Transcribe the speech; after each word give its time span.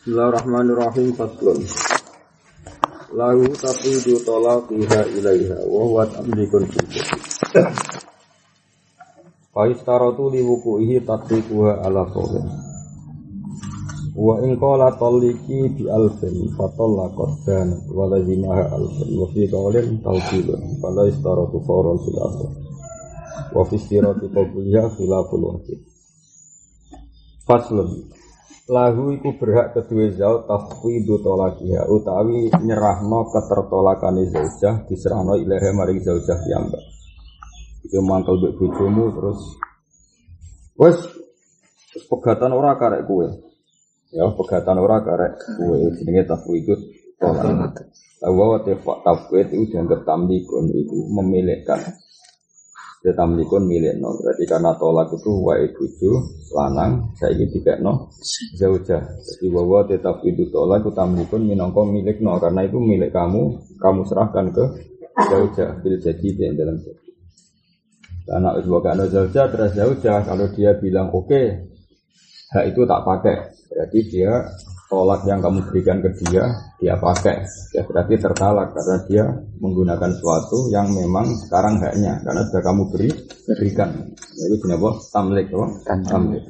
Bismillahirrahmanirrahim 0.00 1.12
Fatlun 1.12 1.60
Lahu 3.12 3.52
tafidu 3.52 4.16
talaqiha 4.24 5.12
ilaiha 5.12 5.60
Wa 5.68 5.80
huwa 5.84 6.08
tamlikun 6.08 6.64
fil 6.72 6.88
Faistaratu 9.52 10.32
liwuku'ihi 10.32 11.04
tatliquha 11.04 11.84
ala 11.84 12.08
qawlin. 12.16 12.48
Wa 14.16 14.40
in 14.40 14.56
qala 14.56 14.88
taliki 14.96 15.68
bi 15.68 15.84
alfin 15.92 16.48
fatallaqat 16.56 17.32
dan 17.44 17.68
wa 17.92 18.08
lazimaha 18.08 18.72
alfin 18.72 19.20
wa 19.20 19.28
fi 19.36 19.52
qawlin 19.52 20.00
tawqilun 20.00 20.80
fala 20.80 21.12
istaratu 21.12 21.60
fawran 21.68 22.00
fil 22.00 22.18
asr. 22.24 22.48
Wa 23.52 23.68
fi 23.68 23.76
istirati 23.76 24.32
qabliha 24.32 24.96
khilaful 24.96 25.44
wajib 25.44 25.84
Faslun 27.44 28.16
lahu 28.70 29.10
iku 29.18 29.34
berhak 29.34 29.74
kedua 29.74 30.14
zaud 30.14 30.46
tafwidu 30.46 31.18
tolakiha 31.18 31.90
utawi 31.90 32.54
nyerahno 32.62 33.26
ketertolakane 33.34 34.30
zaujah 34.30 34.86
diserahno 34.86 35.34
ilaha 35.34 35.74
maring 35.74 35.98
zaujah 36.06 36.38
piyambak 36.38 36.82
itu 37.82 37.98
mangkel 37.98 38.38
mbek 38.38 38.54
bojomu 38.54 39.10
terus 39.10 39.40
wes 40.78 40.98
pegatan 42.06 42.54
ora 42.54 42.78
karek 42.78 43.02
kue 43.10 43.50
Ya, 44.10 44.26
pegatan 44.34 44.74
ora 44.82 45.06
karek 45.06 45.38
kuwe 45.54 45.94
jenenge 45.94 46.26
tafwid 46.26 46.66
tolak. 47.22 47.78
Wa 48.26 48.58
tafwid 48.58 49.06
tafwid 49.06 49.48
itu 49.54 49.70
dianggap 49.70 50.02
tamlikun 50.02 50.66
itu 50.74 50.98
memilihkan. 51.14 51.78
Ya 53.00 53.16
tamlikun 53.16 53.64
milik 53.64 53.96
no. 53.96 54.12
Berarti 54.20 54.44
karena 54.44 54.76
tolak 54.76 55.08
itu 55.16 55.32
wa 55.40 55.56
bojo 55.56 56.12
lanang 56.52 57.16
saya 57.16 57.32
ingin 57.32 57.48
tiga 57.48 57.80
no 57.80 58.12
zauja. 58.60 59.00
Jadi 59.00 59.46
wa 59.48 59.80
tafwid 59.88 60.36
tolak 60.52 60.84
itu 60.84 60.90
tamlikun 60.92 61.48
minangka 61.48 61.80
milik 61.80 62.20
no 62.20 62.36
karena 62.36 62.68
itu 62.68 62.76
milik 62.76 63.08
kamu 63.08 63.56
kamu 63.80 64.00
serahkan 64.04 64.52
ke 64.52 64.64
zauja 65.32 65.80
bil 65.80 65.96
jadi 65.96 66.28
yang 66.36 66.54
dalam 66.60 66.76
jadi. 66.76 67.08
Karena 68.28 68.52
usbaka 68.60 68.92
no 68.92 69.08
zauja 69.08 69.48
terus 69.48 69.72
zauja 69.72 70.20
kalau 70.20 70.46
dia 70.52 70.76
bilang 70.76 71.08
oke 71.08 71.24
okay, 71.24 71.72
hak 72.52 72.76
itu 72.76 72.84
tak 72.84 73.00
pakai 73.00 73.60
Berarti 73.70 74.00
dia 74.10 74.34
tolak 74.90 75.22
yang 75.22 75.38
kamu 75.38 75.62
berikan 75.70 76.02
ke 76.02 76.10
dia, 76.18 76.50
dia 76.82 76.98
pakai. 76.98 77.46
Ya 77.70 77.86
berarti 77.86 78.18
tertalak 78.18 78.74
karena 78.74 78.96
dia 79.06 79.24
menggunakan 79.62 80.10
sesuatu 80.10 80.66
yang 80.74 80.90
memang 80.90 81.30
sekarang 81.46 81.78
haknya 81.78 82.18
karena 82.26 82.42
sudah 82.50 82.62
kamu 82.66 82.82
beri 82.90 83.08
berikan. 83.46 83.90
Itu 84.34 84.58
jenis 84.58 85.14
Tamlik, 85.14 85.46
apa? 85.54 85.66
Tamlik. 85.86 86.44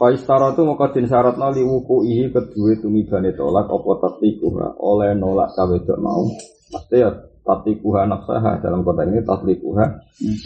Faistara 0.00 0.56
itu 0.56 0.64
mukadin 0.64 1.06
syarat 1.06 1.36
nali 1.36 1.62
wuku 1.62 2.08
ihi 2.08 2.32
kedua 2.32 2.74
tumibane 2.80 3.36
tolak 3.36 3.70
opo 3.70 4.00
tatlikuha 4.00 4.80
oleh 4.80 5.12
nolak 5.14 5.52
cawedok 5.54 6.00
mau. 6.00 6.26
Maksudnya 6.72 6.98
ya 7.06 7.10
tatlikuha 7.44 8.08
nafsaha 8.08 8.58
dalam 8.64 8.82
kota 8.82 9.04
ini 9.04 9.20
tatlikuha 9.22 9.84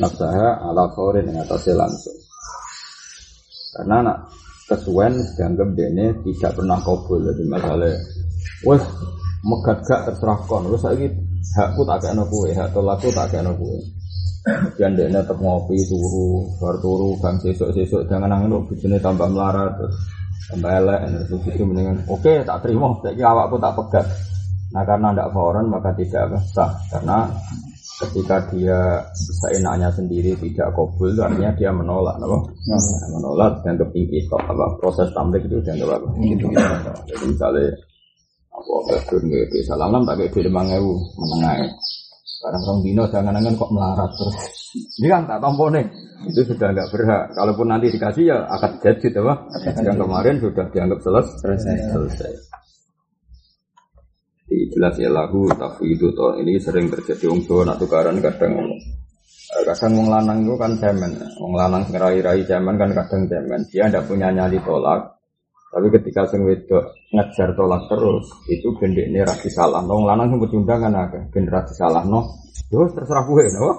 nafsaha 0.02 0.60
ala 0.60 0.90
khorin 0.92 1.30
yang 1.30 1.46
atasnya 1.46 1.78
langsung. 1.78 2.18
Karena 3.78 3.96
nak 4.02 4.18
kesuwen 4.66 5.14
dianggap 5.38 5.68
dene 5.78 6.12
tidak 6.26 6.52
pernah 6.58 6.78
kabul 6.82 7.22
jadi 7.22 7.44
masalah. 7.46 7.94
Wes 8.66 8.82
megat 9.46 9.78
gak 9.86 10.00
terserah 10.10 10.38
kon 10.50 10.66
wes 10.74 10.82
lagi 10.82 11.06
hakku 11.54 11.82
tak 11.86 11.98
kayak 12.02 12.26
kowe 12.26 12.50
hak 12.50 12.68
tolakku 12.74 13.08
tak 13.14 13.30
kayak 13.30 13.54
kowe 13.54 13.78
Jangan 14.78 14.94
dene 14.94 15.18
tetap 15.18 15.38
ngopi 15.42 15.74
turu 15.90 16.46
baru 16.62 16.78
turu 16.78 17.10
kan 17.18 17.34
sesuk 17.42 17.74
sesuk 17.74 18.06
jangan 18.06 18.30
nangin 18.30 18.54
lo 18.54 18.62
bujune 18.62 18.94
tambah 19.02 19.26
melarat 19.26 19.74
terus 19.74 19.98
tambah 20.46 20.70
elek 20.70 21.00
terus 21.26 21.42
itu 21.50 21.66
mendingan 21.66 21.98
oke 22.06 22.46
tak 22.46 22.62
terima. 22.62 22.94
Saya 23.02 23.26
awakku 23.34 23.58
tak 23.58 23.74
pegat. 23.74 24.06
Nah 24.70 24.82
karena 24.86 25.10
tidak 25.10 25.30
foreign 25.34 25.66
maka 25.66 25.90
tidak 25.98 26.30
sah. 26.54 26.70
Karena 26.94 27.26
ketika 27.96 28.36
dia 28.52 29.00
bisa 29.16 29.46
enaknya 29.56 29.88
sendiri 29.88 30.36
tidak 30.36 30.68
kabul 30.76 31.08
artinya 31.16 31.52
dia 31.56 31.70
menolak 31.72 32.16
apa? 32.20 32.38
Nah, 32.68 33.08
menolak 33.16 33.52
dan 33.64 33.80
kepingin 33.80 34.24
apa? 34.36 34.66
Proses 34.76 35.08
tamlik 35.16 35.48
itu 35.48 35.56
dan 35.64 35.80
apa? 35.80 35.96
Gitu. 36.20 36.44
Jadi 37.08 37.24
misalnya 37.24 37.72
apa 38.56 38.74
betul 38.88 39.20
nggak 39.20 39.52
bisa 39.52 39.76
salam 39.76 40.00
tak 40.08 40.16
kayak 40.16 40.32
film 40.32 40.52
mangewu 40.56 40.96
menengah 41.20 41.68
sekarang 42.24 42.62
orang 42.68 42.80
dino 42.84 43.04
jangan-jangan 43.08 43.54
kok 43.56 43.72
melarat 43.72 44.10
terus. 44.12 44.36
Ini 45.00 45.06
kan 45.08 45.22
tak 45.24 45.40
tompo 45.40 45.64
nih 45.72 45.86
itu 46.28 46.40
sudah 46.44 46.68
nggak 46.72 46.88
berhak. 46.92 47.24
Kalaupun 47.32 47.66
nanti 47.68 47.86
dikasih 47.92 48.24
ya 48.28 48.38
akan 48.44 48.70
jadi 48.80 49.08
apa? 49.24 49.34
Yang 49.80 49.96
kemarin 50.04 50.36
sudah 50.40 50.64
dianggap 50.68 50.98
selesai. 51.00 51.52
selesai 51.90 52.32
di 54.46 54.70
jelas 54.70 54.94
ya 54.94 55.10
lagu 55.10 55.50
itu 55.82 56.06
toh 56.14 56.38
ini 56.38 56.54
sering 56.62 56.86
terjadi 56.86 57.26
wong 57.26 57.42
Jawa 57.42 57.62
nak 57.66 57.82
tukaran 57.82 58.22
kadang. 58.22 58.54
Eh, 59.46 59.62
kadang 59.66 59.92
wong 59.98 60.08
lanang 60.10 60.38
itu 60.46 60.54
kan 60.54 60.72
cemen 60.78 61.18
wong 61.42 61.54
lanang 61.58 61.82
sing 61.86 61.98
rai-rai 61.98 62.46
cemen 62.46 62.78
kan 62.78 62.94
kadang 62.94 63.26
cemen 63.26 63.60
dia 63.74 63.90
tidak 63.90 64.06
punya 64.06 64.30
nyali 64.30 64.62
tolak. 64.62 65.18
Tapi 65.66 65.86
ketika 65.98 66.30
sing 66.30 66.46
wedok 66.46 66.94
ngejar 67.10 67.58
tolak 67.58 67.90
terus 67.90 68.26
itu 68.46 68.70
gendek 68.78 69.10
ini 69.10 69.20
rasi 69.26 69.50
salah 69.50 69.82
wong 69.82 70.06
lanang 70.06 70.30
sing 70.30 70.38
pecundang 70.38 70.78
kan 70.78 70.94
ada 70.94 71.20
generasi 71.34 71.74
salah 71.74 72.06
no 72.06 72.22
yo 72.70 72.86
terserah 72.94 73.26
gue 73.26 73.44
no 73.50 73.70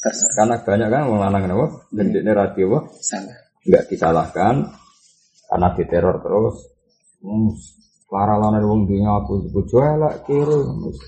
terserah. 0.00 0.32
Karena 0.40 0.56
banyak 0.56 0.88
kan 0.88 1.02
wong 1.04 1.18
lanang 1.20 1.42
no 1.52 1.66
gendek 1.92 2.24
ini 2.24 2.32
rasi 2.32 2.64
salah. 3.04 3.36
Nggak 3.62 3.84
disalahkan 3.92 4.54
karena 5.52 5.68
diteror 5.76 6.16
terus. 6.24 6.56
Hmm, 7.22 7.54
Para 8.12 8.36
lana 8.36 8.60
wong 8.60 8.84
dunia 8.84 9.24
aku 9.24 9.48
bojo 9.48 9.80
elek 9.80 10.28
kiri. 10.28 10.60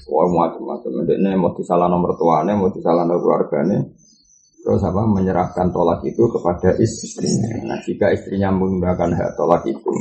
Wah 0.08 0.24
macam-macam. 0.24 1.04
Ndekne 1.04 1.36
mau 1.36 1.52
disalah 1.52 1.84
nomor 1.92 2.16
tuane, 2.16 2.56
mau 2.56 2.72
disalah 2.72 3.04
nomor 3.04 3.20
keluargane. 3.20 3.92
Terus 4.64 4.80
apa 4.80 5.04
menyerahkan 5.04 5.68
tolak 5.68 6.00
itu 6.08 6.24
kepada 6.32 6.72
istrinya. 6.80 7.60
Nah 7.68 7.78
jika 7.84 8.08
istrinya 8.08 8.48
menggunakan 8.56 9.20
hak 9.20 9.36
tolak 9.36 9.68
itu, 9.68 9.92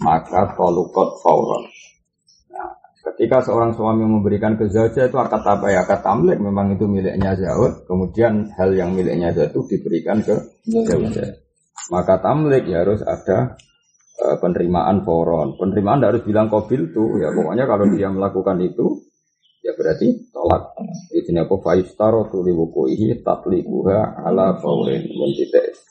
maka 0.00 0.56
tolukot 0.56 1.20
fauron. 1.20 1.68
Nah, 2.48 2.72
ketika 3.04 3.44
seorang 3.44 3.76
suami 3.76 4.08
memberikan 4.08 4.56
ke 4.56 4.72
itu 4.72 5.16
akad 5.20 5.44
apa 5.44 5.68
ya? 5.68 5.84
Akad 5.84 6.00
tamlik 6.00 6.40
memang 6.40 6.72
itu 6.72 6.88
miliknya 6.88 7.36
zaud. 7.36 7.84
Kemudian 7.84 8.48
hal 8.56 8.72
yang 8.72 8.96
miliknya 8.96 9.28
zaud 9.36 9.52
itu 9.52 9.76
diberikan 9.76 10.24
ke 10.24 10.32
zauja. 10.64 11.36
Maka 11.92 12.16
tamlik 12.24 12.64
ya 12.64 12.80
harus 12.80 13.04
ada 13.04 13.60
Eh, 14.16 14.36
penerimaan 14.40 15.04
foron. 15.04 15.60
Penerimaan 15.60 16.04
harus 16.04 16.24
bilang 16.24 16.48
kobil 16.48 16.88
tuh, 16.90 17.20
ya. 17.20 17.32
Pokoknya 17.36 17.68
kalau 17.68 17.84
dia 17.92 18.08
melakukan 18.08 18.56
itu, 18.64 19.04
ya 19.60 19.76
berarti 19.76 20.32
tolak. 20.32 20.72
Ini 21.12 21.44
apa? 21.44 21.54
Faistaro 21.60 22.30
tuli 22.32 22.54
wukuihi 22.54 23.20
tatlikuha 23.20 24.24
ala 24.24 24.56
faurin 24.56 25.04
muntites. 25.12 25.84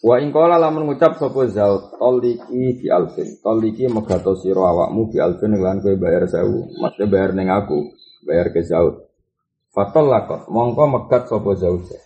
Wa 0.00 0.16
ingkola 0.24 0.56
lamun 0.56 0.88
ngucap 0.88 1.20
sopo 1.20 1.44
zaut 1.44 1.92
toliki 2.00 2.80
di 2.80 2.88
alfin. 2.88 3.36
Toliki 3.44 3.84
megato 3.84 4.32
siro 4.32 4.64
awakmu 4.64 5.12
di 5.12 5.20
alfin 5.20 5.52
lan 5.60 5.84
kowe 5.84 5.92
bayar 6.00 6.24
sewu. 6.24 6.72
Maksudnya 6.80 7.06
bayar 7.12 7.30
neng 7.36 7.52
aku 7.52 7.92
bayar 8.24 8.48
ke 8.48 8.64
zaut 8.64 9.08
fatol 9.72 10.10
lakot 10.10 10.50
mongko 10.50 10.84
megat 10.90 11.30
sopo 11.30 11.54
zauja 11.54 11.98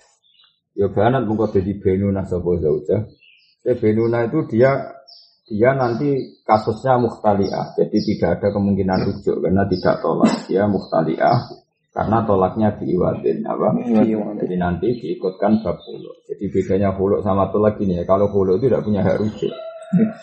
ya 0.76 0.92
banat 0.92 1.24
mongko 1.24 1.56
jadi 1.56 1.72
benuna 1.80 2.26
sopo 2.28 2.60
zauja 2.60 3.08
ya 3.08 3.21
benuna 3.62 4.26
itu 4.26 4.42
dia 4.50 4.74
dia 5.46 5.74
nanti 5.74 6.38
kasusnya 6.46 6.96
mukhtaliah, 7.02 7.74
jadi 7.76 7.98
tidak 7.98 8.30
ada 8.40 8.48
kemungkinan 8.54 8.98
rujuk 9.04 9.36
karena 9.42 9.62
tidak 9.68 9.94
tolak. 10.00 10.32
Dia 10.48 10.64
mukhtaliah 10.70 11.38
karena 11.92 12.24
tolaknya 12.24 12.72
diiwatin 12.80 13.44
apa? 13.44 13.68
Jadi 14.40 14.54
nanti 14.56 14.96
diikutkan 14.96 15.60
bab 15.60 15.76
hulu. 15.76 16.12
Jadi 16.24 16.44
bedanya 16.48 16.96
hulu 16.96 17.20
sama 17.20 17.52
tolak 17.52 17.76
ini 17.84 18.00
ya. 18.00 18.04
Kalau 18.08 18.32
hulu 18.32 18.56
itu 18.56 18.72
tidak 18.72 18.82
punya 18.86 19.04
hak 19.04 19.20
rujuk. 19.20 19.52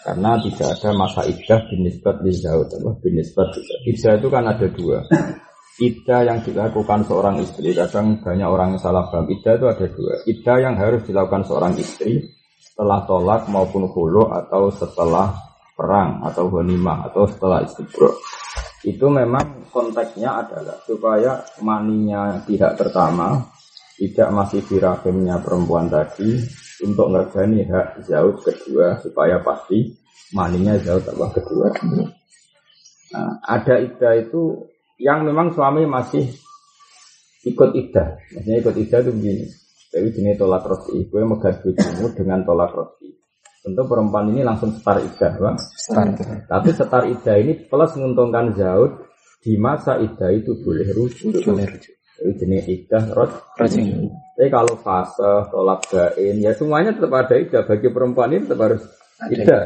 Karena 0.02 0.42
tidak 0.42 0.82
ada 0.82 0.90
masa 0.98 1.22
iddah 1.30 1.62
binisbat 1.70 2.26
di 2.26 2.34
jauh, 2.34 2.66
apa? 2.66 2.90
Binisbat 3.06 3.54
iddah 3.86 4.14
itu 4.18 4.28
kan 4.34 4.44
ada 4.50 4.66
dua. 4.66 5.06
Iddah 5.78 6.20
yang 6.26 6.42
dilakukan 6.42 7.06
seorang 7.06 7.38
istri, 7.40 7.72
kadang 7.78 8.18
banyak 8.20 8.50
orang 8.50 8.76
yang 8.76 8.82
salah 8.82 9.06
paham. 9.14 9.30
Iddah 9.30 9.54
itu 9.62 9.66
ada 9.70 9.86
dua. 9.94 10.14
Iddah 10.26 10.58
yang 10.58 10.76
harus 10.76 11.06
dilakukan 11.06 11.46
seorang 11.46 11.78
istri 11.78 12.39
setelah 12.60 13.08
tolak 13.08 13.48
maupun 13.48 13.88
hulu 13.88 14.28
atau 14.28 14.68
setelah 14.70 15.32
perang 15.74 16.20
atau 16.28 16.52
honimah 16.52 17.08
atau 17.08 17.24
setelah 17.24 17.64
istibro 17.64 18.12
itu 18.84 19.08
memang 19.08 19.72
konteksnya 19.72 20.44
adalah 20.44 20.76
supaya 20.84 21.40
maninya 21.64 22.40
pihak 22.44 22.76
pertama 22.76 23.40
tidak 24.00 24.30
masih 24.32 24.64
di 24.64 24.80
perempuan 25.44 25.92
tadi 25.92 26.40
untuk 26.88 27.12
ngergani 27.12 27.68
hak 27.68 28.08
jauh 28.08 28.32
kedua 28.40 28.96
supaya 29.04 29.44
pasti 29.44 29.92
maninya 30.32 30.80
jauh 30.80 31.04
tambah 31.04 31.30
kedua. 31.36 31.68
Nah, 33.10 33.32
ada 33.44 33.76
ida 33.82 34.12
itu 34.16 34.64
yang 35.02 35.28
memang 35.28 35.52
suami 35.52 35.84
masih 35.84 36.24
ikut 37.44 37.72
ida, 37.76 38.20
maksudnya 38.36 38.58
ikut 38.64 38.76
ida 38.80 38.98
itu 39.04 39.12
begini. 39.12 39.46
Tapi 39.90 40.08
jenis 40.14 40.38
tolak 40.38 40.64
roti, 40.70 41.10
gue 41.10 41.22
megat 41.26 41.66
bujumu 41.66 42.14
dengan 42.14 42.46
tolak 42.46 42.72
roti. 42.78 43.10
Tentu 43.60 43.82
perempuan 43.90 44.30
ini 44.32 44.46
langsung 44.46 44.72
setar 44.72 45.02
idah, 45.02 45.34
Bang. 45.36 45.58
Start. 45.58 46.16
Tapi 46.48 46.70
setar 46.72 47.04
idah 47.10 47.36
ini 47.42 47.68
plus 47.68 47.92
menguntungkan 47.98 48.56
zaud 48.56 49.10
di 49.42 49.58
masa 49.58 50.00
idah 50.00 50.32
itu 50.32 50.62
boleh 50.64 50.88
rujuk. 50.94 51.42
Boleh 51.44 51.68
rujuk. 51.68 51.94
Itu 52.22 52.32
jenis 52.46 52.70
idah 52.70 53.04
rot. 53.12 53.32
Rajin. 53.58 54.08
Tapi 54.38 54.48
kalau 54.48 54.78
fase, 54.80 55.50
tolak 55.52 55.84
bain, 55.92 56.36
ya 56.40 56.56
semuanya 56.56 56.96
tetap 56.96 57.12
ada 57.12 57.36
idah. 57.36 57.62
Bagi 57.68 57.90
perempuan 57.92 58.32
ini 58.32 58.48
tetap 58.48 58.62
harus 58.64 58.84
idah. 59.28 59.64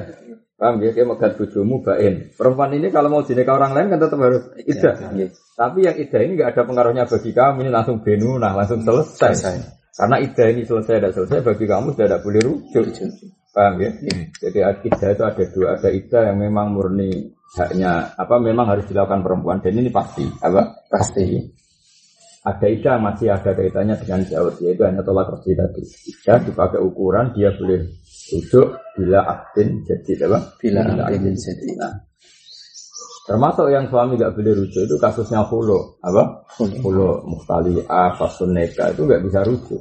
Paham 0.58 0.80
ya? 0.81 0.90
Dia 0.96 1.06
megat 1.06 1.36
bujumu 1.38 1.84
bain. 1.84 2.31
Perempuan 2.34 2.72
ini 2.74 2.88
kalau 2.90 3.12
mau 3.12 3.22
dinikah 3.22 3.60
orang 3.60 3.75
lain 3.75 3.88
kan 3.94 4.00
tetap 4.00 4.20
harus 4.24 4.44
idah. 4.64 4.96
Iya. 5.14 5.28
Tapi 5.54 5.80
yang 5.86 5.98
idah 6.00 6.22
ini 6.24 6.31
nggak 6.40 6.50
ada 6.56 6.62
pengaruhnya 6.66 7.04
bagi 7.06 7.31
kamu. 7.36 7.68
Ini 7.68 7.72
langsung 7.74 7.98
benunah, 8.02 8.54
langsung 8.58 8.81
selesai. 8.81 9.34
Selesai. 9.38 9.82
Karena 9.94 10.18
idah 10.18 10.48
ini 10.50 10.66
selesai 10.66 10.98
dan 10.98 11.12
selesai 11.13 11.40
bagi 11.45 11.66
kamu 11.69 11.94
sudah 11.94 12.06
tidak 12.10 12.22
boleh 12.25 12.42
rujuk. 12.42 12.86
Paham 13.54 13.78
ya? 13.78 13.92
Jadi 14.42 14.60
idah 14.90 15.10
itu 15.13 15.24
ada 15.24 15.44
dua, 15.54 15.68
ada 15.78 15.90
idah 15.94 16.22
yang 16.34 16.38
memang 16.42 16.74
murni 16.74 17.30
haknya 17.54 18.18
apa 18.18 18.42
memang 18.42 18.66
harus 18.66 18.86
dilakukan 18.90 19.22
perempuan 19.22 19.62
dan 19.62 19.78
ini 19.78 19.94
pasti 19.94 20.25
apa 20.42 20.90
Pasti. 20.90 21.38
ada 22.44 22.68
idah 22.68 22.98
masih 23.00 23.30
ada 23.31 23.56
kaitannya 23.56 23.95
dengan 24.04 24.25
jauh 24.25 24.51
yaitu 24.60 24.84
hanya 24.84 25.06
tolak 25.06 25.31
kerja 25.31 25.63
tadi 25.63 25.86
idah 25.86 26.38
dipakai 26.44 26.81
ukuran 26.81 27.31
dia 27.38 27.54
boleh 27.56 27.88
rujuk 28.34 28.68
bila 28.98 29.22
aktin 29.30 29.86
jadi 29.86 30.28
apa 30.28 30.57
Bila 30.60 30.81
aktin 30.81 31.30
aktin 31.30 31.36
jadi. 31.38 31.68
Termasuk 33.24 33.72
yang 33.72 33.88
suami 33.88 34.20
nggak 34.20 34.36
boleh 34.36 34.52
rujuk 34.52 34.84
itu 34.84 34.96
kasusnya 35.00 35.48
hulu 35.48 35.96
apa? 36.04 36.44
Hulu. 36.60 37.24
muhtali'ah 37.24 38.20
fasun 38.20 38.52
neka 38.52 38.92
itu 38.92 39.08
nggak 39.08 39.24
bisa 39.24 39.40
rujuk. 39.48 39.80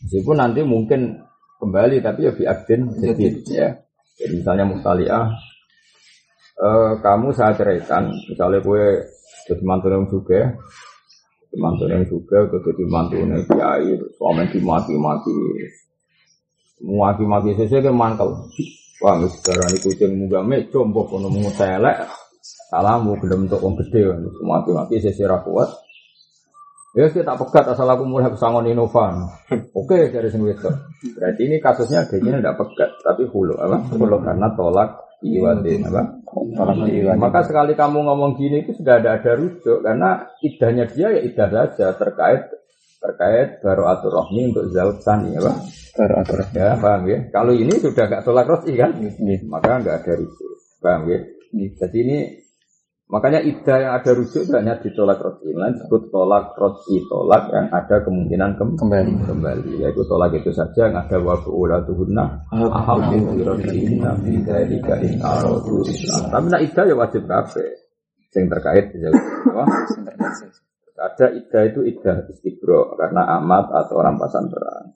Meskipun 0.00 0.36
nanti 0.40 0.64
mungkin 0.64 1.20
kembali 1.60 2.00
tapi 2.00 2.24
ya 2.24 2.32
bi 2.32 2.44
aktin 2.48 2.88
jadi 2.96 3.24
ya. 3.52 3.68
Jadi 4.16 4.32
misalnya 4.40 4.64
muhtali'ah 4.64 5.26
eh, 6.64 6.92
kamu 7.04 7.36
saya 7.36 7.52
ceraikan. 7.52 8.08
Misalnya 8.32 8.64
gue 8.64 8.82
jadi 9.44 9.62
mantu 9.64 9.86
yang 9.92 10.04
juga 10.08 10.40
mantu 11.54 11.84
yang 11.86 12.02
juga 12.08 12.48
gue 12.48 12.60
jadi 12.64 12.84
mantu 12.88 13.14
yang 13.20 13.44
kiai 13.46 13.92
suami 14.16 14.44
dimati-mati 14.50 15.36
maki-maki 16.82 17.54
sesuai 17.54 17.86
kan 17.86 17.94
mantel 17.94 18.28
wah 19.00 19.14
darah 19.20 19.66
ini 19.70 19.78
kucing 19.80 20.12
muga 20.18 20.42
me 20.42 20.66
combok 20.68 21.12
kono 21.12 21.30
telek 21.54 22.23
salamu 22.74 23.14
belum 23.22 23.46
untuk 23.46 23.62
wong 23.62 23.78
gede 23.78 24.02
maki-maki 24.42 24.98
sesuai 24.98 25.30
ra 25.30 25.38
kuat 25.46 25.70
Ya 26.94 27.10
sih 27.10 27.26
tak 27.26 27.42
pegat 27.42 27.66
asal 27.74 27.90
aku 27.90 28.06
mulai 28.06 28.30
pesangon 28.30 28.70
Inovan. 28.70 29.26
Oke 29.82 30.14
dari 30.14 30.30
sini 30.30 30.54
itu. 30.54 30.70
Berarti 31.18 31.42
ini 31.42 31.58
kasusnya 31.58 32.06
kayaknya 32.06 32.38
tidak 32.38 32.54
pegat 32.62 32.90
tapi 33.02 33.26
hulu 33.26 33.58
apa? 33.58 33.82
Hulu 33.98 34.22
karena 34.22 34.46
tolak 34.54 35.02
iwadin 35.18 35.90
apa? 35.90 36.22
Tolak. 36.22 37.18
Maka 37.18 37.50
sekali 37.50 37.74
kamu 37.74 37.98
ngomong 37.98 38.38
gini 38.38 38.62
itu 38.62 38.78
sudah 38.78 39.02
ada 39.02 39.18
ada 39.18 39.34
rujuk 39.34 39.82
karena 39.82 40.22
idahnya 40.38 40.86
dia 40.86 41.10
ya 41.18 41.20
idah 41.26 41.48
saja 41.50 41.98
terkait 41.98 42.46
terkait 43.02 43.58
baru 43.58 43.90
atur 43.90 44.14
rohmi 44.14 44.54
untuk 44.54 44.70
zaut 44.70 45.02
sani 45.02 45.34
ya 45.34 45.42
Pak? 45.42 45.56
Baru 45.98 46.14
atur. 46.22 46.46
Ya 46.54 46.78
paham 46.78 47.10
ya. 47.10 47.18
Kalau 47.34 47.58
ini 47.58 47.74
sudah 47.74 48.06
gak 48.06 48.22
tolak 48.22 48.46
rosi 48.46 48.70
kan? 48.78 48.94
Iya. 49.02 49.42
Maka 49.50 49.82
nggak 49.82 49.98
ada 49.98 50.12
rujuk. 50.14 50.62
Paham 50.78 51.10
ya? 51.10 51.18
Jadi 51.74 51.98
ini 52.06 52.43
makanya 53.04 53.40
idah 53.44 53.76
yang 53.78 53.92
ada 54.00 54.10
rujuk 54.16 54.48
itu 54.48 54.52
hanya 54.56 54.80
ditolak 54.80 55.20
rosi. 55.20 55.52
Lain 55.52 55.76
disebut 55.76 56.08
tolak 56.08 56.56
rosi 56.56 57.04
tolak 57.06 57.52
yang 57.52 57.68
ada 57.70 58.00
kemungkinan 58.00 58.56
kem- 58.56 58.76
Kembali. 58.80 59.12
kembali. 59.28 59.70
Yaitu 59.84 60.02
tolak 60.08 60.32
itu 60.34 60.50
saja 60.50 60.88
yang 60.88 60.96
ada 60.98 61.16
waktu 61.20 61.50
ulah 61.52 61.84
tuhunna 61.84 62.48
aham 62.50 63.00
birrohina 63.12 64.16
bidalika 64.18 64.94
in 65.04 65.20
aradu 65.20 65.84
islam. 65.84 66.32
Tapi 66.32 66.46
nak 66.48 66.62
idah 66.64 66.84
ya 66.88 66.94
wajib 66.96 67.22
kafe. 67.28 67.64
Yang 68.34 68.46
terkait 68.50 68.86
ya. 68.98 69.10
Ada 70.94 71.26
idah 71.34 71.62
itu 71.70 71.80
idah 71.86 72.16
istibro 72.30 72.94
karena 72.98 73.38
amat 73.38 73.66
atau 73.70 73.98
rampasan 74.00 74.46
perang. 74.50 74.94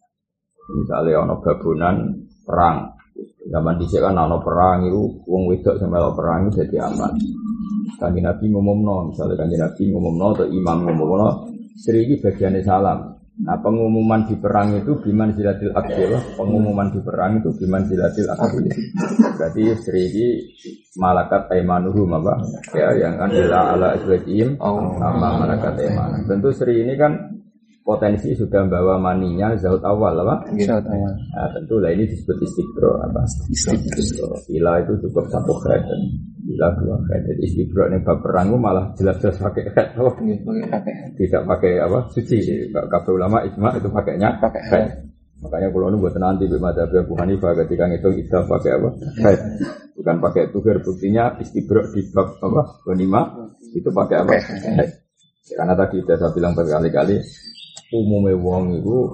Misalnya 0.68 1.22
ono 1.22 1.38
gabunan 1.38 1.96
perang. 2.42 2.98
Zaman 3.48 3.78
dhisik 3.82 3.98
kan 3.98 4.14
ono 4.14 4.38
perang 4.38 4.86
itu 4.86 5.22
wong 5.26 5.50
wedok 5.50 5.80
melok 5.86 6.14
perang 6.14 6.46
itu 6.46 6.62
jadi 6.62 6.86
aman. 6.86 7.12
Kanjeng 7.96 8.28
Nabi 8.28 8.44
ngumumno, 8.52 9.08
misalnya 9.08 9.40
kanjeng 9.40 9.64
Nabi 9.64 9.82
ngumumno 9.88 10.26
atau 10.36 10.46
imam 10.52 10.78
ngumumno, 10.84 11.28
Sri 11.78 12.04
ini 12.04 12.20
bagiannya 12.20 12.60
salam. 12.66 12.98
Nah 13.38 13.54
pengumuman 13.62 14.26
di 14.26 14.34
perang 14.34 14.74
itu 14.74 14.98
biman 14.98 15.30
zilatil 15.30 15.70
akil, 15.70 16.10
pengumuman 16.34 16.90
di 16.90 16.98
perang 16.98 17.38
itu 17.38 17.54
biman 17.54 17.86
zilatil 17.86 18.26
akil. 18.34 18.66
Berarti 19.38 19.62
Sri 19.78 20.02
ini 20.10 20.26
malakat 20.98 21.46
aimanuhum 21.54 22.18
apa? 22.18 22.34
Ya 22.74 22.90
yang 22.98 23.14
kan 23.14 23.30
ila 23.30 23.78
ala 23.78 23.94
iswajim 23.94 24.58
Oh. 24.58 24.90
sama 24.98 25.38
malakat 25.38 25.78
aiman. 25.78 26.26
Tentu 26.26 26.50
Sri 26.50 26.82
ini 26.82 26.98
kan 26.98 27.37
potensi 27.88 28.36
sudah 28.36 28.68
membawa 28.68 29.00
maninya 29.00 29.56
zaut 29.56 29.80
awal 29.80 30.12
apa? 30.20 30.44
Saat 30.60 30.84
awal. 30.84 31.08
Nah, 31.32 31.48
tentu 31.56 31.80
lah 31.80 31.88
ini 31.96 32.04
disebut 32.04 32.36
istiqro 32.44 33.00
apa? 33.00 33.24
Istiqro. 33.48 34.28
Bila 34.44 34.76
itu 34.84 34.92
cukup 35.08 35.24
satu 35.32 35.56
dan 35.64 35.80
bila 36.44 36.68
dua. 36.76 37.00
Jadi 37.08 37.48
istiqro 37.48 37.88
ini 37.88 38.04
bab 38.04 38.20
perang 38.20 38.52
malah 38.60 38.92
jelas-jelas 38.92 39.40
pakai. 39.40 39.72
Oh, 40.04 40.12
Pakai 40.12 40.68
pakai. 40.68 40.94
tidak 41.16 41.42
pakai 41.48 41.72
apa? 41.80 41.98
Suci. 42.12 42.36
Kabeh 42.68 43.12
ulama 43.16 43.40
ijma 43.48 43.72
itu 43.80 43.88
pakainya 43.88 44.36
Pakai 44.36 44.62
head. 44.68 44.84
Makanya 45.38 45.70
kalau 45.70 45.88
nu 45.88 46.02
buat 46.02 46.18
nanti 46.18 46.50
di 46.50 46.58
mata 46.60 46.82
Abu 46.84 47.14
Hanifah 47.14 47.54
ketika 47.64 47.88
itu 47.88 48.10
kita 48.20 48.44
pakai 48.44 48.70
apa? 48.76 48.88
Head. 49.24 49.40
Bukan 49.96 50.16
pakai 50.20 50.52
tuhir 50.52 50.76
buktinya 50.84 51.40
istiqro 51.40 51.88
di 51.88 52.04
bab 52.12 52.36
apa? 52.36 52.84
Bonima 52.84 53.32
itu 53.72 53.88
pakai 53.88 54.16
apa? 54.20 54.32
Karena 55.48 55.72
tadi 55.72 56.04
sudah 56.04 56.16
saya 56.20 56.30
bilang 56.36 56.52
berkali-kali 56.52 57.16
umumnya 57.92 58.36
wong 58.36 58.78
itu 58.80 59.08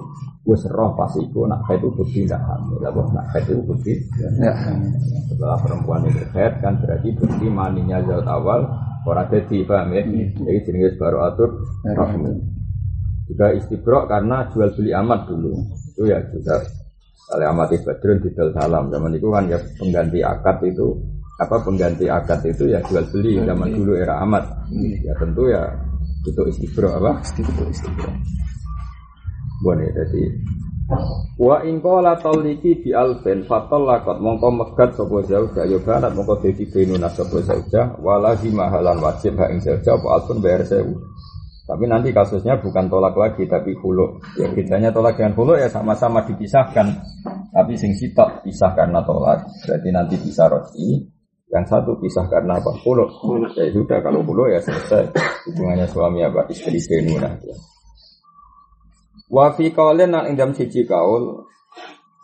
wis 0.45 0.61
roh 0.69 0.93
pas 0.93 1.09
iku 1.17 1.47
nak 1.47 1.63
haid 1.65 1.81
itu 1.81 2.03
tidak 2.11 2.41
hamil 2.43 2.83
bos 2.91 3.09
nak 3.15 3.25
haid 3.33 3.47
itu 3.49 3.61
bukti 3.65 3.93
setelah 5.31 5.57
perempuan 5.63 6.05
itu 6.05 6.21
haid 6.35 6.53
kan 6.59 6.77
berarti 6.83 7.09
bukti 7.17 7.45
maninya 7.49 8.03
zaut 8.03 8.27
awal 8.27 8.67
orang 9.05 9.29
jadi 9.29 9.57
paham 9.69 9.93
ya? 9.93 10.01
Jadi 10.33 10.59
jenis 10.65 10.97
baru 10.97 11.29
atur 11.29 11.49
rahmi 11.85 12.55
juga 13.25 13.53
istibrok 13.57 14.05
karena 14.09 14.45
jual 14.53 14.69
beli 14.77 14.91
amat 14.93 15.19
dulu. 15.29 15.53
Itu 15.93 16.03
ya 16.05 16.21
juga. 16.29 16.61
Kalau 17.25 17.45
amat 17.57 17.73
badrun 17.81 18.21
di 18.21 18.29
salam. 18.37 18.83
Zaman 18.93 19.17
itu 19.17 19.27
kan 19.33 19.49
ya 19.49 19.57
pengganti 19.81 20.19
akad 20.21 20.61
itu 20.61 20.93
apa 21.41 21.57
pengganti 21.65 22.05
akad 22.05 22.45
itu 22.45 22.69
ya 22.69 22.79
jual 22.85 23.01
beli 23.09 23.41
zaman 23.41 23.73
dulu 23.73 23.97
era 23.97 24.21
amat. 24.21 24.45
Ya 25.01 25.13
tentu 25.17 25.49
ya 25.49 25.65
itu 26.25 26.41
istibrok 26.53 27.01
apa? 27.01 27.11
Istiqro 27.25 27.65
istiqro. 27.69 28.11
Boleh 29.65 29.89
jadi 29.89 30.21
Wa 31.35 31.65
in 31.65 31.81
qala 31.81 32.13
taliki 32.21 32.77
bi 32.77 32.93
alfen 32.93 33.41
fatallaqat 33.49 34.21
mongko 34.21 34.49
megat 34.53 34.93
sapa 34.93 35.17
zauja 35.25 35.65
ya 35.65 35.81
banat 35.81 36.13
mongko 36.13 36.37
dadi 36.45 36.61
benuna 36.69 37.09
sapa 37.09 37.41
zauja 37.41 37.97
wala 37.97 38.37
mahalan 38.37 39.01
wajib 39.01 39.33
ha 39.41 39.49
ing 39.49 39.57
zauja 39.65 39.97
apa 39.97 40.07
alfun 40.13 40.37
bayar 40.45 40.61
sewu. 40.61 40.93
Tapi 41.65 41.89
nanti 41.89 42.13
kasusnya 42.13 42.61
bukan 42.61 42.85
tolak 42.85 43.17
lagi 43.17 43.49
tapi 43.49 43.73
hulu. 43.81 44.21
Ya 44.37 44.45
bedanya 44.53 44.93
tolak 44.93 45.17
dengan 45.17 45.33
hulu 45.33 45.57
ya 45.57 45.65
sama-sama 45.65 46.21
dipisahkan. 46.21 46.93
Tapi 47.49 47.73
sing 47.73 47.97
sitok 47.97 48.45
pisah 48.45 48.77
karena 48.77 49.01
tolak. 49.01 49.41
Berarti 49.65 49.89
nanti 49.89 50.15
bisa 50.21 50.45
roti. 50.45 51.01
Yang 51.49 51.65
satu 51.73 51.97
pisah 51.97 52.29
karena 52.29 52.61
apa? 52.61 52.69
Hulu. 52.85 53.05
Ya 53.57 53.65
sudah 53.73 53.97
kalau 54.05 54.21
hulu 54.21 54.45
ya 54.53 54.61
selesai. 54.61 55.09
Hubungannya 55.49 55.89
suami 55.89 56.21
apa? 56.21 56.45
Istri 56.53 56.77
benuna. 56.85 57.33
Ya. 57.41 57.57
Wa 59.35 59.51
fi 59.51 59.67
qaulin 59.75 60.15
nang 60.15 60.31
ing 60.31 60.39
siji 60.55 60.87
kaul 60.87 61.43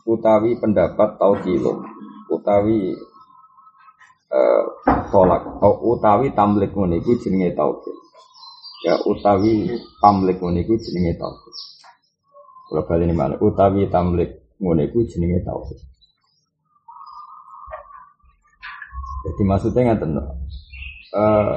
utawi 0.08 0.56
pendapat 0.56 1.20
taukilum 1.20 1.84
utawi 2.32 2.96
eh, 4.32 4.64
tolak 5.12 5.44
atau 5.44 5.92
utawi 5.92 6.32
tamlik 6.32 6.72
ngono 6.72 6.96
iku 6.96 7.20
jenenge 7.20 7.52
taukil. 7.52 7.92
Ya 8.88 8.96
utawi 9.04 9.76
tamlik 10.00 10.40
ngono 10.40 10.58
iku 10.64 10.80
jenenge 10.80 11.20
taukil. 11.20 11.54
Kalau 12.72 12.88
bali 12.88 13.04
ini 13.04 13.12
mana? 13.12 13.36
Utawi 13.44 13.92
tamlik 13.92 14.56
ngono 14.64 14.80
iku 14.88 15.04
jenenge 15.04 15.44
taukil. 15.44 15.76
Jadi 19.28 19.42
maksudnya 19.44 19.82
ngaten. 19.92 20.41
Eh, 21.12 21.56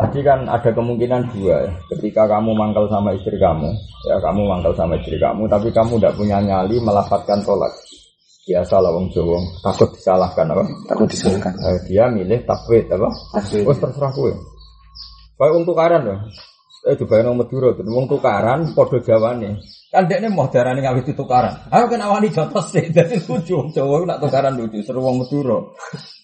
tadi 0.00 0.24
kan 0.24 0.48
ada 0.48 0.72
kemungkinan 0.72 1.36
dua 1.36 1.68
ya. 1.68 1.72
Ketika 1.92 2.24
kamu 2.24 2.56
mangkal 2.56 2.88
sama 2.88 3.12
istri 3.12 3.36
kamu, 3.36 3.68
ya 4.08 4.16
kamu 4.24 4.40
mangkal 4.48 4.72
sama 4.72 4.96
istri 4.96 5.20
kamu, 5.20 5.44
tapi 5.52 5.68
kamu 5.68 6.00
tidak 6.00 6.16
punya 6.16 6.40
nyali 6.40 6.80
melafatkan 6.80 7.44
tolak. 7.44 7.68
Biasa 8.48 8.80
lah 8.80 8.90
wong 8.96 9.12
Jawa, 9.12 9.36
takut 9.60 9.92
disalahkan 9.92 10.48
apa? 10.48 10.64
Takut 10.88 11.06
disalahkan. 11.12 11.52
Eh, 11.60 11.78
dia 11.92 12.08
milih 12.08 12.40
takwid 12.48 12.88
apa? 12.88 13.08
Takwid. 13.36 13.68
Oh 13.68 13.76
terserah 13.76 14.12
gue. 14.16 14.32
Kayak 15.36 15.54
untuk 15.60 15.76
karan 15.76 16.02
loh. 16.08 16.18
Eh 16.80 16.96
coba 16.96 17.20
nang 17.20 17.36
Madura 17.36 17.76
tuh 17.76 17.84
wong 17.84 18.08
tukaran 18.08 18.72
padha 18.72 19.04
jawane. 19.04 19.60
Kan 19.92 20.08
dekne 20.08 20.32
mau 20.32 20.48
darane 20.48 20.80
ngawit 20.80 21.12
tukaran. 21.12 21.68
Ayo 21.68 21.92
kan 21.92 22.00
awani 22.00 22.32
jotos 22.32 22.72
sih 22.72 22.88
dadi 22.94 23.20
lucu 23.20 23.68
Jawa 23.76 24.08
nak 24.08 24.24
tukaran 24.24 24.56
lucu 24.56 24.80
seru 24.80 25.04
wong 25.04 25.20
Madura. 25.20 25.60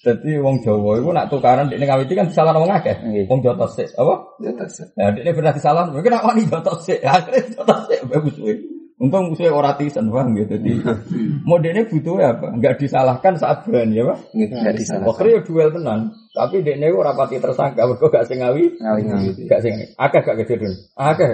Dadi 0.00 0.40
wong 0.40 0.64
Jawa 0.64 0.96
iku 0.96 1.12
nak 1.12 1.28
tukaran 1.28 1.68
dekne 1.68 1.84
ngawiti 1.84 2.16
kan 2.16 2.32
disalahno 2.32 2.64
wong 2.64 2.72
akeh. 2.72 2.96
Wong 3.28 3.44
jotos 3.44 3.76
sih. 3.76 3.88
Apa? 4.00 4.14
Ya 4.96 5.12
dekne 5.12 5.30
pernah 5.36 5.52
disalahno. 5.52 5.92
Mungkin 5.92 6.16
awani 6.16 6.48
jotos 6.48 6.88
sih. 6.88 6.96
Akhirnya 7.04 7.52
jotos 7.52 7.80
sih 7.92 8.00
bagus 8.08 8.36
kuwi. 8.40 8.75
Untung 8.96 9.28
musuhnya 9.28 9.52
ora 9.52 9.76
tisen 9.76 10.08
paham 10.08 10.32
gitu. 10.40 10.56
Jadi 10.56 10.80
modelnya 11.44 11.84
butuh 11.84 12.16
apa? 12.16 12.48
Enggak 12.48 12.80
disalahkan 12.80 13.36
saat 13.36 13.68
berani 13.68 14.00
ya, 14.00 14.08
Pak? 14.08 14.18
Nggak 14.32 14.74
disalahkan. 14.80 15.08
Waktu 15.12 15.28
ya 15.36 15.40
duel 15.44 15.68
tenan, 15.68 16.00
tapi 16.32 16.64
dekne 16.64 16.88
ora 16.96 17.12
pati 17.12 17.36
tersangka, 17.36 17.84
mergo 17.84 18.08
gak 18.08 18.24
sing 18.24 18.40
ngawi, 18.40 18.72
Ngawi-ngawi. 18.80 19.28
gak 19.52 19.60
sing 19.60 19.74
akeh 20.00 20.20
gak 20.24 20.36
kejadian. 20.40 20.72
Akeh. 20.96 21.28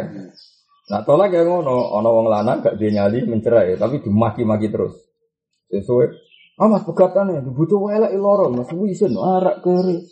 Nah, 0.90 1.07
tolak 1.07 1.31
ya 1.31 1.47
ngono, 1.47 1.95
ana 1.95 2.11
wong 2.11 2.26
lanang 2.26 2.66
gak 2.66 2.83
dia 2.83 2.90
nyali 2.99 3.31
mencerai, 3.31 3.78
tapi 3.78 4.02
dimaki-maki 4.02 4.66
terus. 4.66 4.99
Sesuai 5.71 6.35
Ah 6.61 6.69
mas 6.69 6.85
pegatan 6.85 7.33
ya, 7.33 7.40
butuh 7.47 7.78
welek 7.81 8.12
loro, 8.19 8.50
mas 8.52 8.69
wisen 8.75 9.14
arak 9.16 9.62
kere. 9.62 10.02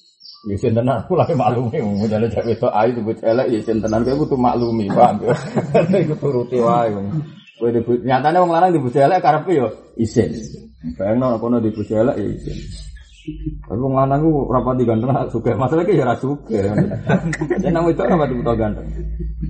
Ya 0.48 0.56
isin 0.56 0.72
tenan, 0.72 1.04
aku 1.04 1.18
lagi 1.18 1.36
maklumi, 1.36 1.84
modalnya 1.84 2.32
cak 2.32 2.48
wedok 2.48 2.72
ayu 2.72 2.96
disebut 2.96 3.20
elek, 3.20 3.46
ya 3.52 3.58
isin 3.60 3.78
tenan, 3.84 4.06
kowe 4.08 4.24
butuh 4.24 4.38
maklumi, 4.40 4.88
paham 4.88 5.20
ya? 5.28 5.34
Iku 6.00 6.14
turuti 6.16 6.56
wae. 6.62 6.96
Kowe 7.60 7.68
disebut, 7.68 8.00
nyatanya 8.08 8.40
wong 8.40 8.56
lanang 8.56 8.72
disebut 8.72 8.96
elek, 8.96 9.20
karepe 9.20 9.52
ya 9.52 9.68
isin. 10.00 10.32
Bayangno 10.96 11.36
kono 11.36 11.60
disebut 11.60 11.92
elek, 11.92 12.16
ya 12.16 12.28
isin. 12.32 12.58
Tapi 13.68 13.78
wong 13.78 13.94
lanang 13.94 14.24
ku 14.24 14.48
rapati 14.48 14.82
ganteng 14.88 15.12
suka. 15.28 15.52
Masalah 15.54 15.84
ki 15.84 16.00
ya 16.00 16.08
ora 16.08 16.16
suka. 16.16 16.56
Jadi 17.60 17.68
nang 17.68 17.84
itu 17.86 18.00
rapati 18.00 18.32
buta 18.32 18.52
ganteng. 18.56 18.88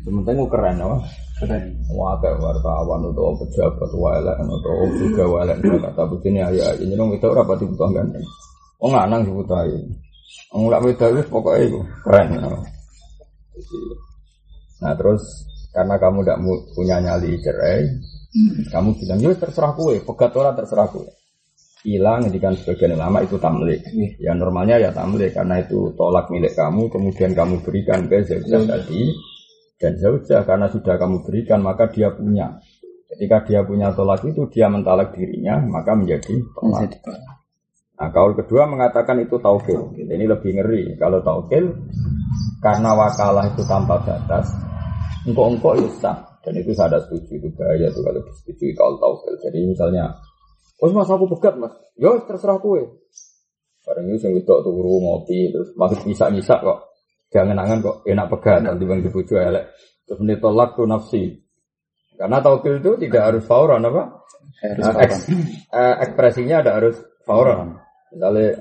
Sementing 0.02 0.36
ku 0.42 0.46
keren 0.50 0.82
apa? 0.82 0.96
Keren. 1.38 1.62
Wah 1.94 2.18
kayak 2.18 2.42
wartawan 2.42 3.00
atau 3.06 3.32
pejabat 3.38 3.90
waelek 3.94 4.36
atau 4.42 4.90
juga 4.98 5.24
waelek 5.30 5.62
kata 5.62 6.02
begini 6.10 6.42
ya 6.42 6.68
ini 6.82 6.98
nang 6.98 7.14
itu 7.14 7.30
rapati 7.30 7.64
buta 7.64 7.86
ganteng. 7.94 8.24
Wong 8.82 8.92
lanang 8.92 9.22
ayu. 9.24 9.78
Wong 10.50 10.62
lak 10.66 10.82
wedok 10.82 11.14
wis 11.14 11.26
pokoke 11.30 11.62
iku 11.62 11.80
keren. 12.02 12.26
Nah 14.82 14.92
terus 14.98 15.22
karena 15.70 15.94
kamu 15.96 16.18
tidak 16.26 16.38
punya 16.74 16.96
nyali 16.98 17.38
cerai, 17.38 17.86
kamu 18.70 18.94
bilang, 18.94 19.18
ya 19.18 19.30
terserah 19.34 19.72
kue, 19.74 19.98
pegat 20.06 20.32
orang 20.38 20.54
terserah 20.54 20.86
kue. 20.90 21.10
Hilang, 21.80 22.28
kan 22.36 22.52
sebagian 22.52 22.92
ulama 22.92 23.24
itu 23.24 23.40
tamlik. 23.40 23.80
Ya 24.20 24.36
normalnya 24.36 24.76
ya 24.76 24.92
tamlik, 24.92 25.32
karena 25.32 25.64
itu 25.64 25.96
tolak 25.96 26.28
milik 26.28 26.52
kamu, 26.52 26.92
kemudian 26.92 27.32
kamu 27.32 27.64
berikan 27.64 28.04
ke 28.04 28.20
zaujah 28.22 28.68
tadi. 28.68 29.08
Dan 29.80 29.96
zaujah, 29.96 30.44
karena 30.44 30.68
sudah 30.68 31.00
kamu 31.00 31.24
berikan, 31.24 31.64
maka 31.64 31.88
dia 31.88 32.12
punya. 32.12 32.60
Ketika 33.08 33.48
dia 33.48 33.60
punya 33.64 33.90
tolak 33.96 34.20
itu, 34.28 34.44
dia 34.52 34.68
mentalak 34.68 35.16
dirinya, 35.16 35.56
maka 35.64 35.96
menjadi 35.96 36.44
tolak. 36.52 37.00
Nah, 38.00 38.08
kaul 38.12 38.32
kedua 38.36 38.68
mengatakan 38.68 39.16
itu 39.24 39.40
taukil. 39.40 39.96
Ini 39.96 40.24
lebih 40.28 40.60
ngeri. 40.60 41.00
Kalau 41.00 41.24
taukil, 41.24 41.68
karena 42.60 42.92
wakalah 42.92 43.56
itu 43.56 43.64
tanpa 43.64 44.04
batas, 44.04 44.52
engkau-engkau 45.28 45.76
ya 45.76 45.88
sah. 46.00 46.16
Dan 46.40 46.56
itu 46.56 46.72
saya 46.72 46.96
ada 46.96 46.98
setuju, 47.04 47.36
itu 47.36 47.48
bahaya 47.52 47.92
tuh 47.92 48.00
kalau 48.00 48.24
disetujui 48.24 48.72
kaul 48.72 48.96
taukil. 48.96 49.36
Jadi 49.44 49.60
misalnya, 49.68 50.16
oh 50.80 50.88
mas 50.96 51.12
aku 51.12 51.28
pegat 51.36 51.60
mas, 51.60 51.76
ya 52.00 52.16
terserah 52.24 52.56
kue. 52.56 52.80
Barang 53.84 54.08
itu 54.08 54.24
yang 54.24 54.40
wedok 54.40 54.64
turu 54.64 55.00
ngopi, 55.04 55.52
terus 55.52 55.76
masih 55.76 56.00
bisa-bisa 56.04 56.56
kok. 56.60 56.88
Jangan 57.28 57.60
angan 57.60 57.84
kok 57.84 57.96
enak 58.08 58.26
pegat, 58.32 58.64
nanti 58.64 58.88
bang 58.88 59.00
dibujuk 59.04 59.36
elek. 59.36 59.72
Terus 60.08 60.18
menit 60.24 60.40
tolak 60.40 60.76
tuh 60.76 60.88
nafsi. 60.88 61.44
Karena 62.16 62.40
taukil 62.40 62.80
itu 62.80 63.00
tidak 63.00 63.22
harus 63.32 63.44
fauran 63.44 63.84
apa? 63.84 64.24
Harus 64.60 64.84
Nah, 64.84 64.92
eks- 65.00 65.28
eh, 65.72 65.94
ekspresinya 66.04 66.60
ada 66.60 66.76
harus 66.76 66.96
fauran. 67.24 67.80
Misalnya, 68.12 68.60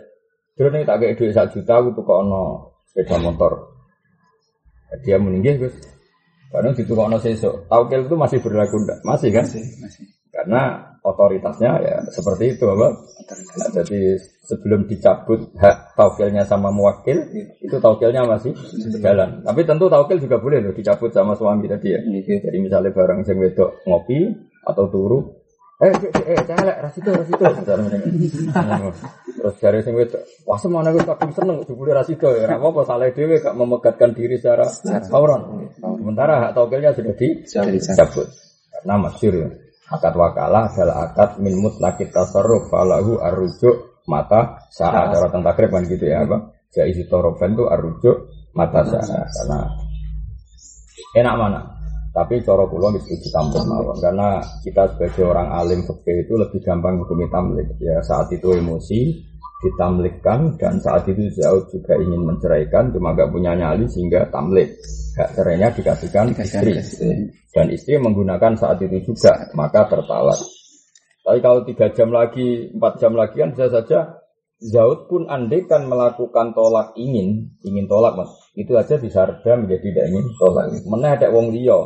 dulu 0.56 0.68
nih 0.72 0.84
tak 0.88 0.98
kayak 1.04 1.16
duit 1.20 1.32
satu 1.36 1.60
juta, 1.60 1.74
aku 1.80 1.90
tuh 1.96 2.06
ono 2.08 2.44
sepeda 2.88 3.20
motor. 3.20 3.76
Dia 5.04 5.20
meninggal, 5.20 5.68
Gus. 5.68 5.99
Kadang 6.50 6.74
di 6.74 6.84
tukang 6.86 7.14
sesok. 7.22 7.70
Taukil 7.70 8.10
itu 8.10 8.16
masih 8.18 8.42
berlaku 8.42 8.82
enggak? 8.82 9.00
Masih 9.06 9.30
kan? 9.30 9.46
Masih, 9.46 9.66
masih. 9.86 10.04
Karena 10.30 10.62
otoritasnya 11.06 11.72
ya 11.82 11.96
seperti 12.10 12.58
itu, 12.58 12.66
apa? 12.66 12.88
Nah, 13.30 13.70
jadi 13.82 14.18
sebelum 14.46 14.90
dicabut 14.90 15.54
hak 15.58 15.94
taukilnya 15.94 16.46
sama 16.46 16.74
muwakil, 16.74 17.22
itu 17.62 17.78
taukilnya 17.78 18.26
masih 18.26 18.54
berjalan. 18.94 19.46
Tapi 19.46 19.62
tentu 19.66 19.86
taukil 19.90 20.18
juga 20.18 20.42
boleh 20.42 20.64
loh 20.64 20.74
dicabut 20.74 21.14
sama 21.14 21.38
suami 21.38 21.70
tadi 21.70 21.94
ya. 21.94 22.00
Iya. 22.02 22.50
Jadi 22.50 22.58
misalnya 22.62 22.94
barang 22.94 23.26
sing 23.26 23.38
wedok 23.38 23.86
ngopi 23.86 24.34
atau 24.66 24.86
turu, 24.90 25.39
eh 25.80 25.96
cek 25.96 26.12
cek 26.12 26.26
eh 26.28 26.40
celek 26.44 26.78
rasito 26.84 27.10
rasito 27.16 27.44
misalnya 27.56 27.84
ngene. 27.88 28.92
Terus 29.40 29.56
dari 29.64 29.80
sing 29.80 29.96
wedok, 29.96 30.20
wah 30.44 30.60
semana 30.60 30.92
gue 30.92 31.00
kadung 31.00 31.32
seneng 31.32 31.58
jebule 31.64 31.96
rasito 31.96 32.28
ya. 32.36 32.52
Ora 32.52 32.60
apa 32.60 32.82
salah 32.84 33.08
dhewe 33.16 33.40
gak 33.40 33.56
memegatkan 33.56 34.12
diri 34.12 34.36
secara 34.36 34.68
fauran. 35.08 35.72
Sementara 35.80 36.44
hak 36.44 36.52
taukilnya 36.52 36.92
sudah 36.92 37.16
dicabut. 37.72 38.28
Karena 38.76 38.96
masyhur 39.00 39.36
ya. 39.40 39.50
Akad 39.90 40.14
wakalah 40.20 40.68
adalah 40.70 40.96
akad 41.08 41.40
min 41.40 41.56
mutlaqit 41.64 42.12
tasarruf 42.12 42.68
falahu 42.68 43.18
arrujuk 43.24 44.04
mata 44.06 44.68
saat 44.70 45.16
cara 45.16 45.32
tentang 45.32 45.48
takrib 45.48 45.72
kan 45.72 45.88
gitu 45.88 46.04
ya 46.04 46.28
apa? 46.28 46.52
Jaiz 46.76 47.00
torofan 47.08 47.56
itu 47.56 47.66
arrujuk 47.66 48.30
mata 48.52 48.84
saat 48.84 49.08
karena 49.08 49.60
enak 51.16 51.36
mana? 51.40 51.79
Tapi 52.10 52.42
kula 52.42 52.90
wis 52.98 53.06
setuju 53.06 53.28
tampil 53.30 53.64
mawon 53.70 53.98
karena 54.02 54.42
kita 54.66 54.90
sebagai 54.96 55.24
orang 55.30 55.50
alim 55.54 55.86
fikih 55.86 56.26
itu 56.26 56.34
lebih 56.36 56.60
gampang 56.66 56.98
hukumi 57.00 57.30
tamlik. 57.30 57.70
Ya 57.78 58.02
saat 58.02 58.34
itu 58.34 58.50
emosi 58.50 59.30
ditamlikkan 59.60 60.56
dan 60.56 60.80
saat 60.80 61.04
itu 61.06 61.28
Zaud 61.36 61.68
juga 61.68 62.00
ingin 62.00 62.24
menceraikan 62.24 62.96
cuma 62.96 63.12
gak 63.12 63.30
punya 63.30 63.54
nyali 63.54 63.86
sehingga 63.92 64.26
tamlik. 64.32 64.80
Hak 65.20 65.36
cerainya 65.36 65.68
dikasihkan 65.76 66.32
Dikasihkan 66.32 66.64
istri 66.64 66.72
istri. 66.80 67.12
dan 67.52 67.68
istri 67.70 67.94
menggunakan 68.00 68.56
saat 68.56 68.80
itu 68.80 69.14
juga 69.14 69.52
maka 69.52 69.86
tertalak. 69.92 70.40
Tapi 71.28 71.40
kalau 71.44 71.62
tiga 71.68 71.92
jam 71.92 72.10
lagi, 72.10 72.72
empat 72.74 72.94
jam 73.04 73.14
lagi 73.14 73.36
kan 73.38 73.52
bisa 73.54 73.68
saja 73.70 74.18
Zaud 74.60 75.08
pun 75.08 75.24
andai 75.32 75.64
kan 75.72 75.88
melakukan 75.88 76.52
tolak 76.52 76.92
ingin, 77.00 77.56
ingin 77.64 77.88
tolak 77.88 78.20
mas, 78.20 78.28
itu 78.60 78.76
aja 78.76 79.00
bisa 79.00 79.24
reda 79.24 79.56
menjadi 79.56 79.88
tidak 79.88 80.06
ingin 80.12 80.26
tolak. 80.36 80.68
Mana 80.84 81.16
ada 81.16 81.32
wong 81.32 81.56
liya, 81.56 81.80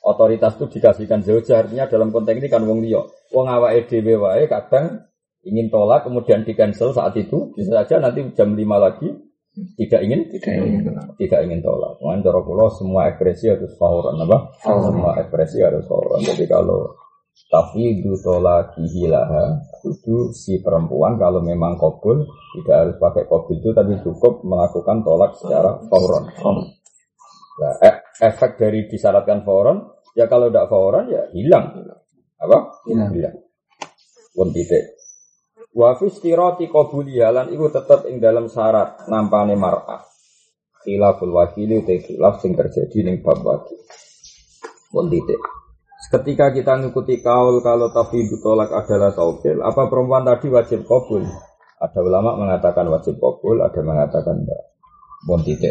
otoritas 0.00 0.56
itu 0.56 0.66
dikasihkan 0.78 1.20
Zaud, 1.20 1.44
artinya 1.50 1.84
dalam 1.90 2.08
konteks 2.14 2.40
ini 2.40 2.48
kan 2.48 2.62
wong 2.64 2.80
liya. 2.80 3.02
Wong 3.34 3.46
awake 3.46 3.86
dhewe 3.90 4.16
wae 4.16 4.48
kadang 4.48 5.04
ingin 5.44 5.72
tolak 5.72 6.04
kemudian 6.04 6.44
di 6.44 6.52
cancel 6.52 6.92
saat 6.92 7.16
itu, 7.16 7.52
bisa 7.56 7.84
saja 7.84 7.96
nanti 8.00 8.24
jam 8.36 8.52
5 8.52 8.60
lagi 8.76 9.08
tidak 9.76 10.00
ingin 10.06 10.20
Tidak 10.30 10.52
ingin. 10.62 10.82
tidak 11.18 11.40
ingin 11.42 11.60
tolak. 11.60 11.98
Mungkin 11.98 12.22
cara 12.22 12.38
kula 12.44 12.70
semua 12.70 13.10
ekspresi 13.10 13.50
harus 13.50 13.72
fauran 13.76 14.14
apa? 14.22 14.38
Semua 14.62 15.10
ekspresi 15.18 15.58
harus 15.60 15.84
fauran. 15.90 16.22
Jadi 16.22 16.46
kalau 16.46 16.94
tafidu 17.50 18.14
tolakihi 18.20 19.10
laha 19.10 19.58
itu 19.82 20.30
si 20.36 20.60
perempuan 20.60 21.16
kalau 21.18 21.40
memang 21.42 21.74
kobul 21.80 22.22
tidak 22.52 22.76
harus 22.76 22.96
pakai 23.00 23.24
kobul 23.26 23.56
itu 23.58 23.72
tapi 23.74 23.96
cukup 24.06 24.44
melakukan 24.46 25.02
tolak 25.02 25.34
secara 25.34 25.82
fauran. 25.88 26.30
Nah, 27.60 27.74
e- 27.80 28.00
efek 28.20 28.60
dari 28.60 28.86
disyaratkan 28.86 29.42
fauran 29.42 29.88
ya 30.12 30.28
kalau 30.28 30.52
tidak 30.52 30.68
fauran 30.68 31.08
ya 31.08 31.26
hilang. 31.32 31.72
Apa? 32.40 32.84
Hilang. 32.86 33.10
Hilang. 33.16 33.36
Pun 34.36 34.48
titik. 34.52 35.00
Wa 35.70 35.96
fi 35.96 36.10
istirati 36.10 36.66
qabuli 36.68 37.18
halan 37.22 37.50
iku 37.54 37.72
tetep 37.72 38.06
ing 38.10 38.20
dalam 38.20 38.46
syarat 38.52 39.08
nampane 39.08 39.56
mar'ah. 39.56 40.04
Khilaful 40.80 41.36
wakili 41.36 41.84
utai 41.84 42.00
khilaf 42.00 42.40
sing 42.40 42.56
terjadi 42.56 43.04
ning 43.04 43.20
bab 43.20 43.40
wakil. 43.44 43.78
Pun 44.90 45.06
titik. 45.12 45.40
Ketika 46.10 46.50
kita 46.50 46.74
ngikuti 46.80 47.22
kaul 47.22 47.62
kalau 47.62 47.92
tafidu 47.94 48.42
tolak 48.42 48.74
adalah 48.74 49.14
taukil, 49.14 49.62
apa 49.62 49.86
perempuan 49.86 50.26
tadi 50.26 50.50
wajib 50.50 50.82
kabul? 50.82 51.22
Ada 51.78 52.00
ulama 52.02 52.34
mengatakan 52.34 52.90
wajib 52.90 53.22
kabul, 53.22 53.62
ada 53.62 53.78
mengatakan 53.78 54.42
enggak. 54.42 54.74
Pun 55.22 55.38
titik. 55.46 55.70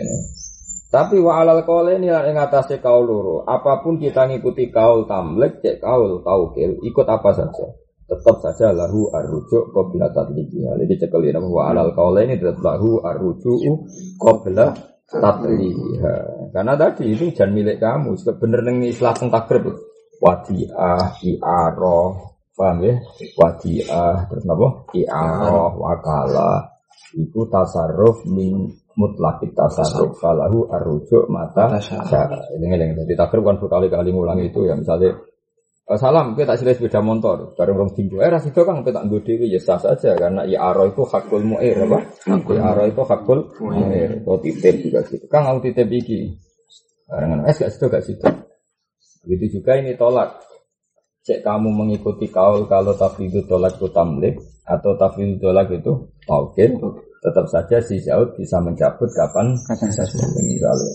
Tapi 0.89 1.21
wa 1.21 1.45
alal 1.45 1.61
kaule 1.69 2.01
ini 2.01 2.09
yang 2.09 2.33
atasnya 2.33 2.81
kaul 2.81 3.05
loro. 3.05 3.37
Apa 3.45 3.85
pun 3.85 4.01
kita 4.01 4.25
ngikuti 4.25 4.73
kaul 4.73 5.05
tamlik, 5.05 5.61
cek 5.61 5.77
kaul 5.85 6.25
taukil, 6.25 6.81
ikut 6.81 7.05
apa 7.05 7.29
saja. 7.29 7.65
Tetap 8.09 8.41
saja 8.41 8.73
lahu 8.73 9.05
arrujuk 9.13 9.69
qabla 9.69 10.09
tadliqiha. 10.09 10.81
Jadi 10.81 10.93
cekel 10.97 11.29
ini 11.29 11.45
wa 11.45 11.69
alal 11.69 11.93
kaule 11.93 12.25
ini 12.25 12.41
tetap 12.41 12.57
lahu 12.65 13.05
arrujuk 13.05 13.85
qabla 14.17 14.73
tadliqiha. 15.05 16.15
Karena 16.57 16.73
tadi 16.73 17.13
itu 17.13 17.37
jangan 17.37 17.53
milik 17.53 17.77
kamu. 17.77 18.17
Bener 18.41 18.65
ning 18.65 18.89
istilah 18.89 19.13
teng 19.13 19.29
takrib. 19.29 19.69
Wadiah, 20.19 21.15
i'aroh, 21.21 22.35
paham 22.57 22.83
ya? 22.83 22.97
Wadiah, 23.39 24.27
terus 24.27 24.43
apa? 24.49 24.67
I'aroh, 24.91 25.79
wakalah. 25.79 26.75
Itu 27.15 27.47
tasarruf 27.47 28.25
min 28.27 28.73
mutlak 28.99 29.39
tasarruf 29.55 30.19
falahu 30.19 30.67
arrujuk 30.67 31.31
mata 31.31 31.79
syara. 31.79 32.51
Ini 32.51 32.67
ini 32.67 32.99
jadi 33.07 33.15
takrib 33.15 33.47
kan 33.47 33.55
berkali-kali 33.55 34.11
ngulang 34.11 34.43
itu 34.43 34.67
ya 34.67 34.75
misalnya 34.75 35.15
eh, 35.87 35.95
salam 35.95 36.35
kita 36.35 36.59
tak 36.59 36.75
sepeda 36.75 36.99
motor 36.99 37.55
bareng 37.55 37.79
rong 37.79 37.91
tinggu 37.95 38.19
eh 38.19 38.27
ras 38.27 38.43
itu 38.43 38.59
kan 38.67 38.83
kita 38.83 39.07
nggo 39.07 39.23
dhewe 39.23 39.47
ya 39.47 39.63
sah 39.63 39.79
saja 39.79 40.19
karena 40.19 40.43
ya 40.43 40.67
aro 40.67 40.91
itu 40.91 41.07
hakul 41.07 41.39
mu'ir 41.47 41.79
apa? 41.87 41.99
Ya 42.51 42.61
aro 42.75 42.83
itu 42.91 43.01
hakul 43.07 43.39
mu'ir. 43.63 44.19
atau 44.19 44.35
titip 44.43 44.75
juga 44.83 44.99
gitu. 45.07 45.25
Kang 45.31 45.47
aku 45.47 45.71
titip 45.71 45.87
iki. 45.87 46.35
Barengan 47.07 47.47
es 47.47 47.57
gak 47.57 47.71
situ 47.71 47.87
gak 47.87 48.03
situ 48.03 48.27
begitu 49.23 49.59
juga 49.59 49.79
ini 49.79 49.95
tolak. 49.95 50.41
Cek 51.19 51.43
kamu 51.43 51.69
mengikuti 51.75 52.31
kaul 52.31 52.65
kalau 52.65 52.95
tafidul 52.95 53.43
tolak 53.45 53.75
itu 53.75 53.87
tamlik 53.91 54.35
atau 54.63 54.95
tafidul 54.95 55.37
tolak 55.37 55.67
itu 55.71 56.09
mungkin 56.25 56.69
tetap 57.19 57.45
saja 57.51 57.77
si 57.83 57.99
Zaud 57.99 58.35
bisa 58.39 58.63
mencabut 58.63 59.11
kapan 59.11 59.55
saja. 59.67 60.03
misalnya 60.39 60.91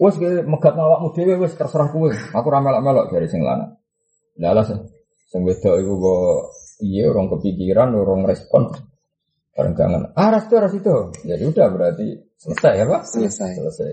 wes 0.00 0.16
gue 0.18 0.42
megat 0.42 0.74
awakmu 0.74 1.14
dhewe 1.14 1.46
wes 1.46 1.54
terserah 1.54 1.92
kowe. 1.92 2.10
Aku 2.10 2.48
ra 2.50 2.58
melok-melok 2.58 3.12
dari 3.12 3.30
sing 3.30 3.44
lanang. 3.44 3.76
Lah 4.40 4.64
sing 4.66 5.40
wedok 5.44 5.76
iku 5.78 5.94
kok 6.00 6.34
iya 6.82 7.06
orang 7.12 7.30
kepikiran 7.30 7.94
orang 7.94 8.26
respon. 8.26 8.72
Bareng 9.52 9.76
jangan 9.76 10.16
ah 10.16 10.28
ras 10.32 10.48
itu 10.48 10.56
ras 10.56 10.72
itu 10.72 10.96
jadi 11.28 11.44
udah 11.44 11.66
berarti 11.68 12.06
selesai 12.40 12.72
ya 12.72 12.84
pak? 12.88 13.02
Selesai. 13.04 13.52
selesai. 13.60 13.90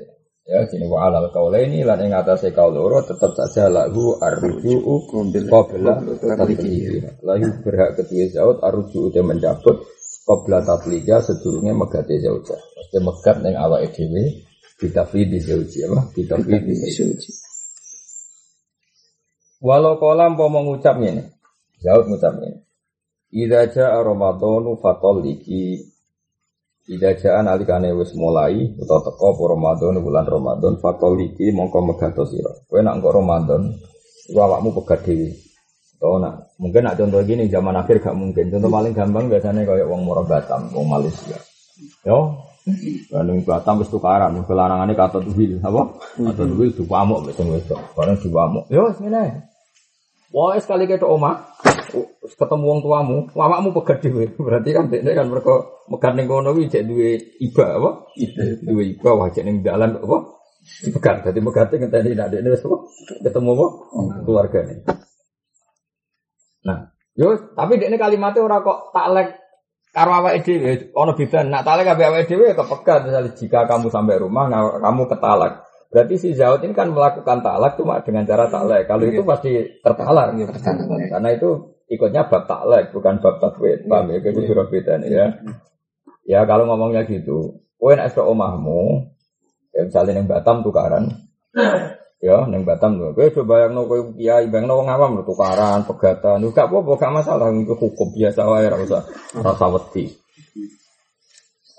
Ya 0.49 0.65
gini 0.65 0.87
wa 0.87 1.05
alal 1.05 1.29
kaulaini 1.35 1.83
lan 1.83 1.99
ing 1.99 2.15
atase 2.15 2.55
kaul 2.55 2.73
loro 2.73 3.03
tetep 3.03 3.35
saja 3.35 3.67
lahu 3.67 4.17
arruju'u 4.17 5.11
qabla 5.45 5.99
tatliki 5.99 7.03
lahu 7.21 7.47
berhak 7.61 7.99
kedua 7.99 8.25
zaud 8.33 8.57
arruju'u 8.63 9.13
dia 9.13 9.21
mencabut 9.21 9.83
qabla 10.29 10.61
tatliga 10.61 11.25
sedurunge 11.25 11.73
megate 11.73 12.21
zauja 12.21 12.53
mesti 12.77 12.97
megat 13.01 13.37
ning 13.41 13.57
awake 13.57 13.89
dhewe 13.97 14.45
ditafidi 14.77 15.41
zauji 15.41 15.89
apa? 15.89 16.13
Ditafidi 16.13 16.73
zauji 16.77 17.31
walau 19.65 19.97
kolam 19.97 20.37
mau 20.37 20.53
mengucap 20.53 21.01
ini 21.01 21.25
zaud 21.81 22.05
ngucap 22.05 22.37
ini 22.45 22.69
Ida 23.29 23.69
ja'a 23.69 24.01
Ramadhanu 24.01 24.81
fatalliki. 24.81 25.85
Ida 26.89 27.13
ja'a 27.13 27.45
nalikane 27.45 27.93
wis 27.93 28.17
mulai 28.17 28.73
utawa 28.73 29.05
teko 29.05 29.37
apa 29.37 29.43
Ramadan 29.53 30.01
bulan 30.01 30.25
Ramadan 30.25 30.81
fatalliki 30.81 31.53
mongko 31.53 31.93
megato 31.93 32.25
sira. 32.25 32.49
Kowe 32.65 32.81
nak 32.81 32.97
engko 32.97 33.13
Ramadan 33.13 33.69
iku 34.25 34.39
awakmu 34.41 34.73
pegat 34.81 35.05
dhewe. 35.05 35.48
Utawa 35.99 36.15
nak 36.23 36.55
mungkin 36.55 36.87
nak 36.87 36.95
contoh 36.95 37.19
gini 37.27 37.51
zaman 37.51 37.75
akhir 37.75 37.99
gak 37.99 38.15
mungkin. 38.15 38.47
Contoh 38.47 38.71
paling 38.71 38.95
gampang 38.95 39.27
biasanya 39.27 39.67
kayak 39.67 39.83
wong 39.83 40.07
Moro 40.07 40.23
Batam, 40.23 40.71
wong 40.71 40.87
Malaysia. 40.87 41.35
Yo, 42.07 42.39
Bandung 43.11 43.43
Batam 43.43 43.83
wis 43.83 43.91
tukaran, 43.91 44.31
larangane 44.47 44.95
kata 44.95 45.19
duwil, 45.19 45.59
apa? 45.59 45.99
Kata 46.15 46.43
duwil 46.47 46.71
diwamuk 46.71 47.27
wis 47.27 47.35
wis. 47.43 47.67
Bareng 47.99 48.15
diwamuk. 48.15 48.71
Yo, 48.71 48.95
ngene. 48.95 49.43
Wah, 50.31 50.55
sekali 50.55 50.87
kita 50.87 51.03
omah, 51.03 51.35
ketemu 52.23 52.63
wong 52.63 52.79
tuamu, 52.79 53.17
awakmu 53.35 53.75
pegat 53.81 53.99
dhewe. 53.99 54.31
Berarti 54.39 54.69
kan 54.71 54.87
dekne 54.87 55.11
kan 55.11 55.27
mereka 55.27 55.67
megat 55.91 56.13
ning 56.15 56.31
kono 56.31 56.55
kuwi 56.55 56.71
cek 56.71 56.87
duwe 56.87 57.19
iba 57.43 57.65
apa? 57.75 57.89
Duwe 58.63 58.95
iba 58.95 59.09
wah 59.19 59.27
cek 59.27 59.43
ning 59.43 59.65
dalan 59.65 59.99
apa? 59.99 60.17
Dipegat. 60.85 61.27
Dadi 61.27 61.39
megate 61.43 61.75
ngenteni 61.75 62.15
nek 62.15 62.29
dekne 62.29 62.55
wis 62.55 62.63
apa? 62.63 62.77
Ketemu 63.25 63.49
apa? 63.51 63.67
Keluargane. 64.23 64.75
Nah, 66.65 66.91
yo 67.15 67.35
tapi 67.55 67.79
dekne 67.79 67.95
kalimatnya 67.95 68.43
ora 68.43 68.59
kok 68.59 68.91
taklek 68.91 69.39
karo 69.89 70.11
awake 70.21 70.45
dhewe 70.45 70.93
ana 70.93 71.13
beda 71.17 71.39
nak 71.47 71.63
taklek 71.65 71.91
ambek 71.91 72.09
awake 72.11 72.27
dhewe 72.29 72.45
ya 72.51 72.55
kepegat 72.55 72.99
misalnya 73.09 73.31
jika 73.33 73.59
kamu 73.65 73.87
sampai 73.89 74.21
rumah 74.21 74.45
nah, 74.45 74.77
kamu 74.77 75.09
ketalak 75.09 75.69
Berarti 75.89 76.21
si 76.21 76.29
Zaud 76.37 76.61
ini 76.61 76.77
kan 76.77 76.93
melakukan 76.93 77.41
talak 77.41 77.73
cuma 77.73 78.05
dengan 78.05 78.21
cara 78.21 78.45
taklek. 78.45 78.85
Kalau 78.85 79.09
itu 79.09 79.25
pasti 79.25 79.81
tertalak. 79.81 80.37
Karena 81.09 81.29
itu 81.33 81.49
ikutnya 81.89 82.29
bab 82.29 82.45
taklek 82.45 82.93
bukan 82.93 83.17
bab 83.17 83.41
takwid. 83.41 83.89
Paham 83.89 84.13
ya? 84.13 84.21
Itu 84.21 84.45
biro 84.45 84.69
beda 84.69 85.01
nih 85.01 85.09
ya. 85.09 85.27
Ya 86.29 86.45
kalau 86.45 86.69
ngomongnya 86.69 87.09
gitu, 87.09 87.65
kowe 87.81 87.97
nek 87.97 88.13
omahmu, 88.13 89.09
ya 89.73 89.81
misalnya 89.89 90.21
neng 90.21 90.29
Batam 90.29 90.61
tukaran, 90.61 91.09
ya 92.19 92.43
neng 92.51 92.67
Batam 92.67 92.99
tuh, 92.99 93.15
kowe 93.15 93.27
coba 93.31 93.63
yang 93.63 93.79
no 93.79 93.87
kowe 93.87 94.11
kiai, 94.11 94.51
bang 94.51 94.67
no 94.67 94.83
wong 94.83 94.91
awam 94.91 95.15
lho, 95.15 95.23
tukaran, 95.23 95.87
pegatan, 95.87 96.43
lu 96.43 96.51
gak 96.51 96.67
apa-apa, 96.67 96.99
gak 96.99 97.13
masalah, 97.15 97.47
itu 97.55 97.71
hukum 97.71 98.11
biasa 98.11 98.43
wae, 98.43 98.67
ora 98.67 98.77
usah 98.83 99.01
rasa 99.39 99.65
wedi. 99.71 100.11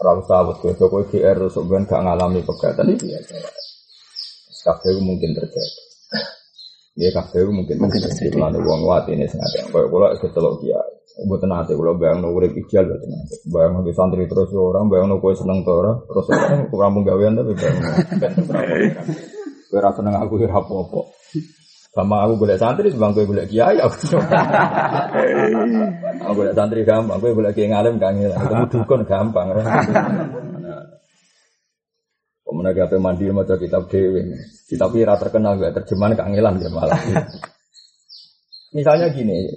Ora 0.01 0.17
usah 0.17 0.41
wedi, 0.49 0.73
kowe 0.81 1.05
GR 1.05 1.37
terus 1.37 1.61
ben 1.69 1.85
gak 1.85 2.01
ngalami 2.01 2.41
pegatan 2.41 2.89
itu 2.89 3.05
biasa. 3.05 3.37
Kabeh 4.61 4.93
itu 4.93 5.01
mungkin 5.01 5.31
terjadi. 5.33 5.81
Ya 7.01 7.09
kabeh 7.17 7.49
mungkin 7.49 7.81
Mungkin 7.81 8.01
terjadi. 8.01 8.29
terjadi. 8.29 8.45
Lalu 8.45 8.61
wong 8.61 8.81
wati 8.85 9.17
ini 9.17 9.25
sengaja. 9.25 9.73
Kayak 9.73 9.89
kula 9.89 10.13
kecelok 10.21 10.61
kiai. 10.61 10.93
Buat 11.25 11.45
nanti 11.49 11.77
kalau 11.77 11.97
bayang 11.97 12.25
no 12.25 12.33
urip 12.33 12.53
ideal 12.57 12.85
buat 12.89 13.01
nanti. 13.09 13.37
Bayang 13.49 13.81
no 13.81 13.89
santri 13.93 14.29
terus 14.29 14.53
ya 14.53 14.61
orang, 14.61 14.89
bayang 14.89 15.17
kue 15.17 15.33
seneng 15.33 15.65
orang, 15.65 16.01
terus 16.09 16.29
orang 16.33 16.69
kurang 16.69 16.93
penggawean 16.97 17.37
tapi 17.41 17.53
bayang 17.57 17.81
Kue 19.71 19.79
rasa 19.79 20.03
seneng 20.03 20.19
aku 20.19 20.43
ya 20.43 20.51
apa-apa. 20.51 21.15
Sama 21.91 22.27
aku 22.27 22.43
boleh 22.43 22.59
santri, 22.59 22.91
sebang 22.91 23.15
kue 23.15 23.23
boleh 23.27 23.47
kiai, 23.47 23.79
aku 23.79 24.19
Aku 26.27 26.39
santri 26.55 26.83
gampang, 26.83 27.23
kue 27.23 27.31
boleh 27.31 27.55
kiai 27.55 27.71
ngalim 27.71 28.03
kangen. 28.03 28.35
Ketemu 28.35 28.67
dukun 28.67 29.03
gampang. 29.07 29.47
Kemudian 32.43 32.75
kita 32.75 32.99
mandi 32.99 33.31
maca 33.31 33.55
kitab 33.63 33.87
dewi, 33.87 34.27
kitab 34.67 34.91
ira 34.99 35.15
terkenal 35.15 35.55
gak 35.55 35.71
terjemahan 35.71 36.19
kangelan 36.19 36.59
dia 36.59 36.67
malah. 36.75 36.99
Misalnya 38.75 39.15
gini, 39.15 39.55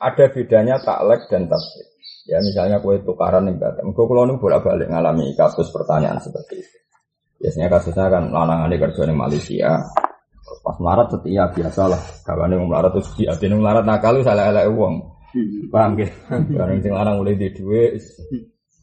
ada 0.00 0.24
bedanya 0.32 0.80
taklek 0.80 1.28
dan 1.28 1.52
tafsir. 1.52 1.84
Ya 2.24 2.40
misalnya 2.40 2.80
kue 2.80 2.96
tukaran 3.04 3.44
yang 3.44 3.60
Batam. 3.60 3.92
Gue 3.92 4.04
kalau 4.08 4.24
nih 4.24 4.40
bolak 4.40 4.64
balik 4.64 4.88
ngalami 4.88 5.36
kasus 5.36 5.68
pertanyaan 5.68 6.16
seperti 6.16 6.64
itu. 6.64 6.76
Biasanya 7.40 7.68
kasusnya 7.72 8.06
kan 8.12 8.28
lanangan 8.28 8.68
kerja 8.68 9.08
di 9.08 9.16
Malaysia. 9.16 9.80
Pas 10.60 10.76
melarat 10.76 11.08
setia 11.08 11.48
biasa 11.48 11.82
lah. 11.88 12.02
Kawan 12.28 12.52
yang 12.52 12.68
melarat 12.68 12.92
terus 12.92 13.08
dia 13.16 13.32
yang 13.32 13.64
melarat 13.64 13.88
nakal 13.88 14.20
itu 14.20 14.28
salah 14.28 14.52
salah 14.52 14.68
uang. 14.68 14.94
Paham 15.72 15.90
gitu? 15.96 16.12
Karena 16.28 16.74
yang 16.76 16.94
larang 17.00 17.16
mulai 17.22 17.38
di 17.38 17.48
duit, 17.54 18.02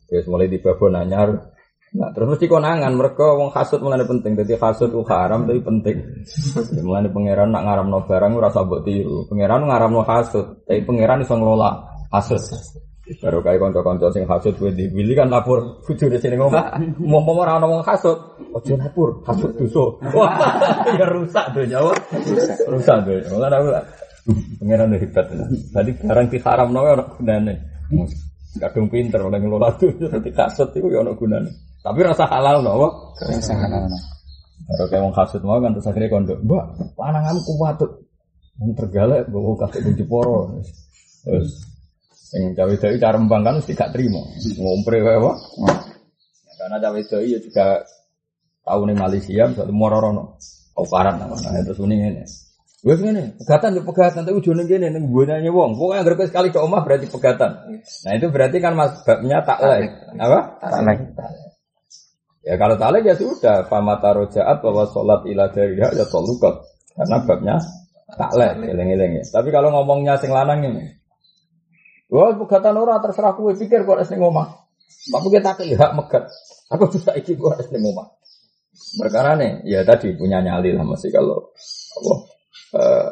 terus 0.08 0.26
mulai 0.32 0.48
di 0.48 0.58
babon 0.58 0.96
anyar. 0.96 1.54
Nah, 1.88 2.12
terus 2.12 2.36
mesti 2.36 2.52
konangan 2.52 2.92
mereka 2.96 3.36
wong 3.36 3.52
hasud 3.56 3.80
mulane 3.80 4.04
penting. 4.04 4.36
Jadi 4.36 4.60
hasud 4.60 4.92
itu 4.92 5.04
haram 5.08 5.48
tapi 5.48 5.60
penting. 5.64 5.98
Ya, 6.76 6.82
mulane 6.84 7.08
pangeran 7.12 7.52
nak 7.52 7.64
ngaramno 7.64 8.00
barang 8.04 8.32
ora 8.36 8.50
usah 8.52 8.64
mbok 8.68 8.82
tiru. 8.84 9.24
Pangeran 9.28 9.68
ngaramno 9.68 10.02
hasud, 10.04 10.68
tapi 10.68 10.84
pangeran 10.84 11.24
iso 11.24 11.36
ngelola 11.36 11.70
hasud. 12.12 12.40
Baru 13.08 13.40
kayak 13.40 13.64
kanca-kanca 13.64 14.12
sing 14.12 14.28
hasud 14.28 14.52
kuwi 14.60 14.76
dipilih 14.76 15.16
kan 15.16 15.32
lapor 15.32 15.80
bojone 15.88 16.20
sini 16.20 16.36
ngomong. 16.36 16.60
Mau 17.08 17.24
mau 17.24 17.40
ora 17.40 17.56
ono 17.56 17.80
wong 17.80 17.84
hasud, 17.88 18.20
ojo 18.52 18.74
lapor, 18.76 19.24
hasud 19.24 19.56
dosa. 19.56 19.84
Wah, 20.12 20.36
ya 20.92 21.08
rusak 21.08 21.46
donya. 21.56 21.80
wah. 21.80 21.96
Rusak 22.68 22.98
donya. 23.08 23.32
Mulane 23.32 23.56
aku 23.56 23.68
lah, 23.72 23.84
pangeran 24.60 24.92
udah 24.92 25.00
hebat. 25.00 25.26
Tadi 25.72 25.92
barang 26.04 26.28
diharamno 26.28 26.80
ora 26.84 27.06
gunane. 27.16 27.54
Kadung 28.60 28.92
pinter 28.92 29.24
oleh 29.24 29.40
ngelola 29.40 29.72
tuh, 29.80 29.94
jadi 29.96 30.30
kasut 30.36 30.76
itu 30.76 30.92
ya 30.92 31.00
ono 31.00 31.16
gunane. 31.16 31.48
Tapi 31.80 32.00
rasa 32.04 32.28
halal 32.28 32.60
no, 32.60 32.92
Rasa 33.16 33.56
halal. 33.56 33.88
Kalau 34.68 34.86
kayak 34.92 35.04
mau 35.08 35.14
kasut 35.16 35.42
mau 35.48 35.64
kan 35.64 35.72
terus 35.72 35.88
akhirnya 35.88 36.12
kondo, 36.12 36.36
mbak, 36.44 36.92
panangan 37.00 37.40
kuat 37.40 37.80
tuh, 37.80 38.04
tergalak 38.76 39.32
bawa 39.32 39.56
kasut 39.64 39.80
kunci 39.80 40.04
poro, 40.04 40.60
terus 41.24 41.77
yang 42.36 42.52
cawe 42.58 42.74
cawe 42.76 42.96
cara 43.00 43.18
mbang 43.22 43.44
kan 43.48 43.64
mesti 43.64 43.72
gak 43.72 43.96
terima, 43.96 44.20
ngompre 44.60 45.00
kayak 45.00 45.24
apa? 45.24 45.32
Karena 46.58 46.78
cawe 46.84 47.00
cawe 47.00 47.24
ya 47.24 47.40
juga 47.40 47.86
tahu 48.68 48.82
nih 48.92 48.98
Malaysia, 49.00 49.44
misalnya 49.48 49.72
mororono, 49.72 50.36
oparan 50.76 51.16
namanya, 51.24 51.64
terus 51.64 51.80
ini 51.88 51.96
ini. 52.04 52.24
Gue 52.78 52.94
gini, 52.94 53.34
pegatan 53.42 53.74
ya 53.74 53.82
pegatan, 53.82 54.22
tapi 54.22 54.38
ujungnya 54.38 54.64
gini, 54.70 54.88
nih 54.94 55.02
gue 55.02 55.24
nanya 55.26 55.50
wong, 55.50 55.76
pokoknya 55.80 56.04
gerbe 56.06 56.24
sekali 56.30 56.54
ke 56.54 56.60
omah 56.62 56.86
berarti 56.86 57.10
pegatan. 57.10 57.52
Nah 58.06 58.12
itu 58.14 58.28
berarti 58.30 58.58
kan 58.62 58.78
mas 58.78 59.02
babnya 59.02 59.42
taklek, 59.42 59.92
apa? 60.20 60.40
Taklek. 60.62 60.98
Ya 62.46 62.56
kalau 62.56 62.78
taklek 62.78 63.04
ya 63.08 63.16
sudah, 63.18 63.66
famata 63.66 64.14
rojaat 64.14 64.62
bahwa 64.62 64.86
sholat 64.94 65.26
ila 65.26 65.50
dariha 65.52 65.90
ya 65.96 66.06
tolukot. 66.06 66.64
Karena 66.94 67.18
babnya 67.26 67.56
taklek, 68.14 68.62
eleng-eleng 68.62 69.20
ya. 69.20 69.24
Tapi 69.26 69.50
kalau 69.50 69.74
ngomongnya 69.74 70.22
sing 70.22 70.30
lanang 70.30 70.62
ini, 70.64 70.97
wah 72.12 72.32
pegatan 72.36 72.76
ora 72.78 73.00
terserah 73.04 73.36
kue 73.36 73.56
pikir 73.56 73.84
kok 73.84 74.00
ning 74.08 74.22
omah. 74.22 74.48
Tapi 74.88 75.28
kita 75.32 75.52
ke 75.56 75.64
hak 75.76 75.92
megat. 75.96 76.24
Aku 76.72 76.88
bisa 76.92 77.16
iki 77.16 77.36
es 77.36 77.68
ning 77.72 77.84
omah. 77.84 78.08
Perkara 78.78 79.34
nih, 79.34 79.66
ya 79.66 79.82
tadi 79.82 80.14
punya 80.14 80.38
nyali 80.38 80.70
lah 80.78 80.86
masih 80.86 81.10
kalau 81.10 81.50
apa 81.98 82.14
eh, 82.78 83.08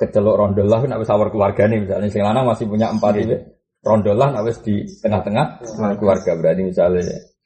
kecelok 0.00 0.34
rondolah 0.40 0.80
nak 0.88 0.98
wis 1.04 1.12
awar 1.12 1.28
keluarga 1.28 1.68
nih 1.68 1.84
misalnya 1.84 2.08
sing 2.08 2.24
lanang 2.24 2.48
masih 2.48 2.64
punya 2.66 2.88
empat 2.88 3.14
ini 3.20 3.36
rondolah 3.84 4.32
nak 4.32 4.48
di 4.64 4.80
tengah-tengah 5.04 5.60
keluarga 6.00 6.32
berarti 6.40 6.62
misalnya 6.64 7.04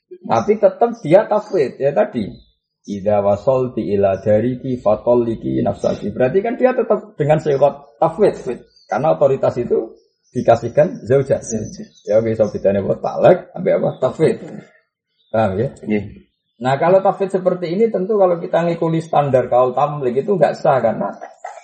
Tapi 0.09 0.53
tetap 0.57 0.91
dia 1.05 1.29
tafwid 1.29 1.77
ya 1.77 1.93
tadi. 1.93 2.27
Ida 2.89 3.21
wasol 3.21 3.77
ti 3.77 3.85
ila 3.93 4.17
dariki 4.25 4.81
fatoliki 4.81 5.61
nafsaki. 5.61 6.09
Berarti 6.09 6.39
kan 6.41 6.57
dia 6.57 6.73
tetap 6.73 7.13
dengan 7.21 7.37
syarat 7.37 8.01
tafwid. 8.01 8.35
Karena 8.89 9.13
otoritas 9.13 9.53
itu 9.61 9.93
dikasihkan 10.33 11.05
zauja. 11.09 11.41
Ya 12.05 12.21
oke, 12.21 12.31
so 12.37 12.49
bedanya 12.53 12.85
buat 12.85 13.01
talak, 13.01 13.53
ambil 13.57 13.81
apa? 13.81 13.89
Tafwid. 14.09 14.37
Paham 15.29 15.61
ya? 15.61 15.69
Iya. 15.85 16.03
Nah 16.59 16.75
kalau 16.75 16.99
tafwid 16.99 17.31
seperti 17.31 17.71
ini 17.71 17.87
tentu 17.93 18.19
kalau 18.19 18.41
kita 18.43 18.67
ngikuti 18.67 18.99
standar 18.99 19.47
kaul 19.47 19.77
tamlik 19.79 20.27
itu 20.27 20.35
nggak 20.35 20.59
sah 20.59 20.83
karena 20.83 21.15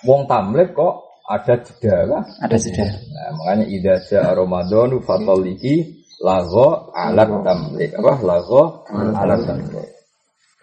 wong 0.07 0.23
tamlik 0.29 0.71
kok 0.71 1.05
ada 1.25 1.57
jeda 1.59 2.05
kan? 2.05 2.23
Ada 2.45 2.57
sudah. 2.61 2.85
Nah, 2.85 3.29
makanya 3.33 3.65
ida 3.65 3.95
ja 4.05 4.31
Ramadan 4.31 5.01
fatoliki 5.01 6.05
lago 6.21 6.93
alat 6.93 7.27
tamlik 7.43 7.91
apa 7.97 8.13
lago 8.21 8.85
alat 8.93 9.41
tamlik. 9.43 9.94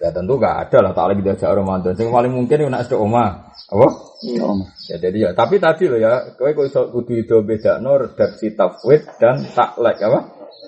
Ya 0.02 0.10
tentu 0.10 0.34
nggak 0.34 0.66
ada 0.66 0.78
lah 0.82 0.92
taklik 0.98 1.22
ida 1.22 1.38
ja 1.38 1.54
Ramadan. 1.54 1.94
Yang 1.94 2.10
paling 2.10 2.32
mungkin 2.34 2.58
itu 2.58 2.66
nak 2.66 2.90
sedek 2.90 2.98
omah. 2.98 3.54
Apa? 3.70 3.86
Iya 4.26 4.42
om. 4.50 4.66
Ya 4.90 4.96
jadi 4.98 5.18
ya, 5.18 5.30
tapi 5.30 5.62
tadi 5.62 5.86
loh 5.86 6.02
ya, 6.02 6.34
kowe 6.34 6.50
kok 6.50 6.66
iso 6.66 6.90
kudu 6.90 7.22
itu 7.22 7.38
beda 7.46 7.78
no 7.78 8.02
redaksi 8.02 8.50
tafwid 8.58 9.06
dan 9.22 9.46
taklek 9.46 10.02
apa? 10.02 10.20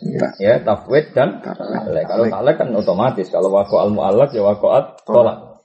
Iya. 0.06 0.26
Ya, 0.38 0.54
tafwid 0.62 1.10
dan 1.18 1.42
taklek. 1.42 2.06
Kalau 2.06 2.30
taklek 2.30 2.62
kan 2.62 2.70
otomatis, 2.78 3.26
kalau 3.26 3.50
wako 3.50 3.82
al 3.82 3.90
muallak 3.90 4.30
ya 4.30 4.46
wakoat 4.46 5.02
tolak. 5.02 5.58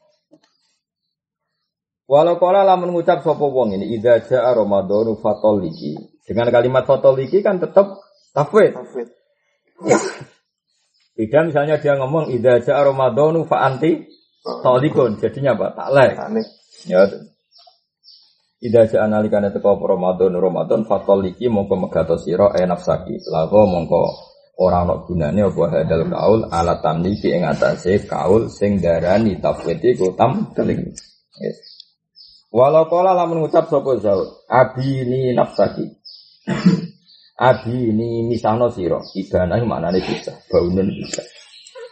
Walau 2.10 2.42
kala 2.42 2.66
lamun 2.66 2.90
ngucap 2.90 3.22
sapa 3.22 3.46
wong 3.46 3.78
ini 3.78 3.94
idza 3.94 4.18
jaa 4.26 4.50
ramadhanu 4.50 5.22
fatoliki. 5.22 5.94
Dengan 6.26 6.50
kalimat 6.50 6.90
fatoliki 6.90 7.46
kan 7.46 7.62
tetap 7.62 8.02
tafwid. 8.34 8.74
Beda 11.20 11.44
misalnya 11.44 11.76
dia 11.84 12.00
ngomong 12.00 12.32
idza 12.32 12.64
jaa 12.64 12.80
ramadhanu 12.80 13.44
fa 13.44 13.68
anti 13.68 14.08
tolikun. 14.64 15.20
Jadinya 15.20 15.52
apa? 15.60 15.76
Taklek. 15.76 16.16
Ya. 16.88 17.04
Ida 18.64 18.88
ja 18.88 19.04
analikane 19.04 19.52
teko 19.52 19.76
Ramadan 19.84 20.36
Ramadan 20.36 20.88
fatol 20.88 21.28
iki 21.28 21.52
mongko 21.52 21.76
megato 21.76 22.16
sira 22.16 22.56
e 22.56 22.64
nafsaki. 22.64 23.20
Lago 23.28 23.68
mongko 23.68 24.00
ora 24.60 24.88
ana 24.88 25.00
gunane 25.04 25.44
apa 25.44 25.64
hadal 25.72 26.08
kaul 26.08 26.40
ala 26.52 26.80
tamliki 26.84 27.36
ing 27.36 27.48
atase 27.48 28.04
kaul 28.08 28.52
sing 28.52 28.80
darani 28.80 29.40
tafwid 29.44 29.84
iku 29.84 30.16
tam 30.16 30.56
teling. 30.56 30.92
Yes. 31.40 31.60
Walau 32.52 32.88
kala 32.88 33.12
lamun 33.12 33.46
ngucap 33.46 33.68
sapa 33.68 33.92
zaud, 34.02 34.44
abini 34.48 35.36
nafsaki. 35.36 35.86
Abini 37.40 38.28
misahno 38.28 38.68
sira, 38.68 39.00
ibana 39.16 39.56
maknane 39.64 40.04
bisa, 40.04 40.36
baunun 40.52 40.92
bisa. 40.92 41.24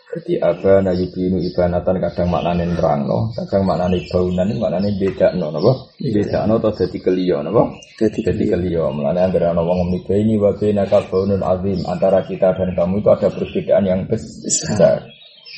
Jadi 0.07 0.39
abana 0.39 0.95
yubinu 0.95 1.37
ibanatan 1.43 1.99
kadang 1.99 2.31
maknane 2.31 2.63
nerangno, 2.63 3.31
kadang 3.35 3.67
maknane 3.67 4.01
baunan 4.07 4.49
maknane 4.55 4.95
bedakno 4.95 5.51
napa? 5.51 5.71
Bedakno 5.99 6.57
atau 6.63 6.71
dadi 6.71 6.97
keliyo 7.03 7.43
napa? 7.43 7.75
Jadi 7.99 8.23
Dadi 8.23 8.45
keliyo. 8.47 8.87
Mulane 8.95 9.19
anggere 9.19 9.51
ana 9.51 9.59
wong 9.59 9.77
ngomong 9.93 10.07
ini 10.15 10.39
wa 10.39 10.55
bainaka 10.55 11.03
baunun 11.11 11.43
azim 11.43 11.79
antara 11.85 12.23
kita 12.23 12.55
dan 12.55 12.71
kamu 12.71 13.03
itu 13.03 13.09
ada 13.13 13.27
perbedaan 13.29 13.83
yang 13.83 14.01
besar. 14.07 15.16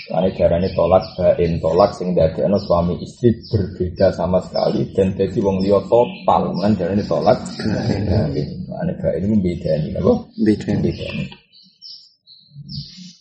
Mulane 0.10 0.34
darane 0.34 0.69
tolak 0.74 1.06
bain 1.13 1.62
tolak 1.62 1.93
sing 1.93 2.17
dadekno 2.17 2.58
suami 2.58 2.98
istri 2.98 3.30
berbeda 3.45 4.10
sama 4.10 4.41
sekali 4.41 4.89
dan 4.98 5.13
dadi 5.13 5.38
wong 5.38 5.62
liya 5.62 5.78
total. 5.86 6.50
Mulane 6.50 6.74
darane 6.74 7.04
tolak 7.06 7.38
bain. 7.62 8.48
Mulane 8.65 8.93
bain 8.98 9.22
ini 9.22 9.38
bedani 9.38 9.88
napa? 9.93 10.13
beda. 10.34 10.82
Bedani. 10.82 11.26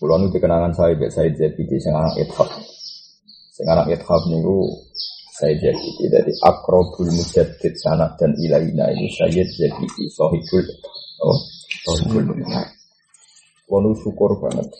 Kulo 0.00 0.14
nu 0.16 0.32
kenangan 0.32 0.72
saya 0.72 0.96
Mbak 0.96 1.12
Said 1.12 1.36
Zabidi 1.36 1.76
sing 1.76 1.92
anak 1.92 2.16
ithab. 2.24 2.48
Sing 3.52 3.68
anak 3.68 3.92
ithab 3.92 4.24
niku 4.32 4.72
Said 5.36 5.60
Zabidi 5.60 6.08
dari 6.08 6.32
Akrobul 6.40 7.12
Mujaddid 7.12 7.74
sanad 7.84 8.16
dan 8.16 8.32
ilaina 8.40 8.88
itu 8.96 9.12
Sayyid 9.12 9.48
Zabidi 9.60 10.08
Sohibul 10.08 10.64
oh, 11.20 11.36
Sohibul 11.84 12.32
Kulo 13.68 13.92
syukur 14.00 14.40
banget 14.40 14.72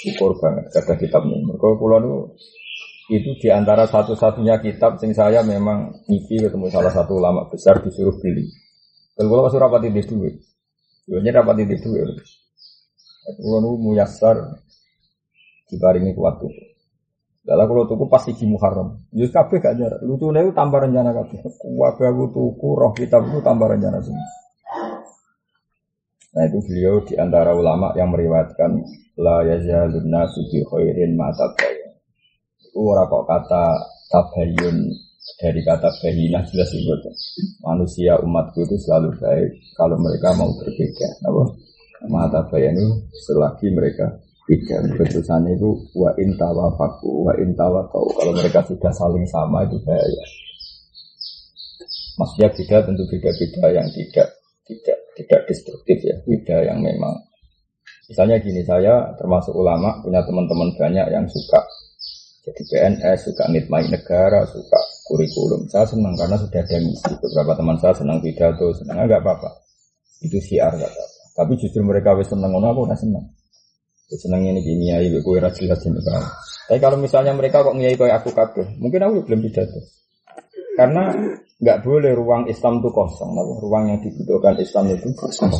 syukur 0.00 0.40
banget 0.40 0.72
kata 0.72 0.96
kitab 0.96 1.28
ini. 1.28 1.44
Mereka 1.44 1.76
kulo 1.76 1.96
nu 2.00 2.12
itu 3.10 3.36
di 3.42 3.48
antara 3.52 3.84
satu-satunya 3.84 4.62
kitab 4.64 4.96
sing 4.96 5.12
saya 5.12 5.44
memang 5.44 5.92
ngipi 6.08 6.46
ketemu 6.46 6.72
salah 6.72 6.94
satu 6.94 7.20
ulama 7.20 7.46
besar 7.52 7.84
disuruh 7.84 8.16
beli. 8.16 8.48
Dan 9.14 9.28
kulo 9.28 9.44
masih 9.44 9.60
rapat 9.60 9.84
di 9.84 10.00
duit. 10.00 10.34
Dulunya 11.04 11.36
rapat 11.36 11.60
di 11.60 11.76
duit. 11.76 12.08
Kulo 13.36 13.56
nu 13.60 13.70
muyasar 13.76 14.56
diparingi 15.68 16.16
kuat 16.16 16.40
tuh. 16.40 16.52
Dalam 17.40 17.66
kulo 17.68 17.84
tuku 17.88 18.04
pasti 18.08 18.32
di 18.36 18.44
Muharram. 18.48 19.00
Yus 19.16 19.32
kabeh 19.32 19.60
gak 19.60 19.76
jarak. 19.76 20.00
Lucu 20.04 20.28
itu 20.32 20.52
tambah 20.52 20.80
rencana 20.80 21.10
kabeh. 21.12 21.40
Kabeh 21.40 22.06
aku 22.08 22.24
tuku 22.32 22.68
roh 22.76 22.92
kitab 22.92 23.26
itu 23.28 23.40
tambah 23.40 23.68
rencana 23.68 24.00
semua. 24.00 24.39
Nah 26.30 26.46
itu 26.46 26.58
beliau 26.62 27.02
di 27.02 27.18
antara 27.18 27.50
ulama 27.58 27.90
yang 27.98 28.14
meriwayatkan 28.14 28.70
la 29.18 29.42
yazalun 29.42 30.06
nasu 30.06 30.46
bi 30.46 30.62
khairin 30.62 31.18
ma 31.18 31.34
tabayun. 31.34 31.90
Itu 32.62 32.78
ora 32.86 33.02
kok 33.10 33.26
kata 33.26 33.64
tabayun 34.14 34.76
dari 35.42 35.60
kata 35.66 35.90
bahina 35.98 36.38
jelas 36.46 36.70
itu. 36.70 36.94
Manusia 37.66 38.14
umatku 38.22 38.62
itu 38.62 38.78
selalu 38.78 39.18
baik 39.18 39.50
kalau 39.74 39.98
mereka 39.98 40.30
mau 40.38 40.54
berbeda. 40.54 41.08
Apa? 41.26 41.42
Mata 42.06 42.40
bayanu 42.46 43.10
selagi 43.26 43.74
mereka 43.74 44.06
beda. 44.46 44.86
Keterusannya 44.96 45.58
itu 45.58 45.70
wa 45.98 46.14
intawa 46.14 46.70
faku 46.78 47.26
wa 47.26 47.34
intawa 47.42 47.90
kau. 47.90 48.06
Kalau 48.14 48.38
mereka 48.38 48.62
sudah 48.64 48.92
saling 48.94 49.26
sama 49.26 49.66
itu 49.66 49.82
bahaya. 49.82 50.26
Maksudnya 52.22 52.48
beda 52.54 52.76
tentu 52.86 53.02
beda-beda 53.10 53.64
yang 53.74 53.88
tidak 53.90 54.28
tidak 54.68 54.99
tidak 55.24 55.46
destruktif 55.48 56.00
ya, 56.00 56.16
beda 56.24 56.66
yang 56.72 56.80
memang. 56.80 57.14
Misalnya 58.10 58.42
gini, 58.42 58.64
saya 58.66 59.14
termasuk 59.20 59.54
ulama 59.54 60.02
punya 60.02 60.24
teman-teman 60.26 60.74
banyak 60.74 61.06
yang 61.14 61.26
suka 61.30 61.62
jadi 62.40 62.62
PNS, 62.72 63.30
suka 63.30 63.44
nitmai 63.52 63.84
negara, 63.92 64.48
suka 64.48 64.80
kurikulum. 65.04 65.68
Saya 65.68 65.84
senang 65.84 66.16
karena 66.16 66.40
sudah 66.40 66.64
ada 66.64 66.78
misi. 66.80 67.12
Beberapa 67.20 67.52
teman 67.52 67.76
saya 67.76 67.92
senang 67.92 68.18
pidato, 68.24 68.72
senang 68.80 69.04
nggak 69.04 69.20
apa-apa. 69.20 69.60
Itu 70.24 70.40
siar 70.40 70.72
nggak 70.72 70.88
apa-apa. 70.88 71.20
Tapi 71.36 71.52
justru 71.60 71.84
mereka 71.84 72.16
wis 72.16 72.32
seneng 72.32 72.50
ngono 72.50 72.72
aku 72.72 72.80
udah 72.88 72.96
seneng. 72.96 73.28
Wis 74.08 74.20
seneng 74.24 74.40
ini 74.48 74.64
gini 74.64 74.88
ya, 74.88 74.98
rajin 74.98 75.68
jelas 75.68 75.84
kan. 75.84 76.24
Tapi 76.66 76.78
kalau 76.80 76.96
misalnya 76.96 77.36
mereka 77.36 77.60
kok 77.60 77.76
ngiyai 77.76 77.94
kayak 77.94 78.24
aku 78.24 78.32
kabeh, 78.32 78.66
mungkin 78.80 79.04
aku 79.04 79.28
belum 79.28 79.40
pidato. 79.44 79.99
Karena 80.80 81.12
nggak 81.60 81.84
boleh 81.84 82.16
ruang 82.16 82.48
Islam 82.48 82.80
itu 82.80 82.88
kosong. 82.88 83.36
Ruang 83.60 83.92
yang 83.92 84.00
dibutuhkan 84.00 84.56
Islam 84.56 84.88
itu 84.88 85.12
kosong. 85.12 85.52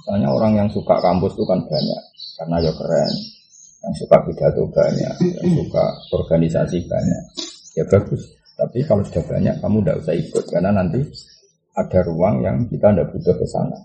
Misalnya 0.00 0.32
orang 0.32 0.56
yang 0.56 0.68
suka 0.72 0.96
kampus 0.96 1.36
itu 1.36 1.44
kan 1.44 1.60
banyak, 1.60 2.02
karena 2.40 2.56
ya 2.64 2.72
keren. 2.72 3.12
Yang 3.84 3.94
suka 4.00 4.16
pidato 4.24 4.64
banyak, 4.72 5.14
yang 5.20 5.48
suka 5.60 5.84
organisasi 6.16 6.88
banyak. 6.88 7.22
Ya 7.76 7.84
bagus. 7.84 8.32
Tapi 8.56 8.80
kalau 8.88 9.04
sudah 9.04 9.20
banyak, 9.28 9.60
kamu 9.60 9.84
tidak 9.84 9.96
usah 10.00 10.14
ikut 10.16 10.44
karena 10.48 10.70
nanti 10.72 11.04
ada 11.76 12.00
ruang 12.08 12.40
yang 12.40 12.64
kita 12.72 12.88
tidak 12.88 13.12
butuh 13.12 13.36
ke 13.36 13.44
sana. 13.44 13.76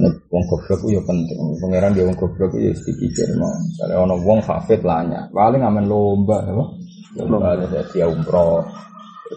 Ini 0.00 0.08
wong 0.32 0.44
goblok 0.48 0.80
itu 0.88 0.96
ya 0.96 1.02
penting. 1.04 1.38
Pangeran 1.60 1.92
dia 1.92 2.08
wong 2.08 2.16
goblok 2.16 2.56
itu 2.56 2.72
ya 2.72 2.72
sedikit 2.72 3.36
mau. 3.36 3.52
Misalnya 3.52 3.96
ono 4.00 4.16
wong 4.24 4.40
hafid 4.40 4.80
lanya, 4.80 5.28
paling 5.28 5.60
aman 5.60 5.84
lomba, 5.84 6.40
ya. 6.48 6.64
Ada 7.16 7.88
dia 7.96 8.04
umroh, 8.04 8.60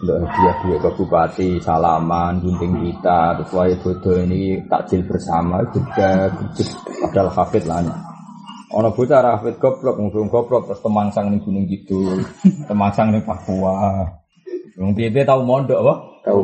dia 0.04 0.20
dua 0.20 0.76
ke 0.84 0.90
bupati, 1.00 1.56
salaman, 1.64 2.44
gunting 2.44 2.76
kita, 2.76 3.40
terus 3.40 3.52
wae 3.56 3.72
bodoh 3.80 4.20
ini 4.20 4.60
takjil 4.68 5.00
bersama 5.08 5.64
juga, 5.72 6.28
padahal 7.08 7.32
hafid 7.32 7.64
lanya. 7.64 7.96
Ono 8.76 8.92
bocah 8.92 9.40
hafid 9.40 9.56
goblok, 9.56 9.96
ngomong 9.96 10.28
goblok 10.28 10.68
terus 10.68 10.84
temangsang 10.84 11.32
ning 11.32 11.40
gunung 11.40 11.64
gitu, 11.66 12.20
temangsang 12.68 13.16
ning 13.16 13.24
Papua. 13.24 14.06
Wong 14.78 14.92
piye 14.94 15.24
tahu 15.24 15.40
mondok 15.42 15.80
apa? 15.80 15.94
Tahu 16.24 16.40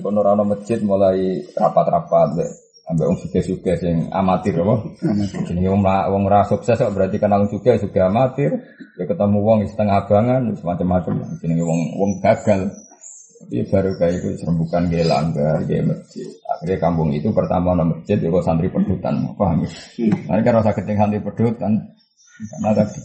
kono 0.00 0.20
ora 0.24 0.32
ono 0.32 0.44
masjid 0.48 0.80
mulai 0.80 1.44
rapat-rapat 1.54 2.40
ambek 2.90 3.06
wong 3.06 3.18
sugih-sugih 3.22 3.76
sing 3.78 3.96
amatir 4.10 4.58
apa? 4.58 4.74
Jenenge 5.46 5.70
wong 5.70 5.82
ra 5.86 6.10
wong 6.10 6.26
sukses 6.50 6.74
kok 6.74 6.90
berarti 6.90 7.22
kenal 7.22 7.46
juga 7.46 7.78
juga 7.78 8.10
amatir. 8.10 8.50
Ya 8.98 9.06
ketemu 9.06 9.38
wong 9.40 9.58
setengah 9.70 10.02
abangan 10.04 10.50
wis 10.50 10.62
macam-macam 10.66 11.22
jenenge 11.38 11.62
wong 11.62 11.80
wong 11.94 12.10
gagal. 12.18 12.66
Tapi 13.40 13.64
baru 13.72 13.96
kayak 13.96 14.20
itu 14.20 14.28
serembukan 14.36 14.92
gaya 14.92 15.06
langgar, 15.08 15.64
gaya 15.64 15.80
masjid. 15.80 16.28
Akhirnya 16.44 16.76
kampung 16.76 17.08
itu 17.08 17.32
pertama 17.32 17.72
ada 17.72 17.88
masjid, 17.88 18.20
ya 18.20 18.28
santri 18.44 18.68
pedutan, 18.68 19.32
paham 19.32 19.64
ya? 19.64 19.70
Nanti 20.28 20.42
kan 20.44 20.60
rasa 20.60 20.76
keting 20.76 21.00
santri 21.00 21.24
pedutan, 21.24 21.72
karena 22.36 22.70
tadi 22.76 23.00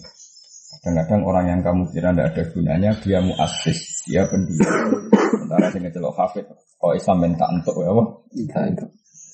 kadang-kadang 0.83 1.21
orang 1.23 1.45
yang 1.55 1.59
kamu 1.63 1.87
kira 1.87 2.11
tidak 2.11 2.27
ada 2.35 2.43
gunanya, 2.51 2.91
dia 2.99 3.19
muasis, 3.23 4.03
dia 4.11 4.27
pendiam. 4.27 5.07
Sementara 5.39 5.71
sing 5.71 5.81
ngecelok 5.87 6.15
hafid, 6.19 6.45
kok 6.51 6.93
Islam 6.99 7.17
minta 7.23 7.47
untuk 7.47 7.75
ya, 7.79 7.95
apa? 7.95 8.03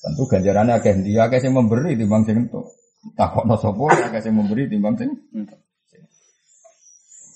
Tentu 0.01 0.25
ganjarannya 0.25 0.81
akeh 0.81 0.97
dia 1.05 1.29
akeh 1.29 1.37
sing 1.37 1.53
memberi 1.53 1.93
di 1.93 2.09
bang 2.09 2.25
sing 2.25 2.49
entuk. 2.49 2.73
Takokno 3.13 3.57
sapa 3.57 3.85
ya 3.97 4.07
kasih 4.13 4.33
memberi 4.33 4.69
timbang 4.69 4.93
sing 4.93 5.09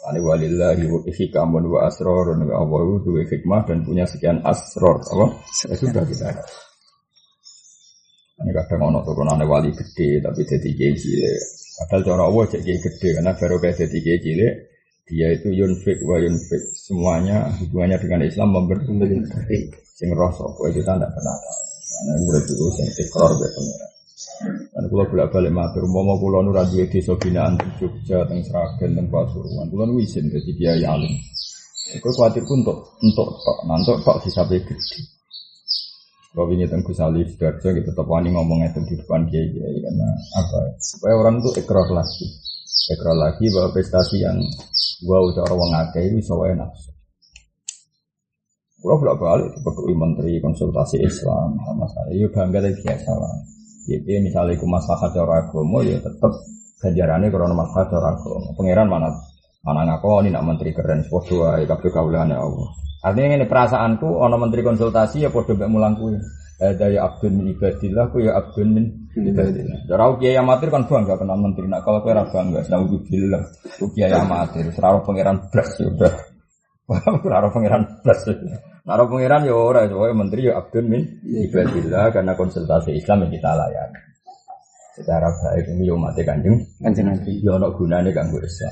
Ani 0.05 0.21
walillahi 0.21 0.85
wa 0.85 1.01
hikamun 1.01 1.65
wa 1.65 1.89
asrarun 1.89 2.45
wa 2.45 2.61
Allah 2.61 2.79
itu 2.85 2.97
duwe 3.09 3.25
hikmah 3.25 3.65
dan 3.65 3.81
punya 3.81 4.05
sekian 4.05 4.37
asror 4.45 5.01
apa? 5.01 5.41
Ya 5.65 5.73
sudah 5.73 6.05
kita. 6.05 6.29
Ini 8.45 8.51
kadang 8.53 8.93
ono 8.93 9.01
turunannya 9.01 9.49
wali 9.49 9.73
gede 9.73 10.21
tapi 10.21 10.45
jadi 10.45 10.69
kiai 10.77 10.93
cilik. 10.93 11.41
Padahal 11.81 12.01
cara 12.05 12.23
Allah 12.29 12.45
kiai 12.53 12.77
gede 12.77 13.09
karena 13.17 13.33
baru 13.33 13.57
kayak 13.57 13.81
jadi 13.81 13.97
kiai 13.97 14.19
cilik 14.21 14.53
dia 15.09 15.27
itu 15.33 15.49
yunfik 15.49 15.97
wa 16.05 16.21
yunfik 16.21 16.63
semuanya 16.77 17.49
hubungannya 17.65 17.97
dengan 17.97 18.21
Islam 18.29 18.53
memberi 18.53 18.85
sing 19.97 20.09
roh 20.13 20.29
sapa 20.29 20.61
itu 20.69 20.85
tidak 20.85 21.09
pernah 21.09 21.33
tahu. 21.41 21.64
Karena 21.95 22.11
udah 22.19 22.41
itu 22.43 22.65
sing 22.75 22.87
ikrar 22.99 23.31
be 23.39 23.47
pengira. 23.47 23.87
Dan 24.45 24.83
kalau 24.91 25.07
bolak 25.07 25.31
balik 25.31 25.51
matur, 25.51 25.83
mau 25.87 26.03
mau 26.03 26.19
pulau 26.19 26.43
nur 26.43 26.55
radio 26.55 26.83
desa 26.87 27.15
binaan 27.15 27.55
teng 27.55 27.71
Jogja, 27.79 28.27
teng 28.27 28.43
Sragen, 28.43 28.95
teng 28.95 29.07
Pasuruan, 29.07 29.67
pulau 29.71 29.87
nu 29.87 29.99
izin 29.99 30.27
ke 30.27 30.39
kiai 30.43 30.83
alim. 30.83 31.13
Aku 31.95 32.11
khawatir 32.11 32.43
pun 32.43 32.65
untuk 32.65 32.99
untuk 32.99 33.27
tok, 33.39 33.57
nanti 33.69 33.91
tok 34.03 34.17
disapai 34.23 34.59
gede. 34.63 34.99
Kalau 36.35 36.51
ini 36.51 36.67
tentang 36.67 36.83
Gus 36.83 36.99
Ali 36.99 37.23
Sidarjo 37.23 37.71
kita 37.71 37.95
tetap 37.95 38.07
wani 38.11 38.27
ngomong 38.35 38.59
itu 38.67 38.83
di 38.83 38.95
depan 38.99 39.23
kiai 39.31 39.55
kiai 39.55 39.77
karena 39.79 40.07
apa? 40.35 40.75
Supaya 40.83 41.15
orang 41.15 41.39
itu 41.39 41.63
ikrar 41.63 41.87
lagi, 41.95 42.27
ikrar 42.91 43.15
lagi 43.15 43.45
bahwa 43.55 43.71
prestasi 43.71 44.19
yang 44.19 44.35
gua 45.07 45.23
udah 45.31 45.47
orang 45.47 45.71
ngake 45.71 46.11
itu 46.11 46.19
soalnya. 46.27 46.67
Kalau 48.85 49.01
bolak 49.01 49.17
balik 49.17 49.49
seperti 49.57 49.91
menteri 49.97 50.31
konsultasi 50.37 51.01
Islam, 51.01 51.57
sama 51.57 51.89
saya, 51.89 52.21
ya 52.21 52.29
bangga 52.29 52.61
dari 52.61 52.77
biasa 52.85 53.11
lah. 53.17 53.33
Jadi 53.89 54.13
misalnya 54.21 54.53
iku 54.53 54.69
masalah 54.69 55.09
cara 55.09 55.41
agama 55.41 55.81
ya 55.81 55.97
tetep 55.97 56.31
ganjarannya 56.85 57.33
karena 57.33 57.57
masalah 57.57 57.85
cara 57.89 58.07
agama. 58.13 58.49
Pangeran 58.53 58.85
mana 58.85 59.09
mana 59.65 59.81
ngakoni 59.89 60.29
nak 60.29 60.45
menteri 60.45 60.69
keren 60.77 61.01
sepodo 61.01 61.49
ae 61.49 61.65
kabeh 61.65 61.89
kaulane 61.89 62.37
Allah. 62.37 62.69
Artinya 63.01 63.41
ini 63.41 63.49
perasaanku 63.49 64.05
ono 64.05 64.37
menteri 64.37 64.61
konsultasi 64.61 65.25
ya 65.25 65.33
podo 65.33 65.57
mbek 65.57 65.69
mulang 65.69 65.97
kuwi. 65.97 66.21
Ada 66.61 66.85
ya 66.93 67.09
abdun 67.09 67.41
min 67.41 67.57
ibadillah 67.57 68.05
ku 68.13 68.21
ya 68.21 68.37
abdun 68.37 68.69
min 68.69 68.85
ibadillah. 69.17 69.89
Cara 69.89 70.13
kiai 70.21 70.37
amatir 70.37 70.69
kan 70.69 70.85
bangga 70.85 71.17
kenal 71.17 71.41
menteri. 71.41 71.65
Nak 71.65 71.81
kalau 71.81 72.05
ora 72.05 72.21
bangga, 72.29 72.61
sedang 72.61 72.85
bilang 72.85 73.43
ku 73.81 73.89
kiai 73.97 74.13
amatir, 74.13 74.69
ora 74.77 75.01
pangeran 75.01 75.41
blas 75.49 75.73
ya 75.81 75.89
Ora 77.25 77.49
pangeran 77.49 78.05
blas. 78.05 78.21
Naro 78.85 79.09
pangeran 79.09 79.49
ya 79.49 79.57
ora, 79.57 79.89
soalnya 79.89 80.13
menteri 80.13 80.45
ya 80.45 80.61
abdun 80.61 80.85
min 80.85 81.01
ibadillah 81.25 82.13
karena 82.13 82.37
konsultasi 82.37 82.93
Islam 82.93 83.25
yang 83.25 83.31
kita 83.33 83.57
layani. 83.57 83.99
Secara 84.93 85.27
baik 85.27 85.73
ini 85.73 85.89
yo 85.89 85.97
mati 85.97 86.21
kanjeng, 86.21 86.55
Kanjeng 86.79 87.09
Nabi. 87.09 87.41
yo 87.41 87.57
ono 87.57 87.73
gunane 87.73 88.13
kanggo 88.13 88.37
Islam. 88.39 88.71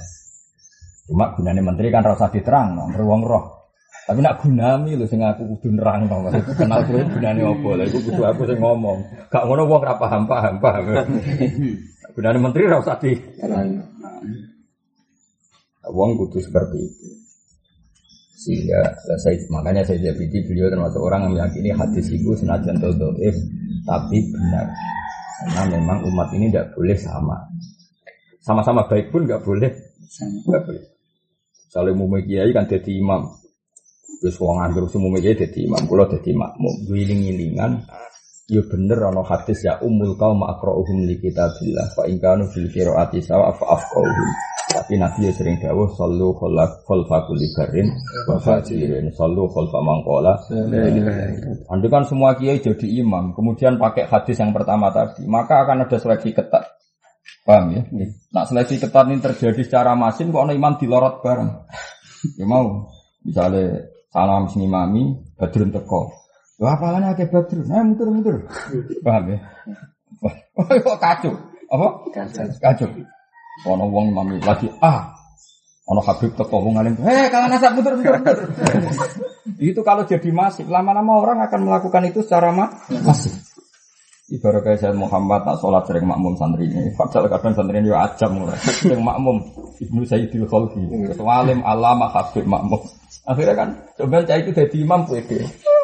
Cuma 1.10 1.34
gunane 1.34 1.60
menteri 1.66 1.90
kan 1.90 2.06
rasa 2.06 2.30
diterang, 2.30 2.78
no, 2.78 2.94
wong 2.94 3.26
roh. 3.26 3.74
Tapi 4.06 4.20
nak 4.22 4.38
gunami 4.40 4.94
lho 4.94 5.10
sing 5.10 5.26
aku 5.26 5.58
kudu 5.58 5.80
nerang 5.80 6.06
to, 6.06 6.16
Mas. 6.22 6.36
Kenal 6.54 6.86
kowe 6.86 7.02
gunane 7.02 7.42
apa? 7.42 7.70
Lah 7.74 7.86
iku 7.90 8.00
kudu 8.06 8.22
aku 8.22 8.42
sing 8.46 8.60
ngomong. 8.62 8.98
Gak 9.34 9.44
ngono 9.50 9.66
wong 9.66 9.82
ora 9.82 9.98
paham 9.98 10.24
paham 10.30 10.56
paham. 10.62 10.84
gunane 12.14 12.38
menteri 12.38 12.70
ora 12.70 12.78
usah 12.86 13.02
di 13.02 13.18
wong 15.90 16.10
kudu 16.22 16.38
seperti 16.38 16.78
itu. 16.78 17.23
Sehingga 18.44 18.84
saya, 19.24 19.40
makanya 19.48 19.88
saya 19.88 20.12
jadi 20.12 20.38
beliau 20.44 20.68
termasuk 20.68 21.00
orang 21.00 21.32
yang 21.32 21.34
meyakini 21.40 21.72
hadis 21.72 22.12
itu 22.12 22.36
senajan 22.36 22.76
dodoif 22.76 23.36
tapi 23.88 24.20
benar. 24.36 24.68
Karena 25.44 25.80
memang 25.80 26.04
umat 26.12 26.28
ini 26.36 26.52
tidak 26.52 26.76
boleh 26.76 26.98
sama. 27.00 27.40
Sama-sama 28.44 28.84
baik 28.92 29.16
pun 29.16 29.24
nggak 29.24 29.44
boleh, 29.48 29.72
nggak 30.48 30.62
boleh. 30.68 30.84
Saling 31.72 31.96
mau 31.96 32.20
kiai 32.20 32.52
kan 32.52 32.68
jadi 32.68 32.92
imam. 33.00 33.32
Terus 34.20 34.36
wong 34.40 34.60
anggur 34.60 34.92
semua 34.92 35.16
kiai 35.20 35.36
jadi 35.36 35.60
imam, 35.64 35.88
kalau 35.88 36.08
jadi 36.12 36.32
makmum, 36.36 36.76
wiling-wilingan. 36.92 37.88
Ya 38.54 38.62
bener 38.70 39.02
ana 39.10 39.26
hadis 39.26 39.66
ya 39.66 39.82
umul 39.82 40.14
kaum 40.14 40.46
akra'uhum 40.46 41.10
li 41.10 41.18
kitabillah 41.18 41.90
fa 41.98 42.06
in 42.06 42.22
kanu 42.22 42.46
fil 42.54 42.70
qiraati 42.70 43.18
sawa 43.26 43.50
fa 43.58 43.66
afqahuhum. 43.74 44.30
Tapi 44.74 44.98
Nabi 45.02 45.26
ya 45.26 45.34
sering 45.34 45.58
dawuh 45.58 45.90
sallu 45.98 46.38
khalaf 46.38 46.86
khalfa 46.86 47.26
kulli 47.26 47.50
barin 47.58 47.90
wa 48.30 48.38
fajirin 48.38 49.10
sallu 49.14 49.50
khalfa 49.50 49.80
mangqala. 49.82 50.34
Anda 51.66 51.88
kan 51.90 52.06
semua 52.06 52.38
kiai 52.38 52.62
jadi 52.62 53.02
imam, 53.02 53.34
kemudian 53.34 53.82
pakai 53.82 54.06
hadis 54.06 54.38
yang 54.38 54.54
pertama 54.54 54.94
tadi, 54.94 55.26
maka 55.26 55.66
akan 55.66 55.90
ada 55.90 55.98
seleksi 55.98 56.34
ketat. 56.38 56.70
Paham 57.46 57.74
ya? 57.74 57.82
Nah 58.34 58.46
seleksi 58.46 58.78
ketat 58.78 59.10
ini 59.10 59.18
terjadi 59.18 59.62
secara 59.66 59.98
masin, 59.98 60.30
kok 60.30 60.46
ada 60.46 60.54
imam 60.54 60.78
dilorot 60.78 61.26
bareng. 61.26 61.50
Ya 62.38 62.46
mau, 62.46 62.86
misalnya 63.26 63.90
salam 64.14 64.46
sini 64.46 64.70
mami, 64.70 65.10
badrun 65.38 65.74
teko. 65.74 66.23
Wah, 66.62 66.78
apalanya 66.78 67.18
akeh 67.18 67.28
badrun, 67.34 67.66
nah 67.66 67.82
muter-muter. 67.82 68.46
Paham 69.02 69.24
ya? 69.34 69.38
Wah, 70.22 70.34
kok 70.86 70.98
kacau. 71.02 71.34
Apa? 71.74 71.88
Kacau. 72.62 72.90
Ono 73.70 73.86
wong 73.90 74.14
mami 74.14 74.38
lagi 74.42 74.70
ah. 74.82 75.14
Ono 75.90 76.00
Habib 76.00 76.32
teko 76.38 76.64
wong 76.64 76.80
alim. 76.80 76.96
Hei, 77.02 77.28
kalau 77.28 77.50
nasab 77.52 77.76
muter. 77.76 77.94
itu 79.60 79.82
kalau 79.84 80.08
jadi 80.08 80.30
masif, 80.32 80.70
lama-lama 80.70 81.20
orang 81.20 81.40
akan 81.44 81.60
melakukan 81.68 82.08
itu 82.08 82.24
secara 82.24 82.56
ma 82.56 82.72
masif. 83.04 83.34
Ibarat 84.32 84.64
kayak 84.64 84.80
saya 84.80 84.96
Muhammad 84.96 85.44
tak 85.44 85.60
sholat 85.60 85.84
sering 85.84 86.08
makmum 86.08 86.34
santri 86.40 86.72
ini. 86.72 86.96
Padahal 86.96 87.28
kadang 87.28 87.54
santri 87.60 87.84
ini 87.84 87.92
ajam 87.92 88.32
mulai. 88.40 88.56
Sering 88.56 89.04
makmum 89.04 89.44
ibnu 89.84 90.08
Sayyidil 90.08 90.48
Khalfi. 90.48 90.80
Ketua 91.12 91.44
alim 91.44 91.60
alama 91.62 92.08
Habib 92.08 92.48
makmum. 92.48 92.80
Akhirnya 93.28 93.56
kan 93.56 93.70
coba 94.00 94.24
cah 94.24 94.40
itu 94.40 94.56
jadi 94.56 94.78
imam 94.80 95.04
pede. 95.06 95.44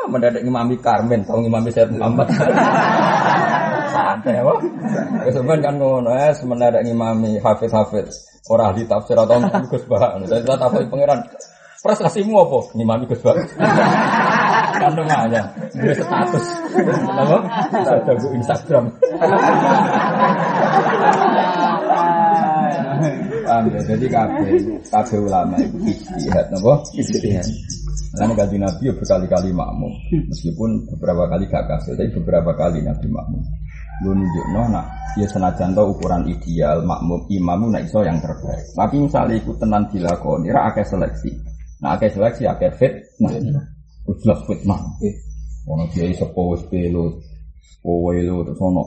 Mendadak 0.10 0.41
imami 0.41 0.76
Karmen, 0.82 1.22
tahu 1.24 1.45
imami 1.45 1.69
Sayyid 1.69 1.93
Muhammad. 1.93 2.28
Santai 3.93 4.41
apa? 4.41 4.54
Kesuwen 5.30 5.62
kan 5.62 5.78
ngono 5.78 6.10
ya, 6.17 6.34
semendadak 6.34 6.82
ngimami 6.82 7.38
hafiz-hafiz. 7.39 8.41
Ora 8.50 8.74
ahli 8.74 8.82
tafsir 8.89 9.13
atau 9.13 9.38
Gus 9.69 9.86
Bah. 9.86 10.17
Saya 10.26 10.41
tak 10.41 10.58
tahu 10.58 10.82
pangeran. 10.89 11.22
Prestasimu 11.86 12.41
apa? 12.41 12.60
Ngimami 12.74 13.06
Gus 13.06 13.22
Bah. 13.22 13.38
Kan 14.82 14.91
lumayan. 14.98 15.45
Dia 15.78 15.93
status. 15.93 16.45
Apa? 17.06 17.38
Ada 17.78 18.13
bu 18.17 18.28
Instagram. 18.34 18.86
Paham 23.50 23.65
ya? 23.74 23.82
Jadi 23.82 24.06
kabeh 24.08 24.52
kabeh 24.93 25.17
ulama 25.19 25.56
itu 25.58 25.78
ijtihad 25.89 26.45
napa? 26.54 26.74
Ijtihad. 26.93 27.48
Karena 28.09 28.33
kaji 28.33 28.57
Nabi 28.57 28.83
ya 28.89 28.93
berkali-kali 28.97 29.49
makmum, 29.53 29.93
meskipun 30.33 30.69
beberapa 30.95 31.29
kali 31.29 31.45
gak 31.45 31.65
kasih, 31.69 31.93
tapi 31.93 32.09
beberapa 32.17 32.51
kali 32.57 32.81
Nabi 32.81 33.07
makmum. 33.07 33.43
Lu 34.01 34.15
nunjukno 34.15 34.63
nak 34.71 34.85
ya 35.19 35.27
senajan 35.27 35.75
tau 35.75 35.91
ukuran 35.91 36.23
ideal 36.25 36.81
makmum 36.88 37.27
imam 37.27 37.67
nak 37.67 37.83
iso 37.83 37.99
yang 38.01 38.17
terbaik. 38.23 38.63
Tapi 38.71 38.95
misalnya 38.95 39.35
ikut 39.35 39.55
tenan 39.59 39.83
dilakoni, 39.91 40.47
ra 40.49 40.71
akeh 40.71 40.88
seleksi. 40.88 41.31
Nah 41.83 41.99
akeh 41.99 42.09
seleksi 42.12 42.47
akeh 42.47 42.71
fit, 42.79 42.93
nah 43.19 43.31
jelas 44.23 44.39
fitnah. 44.47 44.79
Ono 45.67 45.83
kiai 45.91 46.15
sepo 46.15 46.55
wis 46.55 46.63
pelo, 46.71 47.19
kowe 47.83 48.15
lu 48.15 48.41
terus 48.47 48.59
ono 48.63 48.83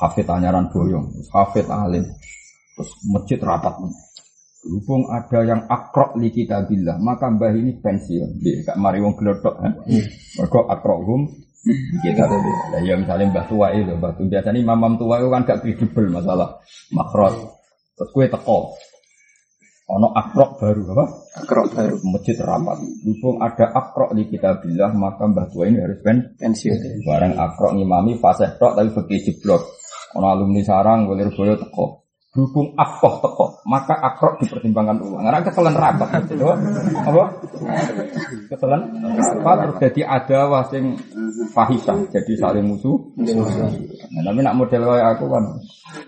hafid 0.00 0.26
anyaran 0.30 0.70
boyong, 0.72 1.10
hafid 1.34 1.66
alim, 1.68 2.06
terus 2.78 2.90
masjid 3.10 3.38
rapat. 3.42 3.74
Berhubung 4.62 5.10
ada 5.10 5.42
yang 5.42 5.66
akrok 5.66 6.14
li 6.22 6.30
kitabillah, 6.30 7.02
maka 7.02 7.26
mbah 7.26 7.50
ini 7.50 7.82
pensiun. 7.82 8.38
Dia 8.38 8.62
gak 8.62 8.78
mari 8.78 9.02
wong 9.02 9.18
glodok, 9.18 9.58
ha? 9.58 9.74
Mergo 10.38 10.70
akrohum 10.70 11.26
kita 12.02 12.26
Lah 12.26 12.78
ya 12.82 12.94
misalnya 12.94 13.34
mbah 13.34 13.46
tua 13.50 13.74
itu, 13.74 13.90
mbah 13.90 14.14
tua 14.14 14.26
biasanya 14.30 14.62
imam 14.62 14.94
tua 14.98 15.18
itu 15.18 15.28
kan 15.34 15.42
gak 15.42 15.66
kredibel 15.66 16.06
masalah 16.14 16.62
makrot. 16.94 17.34
Terus 17.98 18.10
kue 18.14 18.30
teko. 18.30 18.78
Ono 19.98 20.14
akrok 20.14 20.62
baru 20.62 20.82
apa? 20.94 21.04
Akrok 21.42 21.66
baru. 21.74 21.96
Masjid 22.14 22.38
rapat. 22.38 22.78
Berhubung 23.02 23.42
ada 23.42 23.66
akrok 23.66 24.14
li 24.14 24.30
kitabillah, 24.30 24.94
maka 24.94 25.26
mbah 25.26 25.50
tua 25.50 25.66
ini 25.66 25.82
harus 25.82 25.98
pen 26.06 26.38
Pensiun. 26.38 27.02
Barang 27.02 27.34
akrok 27.34 27.74
ngimami 27.74 28.14
fasih 28.14 28.54
tok 28.62 28.78
tapi 28.78 28.94
begitu 28.94 29.34
jeblok. 29.34 29.74
Ono 30.14 30.26
alumni 30.30 30.62
sarang 30.62 31.10
golir 31.10 31.34
boyo 31.34 31.58
teko. 31.58 32.01
Berhubung 32.32 32.72
akoh 32.80 33.20
teko, 33.20 33.60
maka 33.68 33.92
akrok 33.92 34.40
dipertimbangkan 34.40 35.04
ulang. 35.04 35.28
Karena 35.28 35.44
ketelan 35.44 35.76
rapat 35.76 36.32
gitu. 36.32 36.48
Apa? 37.04 37.28
Ketelan 38.48 38.88
rapat 39.20 39.56
terus 39.60 39.76
jadi 39.84 40.00
ada 40.08 40.64
sing 40.72 40.96
fahisah, 41.52 42.08
jadi 42.08 42.32
saling 42.40 42.64
musuh. 42.64 42.96
Nah, 43.20 44.22
tapi 44.24 44.40
nak 44.40 44.56
model 44.56 44.80
kayak 44.80 45.20
aku 45.20 45.28
kan, 45.28 45.44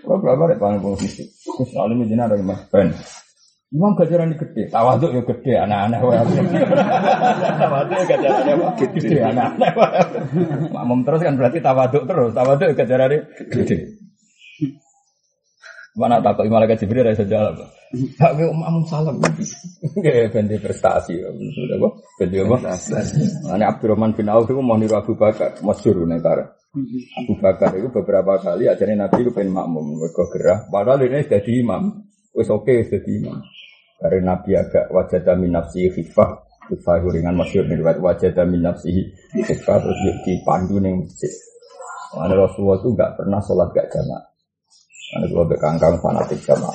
kalau 0.01 0.17
berapa 0.17 0.49
deh 0.49 0.57
paling 0.57 0.81
posisi. 0.81 1.29
Terus 1.45 1.77
alim 1.77 2.01
ini 2.01 2.17
ada 2.17 2.33
lima 2.33 2.57
ben. 2.73 2.89
Imam 3.69 3.93
gajaran 3.93 4.33
ini 4.33 4.41
gede, 4.41 4.73
tawaduk 4.73 5.13
ya 5.13 5.21
gede, 5.29 5.53
anak-anak. 5.61 5.99
Tawaduk 7.61 7.97
ya 8.01 8.05
gajarannya? 8.17 8.53
Gede, 8.81 9.17
anak-anak. 9.21 9.73
Makmum 10.73 11.05
terus 11.05 11.21
kan 11.21 11.37
berarti 11.37 11.61
tawaduk 11.61 12.09
terus, 12.09 12.33
tawaduk 12.33 12.73
ya 12.73 12.75
gajarannya 12.81 13.19
gede. 13.53 13.77
Mana 15.95 16.19
takut 16.19 16.51
malaikat 16.51 16.83
Jibril 16.83 17.07
rasa 17.07 17.23
jalan. 17.23 17.55
Tak 18.19 18.35
gue 18.35 18.51
umum 18.51 18.83
salam. 18.83 19.15
Gak 19.23 20.35
ganti 20.35 20.59
prestasi. 20.59 21.15
Sudah 21.23 21.79
apa? 21.79 21.87
Ganti 22.19 22.37
apa? 22.43 22.55
Ini 23.55 23.63
Abdurrahman 23.63 24.11
bin 24.11 24.27
Auf 24.27 24.51
itu 24.51 24.59
mau 24.59 24.75
niru 24.75 24.99
Abu 24.99 25.15
Bakar, 25.15 25.55
masyur 25.63 26.03
negara. 26.03 26.51
Abu 27.15 27.39
Bakar 27.39 27.71
itu 27.79 27.87
beberapa 27.87 28.35
kali 28.43 28.67
ajarnya 28.67 29.07
Nabi 29.07 29.23
itu 29.23 29.31
pengen 29.31 29.55
makmum, 29.55 29.95
mereka 29.95 30.27
gerah. 30.35 30.67
Padahal 30.67 31.07
ini 31.07 31.23
jadi 31.23 31.51
imam, 31.63 32.03
wes 32.35 32.51
oke 32.51 32.75
jadi 32.91 33.11
imam. 33.23 33.39
Karena 33.95 34.35
Nabi 34.35 34.51
agak 34.59 34.91
wajah 34.91 35.23
min 35.39 35.55
nafsi 35.55 35.87
khifah, 35.87 36.43
khifah 36.67 36.99
ringan 37.07 37.39
masyur 37.39 37.63
nih 37.63 37.79
wajah 37.79 38.35
min 38.43 38.67
nafsi 38.67 38.91
khifah 39.31 39.79
terus 39.79 39.99
dipandu 40.27 40.83
nih 40.83 40.91
masjid. 40.99 41.31
Mana 42.19 42.35
Rasulullah 42.35 42.83
itu 42.83 42.91
nggak 42.91 43.11
pernah 43.15 43.39
sholat 43.39 43.71
gak 43.71 43.87
jamaah. 43.95 44.34
Karena 45.11 45.25
kalau 45.29 45.45
bekangkang 45.47 45.95
fanatik 46.01 46.39
sama. 46.41 46.71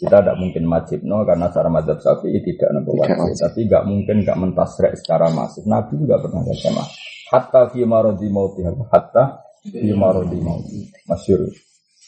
Kita 0.00 0.16
tidak 0.24 0.36
mungkin 0.40 0.64
wajib 0.64 1.04
no 1.04 1.28
karena 1.28 1.52
cara 1.52 1.68
madzhab 1.68 2.00
syafi'i 2.00 2.40
tidak 2.40 2.72
nampak 2.72 3.04
wajib. 3.04 3.36
tapi 3.36 3.68
nggak 3.68 3.84
mungkin 3.84 4.16
nggak 4.24 4.38
mentasrek 4.40 4.96
secara 4.96 5.28
masif. 5.28 5.60
Nabi 5.68 5.92
juga 6.00 6.16
pernah 6.24 6.40
sama 6.56 6.84
hatta 7.30 7.68
fi 7.70 7.84
marodi 7.84 8.26
mauti 8.32 8.64
hatta 8.64 9.44
fi 9.60 9.92
marodi 9.92 10.40
mauti. 10.40 10.88
Masyur. 11.04 11.44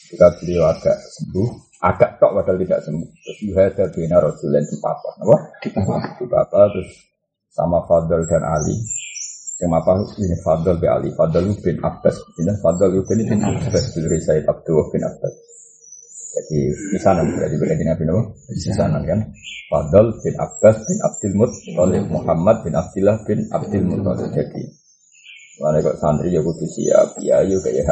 Ketika 0.09 0.29
beliau 0.41 0.65
agak 0.73 0.97
sembuh. 0.97 1.49
Agak 1.83 2.15
tok 2.15 2.31
padahal 2.33 2.57
tidak 2.63 2.79
sembuh. 2.81 3.09
Terus 3.11 3.39
yuhada 3.45 3.85
bina 3.93 4.17
rasulullah 4.17 4.61
itu 4.63 4.75
apa 4.81 5.09
apa? 5.19 5.37
Di 5.61 6.25
apa 6.25 6.59
terus 6.73 6.89
sama 7.53 7.85
Fadl 7.85 8.25
dan 8.25 8.41
Ali 8.41 8.73
yang 9.63 9.71
apa? 9.79 9.95
Ini 10.19 10.35
Fadl 10.43 10.75
bin 10.75 10.89
Ali. 10.91 11.09
Fadl 11.15 11.47
bin 11.63 11.79
Abbas. 11.79 12.19
Ini 12.35 12.53
Fadl 12.59 12.91
bin 13.07 13.39
Abbas. 13.39 13.83
Bin 13.95 14.21
Said 14.21 14.43
Abdul 14.43 14.83
bin 14.91 15.01
Abbas. 15.07 15.33
Jadi 16.33 16.59
misanan 16.91 17.29
berarti 17.29 17.55
berarti 17.61 17.83
Nabi 17.85 18.03
Nabi 18.09 18.23
misanan 18.51 19.01
kan. 19.07 19.19
Fadl 19.71 20.05
bin 20.19 20.35
Abbas 20.35 20.75
bin 20.83 20.97
Abdul 20.99 21.33
Muttalib 21.39 22.03
Muhammad 22.11 22.67
bin 22.67 22.73
Abdullah 22.75 23.17
bin 23.23 23.39
Abdul 23.47 23.83
Muttalib. 23.87 24.29
Jadi 24.35 24.63
mana 25.61 25.79
kok 25.79 25.95
santri 26.01 26.33
ya 26.33 26.41
kudu 26.41 26.65
siap? 26.65 27.15
Ya 27.23 27.39
yuk 27.45 27.63
kayak 27.63 27.87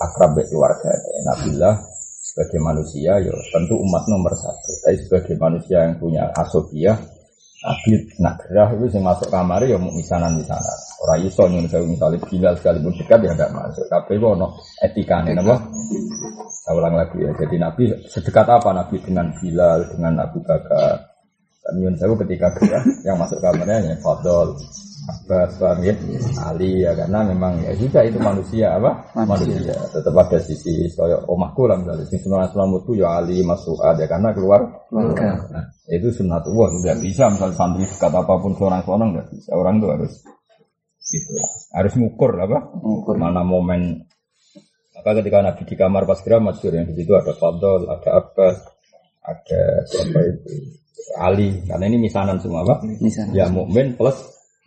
akrab 0.00 0.38
keluarga. 0.48 0.90
Nabilah 1.26 1.76
sebagai 2.24 2.62
manusia 2.62 3.18
ya 3.20 3.34
tentu 3.52 3.76
umat 3.76 4.06
nomor 4.08 4.32
satu. 4.38 4.72
Tapi 4.86 4.96
sebagai 5.04 5.34
manusia 5.36 5.84
yang 5.84 5.98
punya 5.98 6.30
asobiah 6.38 6.96
Nabi 7.60 7.92
nak 8.24 8.40
gerah 8.40 8.72
itu 8.72 8.88
yang 8.96 9.04
masuk 9.04 9.28
kamar 9.28 9.60
ya 9.68 9.76
mau 9.76 9.92
misanan 9.92 10.32
misanan. 10.32 10.78
Orang 11.04 11.20
iso 11.28 11.44
nyun 11.44 11.68
saya 11.68 11.84
misalnya 11.84 12.16
bilal 12.24 12.54
sekalipun 12.56 12.96
dekat 12.96 13.20
ya 13.20 13.36
tidak 13.36 13.52
masuk. 13.52 13.84
Tapi 13.84 14.16
itu 14.16 14.26
ono 14.32 14.48
etika 14.80 15.20
nih 15.20 15.36
nabo. 15.36 15.60
Saya 16.48 16.72
ulang 16.80 16.96
lagi 16.96 17.20
ya. 17.20 17.30
Jadi 17.36 17.56
Nabi 17.60 17.84
sedekat 18.08 18.48
apa 18.48 18.72
Nabi 18.72 18.96
dengan 19.04 19.28
Bilal 19.36 19.92
dengan 19.92 20.24
Abu 20.24 20.40
Bakar. 20.40 21.04
Nyun 21.76 21.92
saya 22.00 22.16
ketika 22.24 22.48
gerah 22.56 22.84
yang 23.04 23.20
masuk 23.20 23.36
kamarnya 23.44 23.92
ya 23.92 23.94
Fadol. 24.00 24.56
Abbas, 25.08 25.56
paham 25.56 25.80
ya? 25.80 25.94
Ali 26.44 26.84
ya 26.84 26.92
karena 26.92 27.24
memang 27.24 27.64
ya 27.64 27.72
juga 27.72 28.04
itu 28.04 28.20
manusia 28.20 28.76
apa? 28.76 29.00
Manusia. 29.16 29.56
manusia. 29.56 29.76
Tetap 29.96 30.12
ada 30.12 30.38
sisi 30.44 30.84
soyo 30.92 31.24
omahku 31.24 31.64
lah 31.64 31.80
misalnya. 31.80 32.04
Sisi 32.04 32.28
sunnah 32.28 32.50
itu 32.52 32.92
ya 33.00 33.08
Ali 33.16 33.40
masuk 33.40 33.80
ada 33.80 34.04
ya 34.04 34.06
karena 34.10 34.36
keluar. 34.36 34.60
Nah, 34.92 35.64
itu 35.88 36.08
sunnatullah 36.12 36.68
tidak 36.80 36.96
bisa 37.00 37.32
misalnya 37.32 37.56
santri 37.56 37.84
dekat 37.88 38.12
apa 38.12 38.32
pun 38.36 38.52
seorang 38.58 38.80
seorang 38.84 39.08
nggak 39.16 39.28
bisa. 39.32 39.50
Orang 39.56 39.80
itu 39.80 39.88
harus 39.88 40.12
gitu. 41.00 41.32
Harus 41.72 41.92
ngukur 41.96 42.30
apa? 42.36 42.58
Ngukur 42.84 43.16
mana 43.16 43.40
momen 43.40 44.04
maka 45.00 45.16
ketika 45.24 45.40
Nabi 45.40 45.62
di 45.64 45.74
kamar 45.80 46.04
pas 46.04 46.20
kira 46.20 46.44
masyur 46.44 46.76
yang 46.76 46.84
di 46.84 46.92
situ 46.92 47.16
ada 47.16 47.32
Fadol, 47.32 47.88
ada 47.88 48.20
Abbas, 48.20 48.60
ada 49.24 49.62
siapa 49.88 50.20
itu 50.28 50.76
Ali, 51.16 51.64
karena 51.64 51.88
ini 51.88 51.96
misanan 51.96 52.36
semua 52.36 52.60
apa? 52.68 52.84
Misanan. 53.00 53.32
Ya 53.32 53.48
mukmin 53.48 53.96
plus 53.96 54.20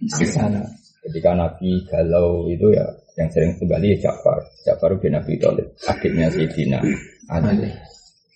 sana. 0.09 0.63
Ketika 1.03 1.35
Nabi 1.35 1.83
galau 1.87 2.47
itu 2.47 2.71
ya 2.71 2.87
yang 3.19 3.29
sering 3.29 3.53
kembali 3.59 3.97
ya 3.97 4.09
Ja'far. 4.09 4.39
Ja'far 4.65 4.91
bin 4.97 5.13
Nabi 5.13 5.37
Thalib, 5.37 5.67
adiknya 5.85 6.31
Sayyidina 6.31 6.79
Ali. 7.29 7.69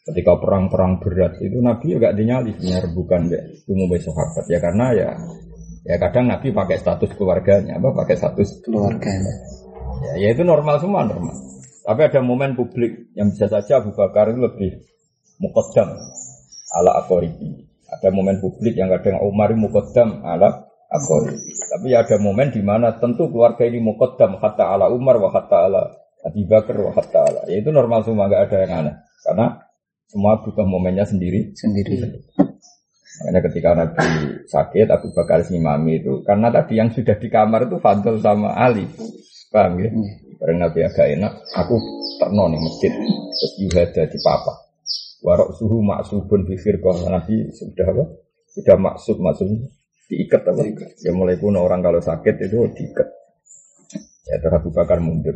Ketika 0.07 0.39
perang-perang 0.39 1.03
berat 1.03 1.35
itu 1.43 1.59
Nabi 1.59 1.99
juga 1.99 2.15
dinyali 2.15 2.55
sebenarnya 2.55 2.95
bukan 2.95 3.21
umum 3.67 3.91
sahabat 3.99 4.45
ya 4.47 4.59
karena 4.63 4.85
ya 4.95 5.09
ya 5.83 5.95
kadang 5.99 6.31
Nabi 6.31 6.55
pakai 6.55 6.79
status 6.79 7.11
keluarganya 7.15 7.79
apa 7.79 7.91
pakai 7.91 8.15
status 8.15 8.63
keluarganya. 8.63 9.33
Ya, 9.97 10.11
ya 10.23 10.27
itu 10.31 10.47
normal 10.47 10.79
semua 10.79 11.03
normal. 11.03 11.35
Tapi 11.87 12.01
ada 12.03 12.19
momen 12.19 12.55
publik 12.55 13.15
yang 13.15 13.31
bisa 13.31 13.47
saja 13.47 13.79
Abu 13.79 13.95
Bakar 13.95 14.31
itu 14.31 14.43
lebih 14.43 14.83
mukodam 15.39 15.95
ala 16.75 16.91
akoribi. 17.03 17.67
Ada 17.87 18.11
momen 18.11 18.43
publik 18.43 18.75
yang 18.75 18.91
kadang 18.91 19.23
Umar 19.23 19.55
mukodam 19.55 20.19
ala 20.23 20.66
Akhori. 20.87 21.35
Tapi 21.51 21.91
ada 21.91 22.15
momen 22.15 22.47
di 22.51 22.63
mana 22.63 22.95
tentu 22.95 23.27
keluarga 23.27 23.67
ini 23.67 23.83
muqaddam 23.83 24.39
hatta 24.39 24.71
ala 24.71 24.87
Umar 24.87 25.19
wa 25.19 25.27
hatta 25.35 25.67
ala 25.67 25.83
Abi 26.23 26.47
Bakar 26.47 26.79
wa 26.79 26.91
hatta 26.95 27.27
ala. 27.27 27.41
Ya 27.51 27.59
itu 27.59 27.69
normal 27.75 28.07
semua 28.07 28.31
nggak 28.31 28.43
ada 28.47 28.57
yang 28.63 28.73
aneh. 28.83 28.95
Karena 29.23 29.45
semua 30.07 30.39
butuh 30.39 30.63
momennya 30.63 31.03
sendiri. 31.03 31.51
Sendiri. 31.51 31.99
Makanya 33.17 33.39
ketika 33.49 33.69
Nabi 33.73 34.07
sakit, 34.47 34.87
Abu 34.87 35.11
Bakar 35.11 35.43
mami 35.59 35.99
itu. 35.99 36.23
Karena 36.23 36.47
tadi 36.53 36.79
yang 36.79 36.93
sudah 36.93 37.17
di 37.19 37.27
kamar 37.27 37.67
itu 37.67 37.77
Fadl 37.83 38.21
sama 38.23 38.55
Ali. 38.55 38.87
Paham 39.51 39.83
ya? 39.83 39.89
Karena 40.39 40.69
Nabi 40.69 40.79
agak 40.85 41.07
enak. 41.17 41.33
Aku 41.59 41.75
terno 42.21 42.47
nih 42.47 42.61
masjid. 42.61 42.91
Terus 43.35 43.53
yuhada 43.59 44.03
di 44.07 44.19
papa. 44.23 44.53
Warok 45.25 45.49
suhu 45.57 45.81
maksubun 45.81 46.45
bifir 46.45 46.77
Nabi 46.79 47.51
sudah 47.51 47.87
apa? 47.89 48.03
Sudah 48.53 48.77
maksud 48.79 49.17
maksud 49.19 49.47
diikat 50.07 50.41
apa? 50.47 50.61
Ya 51.03 51.11
mulai 51.11 51.35
pun 51.39 51.55
orang 51.59 51.83
kalau 51.83 51.99
sakit 51.99 52.35
itu 52.47 52.57
diikat. 52.71 53.07
Ya 54.27 54.35
terus 54.43 54.59
Abu 54.59 54.69
Bakar 54.75 54.99
mundur. 54.99 55.35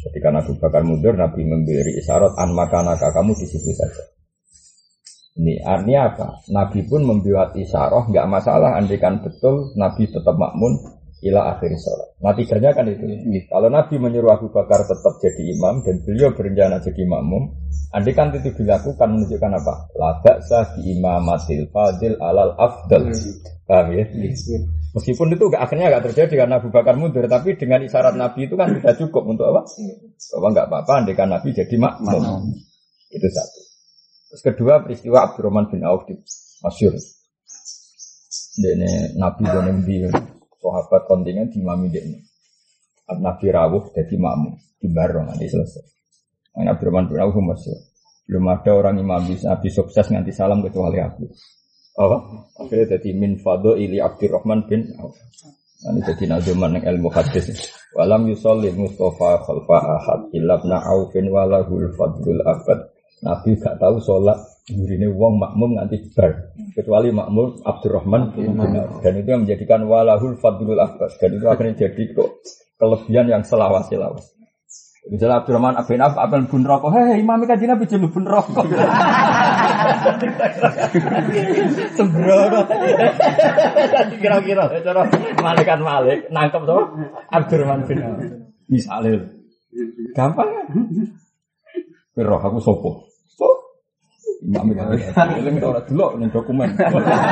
Ketika 0.00 0.32
Abu 0.32 0.56
Bakar 0.56 0.80
mundur, 0.84 1.12
Nabi 1.12 1.44
memberi 1.44 2.00
isyarat 2.00 2.36
an 2.40 2.56
makanaka 2.56 3.12
kamu 3.12 3.36
di 3.36 3.46
situ 3.48 3.72
saja. 3.76 4.04
Ini 5.40 5.60
artinya 5.64 6.00
apa? 6.12 6.28
Nabi 6.52 6.84
pun 6.84 7.04
membuat 7.04 7.56
isyarat, 7.56 8.12
nggak 8.12 8.28
masalah. 8.28 8.76
Andikan 8.76 9.20
betul, 9.24 9.72
Nabi 9.76 10.08
tetap 10.08 10.36
makmun 10.36 10.99
ila 11.20 11.56
akhir 11.56 11.76
sholat. 11.76 12.08
Natijanya 12.24 12.72
kan 12.72 12.88
itu. 12.88 13.04
Iya. 13.04 13.48
Kalau 13.52 13.68
Nabi 13.68 13.94
menyuruh 14.00 14.32
Abu 14.40 14.48
Bakar 14.48 14.84
tetap 14.88 15.20
jadi 15.20 15.52
imam 15.52 15.84
dan 15.84 16.00
beliau 16.00 16.32
berencana 16.32 16.80
jadi 16.80 17.02
makmum, 17.04 17.52
andai 17.92 18.16
kan 18.16 18.32
itu 18.32 18.50
dilakukan 18.56 19.08
menunjukkan 19.08 19.52
apa? 19.60 19.74
Labak 19.96 20.36
sah 20.48 20.64
di 20.76 20.96
imamatil 20.96 21.68
fadil 21.68 22.16
alal 22.20 22.56
afdal. 22.56 23.12
Iya. 23.12 23.32
Paham 23.68 23.86
ya? 23.92 24.04
Iya. 24.08 24.58
Meskipun 24.90 25.30
itu 25.30 25.46
akhirnya 25.54 25.86
gak 25.86 26.10
terjadi 26.10 26.34
karena 26.42 26.58
Abu 26.58 26.74
Bakar 26.74 26.98
mundur, 26.98 27.22
tapi 27.30 27.54
dengan 27.54 27.78
isyarat 27.86 28.18
Nabi 28.18 28.50
itu 28.50 28.58
kan 28.58 28.74
sudah 28.74 28.94
cukup 28.98 29.22
untuk 29.22 29.46
apa? 29.54 29.62
Bahwa 30.34 30.48
nggak 30.50 30.66
apa-apa, 30.66 30.92
andai 31.04 31.14
kan 31.14 31.30
Nabi 31.30 31.54
jadi 31.54 31.74
makmum. 31.78 32.50
Itu 33.06 33.28
satu. 33.30 33.60
Terus 34.34 34.42
kedua 34.46 34.82
peristiwa 34.82 35.30
Abdurrahman 35.30 35.70
bin 35.70 35.86
Auf 35.86 36.10
di 36.10 36.18
Masyur. 36.62 36.94
Ini 38.58 39.14
Nabi 39.14 39.42
dan 39.46 39.62
Nabi 39.78 40.10
sahabat 40.60 41.08
kontingen 41.08 41.48
di 41.48 41.64
mami 41.64 41.88
ini. 41.90 42.20
Nabi 43.10 43.50
rawuh 43.50 43.90
jadi 43.90 44.14
makmum 44.14 44.54
di 44.78 44.86
barong 44.86 45.26
nanti 45.26 45.50
selesai. 45.50 45.84
Nah, 46.60 46.70
Abdurrahman 46.70 47.10
bin 47.10 47.18
Auf 47.18 47.34
masih 47.34 47.74
belum 48.30 48.46
ada 48.46 48.70
orang 48.70 49.02
imam 49.02 49.26
Nabi 49.26 49.68
sukses 49.72 50.06
nganti 50.06 50.30
salam 50.30 50.62
kecuali 50.62 51.02
aku. 51.02 51.26
Apa? 51.98 52.16
Akhirnya 52.62 52.94
jadi 52.98 53.10
min 53.18 53.42
fado 53.42 53.74
ili 53.74 53.98
Abdurrahman 53.98 54.70
bin 54.70 54.94
Auf. 55.02 55.18
Ini 55.80 56.00
jadi 56.06 56.24
nazuman 56.30 56.76
yang 56.78 56.94
ilmu 56.94 57.08
hadis. 57.10 57.50
Walam 57.96 58.28
yusolli 58.30 58.70
Mustafa 58.76 59.42
khalfa 59.42 59.78
ahad 59.80 60.20
ilabna 60.36 60.78
Aufin 60.86 61.32
walahul 61.32 61.90
fadlul 61.96 62.44
abad. 62.46 62.78
Nabi 63.24 63.56
gak 63.58 63.80
tahu 63.80 63.98
sholat 63.98 64.38
Gurine 64.68 65.08
wong 65.10 65.40
makmum 65.40 65.80
nganti 65.80 66.12
bar 66.12 66.52
kecuali 66.76 67.08
makmum 67.10 67.64
Abdurrahman 67.64 68.36
dan 69.00 69.12
itu 69.16 69.28
yang 69.28 69.42
menjadikan 69.48 69.88
walahul 69.88 70.36
fadlul 70.36 70.78
abbas 70.78 71.16
dan 71.16 71.34
itu 71.34 71.46
akhirnya 71.48 71.88
jadi 71.88 72.12
kok 72.12 72.44
kelebihan 72.76 73.26
yang 73.26 73.42
selawas 73.42 73.88
selawas 73.88 74.36
Misalnya 75.08 75.40
Abdurrahman 75.40 75.80
Abin 75.80 76.04
Af 76.04 76.12
Abin 76.12 76.44
bun 76.44 76.60
rokok, 76.60 76.92
hei 76.92 77.24
imam 77.24 77.40
kaji 77.48 77.64
nabi 77.64 77.88
jadi 77.88 78.04
bun 78.04 78.28
rokok. 78.28 78.68
Sembrono. 81.96 82.68
Kira-kira 84.20 84.68
cara 84.84 85.08
malaikat 85.40 85.80
malik 85.80 86.28
nangkep 86.28 86.62
tuh 86.68 86.84
Abdurrahman 87.32 87.88
bin 87.88 88.04
Auf. 88.04 88.20
Misalnya, 88.68 89.24
gampang. 90.12 90.52
Kan? 90.52 91.08
Roh 92.20 92.40
aku 92.44 92.60
sopo 92.60 93.09
Imam 94.40 94.72
itu. 94.72 94.80
Eling 95.12 95.56
tau 95.60 95.76
ora 95.76 95.82
delok 95.84 96.10
ning 96.16 96.28
dokumen. 96.32 96.68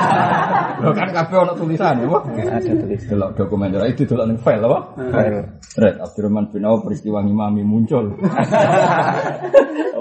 Lho 0.84 0.90
kan 0.92 1.09
kabeh 1.11 1.36
ana 1.40 1.54
tulisan 1.56 2.04
ya, 2.04 2.06
Pak. 2.06 2.22
Ada 2.36 2.72
tulis. 2.84 3.02
Delok 3.09 3.30
dokumen 3.32 3.72
ora 3.72 3.88
itu 3.88 4.04
delok 4.04 4.26
ning 4.28 4.38
file 4.44 4.64
apa? 4.68 4.78
File. 5.09 5.40
Red 5.80 5.96
Abdurrahman 6.04 6.52
bin 6.52 6.68
Auf 6.68 6.84
peristiwa 6.84 7.24
ngimami 7.24 7.64
muncul. 7.64 8.12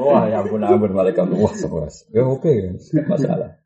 Wah, 0.07 0.23
ya 0.29 0.43
ampun 0.43 0.63
ampun 0.63 0.91
malaikat. 0.93 1.31
Wah, 1.31 1.53
sepuas. 1.55 2.11
Ya 2.11 2.23
oke, 2.27 2.79
masalah. 3.07 3.59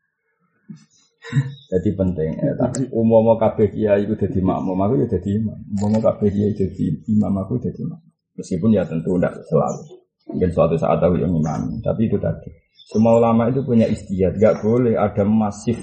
Jadi 1.72 1.90
penting 1.96 2.36
ya, 2.36 2.52
tapi 2.60 2.90
umum 2.92 3.32
kabeh 3.40 3.72
kiai 3.72 4.04
itu 4.04 4.12
jadi 4.18 4.42
makmum, 4.44 4.76
aku 4.76 5.00
ya 5.00 5.06
jadi 5.08 5.40
imam. 5.40 5.56
Umum 5.80 6.02
kabeh 6.02 6.28
kiai 6.28 6.52
jadi 6.52 6.84
imam, 7.08 7.32
aku 7.40 7.56
jadi 7.62 7.78
imam. 7.78 8.00
Meskipun 8.36 8.76
ya 8.76 8.84
tentu 8.84 9.16
tidak 9.16 9.40
selalu. 9.48 10.02
Mungkin 10.28 10.50
suatu 10.52 10.76
saat 10.76 11.00
aku 11.00 11.16
yang 11.16 11.32
imam, 11.32 11.80
tapi 11.80 12.10
itu 12.10 12.20
tadi. 12.20 12.52
Semua 12.90 13.18
ulama 13.20 13.48
itu 13.48 13.62
punya 13.62 13.86
istiadat, 13.86 14.38
gak 14.40 14.56
boleh 14.64 14.98
ada 14.98 15.22
masif 15.22 15.78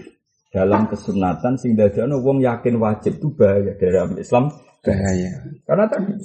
dalam 0.49 0.89
kesunatan 0.89 1.61
sehingga 1.61 1.93
ada 1.93 2.17
wong 2.17 2.41
yakin 2.41 2.81
wajib 2.81 3.21
itu 3.21 3.29
bahaya 3.37 3.77
dalam 3.77 4.17
Islam 4.17 4.49
Bahaya. 4.79 5.29
karena 5.67 5.85
tadi 5.91 6.15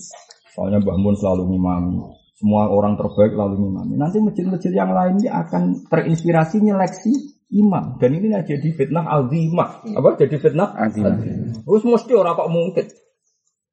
soalnya 0.55 0.79
Mbah 0.79 0.97
Mun 0.97 1.19
selalu 1.19 1.51
ngimami, 1.51 1.99
semua 2.39 2.71
orang 2.71 2.95
terbaik 2.95 3.35
lalu 3.35 3.67
ngimami. 3.67 3.95
Nanti 3.99 4.23
masjid-masjid 4.23 4.71
yang 4.71 4.95
lainnya 4.95 5.43
akan 5.43 5.91
terinspirasi 5.91 6.63
nyeleksi 6.63 7.13
imam 7.51 7.99
dan 7.99 8.11
ini 8.15 8.31
nah 8.31 8.47
jadi 8.47 8.69
fitnah 8.71 9.05
azimah. 9.11 9.83
Apa 9.91 10.15
jadi 10.15 10.39
fitnah? 10.39 10.71
Azimah. 10.79 11.19
Terus 11.67 11.83
mesti 11.83 12.13
orang 12.15 12.39
kok 12.39 12.51
mungkin. 12.55 12.87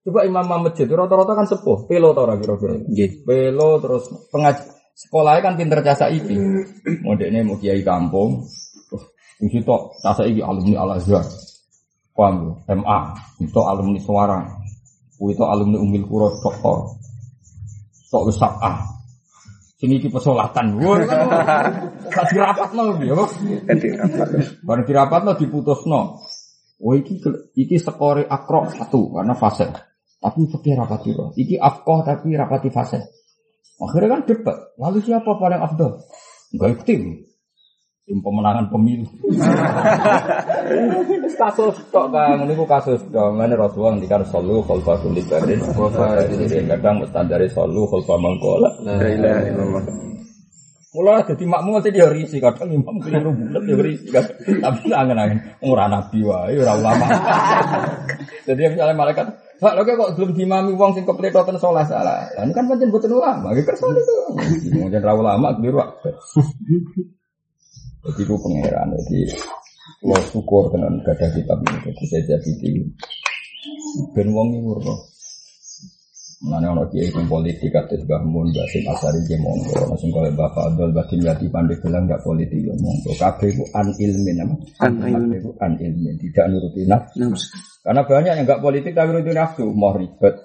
Coba 0.02 0.26
imam 0.26 0.66
masjid 0.66 0.90
rata-rata 0.90 1.38
kan 1.38 1.46
sepuh, 1.46 1.86
pelo 1.86 2.18
ora 2.18 2.34
kira-kira. 2.42 2.82
Pelo 3.22 3.78
terus 3.78 4.10
pengaji 4.34 4.81
sekolahnya 4.96 5.42
kan 5.42 5.54
pinter 5.58 5.80
jasa 5.82 6.08
iki. 6.12 6.36
Modeknya 7.02 7.44
mau 7.44 7.58
kiai 7.58 7.82
kampung. 7.82 8.46
Di 9.42 9.48
situ 9.50 9.76
jasa 10.04 10.24
iki 10.30 10.42
alumni 10.44 10.78
Al 10.78 11.02
Azhar. 11.02 11.26
Paham 12.12 12.60
ya? 12.68 12.76
MA, 12.76 13.00
itu 13.42 13.60
alumni 13.64 14.00
Suara. 14.04 14.40
Itu 15.22 15.44
alumni 15.46 15.78
Umil 15.80 16.06
Kuro 16.06 16.30
doktor. 16.38 16.98
Sok 18.12 18.28
wis 18.28 18.42
ah. 18.44 18.84
Sini 19.82 19.98
iki 19.98 20.14
pesolatan. 20.14 20.78
Wah, 20.78 21.02
kan 21.10 21.26
gak 22.06 22.26
dirapatno 22.30 23.02
ya, 23.02 23.18
Pak. 23.18 23.30
Ganti 23.66 23.88
rapat. 23.98 24.28
Bareng 24.62 24.86
dirapatno 24.86 25.32
diputusno. 25.34 26.22
Oh 26.82 26.94
iki 26.98 27.18
iki 27.58 27.78
skore 27.82 28.30
akro 28.30 28.70
satu 28.70 29.10
karena 29.14 29.34
fase. 29.34 29.70
Tapi 30.22 30.46
fikih 30.54 30.78
rapati. 30.78 31.18
Iki 31.34 31.58
afkoh 31.58 32.06
tapi 32.06 32.34
rapati 32.38 32.70
fase. 32.70 33.21
Akhirnya 33.82 34.10
kan 34.14 34.22
debat. 34.30 34.58
Lalu 34.78 34.98
siapa 35.02 35.32
paling 35.38 35.62
afdal? 35.62 35.92
Enggak 36.54 36.86
tim. 36.86 37.26
Tim 38.06 38.18
pemenangan 38.22 38.70
pemilu. 38.70 39.06
kasus 41.42 41.78
tok 41.90 42.14
kan, 42.14 42.38
ini 42.46 42.54
kasus 42.66 43.02
tok. 43.10 43.34
Mana 43.34 43.58
Rasulullah 43.58 43.98
ngendikan 43.98 44.22
solu 44.30 44.62
khalfa 44.66 45.02
kulli 45.02 45.22
barin. 45.26 45.62
Kadang 46.70 47.06
standar 47.10 47.42
solu 47.50 47.90
khalfa 47.90 48.16
mangkola. 48.22 48.70
La 48.86 49.02
ilaha 49.06 49.42
illallah. 49.50 49.84
Mulai 50.92 51.24
jadi 51.24 51.48
makmum 51.48 51.80
nanti 51.80 51.96
dia 51.96 52.12
risi 52.12 52.44
kadang 52.44 52.68
imam 52.68 53.00
keliru 53.00 53.32
bulat 53.32 53.64
dia 53.64 53.80
risi 53.80 54.12
kan. 54.12 54.28
Tapi 54.44 54.92
angen 54.92 55.16
angen 55.16 55.40
ora 55.64 55.88
nabi 55.88 56.20
wae 56.20 56.60
ora 56.60 56.76
ulama. 56.76 57.08
jadi 58.48 58.76
misalnya 58.76 59.00
malaikat, 59.00 59.32
Pak, 59.62 59.78
lo 59.78 59.86
kok 59.86 60.18
belum 60.18 60.34
dimami 60.34 60.74
wong 60.74 60.98
sing 60.98 61.06
kepletotan 61.06 61.62
sholat 61.62 61.86
salah. 61.86 62.26
Lah 62.34 62.42
ini 62.42 62.50
kan 62.50 62.66
pancen 62.66 62.90
boten 62.90 63.14
ulama, 63.14 63.54
iki 63.54 63.62
kersa 63.62 63.94
itu. 63.94 64.18
Mungkin 64.74 65.06
ra 65.06 65.14
ulama 65.14 65.54
keliru. 65.54 65.78
Jadi 68.02 68.22
ku 68.26 68.42
pangeran 68.42 68.98
jadi 68.98 69.38
lo 70.02 70.18
syukur 70.34 70.74
dengan 70.74 70.98
gada 71.06 71.30
kitab 71.30 71.62
ini 71.62 71.78
jadi 71.78 72.04
saya 72.10 72.22
jadi 72.34 72.52
di 72.58 72.70
ben 74.18 74.34
wong 74.34 74.50
iki 74.50 74.66
nurut. 74.66 75.11
Mana 76.42 76.74
ono 76.74 76.90
kiai 76.90 77.06
sing 77.06 77.30
politik 77.30 77.70
kados 77.70 78.02
Mbah 78.02 78.26
Mun, 78.26 78.50
Mbah 78.50 78.66
Sim 78.74 78.82
Asari 78.90 79.22
ge 79.30 79.38
monggo, 79.38 79.78
ono 79.78 79.94
sing 79.94 80.10
kaya 80.10 80.34
Mbah 80.34 80.50
Fadl, 80.58 80.90
Mbah 80.90 81.06
Dimyati 81.06 81.46
Pandai 81.54 81.78
bilang 81.78 82.10
gak 82.10 82.26
politik 82.26 82.58
ya 82.66 82.74
monggo. 82.82 83.14
Kabeh 83.14 83.54
iku 83.54 83.64
an 83.78 83.94
ilmin 83.94 84.42
apa? 84.42 84.56
An 84.82 84.94
ilmin. 85.06 85.42
An 85.62 85.74
ilmin, 85.78 86.18
tidak 86.18 86.46
nuruti 86.50 86.82
nafsu. 86.90 87.30
Karena 87.86 88.02
banyak 88.02 88.34
yang 88.42 88.46
gak 88.50 88.64
politik 88.66 88.92
tapi 88.98 89.14
nuruti 89.14 89.34
nafsu, 89.38 89.70
mau 89.70 89.94
ribet. 89.94 90.36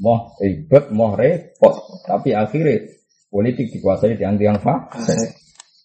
Mau 0.00 0.32
ribet, 0.40 0.84
mau 0.96 1.12
repot. 1.12 1.74
Tapi 2.08 2.32
akhirnya 2.32 2.80
politik 3.28 3.68
dikuasai 3.68 4.16
tiang-tiang 4.16 4.64
fasik. 4.64 5.28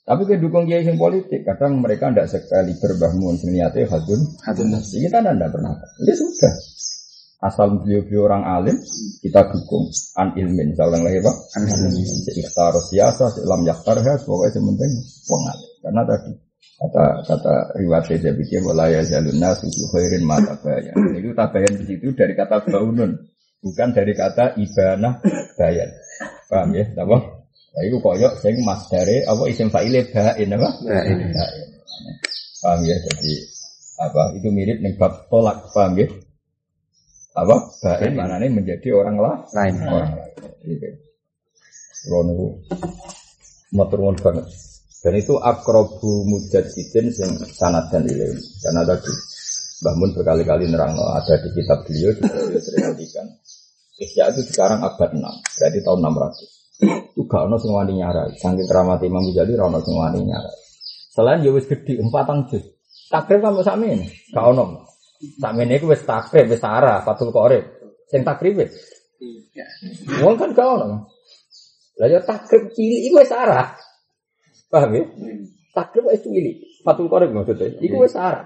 Tapi 0.07 0.23
kedukung 0.23 0.71
kiai 0.71 0.87
sing 0.87 0.95
politik, 0.95 1.43
kadang 1.43 1.83
mereka 1.83 2.07
tidak 2.15 2.31
sekali 2.31 2.71
berbahmun 2.79 3.35
niatnya 3.43 3.91
hadun. 3.91 4.23
Hadun. 4.39 4.71
Kita 4.79 5.19
tidak 5.19 5.51
pernah. 5.51 5.75
Ya 5.99 6.15
sudah. 6.15 6.76
Asal 7.37 7.69
beliau-beliau 7.77 8.25
orang 8.25 8.43
alim, 8.49 8.77
kita 9.21 9.45
dukung 9.53 9.85
an 10.17 10.33
ilmin. 10.33 10.73
Saya 10.73 10.89
ulang 10.89 11.05
lagi 11.05 11.21
pak. 11.21 11.35
An 11.53 11.63
ilmin. 11.69 12.05
Ikhtar 12.33 12.73
siasa, 12.81 13.29
lam 13.45 13.61
yaktarha, 13.61 14.17
pokoknya 14.25 14.57
sementing 14.57 14.93
wong 15.29 15.43
alim. 15.45 15.69
Karena 15.85 16.01
tadi 16.01 16.31
kata 16.77 17.05
kata 17.25 17.53
riwayat 17.77 18.09
Zabidiyah 18.21 18.61
wala 18.65 18.85
ya 18.89 19.01
jalun 19.05 19.37
nasu 19.37 19.69
fi 19.69 19.81
khairin 19.93 20.25
ma 20.25 20.41
tabayan. 20.41 20.93
Itu 21.13 21.29
tabayan 21.37 21.73
di 21.77 21.85
situ 21.85 22.09
dari 22.17 22.33
kata 22.33 22.65
baunun, 22.65 23.13
bukan 23.61 23.89
dari 23.93 24.13
kata 24.17 24.57
ibanah 24.57 25.21
bayan. 25.61 25.89
Paham 26.49 26.73
ya? 26.73 26.85
Apa? 26.97 27.17
Nah, 27.77 27.81
itu 27.85 27.97
koyok 28.01 28.33
sing 28.41 28.57
masdare 28.65 29.21
apa 29.29 29.43
isim 29.45 29.69
fa'ile 29.69 30.09
bain 30.09 30.49
apa? 30.57 30.69
Bain. 30.89 31.17
Paham 32.65 32.81
ya? 32.81 32.97
Jadi 32.97 33.33
apa? 34.01 34.21
Itu 34.41 34.49
mirip 34.49 34.81
nih 34.81 34.97
bab 34.97 35.29
tolak, 35.29 35.69
paham 35.69 36.01
ya? 36.01 36.09
Apa? 37.37 37.55
Bain 37.85 38.13
maknanya 38.17 38.49
menjadi 38.49 38.87
orang 38.97 39.21
lah 39.21 39.35
Lain. 39.53 39.73
orang 39.85 40.11
lain. 40.17 40.33
Gitu. 40.65 40.89
Niku 42.07 42.47
motor 43.77 43.99
banget. 44.17 44.45
Dan 45.05 45.13
itu 45.13 45.37
akrobu 45.37 46.25
mujadidin 46.25 47.13
yang 47.13 47.31
sanad 47.53 47.85
dan 47.93 48.09
ilmu. 48.09 48.41
Karena 48.65 48.81
tadi 48.81 49.11
Mbah 49.77 49.93
Mun 49.93 50.09
berkali-kali 50.17 50.65
nerang 50.73 50.97
ada 50.97 51.37
di 51.37 51.53
kitab 51.53 51.85
beliau 51.85 52.09
juga 52.17 52.41
beliau 52.49 52.89
ngendikan. 52.89 53.29
Ihya 53.97 54.29
itu 54.33 54.41
sekarang 54.53 54.81
abad 54.81 55.09
6, 55.13 55.21
berarti 55.21 55.79
tahun 55.85 55.99
600. 56.01 57.13
Itu 57.13 57.21
gak 57.25 57.49
ono 57.49 57.55
sing 57.57 57.73
wani 57.73 57.93
nyarai. 57.97 58.33
Saking 58.37 58.65
keramat 58.69 59.01
Imam 59.05 59.25
Ghazali 59.29 59.53
ra 59.57 59.69
ono 59.69 59.81
sing 59.81 59.93
wani 59.97 60.21
nyarai. 60.25 60.57
Selain 61.13 61.41
ya 61.45 61.49
wis 61.53 61.65
gede 61.65 61.97
empatang 62.01 62.45
juz. 62.49 62.61
Takrib 63.09 63.41
kan 63.41 63.57
sami 63.61 63.97
ini, 63.97 64.05
gak 64.33 64.45
ono. 64.53 64.85
Sakmene 65.17 65.81
iku 65.81 65.89
wis 65.89 66.05
takrib, 66.05 66.45
wis 66.49 66.61
arah, 66.61 67.01
Fatul 67.01 67.33
Qorib. 67.33 67.65
Sing 68.09 68.21
takrib 68.21 68.61
wis. 68.61 68.73
Wong 70.21 70.37
kan 70.37 70.53
gak 70.53 70.67
ono. 70.67 71.09
Lah 71.97 72.07
ya 72.07 72.21
takrib 72.21 72.69
cilik 72.77 73.01
iku 73.09 73.15
wis 73.21 73.33
arah. 73.33 73.73
Paham 74.69 74.93
ya? 74.93 75.03
Takrib 75.73 76.05
wis 76.05 76.21
cilik. 76.21 76.55
Fatul 76.85 77.09
Qorib 77.09 77.33
maksudnya. 77.33 77.73
Iku 77.81 78.05
wis 78.05 78.13
arah. 78.13 78.45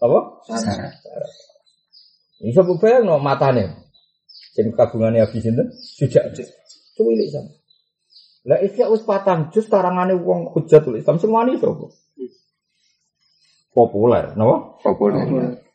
Apa? 0.00 0.18
Sarah. 0.44 0.92
Bisa 2.40 2.60
bubeng 2.64 3.04
no 3.04 3.16
matane. 3.20 3.88
Sing 4.52 4.72
kabungane 4.72 5.20
habis 5.20 5.44
sinten? 5.44 5.68
Sujak. 5.72 6.32
Cilik 6.96 7.28
sama. 7.28 7.52
Lah 8.46 8.58
isya 8.62 8.88
wis 8.88 9.02
patang 9.02 9.50
jus 9.52 9.66
tarangane 9.66 10.14
wong 10.16 10.54
hujatul 10.54 10.96
Islam 10.96 11.18
sing 11.18 11.34
wani 11.34 11.58
sapa? 11.58 11.90
Populer, 13.76 14.32
napa? 14.38 14.80
Populer. 14.80 15.65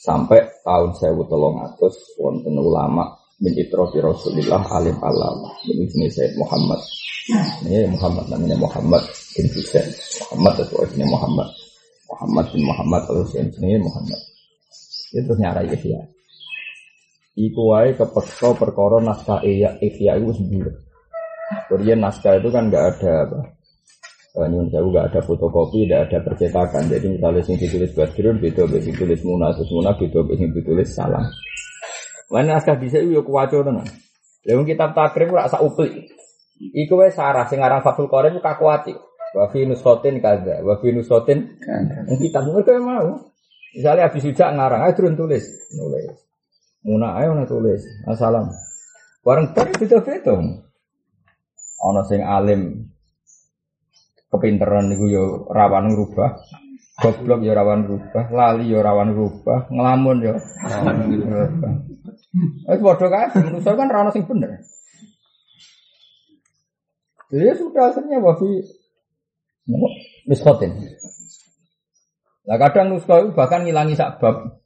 Sampai 0.00 0.40
tahun 0.64 0.96
1300 0.96 2.16
wonten 2.16 2.56
ulama 2.56 3.04
min 3.36 3.52
itrofi 3.52 4.00
Rasulillah 4.00 4.64
alim 4.72 4.96
alam. 4.96 5.44
Ini 5.68 5.84
sini 5.92 6.08
Sayyid 6.08 6.40
Muhammad. 6.40 6.80
Ini 7.68 7.84
Muhammad 7.92 8.24
namanya 8.32 8.56
Muhammad 8.56 9.04
bin 9.36 9.44
Husain. 9.52 9.84
Muhammad 10.32 10.64
atau 10.64 10.88
ini 10.96 11.04
Muhammad. 11.04 11.48
Muhammad 12.08 12.46
bin 12.48 12.64
Muhammad 12.64 13.02
atau 13.04 13.28
ini 13.36 13.76
Muhammad. 13.76 14.20
Itu 15.12 15.32
nyarai 15.36 15.68
Ihya. 15.68 16.00
Iku 17.36 17.60
wae 17.68 17.92
kepeksa 17.92 18.56
perkara 18.56 19.04
naskah 19.04 19.44
Ihya 19.44 19.84
Ihya 19.84 20.16
itu 20.16 20.32
sendiri. 20.32 20.72
Kemudian 21.68 22.00
naskah 22.00 22.40
itu 22.40 22.48
kan 22.48 22.72
nggak 22.72 23.04
ada. 23.04 23.36
Nyun 24.30 24.70
sewu 24.70 24.94
nggak 24.94 25.10
ada 25.10 25.20
fotokopi, 25.26 25.90
nggak 25.90 26.06
ada 26.06 26.18
percetakan. 26.22 26.86
Jadi 26.86 27.18
misalnya 27.18 27.42
sing 27.42 27.58
ditulis 27.58 27.90
Badrun, 27.98 28.38
beda 28.38 28.62
beda 28.62 28.86
ditulis 28.86 29.20
Muna, 29.26 29.50
terus 29.50 29.70
Muna 29.74 29.90
beda 29.98 30.22
beda 30.22 30.46
ditulis 30.54 30.88
Salam. 30.94 31.26
Lain 32.30 32.46
naskah 32.46 32.78
bisa 32.78 33.02
yo 33.02 33.26
kuwaco 33.26 33.66
tenan. 33.66 33.86
Lalu 34.46 34.62
kitab 34.70 34.94
takrib 34.94 35.34
ora 35.34 35.50
sak 35.50 35.66
uplik. 35.66 36.14
Iku 36.60 36.94
wae 37.02 37.10
sarah 37.10 37.50
sing 37.50 37.58
aran 37.58 37.82
Fathul 37.82 38.06
Qorib 38.06 38.38
ku 38.38 38.40
kakuati. 38.40 38.94
Wa 39.34 39.50
fi 39.50 39.66
nusotin 39.66 40.22
kaza, 40.22 40.62
wa 40.62 40.78
fi 40.78 40.94
nusotin 40.94 41.58
kitab 42.22 42.46
mereka 42.46 42.78
mau. 42.78 43.34
Misalnya 43.70 44.10
habis 44.10 44.26
ujak 44.26 44.50
ngarang, 44.50 44.82
ayo 44.82 44.92
turun 44.98 45.14
tulis, 45.14 45.46
nulis. 45.78 46.10
Muna 46.82 47.14
ayo 47.22 47.38
na 47.38 47.46
tulis, 47.46 47.78
assalam. 48.10 48.50
Bareng 49.22 49.54
tak 49.54 49.78
beda 49.78 50.02
beda. 50.02 50.34
Ono 51.80 52.02
sing 52.10 52.26
alim 52.26 52.89
kepinteran 54.30 54.88
niku 54.88 55.10
yo 55.10 55.24
rawan 55.50 55.90
ngrubah. 55.92 56.38
Goblok 57.00 57.40
yo 57.40 57.56
rawan 57.56 57.88
rubah, 57.88 58.28
lali 58.28 58.68
yo 58.68 58.84
rawan 58.84 59.16
rubah, 59.16 59.72
ngelamun 59.72 60.20
yo 60.20 60.36
rubah. 60.36 61.72
Eh 62.68 62.76
padha 62.76 63.06
kae, 63.08 63.26
manusia 63.40 63.72
kan 63.72 63.88
ra 63.88 64.12
sing 64.12 64.28
bener. 64.28 64.60
Jadi 67.32 67.46
ya 67.46 67.54
sudah 67.56 67.88
akhirnya 67.88 68.20
wafi 68.20 68.68
nuskotin. 70.28 70.76
Nah 72.44 72.58
kadang 72.58 72.92
nusko 72.92 73.14
itu 73.22 73.28
bahkan 73.32 73.64
ngilangi 73.64 73.96
sakbab. 73.96 74.60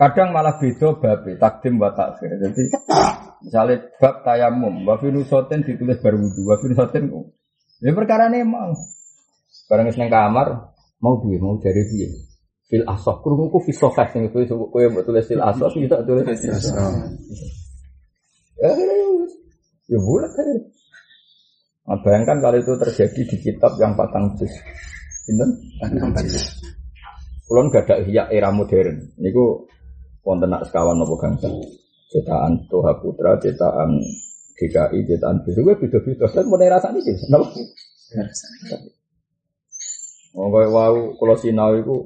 Kadang 0.00 0.32
malah 0.32 0.56
beda 0.56 0.96
bab 0.96 1.28
takdim 1.36 1.76
wa 1.76 1.92
takhir. 1.92 2.32
Jadi 2.38 2.64
misalnya 3.44 3.76
bab 4.00 4.24
tayamum, 4.24 4.88
wafi 4.88 5.12
nuskotin 5.12 5.66
ditulis 5.66 6.00
baru 6.00 6.16
wudhu, 6.16 6.48
wafi 6.48 6.72
nuskotin. 6.72 7.12
Ya 7.80 7.96
perkara 7.96 8.28
ini 8.28 8.44
emang. 8.44 8.76
Barang 9.66 9.88
seneng 9.88 10.12
kamar, 10.12 10.76
mau 11.00 11.16
dia 11.24 11.40
mau 11.40 11.56
cari 11.56 11.82
dia. 11.88 12.10
Fil 12.70 12.86
asof, 12.86 13.24
kurungku 13.24 13.58
fil 13.66 13.74
sofek 13.74 14.14
nih, 14.14 14.30
kue 14.30 14.46
kue 14.46 14.84
buat 14.92 15.02
tulis 15.02 15.26
fil 15.26 15.42
asof, 15.42 15.74
kita 15.74 16.06
tulis 16.06 16.22
fil 16.38 16.54
asof. 16.54 16.76
Ya, 18.60 18.70
ya 19.88 19.98
bulat 19.98 20.30
kan. 20.36 20.48
Nah, 21.90 21.98
bayangkan 22.06 22.38
kalau 22.38 22.58
itu 22.60 22.72
terjadi 22.78 23.20
di 23.26 23.36
kitab 23.42 23.74
yang 23.80 23.98
patang 23.98 24.36
juz. 24.38 24.52
Ini 25.26 25.46
Kulon 27.50 27.66
gak 27.66 27.90
ada 27.90 28.06
hiyak 28.06 28.30
era 28.30 28.54
modern. 28.54 29.10
Niku 29.18 29.66
wonten 30.22 30.54
nak 30.54 30.70
sekawan 30.70 30.94
nopo 30.94 31.18
gangsa. 31.18 31.50
Cetakan 32.06 32.70
Toha 32.70 32.94
Putra, 33.02 33.34
cetakan 33.42 33.98
DKI, 34.60 35.08
cetakan 35.08 35.40
bisu, 35.40 35.64
gue 35.64 35.76
beda-beda. 35.80 36.28
Dan 36.28 36.46
mulai 36.52 36.68
rasanya 36.68 37.00
sih, 37.00 37.16
kenapa? 37.16 37.48
Oh, 40.36 40.52
kayak 40.52 40.70
wow, 40.70 40.94
kalau 41.16 41.34
itu 41.80 41.96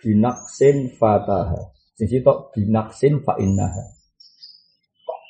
binaksin 0.00 0.94
fataha. 0.94 1.74
Sing 1.98 2.08
sitok 2.08 2.54
binaksin 2.54 3.20
fa 3.20 3.36
innaha. 3.36 3.98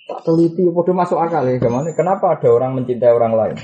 Tak 0.06 0.28
teliti, 0.28 0.68
udah 0.68 0.94
masuk 0.94 1.18
akal 1.18 1.48
ya. 1.48 1.56
Gimana? 1.58 1.90
Kenapa 1.96 2.36
ada 2.36 2.48
orang 2.52 2.76
mencintai 2.76 3.10
orang 3.10 3.34
lain? 3.34 3.56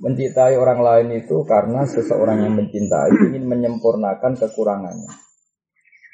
Mencintai 0.00 0.58
orang 0.58 0.80
lain 0.82 1.08
itu 1.22 1.44
karena 1.46 1.86
seseorang 1.86 2.42
yang 2.42 2.56
mencintai 2.58 3.30
ingin 3.30 3.46
menyempurnakan 3.46 4.34
kekurangannya. 4.34 5.12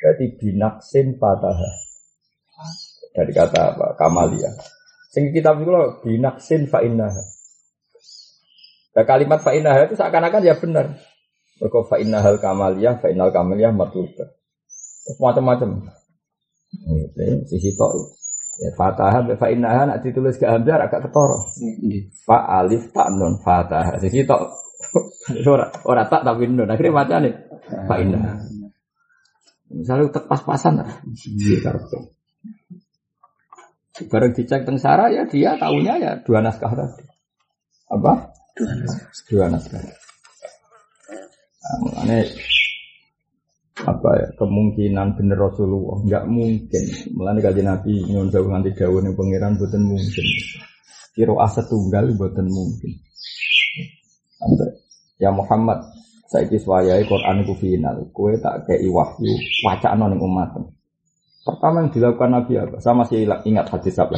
Berarti 0.00 0.24
binaksin 0.36 1.16
fataha. 1.16 1.70
Dari 3.16 3.32
kata 3.32 3.60
apa? 3.74 3.86
Kamalia. 3.96 4.52
Sing 5.10 5.34
kitab 5.34 5.58
itu 5.58 5.70
loh, 5.74 5.98
binaksin 6.06 6.70
fa 6.70 6.86
innaha. 6.86 7.18
Nah, 8.94 9.04
kalimat 9.06 9.42
fa 9.42 9.50
innaha 9.54 9.86
itu 9.86 9.98
seakan-akan 9.98 10.42
ya 10.46 10.54
benar. 10.58 10.86
Mereka 11.60 11.78
fa 11.84 12.00
hal 12.00 12.36
kamaliyah, 12.40 12.94
fa 13.02 13.12
innal 13.12 13.34
kamaliyah 13.34 13.74
matlubah. 13.74 14.32
Macam-macam. 15.20 15.90
Sisi 17.50 17.74
tok. 17.74 17.92
Ya 18.60 18.70
fatah 18.76 19.24
fa 19.40 19.48
innaha 19.48 19.88
nak 19.88 20.04
ditulis 20.04 20.36
ke 20.36 20.44
hamzah 20.44 20.76
agak 20.84 21.08
ketoro. 21.08 21.48
Fa 22.24 22.60
alif 22.60 22.92
tak 22.92 23.08
non 23.12 23.40
fatah. 23.42 23.98
Sisi 24.00 24.24
tok. 24.24 24.40
Ora 25.50 25.68
ora 25.84 26.02
tak 26.08 26.24
tapi 26.24 26.48
non. 26.48 26.70
Akhirnya 26.70 26.96
macam 26.96 27.18
nih. 27.24 27.34
Fa 27.88 27.94
innaha. 28.00 28.32
Misalnya 29.70 30.10
tek 30.10 30.26
pas-pasan 30.26 30.82
lah. 30.82 30.90
Iya 31.14 31.62
karpe. 31.62 32.19
Bareng 34.06 34.32
dicek 34.32 34.62
teng 34.62 34.78
Sarah 34.78 35.10
ya 35.10 35.26
dia 35.26 35.58
tahunya 35.58 35.94
ya 35.98 36.12
dua 36.22 36.40
naskah 36.40 36.72
tadi. 36.72 37.04
Apa? 37.90 38.30
Dua 38.54 38.70
naskah. 38.78 39.26
Dua 39.26 39.46
naskah. 39.50 39.82
Nah, 42.00 42.24
apa 43.80 44.10
ya 44.16 44.28
kemungkinan 44.36 45.16
bener 45.16 45.38
Rasulullah 45.40 46.04
nggak 46.04 46.24
mungkin 46.28 46.84
melani 47.16 47.40
kaji 47.40 47.62
Nabi 47.64 47.92
nyon 48.12 48.28
jauh 48.28 48.48
nganti 48.48 48.76
jauh 48.76 49.00
nih 49.00 49.12
pangeran 49.16 49.56
buatan 49.56 49.82
mungkin 49.88 50.26
kiro 51.16 51.40
aset 51.40 51.64
tunggal 51.68 52.12
buatan 52.16 52.48
mungkin 52.48 52.92
Sampai, 54.40 54.72
ya 55.20 55.28
Muhammad 55.32 55.84
saya 56.28 56.48
kiswayai 56.48 57.04
Quran 57.04 57.44
ku 57.44 57.52
final 57.56 58.08
kue 58.12 58.36
tak 58.40 58.64
kayak 58.68 58.88
wahyu 58.88 59.32
wacana 59.64 60.08
nih 60.08 60.20
umat 60.20 60.50
pertama 61.40 61.86
yang 61.86 61.90
dilakukan 61.92 62.30
Nabi 62.30 62.52
apa 62.60 62.76
sama 62.84 63.04
masih 63.04 63.24
ingat 63.48 63.66
hadis 63.72 63.96
apa 63.96 64.16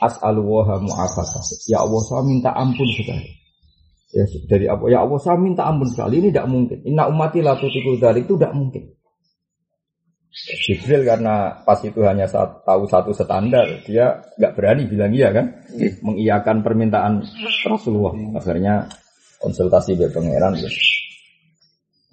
as'alullaha 0.00 0.80
mu'afasah 0.80 1.42
ya 1.68 1.84
Allah 1.84 2.00
saya 2.04 2.22
minta 2.24 2.52
ampun 2.52 2.88
sekali 2.92 3.46
Ya, 4.14 4.24
dari 4.46 4.64
apa? 4.70 4.86
Ya 4.86 5.02
Allah, 5.02 5.18
saya 5.18 5.36
minta 5.36 5.66
ampun 5.66 5.90
sekali. 5.90 6.22
Ini 6.22 6.30
tidak 6.30 6.46
mungkin. 6.46 6.78
Inna 6.86 7.04
umati 7.10 7.42
la 7.42 7.58
tutiku 7.58 7.98
dari 7.98 8.22
itu 8.22 8.38
tidak 8.38 8.54
mungkin. 8.54 8.96
Jibril 10.36 11.02
karena 11.04 11.64
pas 11.64 11.80
itu 11.80 12.00
hanya 12.04 12.28
saat, 12.28 12.60
tahu 12.64 12.84
satu 12.84 13.12
standar, 13.16 13.64
dia 13.88 14.20
nggak 14.36 14.52
berani 14.52 14.84
bilang 14.84 15.12
iya 15.16 15.32
kan, 15.32 15.48
mengiyakan 16.04 16.60
permintaan 16.60 17.24
Rasulullah. 17.64 18.12
Akhirnya 18.36 18.84
konsultasi 19.40 19.96
dengan 19.96 20.12
pangeran. 20.12 20.54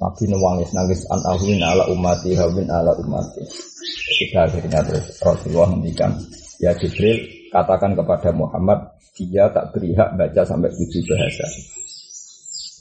Nabi 0.01 0.23
nangis 0.25 0.69
nangis 0.73 1.01
an 1.13 1.21
ahwin 1.29 1.61
ala 1.61 1.85
umati 1.93 2.33
hawin 2.33 2.65
ala 2.69 2.91
umati. 2.97 3.45
Ketika 3.83 4.49
akhirnya 4.49 4.81
terus 4.81 5.05
Rasulullah 5.21 5.69
mendikan, 5.69 6.11
ya 6.57 6.73
Jibril 6.75 7.21
katakan 7.53 7.93
kepada 7.93 8.33
Muhammad, 8.33 8.79
dia 9.13 9.45
tak 9.53 9.69
beri 9.71 9.93
hak 9.93 10.17
baca 10.17 10.41
sampai 10.41 10.73
tujuh 10.73 11.03
bahasa. 11.05 11.45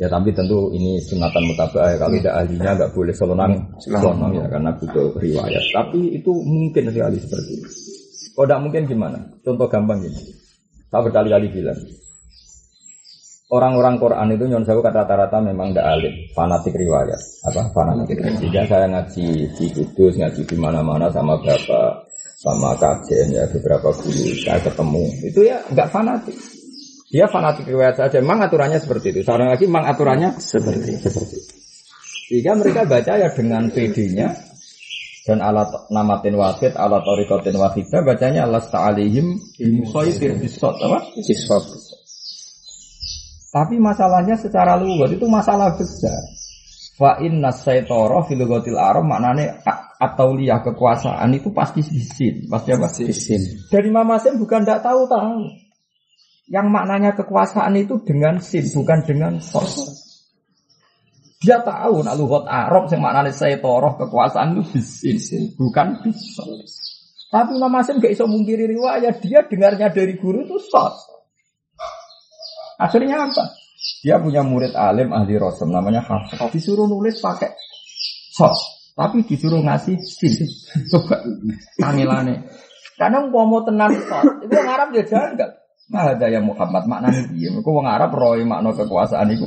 Ya 0.01 0.09
tapi 0.09 0.33
tentu 0.33 0.73
ini 0.73 0.97
sunatan 1.05 1.53
mutabah 1.53 1.93
ya. 1.93 1.97
Kalau 2.01 2.17
tidak 2.17 2.35
ahlinya 2.35 2.71
nggak 2.81 2.93
boleh 2.97 3.15
selonang 3.15 3.53
selonang 3.77 4.33
ya 4.33 4.47
karena 4.49 4.71
butuh 4.81 5.13
riwayat. 5.21 5.65
Tapi 5.77 6.17
itu 6.17 6.33
mungkin 6.33 6.89
sekali 6.89 7.17
seperti 7.21 7.53
itu. 7.61 7.69
Kalau 8.33 8.47
tidak 8.49 8.61
mungkin 8.65 8.83
gimana? 8.89 9.19
Contoh 9.45 9.69
gampang 9.69 10.01
gini. 10.01 10.33
Saya 10.89 11.05
berkali-kali 11.05 11.47
bilang. 11.53 11.77
Orang-orang 13.53 14.01
Quran 14.01 14.33
itu 14.33 14.49
nyon 14.49 14.65
saya 14.65 14.81
kata 14.81 15.05
rata-rata 15.05 15.37
memang 15.45 15.77
tidak 15.77 15.85
alim, 15.85 16.15
fanatik 16.33 16.73
riwayat. 16.73 17.21
Apa 17.45 17.69
fanatik? 17.77 18.17
Sehingga 18.41 18.65
saya 18.65 18.89
ngaji 18.89 19.27
di 19.61 19.67
Kudus, 19.77 20.17
ngaji 20.17 20.41
di 20.49 20.57
mana-mana 20.57 21.13
sama 21.13 21.37
bapak, 21.37 22.09
sama 22.41 22.73
kajen 22.81 23.37
ya 23.37 23.45
beberapa 23.53 23.93
guru 23.93 24.33
saya 24.41 24.57
ketemu. 24.57 25.05
Itu 25.29 25.45
ya 25.45 25.61
nggak 25.69 25.89
fanatik. 25.93 26.33
Dia 27.13 27.29
fanatik 27.29 27.69
riwayat 27.69 28.01
saja. 28.01 28.25
Memang 28.25 28.49
aturannya 28.49 28.81
seperti 28.81 29.13
itu. 29.13 29.21
Seorang 29.21 29.53
lagi 29.53 29.69
memang 29.69 29.85
aturannya 29.85 30.41
seperti 30.41 30.97
seperti 30.97 31.35
itu. 31.37 31.55
Sehingga 32.33 32.57
mereka 32.57 32.89
baca 32.89 33.21
ya 33.21 33.29
dengan 33.37 33.69
PD-nya 33.69 34.33
dan 35.29 35.45
alat 35.45 35.93
namatin 35.93 36.41
wahid, 36.41 36.73
alat 36.73 37.05
orikotin 37.05 37.61
wahidah 37.61 38.01
bacanya 38.01 38.49
alas 38.49 38.73
ta'alihim 38.73 39.37
bimusaitir 39.61 40.41
bisot 40.41 40.73
apa? 40.81 41.05
Bisot. 41.21 42.01
Tapi 43.53 43.77
masalahnya 43.77 44.41
secara 44.41 44.81
luar 44.81 45.13
itu 45.13 45.29
masalah 45.29 45.77
besar. 45.77 46.25
Fa 46.97 47.21
inna 47.21 47.53
syaitara 47.53 48.25
fil 48.25 48.41
ghatil 48.49 48.81
arab 48.81 49.05
maknane 49.05 49.61
atau 50.01 50.33
liah 50.33 50.65
kekuasaan 50.65 51.29
itu 51.37 51.53
pasti 51.53 51.85
bisin, 51.85 52.49
pasti 52.49 52.73
apa? 52.73 52.89
Bisin. 52.89 53.69
Dari 53.69 53.93
Mama 53.93 54.17
Sem 54.17 54.41
bukan 54.41 54.65
tidak 54.65 54.81
tahu 54.81 55.05
tahu. 55.05 55.53
Yang 56.49 56.67
maknanya 56.73 57.13
kekuasaan 57.13 57.77
itu 57.77 58.01
dengan 58.01 58.41
sin, 58.41 58.65
bukan 58.73 59.05
dengan 59.05 59.37
sos. 59.37 59.85
Dia 61.45 61.61
tahu 61.61 62.07
nak 62.07 62.17
lugat 62.17 62.49
Arab 62.49 62.89
yang 62.89 63.05
maknanya 63.05 63.37
saya 63.37 63.61
toroh 63.61 64.01
kekuasaan 64.01 64.57
itu 64.57 64.81
bisin, 64.81 65.53
bukan 65.61 66.01
bisos. 66.01 66.73
Tapi 67.29 67.57
Imam 67.57 67.73
Asim 67.77 68.01
gak 68.01 68.17
iso 68.17 68.25
mungkiri 68.25 68.65
riwayat, 68.65 69.21
dia 69.21 69.45
dengarnya 69.45 69.93
dari 69.93 70.17
guru 70.17 70.45
itu 70.45 70.57
sos. 70.57 71.22
Akhirnya 72.83 73.31
apa? 73.31 73.45
Dia 74.03 74.19
punya 74.19 74.43
murid 74.43 74.75
alim 74.75 75.15
ahli 75.15 75.39
rosem 75.39 75.71
namanya 75.71 76.03
Hafiz. 76.03 76.39
Disuruh 76.51 76.91
nulis 76.91 77.23
pakai 77.23 77.55
sos, 78.35 78.91
tapi 78.99 79.23
disuruh 79.23 79.63
ngasih 79.63 79.99
sin. 80.03 80.35
Coba 80.91 81.23
tangilane. 81.79 82.43
Karena 82.99 83.23
mau 83.31 83.63
tenan 83.63 83.95
sos, 84.03 84.27
itu 84.43 84.55
yang 84.55 84.71
Arab 84.71 84.89
dia 84.91 85.07
janggal. 85.07 85.51
Nah, 85.93 86.17
ada 86.17 86.27
yang 86.31 86.49
Muhammad 86.49 86.89
maknanya 86.89 87.23
dia. 87.31 87.53
Mereka 87.53 87.69
wong 87.69 87.85
Arab 87.85 88.11
roy 88.17 88.43
makna 88.49 88.73
kekuasaan 88.73 89.29
itu. 89.35 89.45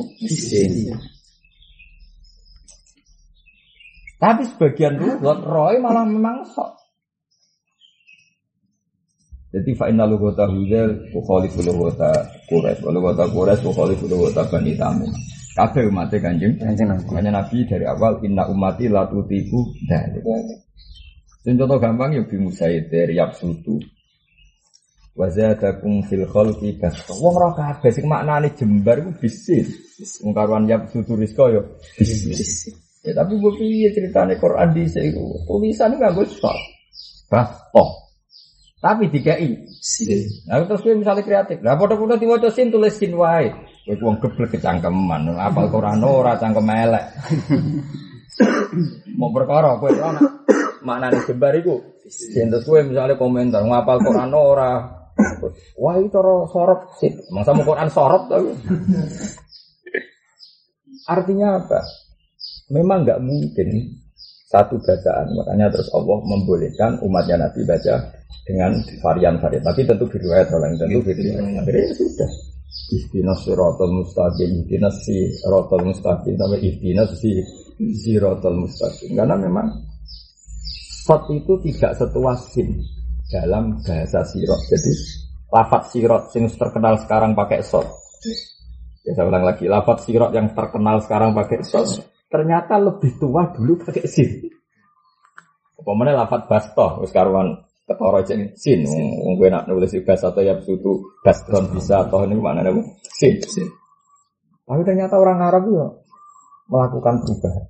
Tapi 4.22 4.42
sebagian 4.46 5.00
buat 5.20 5.42
roy 5.42 5.82
malah 5.82 6.06
memang 6.06 6.46
sok. 6.46 6.85
Jadi 9.56 9.72
fa'inna 9.72 10.04
lughata 10.04 10.52
hudel 10.52 11.16
bukhalifu 11.16 11.64
lughata 11.64 12.12
Quraisy 12.52 12.84
wa 12.84 12.92
lughata 12.92 13.24
Quraisy 13.32 13.64
bukhalifu 13.64 14.04
lughata 14.12 14.44
Bani 14.52 14.76
Tamim. 14.76 15.08
Kabeh 15.56 15.88
umat 15.88 16.12
Kanjeng 16.12 16.60
Kanjeng 16.60 16.92
Nabi. 16.92 17.32
Nabi 17.32 17.58
dari 17.64 17.88
awal 17.88 18.20
inna 18.28 18.44
umati 18.52 18.92
la 18.92 19.08
tutiku 19.08 19.64
dari. 19.88 20.20
Contoh 21.40 21.80
gampang 21.80 22.12
ya 22.12 22.26
bi 22.28 22.36
Musaidir, 22.36 23.16
Yabsutu, 23.16 23.80
Wa 25.16 25.32
zadakum 25.32 26.04
fil 26.04 26.28
khalqi 26.28 26.76
basta. 26.76 27.16
Wong 27.16 27.40
ora 27.40 27.56
kabeh 27.56 27.88
sing 27.96 28.04
maknane 28.12 28.52
jembar 28.52 29.00
iku 29.00 29.16
bisnis. 29.24 29.72
Wong 30.20 30.36
karuan 30.36 30.68
yap 30.68 30.92
sutu 30.92 31.16
rizqa 31.16 31.48
yo 31.56 31.80
bisnis. 31.96 32.68
Ya 33.00 33.16
tapi 33.16 33.40
gue 33.40 33.54
piye 33.56 33.88
ceritane 33.96 34.36
Quran 34.36 34.76
di 34.76 34.84
iku 34.84 35.40
tulisan 35.48 35.96
enggak 35.96 36.20
gue 36.20 36.28
sok. 36.28 36.60
Basta. 37.32 38.05
Tapi 38.86 39.10
dikai 39.10 39.66
sin. 39.82 40.46
Nah 40.46 40.62
terus 40.70 40.86
gue 40.86 40.94
misalnya 40.94 41.26
kreatif. 41.26 41.58
Lah 41.66 41.74
padha-padha 41.74 42.22
diwaca 42.22 42.54
sin 42.54 42.70
tulis 42.70 42.94
sin 42.94 43.18
wae. 43.18 43.50
Kowe 43.82 43.98
wong 43.98 44.22
geblek 44.22 44.54
kecangkeman, 44.54 45.34
apal 45.42 45.74
Quran 45.74 46.06
ora 46.06 46.38
cangkem 46.38 46.70
elek. 46.70 47.06
Mau 49.20 49.34
perkara 49.34 49.82
kowe 49.82 49.90
ora 49.90 50.22
maknane 50.86 51.18
jembar 51.26 51.58
iku. 51.58 51.82
Sin 52.06 52.54
terus 52.54 52.62
kowe 52.70 52.78
misalnya 52.86 53.18
komentar 53.18 53.66
ngapal 53.66 54.06
Quran 54.06 54.30
ora 54.38 54.72
Wah 55.82 55.96
itu 55.96 56.12
cara 56.12 56.46
sorot 56.52 56.82
sih. 57.00 57.10
Masa 57.32 57.56
mau 57.56 57.64
Quran 57.64 57.88
sorot 57.88 58.28
tapi. 58.28 58.52
Artinya 61.08 61.56
apa? 61.56 61.80
Memang 62.70 63.08
nggak 63.08 63.24
mungkin 63.24 63.96
satu 64.52 64.76
bacaan. 64.76 65.32
Makanya 65.34 65.72
terus 65.72 65.88
Allah 65.96 66.20
membolehkan 66.20 67.00
umatnya 67.00 67.48
Nabi 67.48 67.64
baca 67.64 68.25
dengan 68.44 68.76
varian-varian. 69.00 69.64
Tapi 69.64 69.82
tentu 69.88 70.06
riwayat 70.12 70.52
orang 70.52 70.76
tentu 70.76 71.00
riwayat. 71.06 71.64
Akhirnya 71.64 71.84
ya 71.88 71.96
sudah. 71.96 72.32
Ihdinas 72.86 73.40
siratal 73.48 73.94
mustaqim, 73.94 74.50
ihdinas 74.68 74.96
siratal 75.08 75.84
mustaqim, 75.86 76.34
sampai 76.36 76.60
ihdinas 76.60 77.10
si 77.18 77.40
siratal 77.80 78.58
mustaqim. 78.60 79.16
Karena 79.16 79.40
memang 79.40 79.68
Sot 81.06 81.30
itu 81.30 81.54
tidak 81.62 82.02
setuas 82.02 82.50
sin 82.50 82.82
dalam 83.30 83.78
bahasa 83.86 84.26
sirot. 84.26 84.58
Jadi 84.66 84.94
lafat 85.54 85.94
sirot 85.94 86.34
yang 86.34 86.50
terkenal 86.50 86.98
sekarang 86.98 87.38
pakai 87.38 87.62
sot. 87.62 87.86
Ya 89.06 89.14
saya 89.14 89.30
ulang 89.30 89.46
lagi, 89.46 89.70
lafat 89.70 90.02
sirot 90.02 90.34
yang 90.34 90.50
terkenal 90.58 90.98
sekarang 91.06 91.38
pakai 91.38 91.62
sot 91.62 92.02
ternyata 92.36 92.76
lebih 92.82 93.16
tua 93.22 93.54
dulu 93.54 93.80
pakai 93.86 94.06
sin. 94.10 94.50
Pemene 95.80 96.18
lafat 96.18 96.50
basto, 96.50 97.06
wis 97.06 97.14
karuan 97.14 97.62
ketara 97.86 98.20
jeng 98.26 98.52
sin. 98.58 98.82
Wong 98.86 99.38
kowe 99.38 99.48
nak 99.50 99.70
nulis 99.70 99.94
ibas 99.94 100.26
atau 100.26 100.42
ya 100.42 100.58
sutu 100.62 101.14
baston 101.22 101.70
bisa 101.72 102.06
atau 102.06 102.26
ini 102.26 102.36
mana 102.38 102.66
nih 102.66 102.82
sin. 103.14 103.38
sin. 103.46 103.70
Tapi 104.66 104.82
ternyata 104.82 105.16
orang 105.22 105.40
Arab 105.46 105.64
ya 105.70 105.88
melakukan 106.68 107.22
perubahan. 107.22 107.66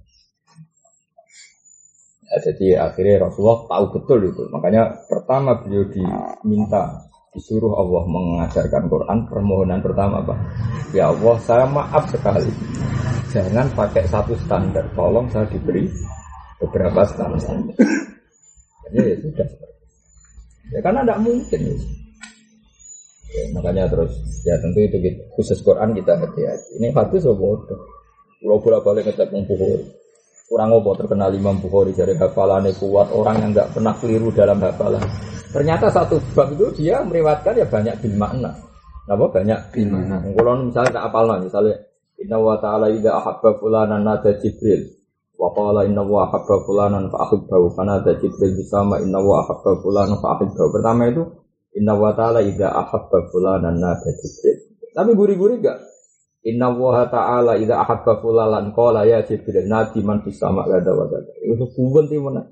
Ya, 2.26 2.38
jadi 2.42 2.68
akhirnya 2.90 3.28
Rasulullah 3.28 3.68
tahu 3.68 3.86
betul 4.00 4.20
itu. 4.32 4.44
Makanya 4.50 5.04
pertama 5.12 5.60
beliau 5.60 5.86
diminta 5.92 7.06
disuruh 7.36 7.76
Allah 7.76 8.04
mengajarkan 8.08 8.88
Quran 8.88 9.18
permohonan 9.28 9.84
pertama 9.84 10.24
Pak 10.24 10.40
ya 10.96 11.12
Allah 11.12 11.36
saya 11.44 11.68
maaf 11.68 12.08
sekali 12.08 12.48
jangan 13.36 13.68
pakai 13.76 14.08
satu 14.08 14.40
standar 14.40 14.88
tolong 14.96 15.28
saya 15.28 15.44
diberi 15.52 15.84
beberapa 16.64 17.04
standar 17.04 17.44
jadi 18.88 18.98
ya 19.04 19.16
sudah 19.20 19.48
ya 20.74 20.80
karena 20.82 21.02
tidak 21.04 21.20
mungkin. 21.22 21.62
Ya, 23.36 23.44
makanya 23.52 23.84
terus 23.92 24.16
ya 24.48 24.56
tentu 24.64 24.80
itu 24.80 24.96
gitu. 25.02 25.20
khusus 25.36 25.60
Quran 25.60 25.92
kita 25.92 26.16
hati-hati 26.16 26.80
ini 26.80 26.88
hadis 26.96 27.28
so 27.28 27.36
bodoh? 27.36 27.78
Kalau 28.40 28.62
bolak 28.62 28.82
balik 28.86 29.04
ngecek 29.10 29.34
Bukhari. 29.50 29.86
Kurang 30.46 30.70
apa? 30.78 30.90
Terkenal 31.02 31.34
Imam 31.34 31.58
Bukhari 31.58 31.98
dari 31.98 32.14
hafalannya 32.14 32.78
kuat 32.78 33.10
orang 33.10 33.42
yang 33.42 33.50
nggak 33.58 33.74
pernah 33.74 33.94
keliru 33.98 34.30
dalam 34.30 34.62
hafalan. 34.62 35.02
Ternyata 35.50 35.90
satu 35.90 36.22
bab 36.38 36.54
itu 36.54 36.70
dia 36.78 37.02
meriwatkan 37.02 37.58
ya 37.58 37.66
banyak 37.66 37.98
bil 38.06 38.16
makna. 38.16 38.54
Apa? 39.10 39.26
Banyak 39.34 39.60
bil 39.74 39.90
makna. 39.90 40.22
Kalau 40.22 40.52
misalnya 40.62 40.92
tak 40.94 41.06
apal 41.10 41.26
misalnya 41.42 41.76
Inna 42.16 42.38
wa 42.40 42.56
ta'ala 42.56 42.88
idza 42.96 43.12
ahabba 43.12 43.60
fulanan 43.60 44.08
nada 44.08 44.32
Jibril 44.40 44.88
wa 45.36 45.52
qala 45.52 45.84
inna 45.84 46.02
wa 46.04 46.28
ahabba 46.28 46.64
fulanan 46.64 47.12
fa 47.12 47.28
ahibbahu 47.28 47.76
fanada 47.76 48.16
Jibril 48.20 48.56
bersama 48.56 49.00
inna 49.04 49.20
wa 49.20 49.44
ahabba 49.44 49.80
fulanan 49.84 50.18
fa 50.24 50.40
ahibbahu. 50.40 50.70
Pertama 50.72 51.02
itu 51.12 51.24
inna 51.76 51.94
wa 51.96 52.16
ta'ala 52.16 52.40
idza 52.44 52.72
ahabba 52.72 53.30
fulanan 53.30 53.76
nada 53.78 54.10
Jibril. 54.16 54.58
Tapi 54.96 55.12
guri-guri 55.12 55.60
enggak 55.60 55.80
Inna 56.46 56.70
wa 56.70 57.02
ta'ala 57.10 57.58
idza 57.58 57.82
ahabba 57.82 58.22
fulanan 58.22 58.70
qala 58.72 59.02
ya 59.10 59.26
Jibril 59.26 59.66
nadi 59.66 60.06
man 60.06 60.22
fis 60.22 60.38
sama 60.38 60.62
gada 60.70 60.94
wa 60.94 61.10
gada. 61.10 61.34
Itu 61.42 61.74
kuwen 61.74 62.06
mana? 62.22 62.46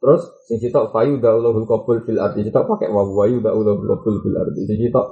Terus 0.00 0.22
sing 0.48 0.60
sitok 0.60 0.96
fayu 0.96 1.20
daulahul 1.20 1.68
qabul 1.68 2.04
fil 2.08 2.16
ardi 2.16 2.44
sitok 2.48 2.64
pakai 2.64 2.88
wa 2.88 3.04
wayu 3.04 3.44
daulahul 3.44 3.84
qabul 3.84 4.24
fil 4.24 4.36
ardi. 4.36 4.64
Sing 4.64 4.80
sitok 4.80 5.06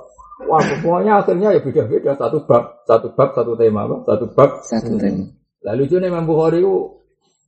wah 0.48 0.60
pokoknya 0.60 1.20
akhirnya 1.20 1.52
ya 1.52 1.60
beda-beda 1.60 2.16
satu 2.16 2.42
bab, 2.48 2.82
satu 2.88 3.12
bab 3.12 3.36
satu 3.36 3.52
tema 3.52 3.84
apa? 3.84 3.96
Satu 4.08 4.26
bab 4.32 4.50
satu 4.64 4.96
tema. 4.96 5.28
Lalu 5.64 5.88
lucunya 5.88 6.12
Imam 6.12 6.28
Bukhari 6.28 6.60
itu 6.60 6.74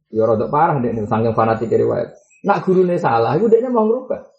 ya 0.08 0.24
rada 0.24 0.48
parah 0.48 0.80
deh 0.80 0.92
saking 0.92 1.36
fanatik 1.36 1.68
riwayat. 1.68 2.16
Nak 2.46 2.64
gurune 2.64 2.96
salah, 2.96 3.36
itu 3.36 3.46
dia 3.52 3.68
mau 3.68 3.84
ngerubah. 3.84 4.32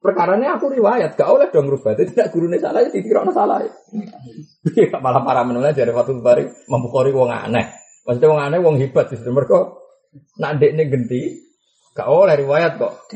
Perkaranya 0.00 0.58
aku 0.58 0.70
riwayat, 0.70 1.18
gak 1.18 1.26
oleh 1.26 1.50
dong 1.50 1.70
ngerubah. 1.70 1.98
Jadi 1.98 2.12
nak 2.14 2.28
gurune 2.30 2.56
salah, 2.58 2.80
ya 2.82 2.90
dikira 2.90 3.26
salah. 3.30 3.62
Ya. 4.76 4.98
Malah 4.98 5.22
parah 5.22 5.46
menulis 5.46 5.78
dari 5.78 5.94
waktu 5.94 6.18
Bukhari, 6.18 6.42
Imam 6.66 6.82
Bukhari 6.82 7.14
wong 7.14 7.30
aneh. 7.30 7.70
Maksudnya 8.02 8.28
wong 8.28 8.40
aneh, 8.42 8.58
wong 8.58 8.76
hebat. 8.82 9.06
Justru 9.08 9.30
mereka 9.30 9.78
nak 10.42 10.58
dek 10.58 10.74
genti, 10.90 11.46
Gak 11.96 12.12
oleh 12.12 12.36
riwayat 12.36 12.76
kok. 12.76 13.08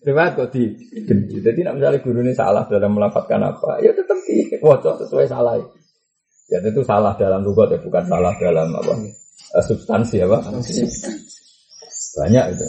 Riwayat 0.00 0.32
kok 0.32 0.48
di 0.48 0.72
digenji. 0.72 1.44
Jadi 1.44 1.60
nak 1.60 1.76
misalnya 1.76 2.00
guru 2.00 2.24
ini 2.24 2.32
salah 2.32 2.64
dalam 2.64 2.96
melafatkan 2.96 3.36
apa, 3.44 3.84
ya 3.84 3.92
tetap 3.92 4.16
di 4.24 4.48
wajah 4.64 4.96
sesuai 5.04 5.28
salah. 5.28 5.60
Ya 6.48 6.58
itu 6.64 6.80
salah 6.80 7.12
dalam 7.20 7.44
lugat 7.44 7.76
ya 7.76 7.78
bukan 7.84 8.08
salah 8.08 8.32
dalam 8.40 8.72
apa 8.72 8.92
uh, 9.52 9.64
substansi 9.68 10.24
apa? 10.24 10.38
Banyak 12.18 12.44
itu. 12.56 12.66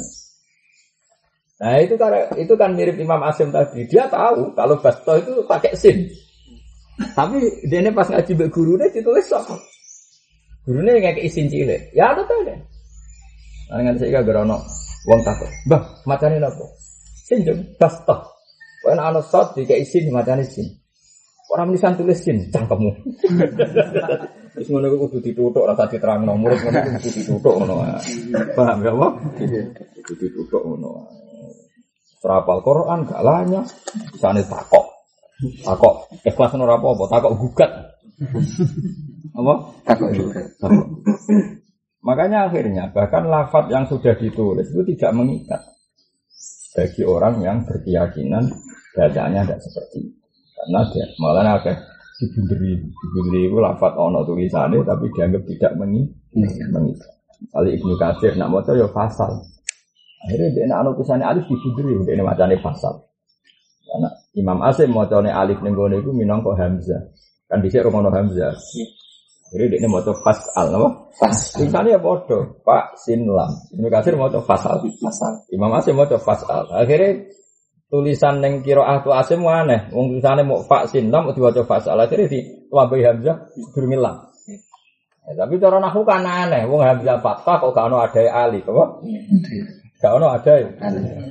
Nah 1.60 1.76
itu 1.84 1.96
kan 1.96 2.12
itu 2.36 2.54
kan 2.60 2.72
mirip 2.76 2.96
Imam 3.00 3.24
Asim 3.24 3.52
tadi. 3.52 3.88
Dia 3.88 4.08
tahu 4.12 4.52
kalau 4.56 4.76
basto 4.80 5.16
itu 5.16 5.44
pakai 5.48 5.76
sin. 5.76 6.08
Tapi 7.16 7.40
dia 7.72 7.80
ini 7.80 7.96
pas 7.96 8.08
ngaji 8.12 8.32
be 8.36 8.52
guru 8.52 8.76
ini 8.76 8.92
ditulis 8.92 9.28
sok. 9.28 9.48
Guru 10.68 10.84
ini 10.84 11.00
nggak 11.00 11.24
izin 11.24 11.48
cilik. 11.48 11.96
Ya 11.96 12.12
betul 12.12 12.44
deh. 12.44 12.60
Nah, 13.70 13.76
dengan 13.80 13.96
saya 14.02 14.26
gerono 14.26 14.58
Wong 15.08 15.24
takut, 15.24 15.48
bah 15.72 15.80
macane 16.04 16.44
napa? 16.44 16.68
Sinjung 17.24 17.64
basta. 17.80 18.20
Kowe 18.84 18.92
ana 18.92 19.16
ana 19.16 19.22
sot 19.24 19.56
dikek 19.56 19.80
isin 19.80 20.12
macane 20.12 20.44
sin. 20.44 20.68
Orang 21.50 21.74
tulisan 21.74 21.98
tulis 21.98 22.22
sin 22.22 22.46
cangkemmu. 22.54 22.92
Wis 24.54 24.68
ngono 24.70 24.86
kudu 24.94 25.18
dituthuk 25.18 25.66
ora 25.66 25.74
tadi 25.74 25.98
terangno 25.98 26.38
murid 26.38 26.62
ngono 26.62 26.80
kudu 27.02 27.10
dituthuk 27.10 27.54
ngono. 27.58 27.74
Paham 28.54 28.78
gak, 28.86 28.94
Pak? 28.94 29.12
Kudu 30.06 30.14
dituthuk 30.14 30.62
ngono. 30.62 31.10
Serapal 32.22 32.60
Quran 32.62 33.08
gak 33.08 33.22
lanya, 33.26 33.62
bisane 34.14 34.46
takok. 34.46 34.86
Takok 35.66 36.22
ikhlas 36.28 36.54
ora 36.54 36.76
apa-apa, 36.78 37.04
takok 37.10 37.34
gugat. 37.40 37.72
Apa? 39.34 39.54
Takok 39.88 40.10
gugat. 40.14 40.46
Makanya 42.06 42.48
akhirnya 42.48 42.94
bahkan 42.94 43.26
lafat 43.26 43.74
yang 43.74 43.90
sudah 43.90 44.16
ditulis 44.16 44.70
itu 44.72 44.86
tidak 44.96 45.12
mengikat 45.18 45.62
bagi 46.78 47.04
orang 47.04 47.42
yang 47.44 47.58
berkeyakinan 47.68 48.48
bacanya 48.96 49.44
tidak 49.44 49.60
seperti 49.66 49.98
itu. 50.08 50.19
Karena 50.60 50.84
dia 50.92 51.06
malah 51.24 51.56
ada 51.56 51.74
dibunderi, 52.20 52.76
dibunderi 52.76 53.48
itu 53.48 53.58
lafat 53.64 53.96
ono 53.96 54.28
tulisannya 54.28 54.84
tapi 54.84 55.08
dianggap 55.16 55.44
tidak 55.48 55.72
mengikat. 55.80 57.12
Kali 57.56 57.80
Ibnu 57.80 57.96
Katsir 57.96 58.36
nak 58.36 58.52
mau 58.52 58.60
ya 58.60 58.88
fasal. 58.92 59.40
Akhirnya 60.28 60.52
dia 60.52 60.68
nak 60.68 61.00
tulisannya 61.00 61.24
alif 61.24 61.48
dibunderi, 61.48 61.96
dia 62.04 62.20
ini 62.20 62.24
macamnya 62.28 62.60
fasal. 62.60 63.08
Karena 63.88 64.10
Imam 64.36 64.60
Asim 64.68 64.92
mau 64.92 65.08
alif 65.08 65.64
nenggone 65.64 66.04
itu 66.04 66.12
minangko 66.12 66.54
Hamzah. 66.60 67.08
Kan 67.48 67.64
bisa 67.64 67.80
Romono 67.80 68.12
Hamzah. 68.12 68.54
Jadi 69.50 69.82
dia 69.82 69.90
mau 69.90 70.04
fasal, 70.04 70.70
apa? 70.70 71.10
Fas. 71.18 71.58
Tulisannya 71.58 71.98
ya 71.98 72.00
bodoh, 72.04 72.62
Pak 72.62 73.02
Sinlam. 73.02 73.50
Ibnu 73.74 73.90
Kasir 73.90 74.14
mau 74.14 74.30
fasal. 74.46 74.78
Fasal. 75.02 75.34
Imam 75.50 75.74
Asim 75.74 75.98
mau 75.98 76.06
fasal. 76.06 76.70
Akhirnya 76.70 77.26
tulisan 77.90 78.40
yang 78.40 78.62
kiro 78.62 78.86
ahtu 78.86 79.10
Asim 79.12 79.44
aneh. 79.46 79.90
Wong 79.90 80.16
tulisannya 80.16 80.46
mau 80.46 80.64
Sinlam, 80.86 81.30
mau 81.30 81.34
diwajib 81.36 81.66
fasal. 81.66 81.98
Akhirnya 81.98 82.30
di 82.30 82.40
Wabai 82.70 83.06
Hamzah 83.06 83.50
durmilang. 83.74 84.30
Ya, 85.30 85.46
tapi 85.46 85.62
cara 85.62 85.78
nahu 85.82 86.02
kan 86.06 86.26
aneh. 86.26 86.70
Wong 86.70 86.82
Hamzah 86.86 87.20
fathah 87.20 87.56
kok 87.62 87.74
gak 87.74 87.86
ono 87.90 87.98
ada 88.02 88.22
alif, 88.48 88.64
apa? 88.70 88.84
Gak 90.00 90.14
ono 90.16 90.28
ada. 90.32 90.54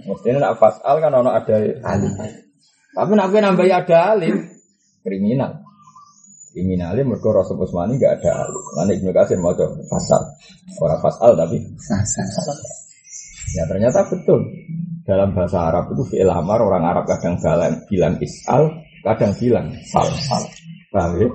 Mestinya 0.04 0.38
nak 0.50 0.54
fasal 0.58 0.94
kan 0.98 1.14
ono 1.14 1.30
ada 1.30 1.56
alif. 1.62 2.12
Tapi 2.92 3.12
nak 3.14 3.30
nambah 3.30 3.66
ada 3.70 3.96
alif, 4.18 4.36
kriminal 5.06 5.68
kriminalnya 6.58 7.06
mereka 7.06 7.30
Rasul 7.30 7.62
Usmani 7.62 8.02
gak 8.02 8.18
ada 8.18 8.42
alif. 8.42 8.64
Nanti 8.74 8.92
Ibnu 8.98 9.10
Kasir 9.14 9.38
mau 9.38 9.54
coba 9.54 9.78
fasal, 9.86 10.22
orang 10.82 11.00
fasal 11.06 11.30
tapi 11.38 11.56
fasal. 11.78 12.56
Ya 13.54 13.62
ternyata 13.70 14.02
betul. 14.10 14.42
Dalam 15.08 15.32
bahasa 15.32 15.72
Arab 15.72 15.96
itu 15.96 16.04
fi'il 16.12 16.28
amar 16.28 16.60
orang 16.60 16.84
Arab 16.84 17.08
kadang 17.08 17.40
bilang, 17.40 17.80
bilang 17.88 18.14
is'al, 18.20 18.68
kadang 19.00 19.32
bilang 19.32 19.72
sal. 19.88 20.04
sal. 20.20 20.44
Paham 20.92 21.16
ya? 21.16 21.28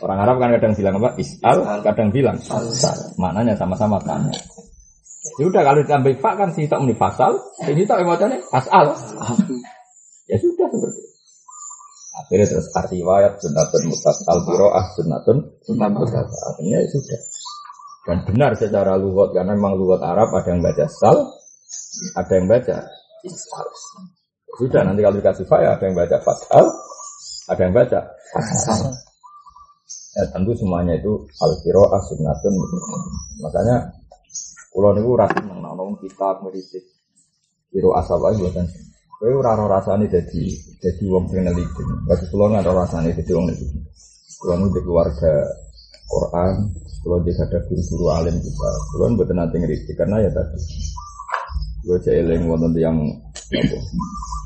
Orang 0.00 0.18
Arab 0.24 0.36
kan 0.40 0.48
kadang 0.56 0.72
bilang 0.72 0.96
apa? 0.96 1.12
Is'al, 1.20 1.84
kadang 1.84 2.08
bilang 2.08 2.40
sal. 2.40 2.64
sal. 2.72 2.96
Maknanya 3.20 3.52
sama-sama 3.52 4.00
tanya. 4.00 4.32
Ya 5.36 5.44
udah 5.44 5.60
kalau 5.60 5.84
ditambah 5.84 6.24
fa 6.24 6.40
kan 6.40 6.56
sih 6.56 6.64
tak 6.64 6.80
fasal, 6.96 7.36
ini 7.68 7.84
tak 7.84 8.00
emosinya 8.00 8.40
fasal. 8.48 8.96
Ya 10.24 10.36
sudah 10.40 10.68
seperti 10.72 11.00
itu. 11.04 11.16
Akhirnya 12.18 12.46
terus 12.48 12.68
artiwayat 12.74 13.32
sunatun 13.40 13.82
mutasal 13.92 14.36
biroah 14.48 14.86
sunatun 14.96 15.36
mutasal. 15.68 16.24
Akhirnya 16.24 16.80
ya 16.80 16.88
sudah. 16.88 17.20
Dan 18.08 18.18
benar 18.24 18.56
secara 18.56 18.96
lugat 18.96 19.36
karena 19.36 19.52
memang 19.52 19.76
lugat 19.76 20.00
Arab 20.00 20.32
ada 20.32 20.48
yang 20.48 20.64
baca 20.64 20.84
sal, 20.88 21.16
ada 22.16 22.32
yang 22.32 22.48
baca 22.48 22.97
Sudah 24.58 24.82
nanti 24.82 25.00
kalau 25.04 25.16
dikasih 25.20 25.46
faya 25.46 25.76
ada 25.76 25.84
yang 25.86 25.94
baca 25.94 26.16
fatal, 26.24 26.64
ada 27.52 27.60
yang 27.62 27.74
baca 27.76 27.98
fasal. 28.34 28.80
Ya, 30.18 30.24
tentu 30.34 30.50
semuanya 30.58 30.98
itu 30.98 31.14
al 31.38 31.52
kiroah 31.62 32.02
sunnatun. 32.10 32.54
Makanya 33.44 33.76
pulau 34.74 34.90
niku 34.96 35.14
rasa 35.14 35.38
nang 35.46 35.94
kita 36.02 36.42
meritik 36.42 36.84
kiro 37.70 37.92
asal 37.94 38.18
aja 38.24 38.40
bukan. 38.40 38.66
Kowe 39.18 39.34
ora 39.34 39.58
ora 39.58 39.82
rasane 39.82 40.06
dadi 40.06 40.46
dadi 40.78 41.04
wong 41.10 41.26
sing 41.30 41.42
neliti. 41.42 41.82
Bagi 42.06 42.26
kula 42.30 42.54
nggak 42.54 42.70
ora 42.70 42.86
rasane 42.86 43.10
dadi 43.14 43.30
wong 43.34 43.46
neliti. 43.50 43.78
Kula 44.38 44.54
nu 44.58 44.70
keluarga 44.70 45.42
Quran, 46.08 46.54
kalau 47.04 47.20
dia 47.20 47.36
ada 47.36 47.58
guru-guru 47.68 48.06
alim 48.08 48.32
juga, 48.40 48.70
kalau 48.96 49.12
buat 49.12 49.28
nanti 49.28 49.60
ngerti 49.60 49.92
karena 49.92 50.24
ya 50.24 50.30
tadi, 50.32 50.56
gue 51.88 51.98
celing 52.04 52.44
wonten 52.44 52.76
yang 52.76 53.00
apa, 53.48 53.78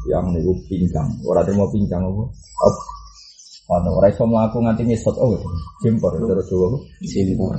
yang 0.06 0.30
niku 0.30 0.54
pincang, 0.70 1.10
orang 1.26 1.50
mau 1.58 1.66
pincang 1.74 2.06
apa? 2.06 2.22
Mana 3.66 3.90
orang 3.90 4.14
iso 4.14 4.22
aku 4.22 4.58
nganti 4.62 4.82
ngisot 4.86 5.16
oh, 5.18 5.34
jempor 5.82 6.14
terus 6.14 6.46
dulu, 6.46 6.78
jempor. 7.02 7.58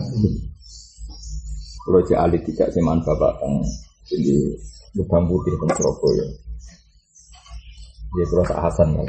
Kalau 1.84 2.00
cek 2.00 2.16
alit 2.16 2.42
tidak 2.48 2.72
seman 2.72 3.04
bapak 3.04 3.44
teng 3.44 3.60
di 4.08 4.56
lubang 4.96 5.28
putih 5.28 5.52
teng 5.60 5.72
Surabaya. 5.76 6.26
Dia 8.14 8.26
kalau 8.30 8.46
tak 8.48 8.62
Hasan 8.64 8.88
kan. 8.96 9.08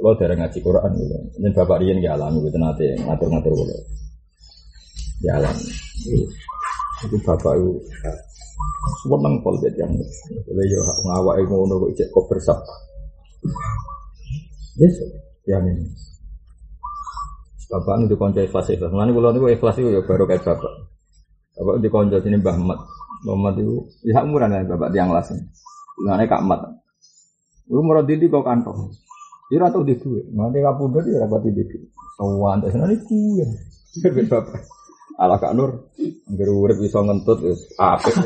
Kalau 0.00 0.16
dari 0.16 0.34
ngaji 0.34 0.58
Quran 0.64 0.90
gitu. 0.96 1.16
Ini 1.38 1.48
bapak 1.54 1.76
Rian 1.76 2.00
gak 2.00 2.16
alami 2.16 2.40
gitu 2.48 2.56
nanti 2.56 2.88
ngatur-ngatur 3.04 3.52
gitu. 3.52 3.74
Jalan. 5.22 5.56
Itu 7.04 7.16
bapak 7.20 7.52
itu 7.60 7.70
seneng 9.04 9.34
pol 9.40 9.56
jadi 9.60 9.84
yang 9.84 9.92
boleh 10.44 10.64
yo 10.68 10.80
ngawak 10.84 11.34
yang 11.40 11.48
ngono 11.48 11.74
kok 11.88 11.92
cek 11.96 12.08
kok 12.12 12.24
bersab. 12.28 12.58
Ya 15.48 15.58
ini. 15.60 15.84
Bapak 17.70 18.02
ini 18.02 18.04
dikonco 18.10 18.40
ikhlas 18.42 18.66
ikhlas. 18.74 18.90
Mana 18.90 19.14
kalau 19.14 19.30
itu 19.30 19.46
ikhlas 19.54 19.76
itu 19.78 19.88
ya 19.94 20.02
baru 20.02 20.26
kayak 20.26 20.42
bapak. 20.42 20.72
Bapak 21.54 21.74
dikonco 21.78 22.16
sini 22.18 22.36
Mbah 22.42 22.56
Mat. 22.58 22.80
Mbah 23.24 23.36
Mat 23.38 23.54
itu 23.62 23.86
ya 24.04 24.26
umuran 24.26 24.52
ya 24.52 24.66
bapak 24.66 24.90
tiang 24.90 25.14
las. 25.14 25.30
Nah, 26.00 26.18
Kak 26.24 26.42
Mat. 26.42 26.60
Lu 27.70 27.86
murah 27.86 28.02
didi 28.02 28.26
kok 28.26 28.42
kantong. 28.42 28.90
Dia 29.50 29.66
tahu 29.70 29.82
di 29.82 29.94
duit. 29.98 30.26
Nanti 30.34 30.62
kapundut 30.62 31.02
dia 31.06 31.22
dapat 31.22 31.46
di 31.46 31.62
duit. 31.62 31.82
Sowan 32.18 32.62
terus 32.62 32.74
nanti 32.78 32.96
kuya. 33.06 33.46
Bapak. 34.30 34.62
Ala 35.20 35.36
Kak 35.36 35.52
Nur, 35.52 35.92
angger 36.00 36.48
urip 36.48 36.80
iso 36.80 37.04
ngentut 37.04 37.44
wis 37.44 37.60
apik. 37.76 38.16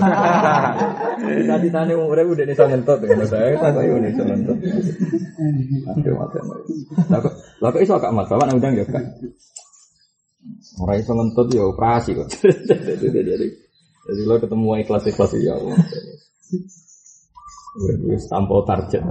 Tadi 1.51 1.69
tane 1.75 1.99
urip 1.99 2.23
udah 2.23 2.47
iso 2.47 2.71
ngentut 2.71 3.03
ngono 3.03 3.27
saya 3.27 3.59
tak 3.59 3.83
yo 3.83 3.99
iso 3.99 4.23
ngentut. 4.23 4.59
Aduh 5.91 6.15
mate. 6.15 6.39
Lah 7.59 7.69
kok 7.75 7.83
iso 7.83 7.99
Kak 7.99 8.15
Mas, 8.15 8.31
nang 8.31 8.63
undang 8.63 8.79
ya 8.79 8.87
Kak. 8.87 9.03
Ora 10.87 10.95
iso 10.95 11.19
ngentut 11.19 11.51
ya 11.51 11.67
operasi 11.67 12.15
kok. 12.15 12.31
Jadi 12.31 13.51
jadi 14.05 14.23
lo 14.29 14.39
ketemu 14.39 14.87
ikhlas-ikhlas 14.87 15.35
ya 15.43 15.59
Allah. 15.59 15.75
Udah 17.75 18.23
tampil 18.31 18.63
target 18.71 19.03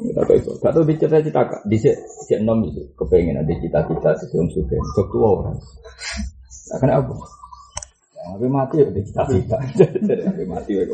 Kita 0.00 0.22
tahu 0.24 0.36
itu. 0.40 0.50
Gak 0.64 0.72
tahu 0.72 0.84
bicara 0.88 1.20
cita 1.20 1.42
kak. 1.44 1.60
Di 1.68 1.76
sini 1.76 2.34
enam 2.40 2.64
itu 2.64 2.82
kepengen 2.96 3.36
ada 3.36 3.52
cita-cita 3.52 4.10
dalam 4.16 4.48
suka. 4.48 4.76
Sok 4.96 5.06
tua 5.12 5.28
orang. 5.28 5.56
Nah, 6.70 6.78
kenapa? 6.80 7.14
Ya, 8.16 8.22
tapi 8.36 8.48
mati 8.48 8.76
ya 8.80 8.88
di 8.88 9.02
cita-cita. 9.04 9.56
Tapi 10.30 10.44
mati 10.48 10.72
ya 10.76 10.84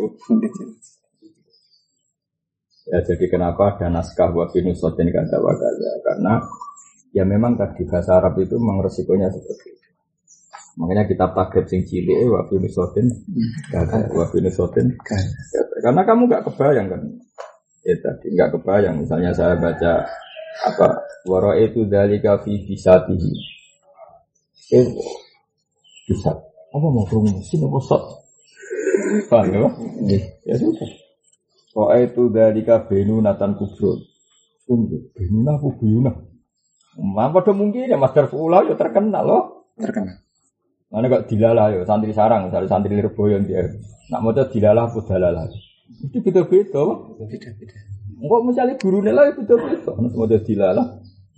Ya 2.87 3.03
jadi 3.03 3.27
kenapa 3.27 3.75
ada 3.75 3.91
naskah 3.91 4.31
wa 4.31 4.47
finusotin 4.47 5.11
kata 5.11 5.43
wakaza 5.43 5.91
Karena 6.07 6.39
ya 7.11 7.27
memang 7.27 7.59
tadi 7.59 7.83
bahasa 7.83 8.23
Arab 8.23 8.39
itu 8.39 8.55
memang 8.63 8.79
resikonya 8.79 9.27
seperti 9.27 9.75
itu. 9.75 9.91
Makanya 10.79 11.11
kita 11.11 11.35
takrib 11.35 11.67
sing 11.67 11.83
cilik 11.83 12.31
wa 12.31 12.47
finusotin 12.47 13.11
kata 13.75 14.07
wa 14.15 14.31
finusotin 14.31 14.87
Karena 15.83 16.03
kamu 16.07 16.31
gak 16.31 16.47
kebayang 16.47 16.87
kan 16.87 17.03
ya 17.87 17.95
tadi 18.03 18.35
nggak 18.35 18.59
kebayang. 18.59 19.07
Misalnya 19.07 19.31
saya 19.31 19.55
baca 19.55 20.03
apa 20.67 20.89
waro 21.31 21.55
itu 21.55 21.87
dari 21.87 22.19
kafi 22.19 22.67
bisa 22.67 23.07
tihi 23.07 23.33
eh 24.75 24.87
bisa. 26.11 26.35
Apa 26.75 26.87
mau 26.91 27.07
sih 27.47 27.57
apa 27.63 27.79
sok? 27.79 28.03
Paham 29.31 29.71
ya 30.11 30.19
ya 30.43 30.55
sudah. 30.59 30.91
Waro 31.79 31.95
itu 32.03 32.23
dari 32.35 32.67
benu 32.67 33.23
natan 33.23 33.55
kubro 33.55 34.03
tunggu 34.67 35.15
benu 35.15 35.47
nahu 35.47 35.79
buyuna 35.79 36.11
apa 36.97 37.45
pada 37.45 37.53
mungkin 37.53 37.93
ya 37.93 38.01
master 38.01 38.27
pulau 38.33 38.65
ya 38.65 38.75
terkenal 38.75 39.25
loh. 39.25 39.43
Terkenal. 39.77 40.17
Mana 40.89 41.13
kok 41.13 41.29
dilalah 41.29 41.75
ya 41.75 41.85
santri 41.85 42.17
sarang, 42.17 42.49
misalnya 42.49 42.73
santri 42.73 42.97
lirboyon 42.97 43.45
dia. 43.45 43.69
Nak 44.09 44.21
mau 44.23 44.33
dilalah 44.33 44.89
apa 44.89 45.01
dalalah. 45.05 45.45
Itu 46.03 46.19
beda-beda. 46.23 46.83
Beda-beda. 47.19 47.77
Enggak 48.17 48.41
misalnya 48.49 48.75
guru 48.81 48.99
nela 49.05 49.29
itu 49.31 49.45
beda-beda. 49.45 49.93
Semua 49.95 50.27
dia 50.27 50.41
dilalah. 50.43 50.87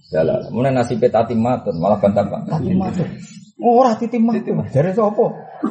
Dalah. 0.08 0.48
Mulai 0.48 0.72
nasib 0.72 1.04
tati 1.04 1.36
matun 1.36 1.76
malah 1.76 2.00
bantah 2.00 2.24
Tati 2.24 2.72
matun. 2.72 3.08
Oh, 3.60 3.84
ora 3.84 3.92
titim 3.98 4.24
matun. 4.24 4.64
Jare 4.72 4.96
sapa? 4.96 5.24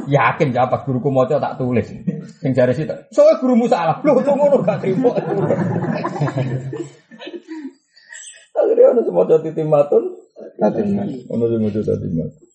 Yakin 0.06 0.52
jawab 0.54 0.70
pas 0.70 0.82
guruku 0.86 1.10
maca 1.10 1.42
tak 1.42 1.58
tulis. 1.58 1.88
Sing 2.44 2.52
jare 2.54 2.76
sih 2.78 2.86
soalnya 3.10 3.42
gurumu 3.42 3.66
salah. 3.66 4.04
Lho 4.06 4.14
kok 4.22 4.36
ngono 4.36 4.62
gak 4.62 4.84
trimo. 4.84 5.10
Akhirnya 8.58 8.92
ono 8.94 9.02
semua 9.02 9.26
titi 9.42 9.64
matun. 9.66 10.04
Tati 10.60 10.82
matun. 10.86 11.18
Ono 11.34 11.46
semua 11.50 11.70
tati 11.74 12.08
matun. 12.14 12.46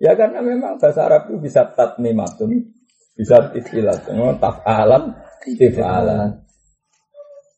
Ya 0.00 0.16
karena 0.16 0.40
memang 0.40 0.80
bahasa 0.80 1.04
Arab 1.04 1.28
itu 1.28 1.44
bisa 1.44 1.76
tatmimatun, 1.76 2.72
bisa 3.20 3.52
istilah, 3.52 4.00
tafalan, 4.40 5.12
tifalan. 5.44 6.40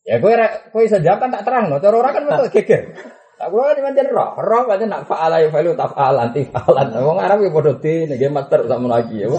Ya 0.03 0.19
kowe 0.19 0.35
kowe 0.75 0.83
iso 0.83 0.99
jawab 0.99 1.23
kan 1.23 1.31
tak 1.31 1.47
terang 1.47 1.71
no, 1.71 1.79
cara 1.79 1.95
ora 1.95 2.11
kan 2.11 2.27
metu 2.27 2.51
geger. 2.51 2.91
Tak 3.39 3.47
kula 3.47 3.71
kan 3.71 3.87
pancen 3.87 4.07
roh, 4.11 4.35
roh 4.35 4.63
pancen 4.67 4.91
nak 4.91 5.07
fa'ala 5.07 5.39
ya 5.39 5.47
fa'alu 5.47 5.79
taf'alan 5.79 6.35
tifalan. 6.35 6.87
Wong 6.91 7.19
Arab 7.23 7.39
ya 7.39 7.49
padha 7.55 7.79
di 7.79 8.11
nek 8.11 8.19
master 8.27 8.67
sama 8.67 8.87
lagi 8.99 9.23
ya. 9.23 9.31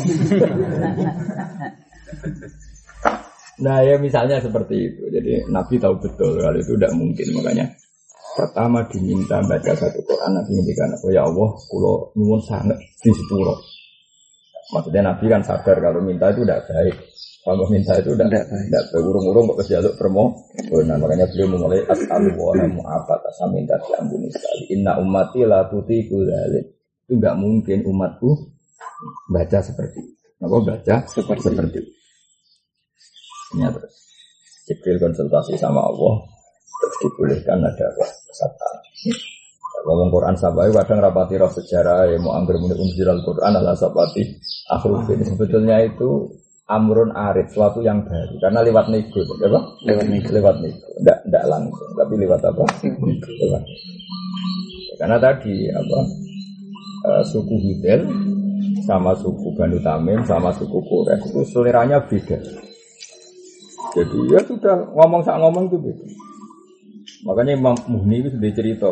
Nah 3.61 3.79
ya 3.85 4.01
misalnya 4.01 4.41
seperti 4.41 4.77
itu. 4.89 5.03
Jadi 5.12 5.53
Nabi 5.53 5.77
tahu 5.77 6.01
betul 6.01 6.41
kalau 6.41 6.57
itu 6.57 6.72
tidak 6.81 6.97
mungkin. 6.97 7.27
Makanya 7.37 7.64
pertama 8.35 8.83
diminta 8.89 9.45
baca 9.45 9.72
satu 9.77 10.01
Quran 10.01 10.33
Nabi 10.33 10.51
ngendikan 10.59 10.97
oh 10.97 11.12
ya 11.12 11.29
Allah 11.29 11.49
kulo 11.68 12.09
nyuwun 12.16 12.41
sangat 12.41 12.81
di 13.05 13.12
sepuro. 13.12 13.61
Maksudnya 14.72 15.02
Nabi 15.04 15.24
kan 15.28 15.42
sadar 15.44 15.76
kalau 15.76 16.00
minta 16.00 16.32
itu 16.32 16.40
tidak 16.46 16.64
baik. 16.64 16.96
Kalau 17.44 17.68
minta 17.68 17.92
itu 18.00 18.16
tidak 18.16 18.48
tidak 18.48 18.84
berurung-urung 18.88 19.52
kok 19.52 19.68
jaluk 19.68 19.92
permo. 20.00 20.32
Nah 20.88 20.96
makanya 20.96 21.28
beliau 21.28 21.52
memulai 21.52 21.84
as'alu 21.84 22.32
wa 22.32 22.56
mu'afat 22.56 23.20
asal 23.28 23.52
minta 23.52 23.76
diampuni 23.84 24.32
sekali. 24.32 24.72
Inna 24.72 24.96
ummati 24.96 25.44
la 25.44 25.68
tutiku 25.68 26.24
dzalik. 26.24 26.64
Itu 27.04 27.20
nggak 27.20 27.36
mungkin 27.36 27.84
umatku 27.84 28.30
baca 29.28 29.60
seperti 29.60 30.00
itu. 30.00 30.12
Apa 30.40 30.56
baca 30.64 30.96
seperti, 31.04 31.42
seperti 31.44 31.76
itu. 31.84 31.92
Ini 33.54 33.68
terus 33.68 33.94
Jibril 34.64 34.96
konsultasi 34.96 35.60
sama 35.60 35.84
Allah 35.84 36.24
terus 36.80 36.96
dibolehkan 37.04 37.60
ada 37.60 37.84
apa 37.92 38.04
kesatuan. 38.08 38.76
Ngomong 39.85 40.09
Quran 40.09 40.35
sampai 40.41 40.72
kadang 40.72 41.05
rapati 41.05 41.37
roh 41.37 41.53
sejarah 41.53 42.09
ya 42.09 42.16
mau 42.16 42.32
anggur 42.32 42.57
muni 42.57 42.72
unzil 42.72 43.20
Quran 43.20 43.53
ala 43.53 43.76
sabati 43.76 44.24
akhrufin 44.72 45.20
sebetulnya 45.28 45.76
itu 45.85 46.32
amrun 46.64 47.12
arif, 47.12 47.53
suatu 47.53 47.85
yang 47.85 48.05
baru. 48.09 48.41
Karena 48.41 48.64
lewat 48.64 48.89
nego, 48.89 49.20
apa? 49.20 49.61
Lewat 49.85 50.07
nego. 50.09 50.28
Lewat 50.32 50.57
nego. 50.64 50.87
Tidak, 51.01 51.18
tidak 51.28 51.45
langsung, 51.49 51.91
tapi 51.97 52.14
lewat 52.16 52.41
apa? 52.41 52.64
Lewat. 53.45 53.62
Karena 54.97 55.16
tadi 55.20 55.55
apa? 55.68 55.99
Uh, 57.05 57.22
suku 57.28 57.57
Hudel 57.61 58.01
sama 58.89 59.12
suku 59.12 59.53
Banu 59.53 59.76
Tamim, 59.85 60.24
sama 60.24 60.49
suku 60.57 60.80
Quraisy 60.80 61.37
itu 61.37 61.41
seleranya 61.53 62.01
beda. 62.01 62.41
Jadi 63.93 64.18
ya 64.32 64.41
sudah 64.41 64.89
ngomong 64.97 65.20
sak 65.20 65.37
ngomong 65.37 65.68
itu 65.68 65.76
beda. 65.76 66.07
Makanya 67.28 67.53
Imam 67.61 67.76
Muhni 67.93 68.24
itu 68.24 68.28
sudah 68.32 68.53
cerita 68.57 68.89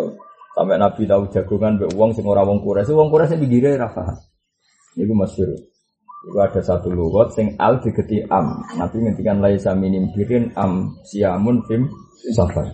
sampai 0.52 0.76
Nabi 0.76 1.08
tahu 1.08 1.32
jagongan 1.32 1.80
be 1.80 1.86
uang 1.96 2.12
sing 2.12 2.24
ora 2.28 2.44
wong 2.44 2.60
Quraisy, 2.60 2.92
wong 2.92 3.08
Quraisy 3.08 3.40
pinggire 3.40 3.80
ra 3.80 3.88
paham. 3.88 4.16
Iku 4.96 5.12
masyhur. 5.16 5.56
Iku 6.22 6.38
ada 6.38 6.60
satu 6.62 6.92
lugat 6.92 7.34
sing 7.34 7.56
al 7.58 7.80
digeti 7.80 8.22
am. 8.28 8.62
Nabi 8.76 8.96
ngendikan 9.02 9.40
laisa 9.40 9.72
minim 9.74 10.12
birin 10.12 10.52
am 10.54 10.94
siamun 11.02 11.64
fim 11.64 11.88
safar. 12.36 12.68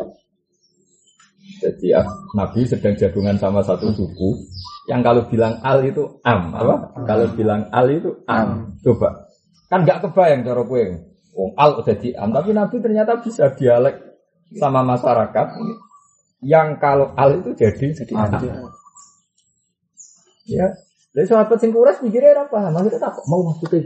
Jadi 1.59 1.91
ah, 1.97 2.07
Nabi 2.37 2.69
sedang 2.69 2.95
jagungan 2.95 3.41
sama 3.41 3.65
satu 3.65 3.91
suku 3.91 4.31
yang 4.87 5.03
kalau 5.03 5.27
bilang 5.27 5.59
al 5.65 5.83
itu 5.83 6.21
am, 6.23 6.55
apa? 6.55 6.93
Kalau 7.09 7.27
bilang 7.35 7.67
al 7.73 7.89
itu 7.89 8.11
am. 8.29 8.79
Coba. 8.85 9.27
Kan 9.69 9.85
nggak 9.85 10.07
kebayang 10.07 10.45
cara 10.45 10.63
gue. 10.65 10.85
Wong 11.35 11.51
al 11.57 11.71
udah 11.83 11.97
di 11.99 12.11
am, 12.15 12.31
tapi 12.35 12.51
Nabi 12.53 12.77
ternyata 12.83 13.21
bisa 13.21 13.53
dialek 13.55 13.97
sama 14.57 14.81
masyarakat 14.81 15.47
yang 16.43 16.79
kalau 16.79 17.11
al 17.19 17.43
itu 17.43 17.51
jadi 17.55 18.15
am. 18.15 18.39
Ya. 20.49 20.69
Jadi 21.13 21.27
sahabat 21.29 21.59
sing 21.59 21.75
kuras 21.75 21.99
mikirnya 21.99 22.47
apa? 22.47 22.71
Maksudnya 22.71 23.01
tak 23.03 23.21
mau 23.27 23.43
maksudnya. 23.43 23.83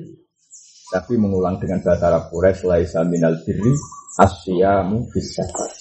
Tapi 0.93 1.17
mengulang 1.17 1.57
dengan 1.57 1.81
bahasa 1.81 2.13
Arab 2.13 2.29
Quraisy 2.29 2.69
laisa 2.69 3.01
minal 3.09 3.33
birri 3.49 3.73
asyamu 4.21 5.09
safar. 5.17 5.73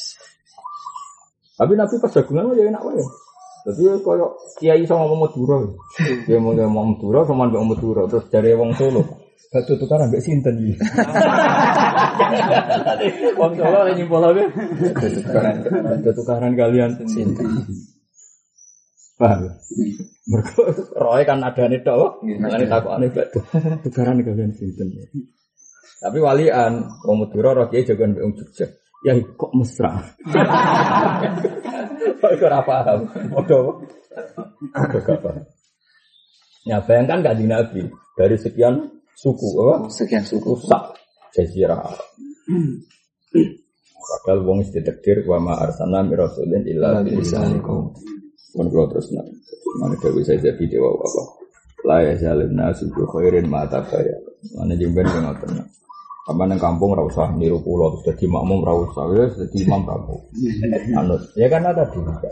Tapi 1.60 1.74
Nabi 1.76 2.00
pas 2.00 2.10
jagungan 2.16 2.56
ya 2.56 2.72
enak 2.72 2.82
wae. 2.82 3.04
Jadi 3.62 4.02
koyo 4.02 4.40
kiai 4.58 4.88
sama 4.88 5.06
ngomong 5.06 5.30
Madura. 5.30 5.58
Dia 6.26 6.42
mau 6.42 6.56
ngomong 6.56 6.98
Madura 6.98 7.20
sama 7.28 7.46
ngomong 7.52 7.78
Madura 7.78 8.02
terus 8.10 8.26
dari 8.32 8.56
wong 8.58 8.74
Solo. 8.74 9.21
Batu 9.50 9.74
tukaran 9.82 10.14
mbek 10.14 10.22
sinten 10.22 10.56
iki. 10.62 10.78
Wong 13.36 13.52
Solo 13.58 13.80
lagi 13.84 13.98
nyimpul 13.98 14.24
ae. 14.24 14.46
Tukaran 15.18 15.56
batu 15.66 16.12
tukaran 16.14 16.54
kalian 16.54 16.92
sinten. 17.10 17.48
Paham? 19.18 19.52
Mergo 20.30 20.64
roe 20.94 21.22
kan 21.26 21.42
adane 21.42 21.82
tok. 21.82 22.22
Ngene 22.22 22.66
takokane 22.70 23.08
batu. 23.10 23.40
Tukaran 23.90 24.22
kalian 24.22 24.54
sinten. 24.54 24.88
Tapi 26.02 26.18
walian 26.22 26.88
wong 27.04 27.26
Madura 27.26 27.58
roh 27.58 27.68
kiai 27.68 27.84
jagoan 27.84 28.14
mbek 28.14 28.24
wong 28.24 28.34
Jogja. 28.38 28.66
Ya 29.02 29.18
kok 29.18 29.52
mesra. 29.58 29.98
Kok 32.22 32.38
ora 32.38 32.62
paham. 32.62 33.10
Odo. 33.34 33.82
Odo 34.78 34.98
gak 35.02 35.20
paham. 35.26 35.46
Ya 36.70 36.78
bayangkan 36.86 37.26
gak 37.26 37.42
Nabi 37.42 37.90
dari 38.14 38.38
sekian 38.38 39.01
suku 39.22 39.48
apa? 39.62 39.86
Sekian 39.94 40.26
suku. 40.26 40.58
Rusak 40.58 40.98
jazirah. 41.38 41.86
Padahal 44.02 44.40
wong 44.44 44.66
wis 44.66 44.74
ditakdir 44.74 45.22
wa 45.30 45.38
ma 45.38 45.54
arsalna 45.62 46.02
min 46.02 46.18
rasulin 46.18 46.66
illa. 46.66 47.06
Mun 48.52 48.68
kula 48.68 48.86
terus 48.92 49.14
nak. 49.14 49.24
Mana 49.80 49.96
dewe 50.02 50.20
saya 50.26 50.42
jadi 50.42 50.66
dewa 50.68 50.92
apa? 50.98 51.24
La 51.88 52.04
ya 52.04 52.14
zalim 52.20 52.52
nasu 52.52 52.90
bi 52.92 53.06
khairin 53.08 53.48
ma 53.48 53.64
tabaya. 53.70 54.18
Mana 54.58 54.76
jemben 54.76 55.08
yang 55.08 55.32
ngoten. 55.32 55.64
Apa 56.28 56.44
nang 56.46 56.60
kampung 56.60 56.94
ra 56.94 57.02
usah 57.06 57.32
niru 57.34 57.64
kula 57.64 57.96
terus 57.96 58.14
dadi 58.14 58.26
makmum 58.28 58.62
ra 58.62 58.74
usah 58.76 59.06
ya 59.16 59.26
dadi 59.32 59.58
imam 59.64 59.82
kampung. 59.88 60.22
Anut. 61.00 61.22
Ya 61.40 61.48
karena 61.48 61.72
tadi 61.72 61.98
juga. 62.04 62.30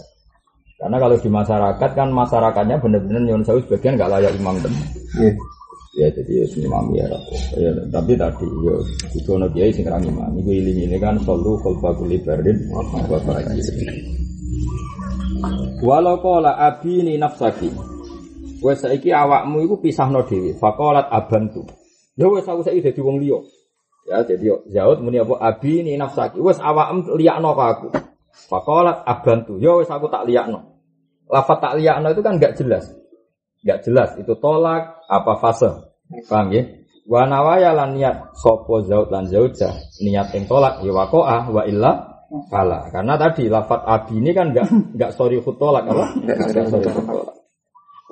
Karena 0.80 0.96
kalau 0.96 1.16
di 1.20 1.30
masyarakat 1.32 1.90
kan 1.92 2.10
masyarakatnya 2.12 2.76
benar-benar 2.80 3.22
nyon 3.24 3.44
sewu 3.44 3.60
sebagian 3.64 3.96
nggak 3.96 4.12
layak 4.12 4.34
imam 4.36 4.56
tenan. 4.60 4.88
Ya 5.98 6.06
jadi 6.14 6.46
ya 6.46 6.46
imam 6.70 6.94
ya 6.94 7.10
rapo. 7.10 7.34
Ya 7.58 7.74
tapi 7.90 8.14
tadi 8.14 8.46
yo 8.46 8.78
itu 9.10 9.30
ono 9.34 9.50
kiai 9.50 9.74
sing 9.74 9.82
kerang 9.82 10.06
imam. 10.06 10.38
Iling 10.38 10.86
ini 10.86 10.98
kan 11.02 11.18
solu 11.26 11.58
khalfa 11.66 11.98
kulli 11.98 12.22
bardin 12.22 12.62
wa 12.70 12.86
fajir. 13.26 13.90
Walau 15.82 16.22
qala 16.22 16.62
abini 16.62 17.18
nafsaki. 17.18 17.74
Wes 18.60 18.86
saiki 18.86 19.10
awakmu 19.10 19.66
iku 19.66 19.82
pisahno 19.82 20.22
dhewe. 20.30 20.54
Faqalat 20.60 21.10
abantu. 21.10 21.66
Ya 22.20 22.30
wes 22.30 22.46
aku 22.46 22.62
saiki 22.62 22.86
dadi 22.86 23.02
wong 23.02 23.18
liya. 23.24 23.40
Ya 24.06 24.22
jadi 24.28 24.62
Zaud 24.70 25.02
muni 25.02 25.18
apa 25.18 25.42
abini 25.42 25.98
nafsaki. 25.98 26.38
Wes 26.38 26.62
awakmu 26.62 27.18
liyakno 27.18 27.56
ka 27.58 27.66
aku. 27.66 27.88
Faqalat 28.52 29.10
abantu. 29.10 29.58
Ya 29.58 29.74
wes 29.74 29.90
aku 29.90 30.06
tak 30.12 30.30
liyakno. 30.30 30.70
Lafat 31.32 31.58
tak 31.66 31.74
liyakno 31.82 32.14
itu 32.14 32.22
kan 32.22 32.38
enggak 32.38 32.60
jelas. 32.60 32.92
Enggak 33.66 33.80
jelas 33.88 34.10
itu 34.20 34.36
tolak 34.38 34.99
apa 35.10 35.34
fase. 35.42 35.70
Paham 36.30 36.54
ya? 36.54 36.64
Wa 37.10 37.26
nawaya 37.26 37.74
lan 37.74 37.98
niat 37.98 38.38
sapa 38.38 38.86
Zaud 38.86 39.10
lan 39.10 39.26
Zauja 39.26 39.74
niat 40.06 40.30
yang 40.30 40.46
tolak 40.46 40.86
ya 40.86 40.94
waqa'a 40.94 41.50
wa 41.50 41.66
illa 41.66 42.10
Kala, 42.30 42.94
karena 42.94 43.18
tadi 43.18 43.50
lafat 43.50 43.90
abi 43.90 44.22
ini 44.22 44.38
kan 44.38 44.54
enggak 44.54 44.70
enggak 44.70 45.12
sorry 45.18 45.42
tolak 45.42 45.82
apa? 45.90 46.14
Enggak 46.14 46.70
sorry 46.70 46.86
tolak. 46.86 47.34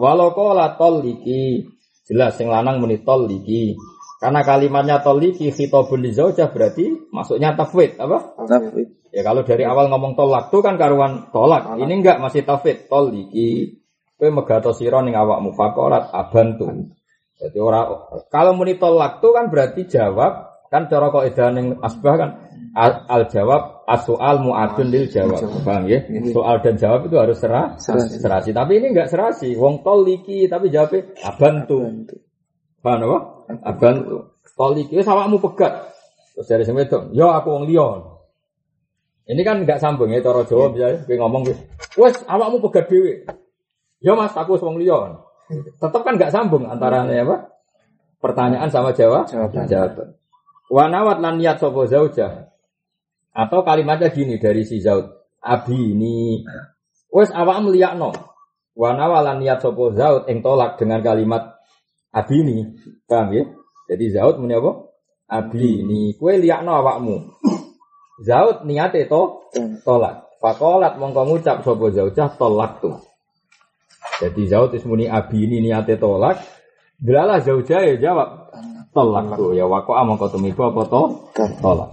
Walau 0.02 0.34
kola 0.34 0.74
toliki 0.74 1.70
jelas 2.10 2.34
yang 2.41 2.50
lanang 2.50 2.82
muni 2.82 2.98
toliki. 3.06 3.78
Karena 4.18 4.41
kalimatnya 4.41 5.06
toliki 5.06 5.54
khitabun 5.54 6.02
li 6.02 6.10
zaujah 6.18 6.50
berarti 6.50 7.14
masuknya 7.14 7.54
tafwid 7.54 8.02
apa? 8.02 8.34
Tapi 8.41 8.98
Ya 9.14 9.22
kalau 9.22 9.45
dari 9.45 9.64
awal 9.66 9.89
ngomong 9.93 10.18
tolak 10.18 10.50
tuh 10.50 10.66
kan 10.66 10.82
karuan 10.82 11.30
tolak. 11.30 11.78
Ini 11.78 11.93
enggak 12.02 12.18
masih 12.18 12.41
tafwid 12.41 12.89
toliki. 12.89 13.82
Kowe 14.18 14.30
megato 14.34 14.74
sira 14.74 15.05
ning 15.05 15.13
awakmu 15.13 15.53
faqalat 15.53 16.09
abantu. 16.09 16.89
Jadi 17.38 17.57
orang 17.61 18.09
kalau 18.34 18.57
muni 18.57 18.82
tolak 18.82 19.22
kan 19.22 19.53
berarti 19.53 19.86
jawab 19.86 20.57
kan 20.74 20.89
cara 20.89 21.13
kok 21.13 21.22
edaning 21.30 21.78
asbah 21.86 22.15
kan 22.18 22.30
al, 22.74 23.05
al 23.05 23.24
jawab 23.30 23.86
as-soal 23.86 24.41
mu'adun 24.41 24.89
lil 24.89 25.05
jawab. 25.05 25.38
Paham 25.61 25.86
ya? 25.86 26.01
Soal 26.34 26.65
dan 26.65 26.76
jawab 26.82 27.05
itu 27.05 27.15
harus 27.15 27.38
serah, 27.38 27.78
Serasi. 27.78 28.18
serasi. 28.18 28.49
Tapi 28.57 28.82
ini 28.82 28.91
enggak 28.91 29.13
serasi. 29.13 29.53
Wong 29.53 29.86
toliki 29.86 30.49
tapi 30.49 30.74
jawabnya 30.74 31.13
abantu. 31.22 32.09
Paham 32.82 32.99
apa? 33.05 33.18
Abantu. 33.70 34.34
Toliki 34.57 34.97
wis 34.97 35.05
awakmu 35.05 35.38
pegat. 35.38 35.93
Terus 36.34 36.49
dari 36.49 36.65
sing 36.65 36.74
wedok, 36.74 37.13
"Yo 37.13 37.30
aku 37.30 37.53
wong 37.53 37.70
liya." 37.70 38.18
Ini 39.30 39.41
kan 39.45 39.61
enggak 39.61 39.78
sambung 39.78 40.09
ya 40.09 40.26
cara 40.26 40.41
Jawa 40.41 40.74
misalnya 40.74 41.05
kowe 41.05 41.15
ngomong 41.22 41.41
wis, 41.45 41.59
"Wes 42.01 42.18
awakmu 42.26 42.57
pegat 42.65 42.89
dhewe." 42.89 43.30
"Yo 44.02 44.14
Mas, 44.18 44.34
aku 44.34 44.60
wong 44.60 44.78
liya." 44.82 45.28
Tetap 45.80 46.04
kan 46.04 46.20
enggak 46.20 46.36
sambung 46.36 46.68
antara 46.68 47.08
apa? 47.08 47.58
Pertanyaan 48.20 48.68
sama 48.68 48.91
jawab. 48.91 49.30
Jawaban. 49.30 49.64
Jawaban. 49.70 50.08
Wanawat 50.68 51.24
lan 51.24 51.39
niat 51.39 51.64
sapa 51.64 51.88
zauja. 51.88 52.52
Atau 53.32 53.64
kalimatnya 53.64 54.12
gini 54.12 54.36
dari 54.41 54.68
si 54.68 54.84
Zaud. 54.84 55.08
Abi 55.39 55.95
ini 55.95 56.43
wes 57.14 57.32
awak 57.32 57.64
meliyakno. 57.64 58.12
Wanawat 58.76 59.22
lan 59.24 59.38
niat 59.39 59.64
sapa 59.64 59.95
Zaud 59.95 60.28
ing 60.28 60.43
tolak 60.43 60.76
dengan 60.76 61.00
kalimat 61.00 61.56
abi 62.12 62.43
ini. 62.43 62.58
Paham 63.08 63.32
ya? 63.32 63.48
Jadi 63.88 64.06
Zaud 64.12 64.43
muni 64.43 64.58
apa? 64.58 64.91
Abi 65.32 65.88
ini 65.88 66.12
kue 66.20 66.36
liyakno 66.36 66.76
awakmu. 66.76 67.16
Zaud 68.28 68.68
niate 68.68 69.08
to 69.08 69.48
tolak. 69.88 70.28
Fakolat 70.43 71.00
mongko 71.00 71.24
ngucap 71.32 71.64
sapa 71.64 71.86
zaujah 71.95 72.36
tolak 72.36 72.84
tuh. 72.84 73.07
Jadi 74.18 74.41
Zaud 74.49 74.74
is 74.74 74.82
muni 74.88 75.05
abi 75.05 75.45
ini 75.45 75.61
niate 75.61 75.97
tolak. 76.01 76.41
Delalah 76.97 77.38
zaujah 77.45 77.86
ya 77.86 77.95
jawab 78.01 78.49
tolak 78.89 79.38
tuh 79.38 79.53
ya 79.53 79.70
wako 79.70 79.93
mongko 79.93 80.34
tumiba 80.34 80.74
apa 80.74 80.82
to 80.89 81.01
tolak. 81.61 81.89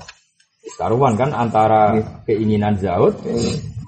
Karuan 0.80 1.14
kan 1.20 1.28
antara 1.36 1.92
keinginan 2.24 2.80
Zaud 2.80 3.20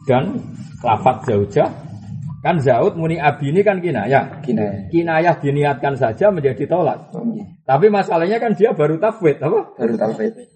dan 0.04 0.36
lafat 0.84 1.24
zaujah 1.24 1.72
kan 2.44 2.60
Zaud 2.60 3.00
muni 3.00 3.16
abi 3.16 3.48
ini 3.48 3.64
kan 3.64 3.80
kinayah. 3.80 4.44
Kina. 4.44 4.92
Kinayah 4.92 5.40
diniatkan 5.40 5.96
saja 5.96 6.28
menjadi 6.28 6.68
tolak. 6.68 7.08
Tapi 7.64 7.88
masalahnya 7.88 8.36
kan 8.36 8.52
dia 8.52 8.76
baru 8.76 9.00
tafwid 9.00 9.40
apa? 9.40 9.74
Baru 9.74 9.94
tahu 9.96 10.12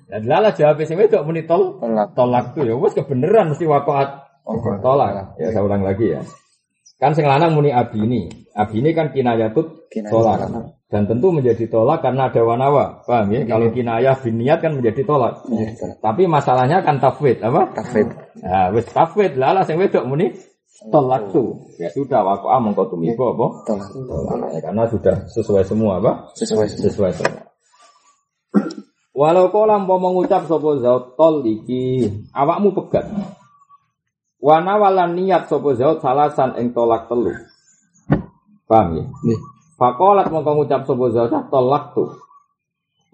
Dan 0.07 0.23
lala 0.29 0.53
jawab 0.53 0.79
sing 0.85 1.01
wedok 1.01 1.25
muni 1.25 1.49
tol 1.49 1.81
Tolak. 1.81 2.13
tolak 2.13 2.45
tuh 2.53 2.69
ya 2.69 2.77
wes 2.77 2.93
kebenaran 2.93 3.57
mesti 3.57 3.65
waqaat 3.65 4.29
tolak. 4.85 5.35
Ya 5.41 5.49
saya 5.51 5.65
ulang 5.65 5.81
lagi 5.83 6.15
ya. 6.15 6.21
Kan 7.01 7.17
sing 7.17 7.25
lanang 7.25 7.57
muni 7.57 7.73
abi 7.73 8.05
ini. 8.05 8.29
Abi 8.53 8.85
ini 8.85 8.93
kan 8.93 9.09
kinayatut 9.09 9.89
tolak. 10.13 10.53
Dan 10.91 11.09
tentu 11.09 11.33
menjadi 11.33 11.65
tolak 11.73 12.05
karena 12.05 12.29
ada 12.29 12.45
wanawa. 12.45 13.01
Paham 13.09 13.33
ya? 13.33 13.49
Kalau 13.49 13.73
kinayah 13.73 14.21
biniat 14.21 14.61
kan 14.61 14.77
menjadi 14.77 15.09
tolak. 15.09 15.41
Tapi 16.05 16.29
masalahnya 16.29 16.85
kan 16.85 17.01
tafwid 17.01 17.41
apa? 17.41 17.73
Tafid. 17.73 18.05
Nah, 18.45 18.69
wis 18.77 18.85
tafwid 18.93 19.41
lala 19.41 19.65
sing 19.65 19.81
wedok 19.81 20.05
muni 20.05 20.37
tolak 20.93 21.33
tuh. 21.33 21.73
Ya 21.81 21.89
sudah 21.89 22.21
waqa'a 22.21 22.61
mengko 22.61 22.93
tumiba 22.93 23.33
apa? 23.33 23.47
Tolak. 23.65 23.89
Tolak. 23.97 24.49
Karena 24.61 24.85
sudah 24.85 25.17
sesuai 25.33 25.65
semua 25.65 26.05
apa? 26.05 26.13
Sesuai. 26.37 26.69
sesuai 26.69 27.13
semua. 27.17 27.49
Walau 29.17 29.49
kau 29.53 29.65
lampau 29.65 29.97
mengucap 29.97 30.47
sopo 30.49 30.81
zaut 30.81 31.17
tol 31.17 31.45
iki, 31.45 32.09
awakmu 32.33 32.73
pegat. 32.73 33.09
Wana 34.41 34.81
walan 34.81 35.21
niat 35.21 35.53
sopo 35.53 35.77
zaut 35.77 36.01
salasan 36.01 36.57
ing 36.57 36.73
tolak 36.73 37.07
telu. 37.13 37.33
Paham 38.65 38.97
ya? 38.97 39.05
Nih. 39.27 39.41
Fakolat 39.81 40.29
mongko 40.29 40.61
ngucap 40.61 40.85
sapa 40.85 41.05
zaujah 41.09 41.49
tolak 41.49 41.97
tuh. 41.97 42.13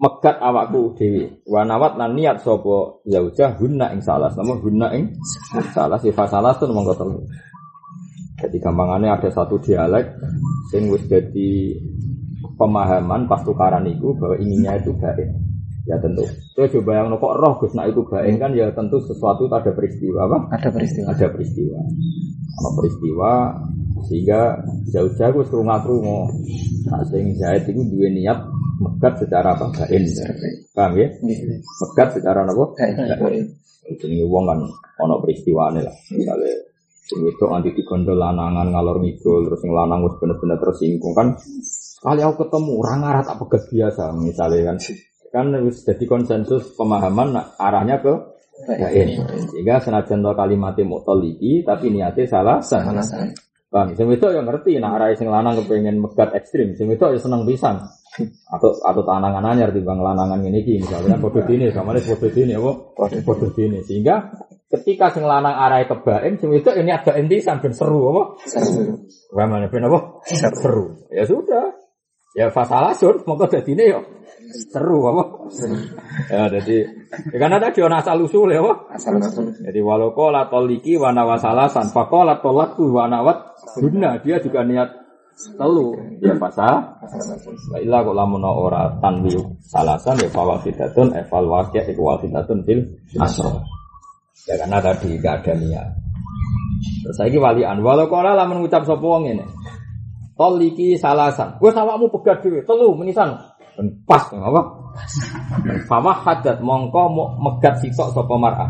Megat 0.03 0.37
awakku 0.43 0.93
dhewe. 0.99 1.39
Wa 1.47 1.63
nawat 1.63 1.95
lan 1.95 2.11
niat 2.13 2.43
sapa 2.43 3.01
zaujah 3.07 3.55
hunna 3.55 3.95
ing 3.95 4.03
salah. 4.03 4.27
Nama 4.35 4.53
hunna 4.59 4.87
ing 4.91 5.15
salah 5.71 5.95
sifat 5.95 6.27
salah 6.27 6.51
tuh 6.59 6.67
mongko 6.67 6.93
telu. 6.99 7.23
Jadi 8.37 8.59
gampangannya 8.61 9.15
ada 9.15 9.29
satu 9.31 9.57
dialek 9.57 10.13
sing 10.69 10.91
wis 10.93 11.01
jadi 11.09 11.73
pemahaman 12.59 13.25
pas 13.25 13.41
tukaran 13.41 13.87
itu 13.89 14.13
bahwa 14.13 14.35
inginnya 14.37 14.77
itu 14.77 14.93
baik. 14.93 15.46
Ya 15.87 15.95
tentu. 16.03 16.27
Saya 16.51 16.67
coba 16.67 16.91
yang 16.99 17.15
kok 17.15 17.35
roh 17.39 17.53
Gus 17.63 17.71
nak 17.71 17.87
itu 17.87 18.03
baik 18.03 18.35
kan 18.43 18.51
ya 18.51 18.67
tentu 18.75 18.99
sesuatu 18.99 19.47
ada 19.47 19.71
peristiwa 19.71 20.27
apa? 20.27 20.37
Ada 20.59 20.69
peristiwa. 20.75 21.05
Ada 21.15 21.27
peristiwa. 21.31 21.79
Ada 22.59 22.69
peristiwa 22.75 23.31
sehingga 24.11 24.41
jauh-jauh 24.91 25.35
wis 25.41 25.49
krungu-krungu. 25.49 26.19
Nah, 26.91 27.01
sing 27.07 27.33
jahit 27.39 27.63
itu 27.71 27.81
dua 27.87 28.07
niat 28.11 28.39
megat 28.83 29.15
secara 29.23 29.55
apa? 29.55 29.71
Bain. 29.73 30.03
Paham 30.75 30.91
ya? 30.99 31.07
Megat 31.23 32.09
secara 32.19 32.43
apa? 32.43 32.65
Bain. 33.23 33.47
Ini 33.87 34.27
wong 34.27 34.43
kan 34.43 34.59
ono 34.99 35.23
peristiwane 35.23 35.79
lah. 35.79 35.95
Misalnya 36.11 36.67
sing 37.07 37.23
wedok 37.23 37.47
nganti 37.47 37.71
digondol 37.71 38.19
lanangan 38.19 38.67
ngalor 38.75 38.99
ngidul 38.99 39.47
terus 39.47 39.63
sing 39.63 39.71
lanang 39.71 40.03
wis 40.03 40.19
bener-bener 40.19 40.59
tersinggung 40.59 41.15
kan 41.15 41.39
kali 42.03 42.19
aku 42.19 42.43
ketemu 42.43 42.71
orang 42.83 42.99
arah 43.07 43.23
tak 43.23 43.39
pegat 43.39 43.63
biasa 43.71 44.11
misalnya 44.19 44.75
kan 44.75 44.77
kan 45.29 45.51
wis 45.63 45.83
jadi 45.83 46.05
konsensus 46.07 46.73
pemahaman 46.75 47.35
arahnya 47.59 47.99
ke 47.99 48.13
bain 48.65 49.21
sehingga 49.53 49.77
senajan 49.77 50.25
to 50.25 50.31
kalimatnya 50.33 50.83
mutaliki 50.87 51.61
tapi 51.61 51.93
niatnya 51.93 52.25
salah 52.25 52.57
salah 52.63 53.05
Bang, 53.67 53.91
sing 53.99 54.07
wedok 54.07 54.31
ya 54.31 54.39
ngerti 54.47 54.79
nah 54.79 54.95
arah 54.95 55.11
sing 55.11 55.27
lanang 55.27 55.59
kepengen 55.59 55.99
megat 55.99 56.31
ekstrim, 56.31 56.71
sing 56.79 56.87
wedok 56.87 57.11
ya 57.11 57.19
seneng 57.19 57.43
pisan. 57.43 57.83
Atau 58.47 58.71
atau 58.79 59.03
tanangan 59.03 59.43
anyar 59.43 59.75
timbang 59.75 59.99
lanangan 59.99 60.39
ngene 60.39 60.63
iki 60.63 60.79
misalnya 60.79 61.19
padha 61.19 61.43
dene, 61.43 61.69
samane 61.75 61.99
padha 61.99 62.27
dene 62.31 62.55
apa? 62.55 62.71
Padha 62.95 63.47
dene. 63.51 63.83
Sehingga 63.83 64.31
ketika 64.71 65.11
sing 65.11 65.27
lanang 65.27 65.51
arahe 65.51 65.83
kebaen, 65.83 66.39
sing 66.39 66.47
wedok 66.47 66.79
ini 66.79 66.95
agak 66.95 67.19
entisan 67.19 67.59
ben 67.59 67.75
seru 67.75 68.15
apa? 68.15 68.23
Seru. 68.47 69.03
Wah, 69.35 69.45
mana 69.51 69.67
ben 69.67 69.83
apa? 69.83 69.99
Seru. 70.63 71.03
Ya 71.11 71.27
sudah. 71.27 71.86
Ya 72.37 72.53
fasalah 72.53 72.93
sur, 72.93 73.17
mongko 73.25 73.49
dadine 73.49 73.89
yo 73.89 73.99
seru 74.69 75.09
apa? 75.09 75.23
Ya 76.29 76.45
jadi 76.53 76.85
ya 77.33 77.37
kan 77.41 77.57
ada 77.57 77.73
ana 77.73 77.97
asal 77.97 78.21
usul 78.21 78.53
ya 78.53 78.61
apa? 78.61 78.93
Asal 78.93 79.17
usul. 79.17 79.57
Jadi 79.57 79.79
walau 79.81 80.13
kola 80.13 80.45
toliki 80.45 81.01
wana 81.01 81.25
wasalasan, 81.25 81.89
fakola 81.89 82.37
tolakku 82.37 82.93
wana 82.93 83.25
wat 83.25 83.57
guna 83.81 84.21
dia 84.21 84.37
juga 84.37 84.61
niat 84.61 84.85
telu 85.57 85.97
ya 86.21 86.37
pasal. 86.37 87.01
Wa 87.73 87.77
illa 87.81 88.05
kok 88.05 88.13
lamun 88.13 88.45
ora 88.45 88.93
tanwi 89.01 89.33
salasan 89.65 90.21
ya 90.21 90.29
fawafidatun 90.29 91.17
eval 91.17 91.45
wakya 91.49 91.89
iku 91.89 92.01
wafidatun 92.05 92.61
fil 92.69 92.85
asro. 93.17 93.65
Ya 94.45 94.61
karena 94.61 94.77
tadi 94.77 95.17
gak 95.17 95.41
ada 95.41 95.53
niat. 95.57 95.89
Terus 96.77 97.17
saya 97.17 97.33
walian, 97.33 97.81
walau 97.81 98.05
kola 98.07 98.37
lamun 98.37 98.61
ngucap 98.61 98.85
sapa 98.85 99.01
wong 99.01 99.25
ngene. 99.25 99.43
Toliki 100.37 100.93
salasan. 100.95 101.57
Gue 101.57 101.73
awakmu 101.73 102.13
pegat 102.13 102.45
dhewe, 102.45 102.61
telu 102.61 102.93
menisan. 102.93 103.33
Pas 104.05 104.21
apa? 104.33 104.61
Fawah 105.89 106.17
hadat 106.25 106.61
mongko 106.61 107.01
mau 107.09 107.27
megat 107.41 107.81
sitok 107.81 108.13
sapa 108.13 108.35
mar'ah. 108.37 108.69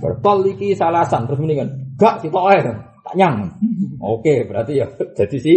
Bertoliki 0.00 0.72
salasan 0.72 1.28
terus 1.28 1.40
mendingan 1.40 1.96
gak 2.00 2.24
sitok 2.24 2.48
ae. 2.52 2.60
Tak 3.02 3.14
nyang. 3.18 3.48
Oke, 4.00 4.46
berarti 4.48 4.80
ya 4.80 4.86
jadi 5.18 5.36
si 5.36 5.52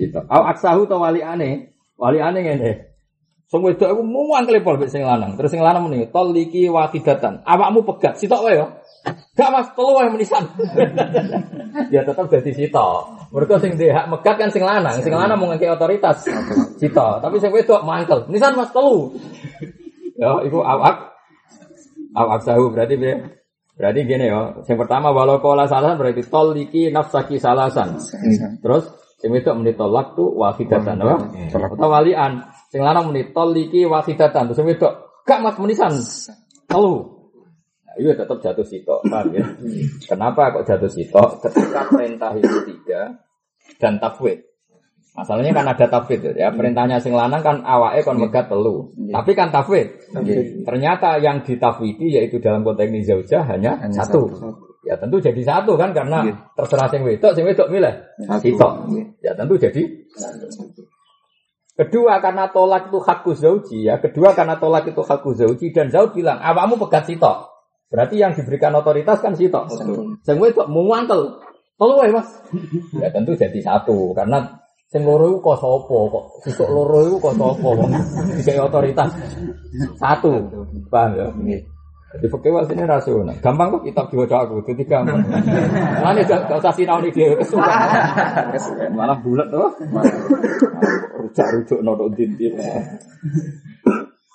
sitok. 0.00 0.24
Au 0.28 0.48
aksahu 0.48 0.88
to 0.88 0.96
wali 0.96 1.20
ane. 1.20 1.76
Wali 2.00 2.18
ane 2.20 2.38
ngene. 2.40 2.93
Sing 3.54 3.62
wedok 3.62 3.86
aku 3.86 4.02
muang 4.02 4.50
klepol 4.50 4.82
mek 4.82 4.90
sing 4.90 5.06
lanang. 5.06 5.38
Terus 5.38 5.54
sing 5.54 5.62
lanang 5.62 5.86
muni 5.86 6.10
toliki 6.10 6.66
wakidatan. 6.66 7.46
Awakmu 7.46 7.86
pegat 7.86 8.18
sitok 8.18 8.50
wae 8.50 8.58
ya. 8.58 8.66
Gak 9.38 9.50
mas 9.54 9.70
telu 9.78 9.94
wae 9.94 10.10
menisan. 10.10 10.42
ya 11.94 12.02
tetap 12.02 12.26
jadi 12.26 12.50
sitok. 12.50 13.30
Mereka 13.30 13.62
sing 13.62 13.78
dia 13.78 13.94
hak 13.94 14.10
megat 14.10 14.42
kan 14.42 14.50
sing 14.50 14.66
lanang, 14.66 14.98
sing 14.98 15.14
lanang 15.14 15.38
mau 15.38 15.54
ngekek 15.54 15.70
otoritas. 15.70 16.26
Sitok. 16.82 17.22
Tapi 17.22 17.38
sing 17.38 17.54
wedok 17.54 17.86
mangkel. 17.86 18.26
Menisan 18.26 18.58
mas 18.58 18.74
telu. 18.74 19.14
Ya, 20.18 20.34
itu 20.42 20.58
awak 20.58 21.14
awak 22.18 22.42
sahu 22.42 22.74
berarti 22.74 22.98
be- 22.98 23.38
berarti 23.78 24.02
gini 24.02 24.34
ya. 24.34 24.50
Yang 24.66 24.78
pertama 24.82 25.14
walau 25.14 25.38
kola 25.38 25.70
salasan 25.70 25.94
berarti 25.94 26.26
toliki 26.26 26.90
nafsaki 26.90 27.38
salasan. 27.38 28.02
Terus 28.58 28.90
sing 29.22 29.30
wedok 29.30 29.54
muni 29.62 29.78
tolak 29.78 30.18
tu 30.18 30.26
wafidatan 30.42 30.98
apa? 31.06 31.22
Atau 31.54 31.86
walian. 31.86 32.50
Sing 32.74 32.82
lanang 32.82 33.14
muni 33.14 33.30
toliki 33.30 33.86
wafidatan. 33.86 34.50
Terus 34.50 34.66
wedok 34.66 35.22
gak 35.22 35.38
mas 35.46 35.54
menisan. 35.62 35.94
Telu. 36.66 37.06
Nah, 37.86 37.94
itu 38.02 38.10
tetap 38.18 38.34
jatuh 38.42 38.66
sitok, 38.66 38.98
paham 39.06 39.30
ya? 39.30 39.46
Kenapa 40.10 40.50
kok 40.50 40.66
jatuh 40.66 40.90
sitok? 40.90 41.38
Ketika 41.46 41.86
perintah 41.86 42.34
itu 42.34 42.58
tiga 42.66 43.14
dan 43.78 44.02
tafwid. 44.02 44.42
Masalahnya 45.14 45.54
kan 45.54 45.70
ada 45.70 45.86
tafwid 45.86 46.34
ya. 46.34 46.50
Perintahnya 46.50 46.98
sing 46.98 47.14
lanang 47.14 47.46
kan 47.46 47.62
awake 47.62 48.02
kon 48.02 48.18
megat 48.18 48.50
telu. 48.50 48.90
Tapi 48.90 49.30
kan 49.38 49.54
tafwid. 49.54 50.10
Ternyata 50.66 51.22
yang 51.22 51.46
ditafwidi 51.46 52.18
yaitu 52.18 52.42
dalam 52.42 52.66
konteks 52.66 52.90
ini 52.90 53.06
zaujah 53.06 53.46
hanya, 53.46 53.78
Hanya 53.78 54.02
satu. 54.02 54.26
satu. 54.34 54.50
Ya 54.84 54.98
tentu 55.00 55.16
jadi 55.16 55.38
satu 55.40 55.80
kan 55.80 55.94
karena 55.96 56.26
Iya. 56.28 56.34
terserah 56.58 56.92
sing 56.92 57.00
wedok, 57.08 57.32
sing 57.32 57.46
wedok 57.48 57.72
milih 57.72 57.94
Satu. 58.28 58.42
sitok. 58.44 58.72
Iya. 58.92 59.04
Ya 59.22 59.32
tentu 59.38 59.54
jadi 59.56 59.80
Kedua 61.74 62.22
karena 62.22 62.54
tolak 62.54 62.86
itu 62.86 63.02
hakku 63.02 63.34
zauji 63.34 63.90
ya. 63.90 63.98
Kedua 63.98 64.30
karena 64.30 64.62
tolak 64.62 64.86
itu 64.86 65.02
hakku 65.02 65.34
zauji 65.34 65.74
dan 65.74 65.90
zauj 65.90 66.14
bilang 66.14 66.38
awakmu 66.38 66.78
pegat 66.86 67.10
sitok. 67.10 67.50
Berarti 67.90 68.22
yang 68.22 68.30
diberikan 68.30 68.70
otoritas 68.78 69.18
kan 69.18 69.34
sitok. 69.34 69.74
Sing 70.22 70.36
wedok 70.38 70.70
muangkel. 70.70 71.42
Telu 71.74 71.94
wae 71.98 72.14
Mas. 72.14 72.30
ya 73.02 73.10
tentu 73.10 73.34
jadi 73.34 73.58
satu 73.58 74.14
karena 74.14 74.62
sing 74.86 75.02
loro 75.02 75.26
iku 75.34 75.42
kok 75.42 75.58
sapa 75.58 75.98
kok 76.06 76.24
sitok 76.46 76.68
loro 76.70 76.98
iku 77.10 77.16
kok 77.18 77.34
sapa 77.34 77.68
kok 77.74 77.90
otoritas 78.70 79.10
satu. 79.98 80.30
Paham 80.86 81.10
ya? 81.18 81.58
Jadi 82.14 82.30
pakai 82.30 82.50
wal 82.54 82.64
sini 82.70 82.86
rasional. 82.86 83.34
Gampang 83.42 83.74
kok 83.74 83.82
kitab 83.90 84.06
diwaca 84.06 84.46
aku. 84.46 84.62
Jadi 84.62 84.86
gampang. 84.86 85.18
Mana 85.98 86.22
gak, 86.22 86.46
gak 86.46 86.58
usah 86.62 86.70
sinau 86.70 87.02
nih 87.02 87.10
dia 87.10 87.34
kesuka. 87.34 87.74
Malah 88.94 89.18
bulat 89.18 89.50
tuh. 89.50 89.66
Rujuk-rujuk 91.18 91.82
nodok 91.82 92.14
dinti. 92.14 92.54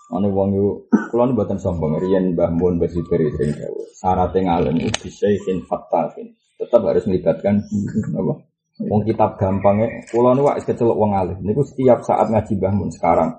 Ane 0.10 0.28
wong 0.28 0.50
yo 0.58 0.90
kula 1.14 1.30
nu 1.30 1.38
mboten 1.38 1.62
sombong 1.62 2.02
riyen 2.02 2.34
Mbah 2.34 2.50
Mun 2.50 2.82
Mbah 2.82 2.90
Sibir 2.90 3.30
sering 3.32 3.54
dawuh. 3.56 3.86
Syaratnya 3.94 4.40
ngalim 4.50 4.76
itu 4.82 5.06
bisain 5.06 5.62
fattafin. 5.70 6.34
Tetap 6.58 6.82
harus 6.84 7.06
melibatkan 7.08 7.64
apa? 8.18 8.34
Wong 8.90 9.02
kitab 9.06 9.38
gampangnya, 9.38 10.04
kula 10.10 10.34
nu 10.34 10.50
wis 10.50 10.66
kecelok 10.66 10.98
wong 10.98 11.14
alim. 11.14 11.38
Niku 11.46 11.62
setiap 11.62 12.02
saat 12.04 12.28
ngaji 12.28 12.58
Mbah 12.58 12.74
Mun 12.74 12.90
sekarang 12.92 13.38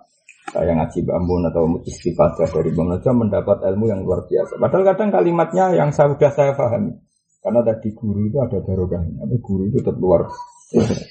saya 0.51 0.75
ngaji 0.75 0.99
Mbah 1.07 1.21
Mun 1.23 1.43
atau 1.47 1.63
istifadah 1.87 2.49
dari 2.51 2.71
Mbah 2.75 2.85
Mun 2.85 2.97
aja 2.99 3.11
mendapat 3.15 3.59
ilmu 3.71 3.85
yang 3.87 4.03
luar 4.03 4.27
biasa. 4.27 4.59
Padahal 4.59 4.85
kadang 4.95 5.11
kalimatnya 5.15 5.65
yang 5.79 5.91
saya 5.95 6.11
sudah 6.11 6.31
saya 6.35 6.53
pahami. 6.59 6.99
Karena 7.41 7.61
tadi 7.65 7.89
guru 7.97 8.29
itu 8.29 8.37
ada 8.37 8.59
barokahnya. 8.61 9.25
Tapi 9.25 9.37
guru 9.41 9.63
itu 9.71 9.79
tetap 9.81 9.97
luar. 9.97 10.29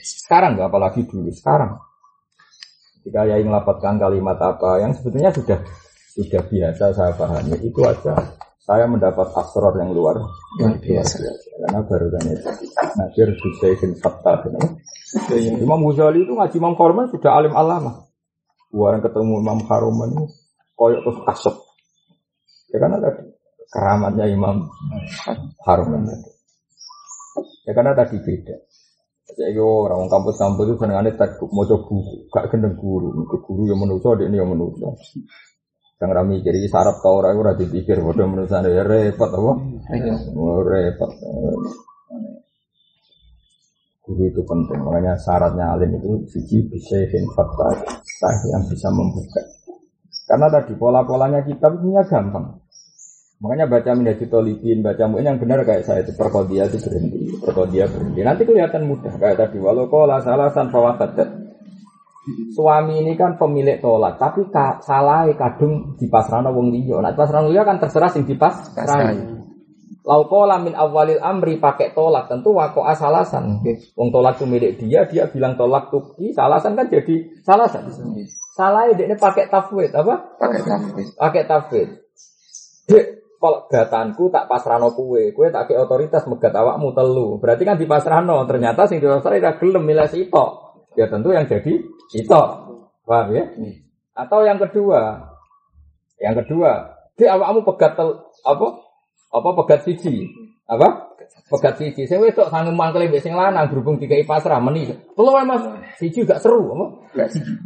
Sekarang 0.04 0.60
nggak 0.60 0.68
apalagi 0.70 1.02
dulu. 1.08 1.32
Sekarang 1.32 1.80
Ketika 3.00 3.26
Yai 3.32 3.48
melapatkan 3.48 3.96
kalimat 3.96 4.36
apa 4.44 4.84
yang 4.84 4.92
sebetulnya 4.92 5.32
sudah 5.32 5.58
sudah 6.20 6.42
biasa 6.52 6.92
saya 6.92 7.16
pahami 7.16 7.56
itu 7.64 7.80
aja 7.88 8.12
saya 8.60 8.86
mendapat 8.86 9.34
asror 9.40 9.72
yang 9.80 9.96
luar 9.96 10.20
Luar 10.60 10.76
biasa. 10.84 11.16
karena 11.64 11.80
baru 11.88 12.12
kan 12.12 12.24
itu 12.28 12.50
Nasir 13.00 13.32
Hussein 13.40 13.96
Fattah 14.04 14.44
Imam 15.64 15.80
Ghazali 15.88 16.28
itu 16.28 16.36
ngaji 16.36 16.56
Imam 16.60 16.76
Korman 16.76 17.08
sudah 17.08 17.40
alim 17.40 17.56
alama 17.56 18.09
orang 18.74 19.02
ketemu 19.02 19.34
Imam 19.42 19.60
Haruman 19.66 20.12
koyok 20.78 21.02
terus 21.06 21.44
ya 22.70 22.78
karena 22.78 22.98
tadi 23.02 23.24
keramatnya 23.70 24.26
Imam 24.30 24.70
Haruman 25.66 26.06
tadi 26.06 26.32
ya 27.66 27.72
karena 27.74 27.94
tadi 27.98 28.18
beda 28.22 28.58
saya 29.30 29.54
itu 29.54 29.62
orang 29.62 30.10
kampus-kampus 30.10 30.66
itu 30.66 30.76
senengannya 30.82 31.14
tak 31.14 31.38
mau 31.54 31.62
buku, 31.62 32.26
gak 32.34 32.50
gendeng 32.50 32.74
guru, 32.74 33.14
ke 33.30 33.38
guru 33.46 33.70
yang 33.70 33.78
menuso, 33.78 34.18
dia 34.18 34.26
ini 34.26 34.42
yang 34.42 34.50
menuso. 34.50 34.98
Yang 36.02 36.12
rami 36.16 36.36
jadi 36.42 36.66
sarap 36.66 37.04
tau 37.06 37.22
orang 37.22 37.38
ora 37.38 37.54
dipikir, 37.54 38.02
bodoh 38.02 38.26
menuso 38.26 38.58
ya 38.58 38.82
repot 38.82 39.30
apa? 39.30 39.54
Oh, 40.34 40.66
repot. 40.66 41.12
Guru 44.10 44.26
itu 44.26 44.42
penting, 44.42 44.82
makanya 44.82 45.14
syaratnya 45.22 45.78
alim 45.78 45.94
itu 46.02 46.18
siji 46.34 46.66
bisa 46.66 46.98
fakta 47.38 47.70
yang 48.50 48.66
bisa 48.66 48.90
membuka. 48.90 49.38
Karena 50.26 50.50
tadi 50.50 50.74
pola-polanya 50.74 51.46
kitab 51.46 51.78
punya 51.78 52.02
gampang. 52.10 52.58
Makanya 53.40 53.70
baca 53.70 53.94
menjadi 53.94 54.26
tolibin, 54.28 54.82
baca 54.82 55.06
mu'in 55.06 55.30
yang 55.30 55.38
benar 55.38 55.62
kayak 55.62 55.86
saya 55.86 56.02
itu 56.04 56.12
perkodia 56.18 56.68
itu 56.68 56.82
berhenti, 56.82 57.38
perkodia 57.40 57.86
berhenti. 57.88 58.20
Nanti 58.20 58.44
kelihatan 58.44 58.90
mudah 58.90 59.14
kayak 59.16 59.38
tadi. 59.40 59.62
Walau 59.62 59.88
kola 59.88 60.20
salasan 60.20 60.74
fawafadat. 60.74 61.30
Suami 62.52 63.00
ini 63.00 63.16
kan 63.16 63.40
pemilik 63.40 63.80
tolak, 63.80 64.20
tapi 64.20 64.46
ka, 64.52 64.84
salah 64.86 65.26
kadung 65.34 65.96
dipasrahno 65.98 66.52
wong 66.52 66.70
liya. 66.70 67.00
Nek 67.00 67.16
pasrahno 67.16 67.50
liya 67.50 67.64
kan 67.64 67.80
terserah 67.80 68.12
sing 68.12 68.28
dipasrahi. 68.28 69.39
Laukola 70.06 70.58
min 70.62 70.74
awalil 70.74 71.20
amri 71.22 71.60
pakai 71.60 71.92
tolak 71.94 72.32
tentu 72.32 72.56
wako 72.56 72.86
asalasan. 72.88 73.62
Wong 73.94 74.10
tolak 74.10 74.40
itu 74.40 74.46
milik 74.48 74.80
dia, 74.80 75.06
dia 75.06 75.28
bilang 75.30 75.60
tolak 75.60 75.92
tuki, 75.94 76.32
salasan 76.34 76.74
kan 76.74 76.88
jadi 76.88 77.42
salasan. 77.46 77.90
Salah 78.58 78.90
ini 78.90 79.16
pakai 79.16 79.52
tafwid 79.52 79.94
apa? 79.94 80.36
Pakai 80.40 80.62
tafwid. 80.66 81.08
Pakai 81.16 81.44
tafwid. 81.46 81.90
Dek, 82.90 83.06
kalau 83.40 83.70
gatanku 83.72 84.28
tak 84.34 84.52
pasrano 84.52 84.92
kue, 84.92 85.32
kue 85.32 85.48
tak 85.48 85.72
ke 85.72 85.78
otoritas 85.78 86.28
megat 86.28 86.52
awakmu 86.52 86.92
telu. 86.92 87.40
Berarti 87.40 87.64
kan 87.64 87.80
di 87.80 87.88
pasrano, 87.88 88.44
ternyata 88.44 88.84
sing 88.90 89.00
dipasrah 89.00 89.40
tidak 89.40 89.64
gelem 89.64 89.88
milih 89.88 90.10
sitok. 90.12 90.50
Ya 90.98 91.08
tentu 91.08 91.32
yang 91.32 91.48
jadi 91.48 91.80
sitok. 92.12 92.48
Paham 93.08 93.32
ya? 93.32 93.46
Atau 94.12 94.44
yang 94.44 94.60
kedua, 94.60 95.32
yang 96.20 96.36
kedua, 96.36 97.00
dek 97.16 97.32
awakmu 97.32 97.64
pegat 97.64 97.96
tel, 97.96 98.28
apa? 98.44 98.89
Apa 99.30 99.50
pegat 99.62 99.86
siji? 99.86 100.26
Apa? 100.66 101.14
Pegat 101.50 101.78
siji. 101.78 102.10
Sing 102.10 102.18
wedok 102.18 102.50
sanggup 102.50 102.74
mangkel 102.74 103.06
sing 103.22 103.38
lanang 103.38 103.70
berhubung 103.70 104.02
dikai 104.02 104.26
pasrah 104.26 104.58
meni. 104.58 104.90
Ae, 104.90 105.44
Mas. 105.46 105.64
Siji 106.02 106.26
gak 106.26 106.42
seru, 106.42 106.74
apa? 106.74 106.86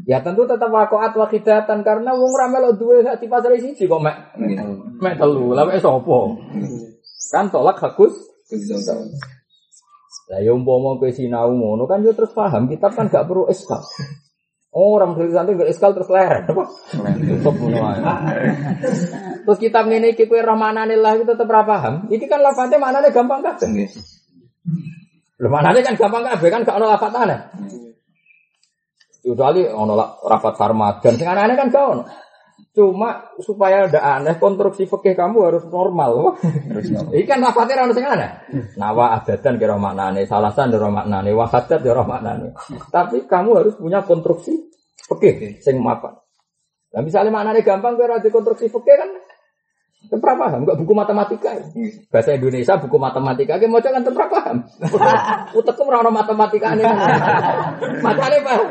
Ya 0.04 0.20
tentu 0.20 0.44
tetap 0.44 0.68
wakoat 0.68 1.16
wakidatan 1.16 1.84
karena 1.84 2.12
wong 2.16 2.32
ra 2.36 2.48
melo 2.52 2.76
duwe 2.76 3.04
hak 3.04 3.20
di 3.24 3.28
pasar 3.32 3.56
siji 3.60 3.88
kok 3.88 4.02
mek 4.04 4.36
mek 5.00 5.16
telu. 5.16 5.56
Lah 5.56 5.64
mek 5.68 5.80
sapa? 5.80 6.18
Kan 7.32 7.48
tolak 7.52 7.80
hakus. 7.80 8.16
Lah 10.32 10.40
ya 10.40 10.56
umpama 10.56 10.96
kowe 11.00 11.12
sinau 11.12 11.52
ngono 11.52 11.84
kan 11.84 12.00
yo 12.04 12.16
terus 12.16 12.32
paham 12.32 12.72
kitab 12.72 12.96
kan 12.96 13.12
gak 13.12 13.28
perlu 13.28 13.48
eskal. 13.52 13.84
Oh, 14.74 14.98
orang 14.98 15.14
dari 15.14 15.30
santri 15.30 15.54
gak 15.54 15.70
eskal 15.70 15.94
terus 15.94 16.10
leren 16.10 16.50
apa? 16.50 16.66
Ae. 18.10 18.50
Terus 19.46 19.60
kitab 19.62 19.86
ngene 19.86 20.18
iki 20.18 20.26
kowe 20.26 20.42
rahmanane 20.42 20.98
lah 20.98 21.14
itu 21.14 21.30
tetep 21.30 21.46
ra 21.46 21.62
paham. 21.62 22.10
Iki 22.10 22.26
kan 22.26 22.42
lafate 22.42 22.82
maknane 22.82 23.14
gampang 23.14 23.46
kabeh. 23.46 23.70
Lho 25.38 25.48
maknane 25.54 25.86
kan 25.86 25.94
gampang 25.94 26.26
kabeh 26.26 26.50
kan 26.50 26.66
gak 26.66 26.78
ono 26.82 26.90
lafatane. 26.90 27.36
Kecuali 29.22 29.62
ono 29.70 29.94
la- 29.94 30.20
rapat 30.26 30.54
farmadan, 30.58 31.14
sing 31.16 31.28
aneh 31.30 31.54
kan 31.54 31.70
gak 31.70 31.86
ono. 31.94 32.04
Cuma 32.74 33.30
supaya 33.38 33.86
ada 33.86 34.02
aneh, 34.18 34.42
konstruksi 34.42 34.90
fikih 34.90 35.14
kamu 35.14 35.46
harus 35.46 35.64
normal. 35.70 36.42
Ini 37.14 37.22
kan 37.30 37.38
lafadznya 37.38 37.86
orang 37.86 37.94
sing 37.94 38.02
aneh. 38.02 38.30
Nawa 38.82 39.22
adatan 39.22 39.62
kira 39.62 39.78
maknane, 39.78 40.26
salasan 40.26 40.74
kira 40.74 40.90
maknane, 40.90 41.38
wahadat 41.38 41.86
kira 41.86 42.02
maknane. 42.02 42.58
Tapi 42.90 43.30
kamu 43.30 43.50
harus 43.62 43.74
punya 43.78 44.02
konstruksi 44.02 44.58
fikih 45.06 45.62
sing 45.62 45.78
mapan. 45.86 46.18
Nah 46.98 47.02
misalnya 47.06 47.30
maknane 47.30 47.62
gampang 47.62 47.94
kira 47.94 48.18
ada 48.18 48.30
konstruksi 48.34 48.66
fikih 48.66 48.96
kan 48.98 49.10
Tempra 50.04 50.36
paham, 50.36 50.68
enggak 50.68 50.78
buku 50.84 50.92
matematika. 50.92 51.56
Bahasa 52.12 52.36
Indonesia 52.36 52.76
buku 52.76 52.98
matematika, 53.00 53.56
kayak 53.56 53.72
mau 53.72 53.80
kan 53.80 54.04
tempra 54.04 54.28
paham. 54.28 54.58
Utekku 55.64 55.82
merana 55.88 56.12
matematika 56.12 56.76
ini. 56.76 56.84
Makanya 58.04 58.40
paham. 58.44 58.68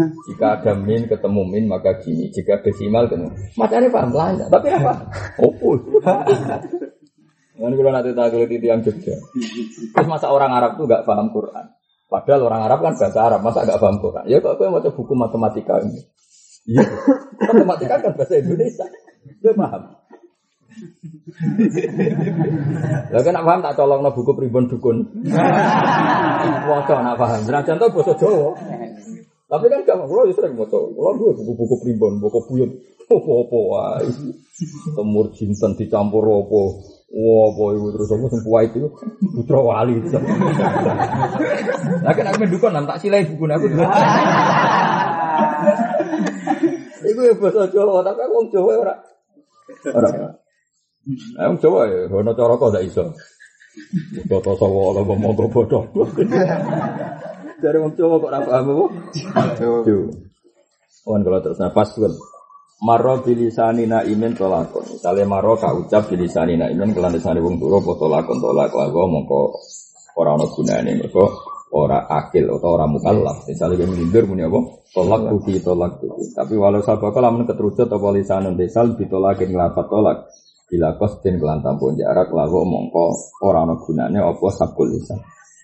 Jika 0.00 0.46
ada 0.56 0.72
min 0.72 1.04
ketemu 1.04 1.42
min 1.44 1.64
maka 1.68 2.00
gini, 2.00 2.32
jika 2.32 2.64
desimal 2.64 3.04
ketemu. 3.12 3.28
Makanya 3.60 3.88
paham 3.92 4.10
lah, 4.16 4.32
tapi 4.48 4.72
apa? 4.72 4.92
Opul. 5.36 6.00
Kan 6.00 7.72
kalau 7.76 7.92
nanti 7.92 8.10
tak 8.16 8.32
itu 8.32 8.56
yang 8.64 8.80
Jogja. 8.80 9.14
Terus 9.92 10.08
masa 10.08 10.32
orang 10.32 10.50
Arab 10.56 10.80
tuh 10.80 10.88
nggak 10.88 11.04
paham 11.04 11.28
Quran. 11.30 11.66
Padahal 12.08 12.40
orang 12.48 12.62
Arab 12.68 12.78
kan 12.80 12.92
bahasa 12.96 13.20
Arab, 13.20 13.40
masa 13.44 13.68
nggak 13.68 13.80
paham 13.80 13.96
Quran? 14.00 14.24
Ya 14.26 14.40
kok 14.40 14.56
aku 14.56 14.72
mau 14.72 14.80
buku 14.80 15.12
matematika 15.12 15.78
ini. 15.84 16.00
Iya, 16.72 16.82
matematika 17.52 17.94
kan 18.00 18.12
bahasa 18.16 18.34
Indonesia. 18.40 18.86
Dia 19.44 19.52
paham. 19.52 19.82
Lah 23.12 23.22
kan 23.22 23.36
paham 23.44 23.60
tak 23.60 23.76
colongno 23.76 24.10
buku 24.16 24.32
pribon 24.32 24.66
dukun. 24.72 25.04
Waca 26.66 26.94
nak 27.04 27.16
paham. 27.20 27.40
Senajan 27.44 27.76
to 27.76 27.86
basa 27.92 28.12
Jawa. 28.16 28.56
Tapi 29.52 29.68
kan 29.68 29.84
gak 29.84 30.00
kalau 30.00 30.24
ya 30.24 30.32
sering 30.32 30.56
maca. 30.56 30.72
Kalau 30.80 31.12
gue 31.20 31.36
buku-buku 31.36 31.76
pribon, 31.84 32.16
buku 32.24 32.40
buyut. 32.48 32.72
Apa-apa 33.12 33.58
wae. 33.68 34.08
Temur 34.96 35.28
jinten 35.36 35.76
dicampur 35.76 36.24
apa. 36.24 36.60
Wah, 37.12 37.52
itu 37.76 37.92
terus 37.92 38.08
aku 38.08 38.32
sempuah 38.32 38.64
itu 38.64 38.88
putra 39.36 39.60
wali. 39.60 40.00
Lah 42.00 42.12
kan 42.16 42.24
aku 42.32 42.40
mendukun 42.40 42.72
nam 42.72 42.88
tak 42.88 43.04
silai 43.04 43.28
buku 43.28 43.44
aku. 43.44 43.68
Iku 47.02 47.20
ya 47.20 47.36
bahasa 47.36 47.68
Jawa, 47.68 48.00
tapi 48.00 48.20
aku 48.24 48.32
wong 48.32 48.48
Jawa 48.48 48.72
ora. 48.80 48.94
Ora. 49.92 50.08
Nah, 51.36 51.44
wong 51.52 51.58
Jawa 51.60 51.84
ya, 51.92 52.08
ono 52.08 52.32
cara 52.32 52.56
kok 52.56 52.72
ndak 52.72 52.88
iso. 52.88 53.04
Toto 54.24 54.56
sawo 54.56 54.96
ala 54.96 55.04
monggo 55.04 55.52
bodoh. 55.52 55.84
Dari 57.62 57.78
wong 57.78 57.94
Jawa 57.94 58.18
kok 58.18 58.26
ora 58.26 58.40
paham 58.42 58.66
apa? 58.74 58.84
Yo. 59.86 60.10
Wan 61.06 61.22
kalau 61.22 61.38
terus 61.38 61.62
nafas 61.62 61.94
kan. 61.94 62.10
Maro 62.82 63.22
bilisani 63.22 63.86
na 63.86 64.02
imen 64.02 64.34
tolakon. 64.34 64.82
Misalnya 64.98 65.22
maro 65.30 65.54
ka 65.54 65.70
ucap 65.70 66.10
bilisani 66.10 66.58
na 66.58 66.66
imen 66.66 66.90
kelan 66.90 67.14
desane 67.14 67.38
wong 67.38 67.62
turu 67.62 67.78
apa 67.78 67.94
tolakon 67.94 68.42
tolak 68.42 68.74
lagu 68.74 69.06
mongko 69.06 69.40
ora 70.18 70.34
ono 70.34 70.50
gunane 70.50 70.90
mergo 70.98 71.30
ora 71.70 72.10
akil 72.10 72.50
atau 72.50 72.74
ora 72.74 72.90
mukallaf. 72.90 73.46
Misalnya 73.46 73.86
yang 73.86 73.94
mindur 73.94 74.26
punya 74.26 74.50
apa? 74.50 74.60
Tolak 74.90 75.30
tuki 75.30 75.62
tolak 75.62 76.02
tuki. 76.02 76.34
Tapi 76.34 76.58
walau 76.58 76.82
sabaka 76.82 77.22
lamun 77.22 77.46
keterucut 77.46 77.86
apa 77.86 78.08
lisanun 78.10 78.58
desal 78.58 78.98
ditolakin 78.98 79.54
nglapat 79.54 79.86
tolak. 79.86 80.18
Bila 80.66 80.98
kos 80.98 81.22
den 81.22 81.38
kelan 81.38 81.62
jarak 81.94 82.34
lagu 82.34 82.66
mongko 82.66 83.38
ora 83.46 83.62
ono 83.62 83.78
gunane 83.78 84.18
apa 84.18 84.46
sabkul 84.50 84.90
lisan. 84.90 85.22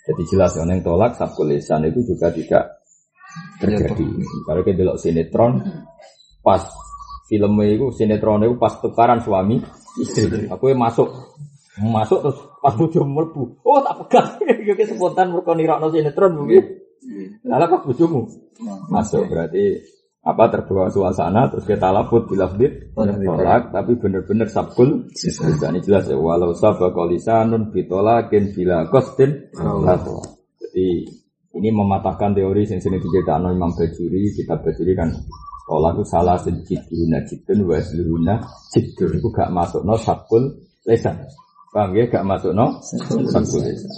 Jadi 0.08 0.22
jelas 0.24 0.56
yang 0.56 0.72
yang 0.72 0.80
tolak 0.80 1.20
sabkul 1.20 1.52
lisan 1.52 1.84
itu 1.84 2.00
juga 2.00 2.32
tidak 2.32 2.80
terjadi. 3.60 4.08
Kalau 4.48 4.60
kita 4.64 4.76
delok 4.80 4.96
sinetron 4.96 5.60
pas 6.40 6.64
filmnya 7.28 7.76
itu 7.76 7.92
sinetron 7.92 8.48
itu 8.48 8.56
pas 8.56 8.72
tukaran 8.80 9.20
suami 9.20 9.60
istri. 10.00 10.48
Aku 10.48 10.72
yang 10.72 10.80
masuk 10.80 11.12
masuk 11.78 12.24
terus 12.24 12.40
pas 12.64 12.72
bojo 12.72 13.04
mlebu. 13.04 13.60
Oh 13.60 13.84
tak 13.84 14.00
pegat. 14.06 14.26
Iki 14.72 14.96
spontan 14.96 15.28
mergo 15.28 15.52
nirakno 15.52 15.92
sinetron 15.92 16.40
mungkin. 16.40 16.64
Lalu 17.44 17.66
pas 17.68 17.82
bojomu 17.84 18.20
masuk 18.88 19.28
berarti 19.28 19.76
apa 20.18 20.44
terbawa 20.50 20.90
suasana 20.90 21.48
terus 21.48 21.64
kita 21.64 21.94
laput 21.94 22.26
bilafdit 22.26 22.92
tolak 22.94 23.70
tapi 23.70 23.96
bener-bener 23.96 24.50
sabkul 24.50 25.06
ini 25.08 25.80
jelas 25.80 26.10
ya 26.10 26.18
walau 26.18 26.52
sabakol 26.52 27.08
lisanun 27.08 27.70
bitolakin 27.70 28.50
bila 28.52 28.84
kostin 28.90 29.48
jadi 30.58 30.88
ini 31.58 31.68
mematahkan 31.72 32.36
teori 32.36 32.68
yang 32.68 32.78
sini 32.78 33.00
diceritakan 33.00 33.56
Imam 33.56 33.72
Bajuri 33.72 34.30
kitab 34.36 34.62
Bajuri 34.62 34.92
kan 34.92 35.08
tolak 35.68 36.00
itu 36.00 36.04
salah 36.08 36.36
sejiduna 36.40 37.20
jidun 37.28 37.68
wa 37.68 37.76
seluruhna 37.76 38.34
jidun. 38.72 39.20
Itu 39.20 39.28
gak 39.28 39.52
masuk 39.52 39.84
no 39.84 40.00
sabkul 40.00 40.48
lesan. 40.88 41.20
Paham 41.68 41.92
ya 41.92 42.08
gak 42.08 42.24
masuk 42.24 42.56
no 42.56 42.80
sabkul 43.28 43.60
lesan. 43.60 43.92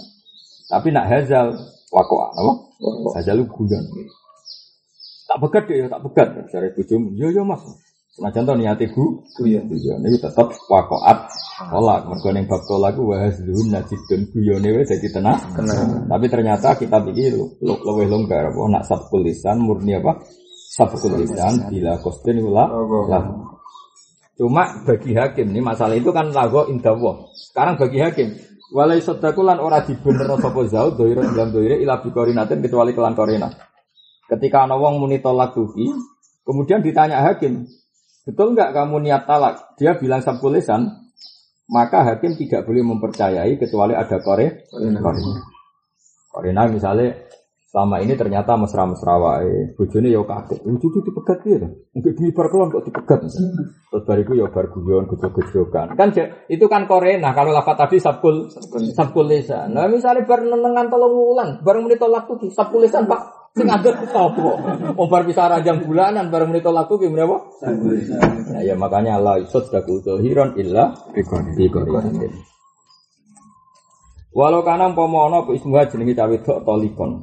Tapi 0.67 0.91
nak 0.91 1.07
hazal 1.07 1.55
wakoa 1.95 2.27
apa? 2.35 2.53
Hazal 3.15 3.39
itu 3.39 3.47
guyon 3.47 3.83
tak 5.31 5.39
pegat 5.39 5.63
deh, 5.71 5.87
tak 5.87 6.03
pegat. 6.03 6.27
Dari 6.51 6.69
bujum, 6.75 7.15
yo 7.15 7.31
yo 7.31 7.47
mas. 7.47 7.63
Senajan 8.11 8.43
to 8.43 8.53
niate 8.59 8.91
gu, 8.91 9.23
guyon. 9.39 9.71
Guyon 9.71 10.03
itu 10.03 10.19
tetap 10.19 10.51
wakoat 10.67 11.31
tolak. 11.71 12.03
Mergo 12.11 12.29
ning 12.35 12.43
bab 12.43 12.59
tolak 12.67 12.99
ku 12.99 13.07
wahas 13.07 13.39
dun 13.39 13.71
najidun 13.71 14.27
guyone 14.35 14.69
wis 14.75 14.91
dadi 14.91 15.07
tenang. 15.07 15.39
Tapi 16.11 16.25
ternyata 16.27 16.75
kita 16.75 16.99
pikir 17.07 17.39
lu 17.39 17.47
luwih 17.63 18.11
longgar 18.11 18.51
apa 18.51 18.59
nak 18.67 18.83
sabkul 18.83 19.23
lisan 19.23 19.63
murni 19.63 19.95
apa? 19.95 20.19
Sabkul 20.75 21.23
lisan 21.23 21.71
bila 21.71 21.95
kostin 22.03 22.43
ula 22.43 22.67
lah. 23.07 23.23
Cuma 24.35 24.83
bagi 24.83 25.15
hakim 25.15 25.47
nih 25.55 25.63
masalah 25.63 25.95
itu 25.95 26.11
kan 26.11 26.35
lago 26.35 26.67
indawah. 26.67 27.31
Sekarang 27.31 27.79
bagi 27.79 28.03
hakim 28.03 28.27
Walai 28.71 29.03
sodakulan 29.03 29.59
ora 29.59 29.83
dibener 29.83 30.31
sapa 30.39 30.63
zaud 30.63 30.95
doire 30.95 31.27
dalam 31.27 31.51
doire 31.51 31.75
ila 31.83 31.99
bikorinatin 31.99 32.63
kecuali 32.63 32.95
kelan 32.95 33.11
korina. 33.19 33.51
Ketika 34.31 34.63
ana 34.63 34.79
wong 34.79 35.03
muni 35.03 35.19
tolak 35.19 35.51
tuki, 35.51 35.91
kemudian 36.47 36.79
ditanya 36.79 37.19
hakim, 37.19 37.67
betul 38.23 38.55
nggak 38.55 38.71
kamu 38.71 39.03
niat 39.03 39.27
talak? 39.27 39.75
Dia 39.75 39.99
bilang 39.99 40.23
sabkul 40.23 40.55
lisan, 40.55 40.87
maka 41.67 42.07
hakim 42.07 42.39
tidak 42.39 42.63
boleh 42.63 42.79
mempercayai 42.79 43.59
kecuali 43.59 43.91
ada 43.91 44.23
kore 44.23 44.71
korina. 44.71 45.35
Korina 46.31 46.63
misalnya 46.71 47.27
selama 47.67 47.99
ini 47.99 48.15
ternyata 48.15 48.55
mesra-mesra 48.55 49.19
wae, 49.19 49.75
bojone 49.75 50.07
ya 50.07 50.23
kaget. 50.23 50.63
Lucu 50.63 50.87
itu 50.87 50.99
dipegat 51.11 51.43
dia 51.43 51.59
tuh. 51.59 51.71
Mungkin 51.91 52.31
bar 52.31 52.47
kelon 52.47 52.71
kok 52.71 52.83
dipegat. 52.87 53.19
Terus 53.27 54.03
bariku 54.07 54.31
ya 54.39 54.47
bar 54.47 54.71
guyon, 54.71 55.11
gejog-gejogan. 55.11 55.99
Kan 55.99 56.15
itu 56.47 56.65
kan 56.71 56.87
korena 56.87 57.35
kalau 57.35 57.51
lafat 57.51 57.83
tadi 57.83 57.99
sabkul 57.99 58.47
sabkul 58.95 59.27
lisan. 59.27 59.75
Nah 59.75 59.91
misalnya 59.91 60.23
bar 60.23 60.39
nenengan 60.39 60.87
tolong 60.87 61.11
wulan, 61.11 61.59
bareng 61.67 61.83
menit 61.83 61.99
tolak 61.99 62.31
sabkul 62.55 62.79
lisan 62.79 63.11
Pak 63.11 63.40
Sing 63.51 63.67
ngandel 63.67 63.93
sapa? 64.07 64.47
Wong 64.95 65.07
bar 65.11 65.27
bisa 65.27 65.51
ranjang 65.51 65.83
bulanan 65.83 66.31
bareng 66.31 66.55
menit 66.55 66.63
laku 66.63 66.95
ki 66.95 67.11
menapa? 67.11 67.51
Nah, 68.47 68.63
ya 68.63 68.79
makanya 68.79 69.19
Allah 69.19 69.43
isot 69.43 69.67
daku 69.67 69.99
hiron 70.23 70.55
illa 70.55 70.95
Bikoni. 71.11 71.59
bikoriyatin. 71.59 72.31
Walau 74.31 74.63
kana 74.63 74.87
umpama 74.87 75.27
ana 75.27 75.43
apa 75.43 75.51
ismuha 75.51 75.83
jenenge 75.91 76.15
cawe 76.15 76.31
dok 76.39 76.63
tolikon. 76.63 77.19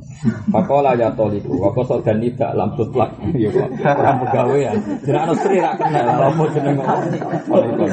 Pakola 0.53 0.93
ya 0.93 1.09
toliku, 1.17 1.57
wa 1.57 1.73
koso 1.73 2.05
dan 2.05 2.21
tidak 2.21 2.53
lam 2.53 2.77
tutlak. 2.77 3.09
Ya 3.33 3.49
kok 3.49 3.65
ora 3.81 4.13
pegawean. 4.21 4.77
Jeneng 5.09 5.25
ana 5.25 5.35
sri 5.41 5.57
ra 5.57 5.73
kenal 5.81 6.05
apa 6.05 6.45
jeneng 6.53 6.77
tolikon. 7.49 7.91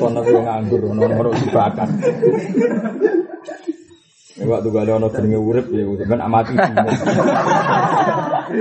Kono 0.00 0.20
yo 0.24 0.40
nganggur 0.40 0.80
ono 0.88 1.04
ora 1.04 1.30
dibakat. 1.36 1.88
Ya 4.38 4.46
waktu 4.46 4.70
gak 4.70 4.86
ada 4.86 5.02
ono 5.02 5.10
jenenge 5.10 5.38
urip 5.42 5.66
ya 5.74 5.82
sampean 5.98 6.22
amati. 6.22 6.54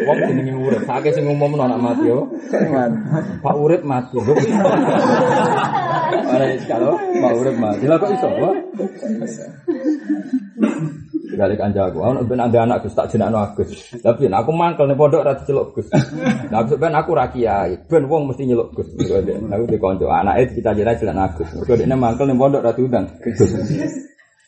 Wong 0.09 0.17
jenenge 0.25 0.57
urip, 0.57 0.81
sakit 0.89 1.13
sing 1.13 1.29
umum 1.29 1.53
anak 1.61 1.77
mati 1.77 2.09
yo. 2.09 2.25
Pak 3.45 3.55
urip 3.61 3.85
mati. 3.85 4.17
Ora 4.17 4.33
kalau 6.65 6.97
Pak 6.97 7.31
urip 7.37 7.55
mati. 7.61 7.85
Lah 7.85 8.01
kok 8.01 8.09
iso, 8.09 8.25
Pak? 8.25 8.57
Sekali 11.27 11.53
kanca 11.53 11.93
aku, 11.93 12.01
aku 12.01 12.25
ben 12.25 12.41
ada 12.41 12.65
anak 12.65 12.81
Gus 12.81 12.97
tak 12.97 13.13
jenakno 13.13 13.37
Agus. 13.37 13.69
Tapi 14.01 14.25
aku 14.25 14.49
mangkel 14.49 14.89
ning 14.89 14.97
pondok 14.97 15.21
ra 15.21 15.37
diceluk 15.37 15.77
Gus. 15.77 15.93
Lah 16.49 16.65
ben 16.65 16.97
aku 16.97 17.13
ra 17.13 17.29
kiai, 17.29 17.77
ben 17.85 18.09
wong 18.09 18.33
mesti 18.33 18.49
nyeluk 18.49 18.73
Gus. 18.73 18.89
Aku 18.97 19.63
di 19.69 19.77
kanca 19.77 20.09
anake 20.09 20.57
kita 20.57 20.73
jenenge 20.73 21.05
jenakno 21.05 21.29
Agus. 21.29 21.53
Mergo 21.53 21.77
dekne 21.77 21.93
mangkel 21.93 22.25
ning 22.25 22.41
pondok 22.41 22.65
ra 22.65 22.73
diundang 22.73 23.05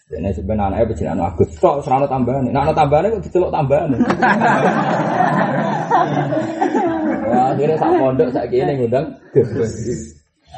Dene 0.10 0.34
sebenarnya 0.34 0.74
anaknya 0.74 0.90
berjalan 0.90 1.22
Agus, 1.22 1.50
tok 1.62 1.86
serana 1.86 2.10
tambahan. 2.10 2.50
Nah, 2.50 2.66
ana 2.66 2.74
tambahan 2.74 3.14
kok 3.14 3.30
diceluk 3.30 3.54
tambahan. 3.54 3.94
Wah, 7.30 7.54
akhirnya 7.54 7.78
sak 7.78 7.94
pondok 7.94 8.34
sak 8.34 8.50
kene 8.50 8.74
ngundang 8.74 9.06
Gus. 9.30 9.54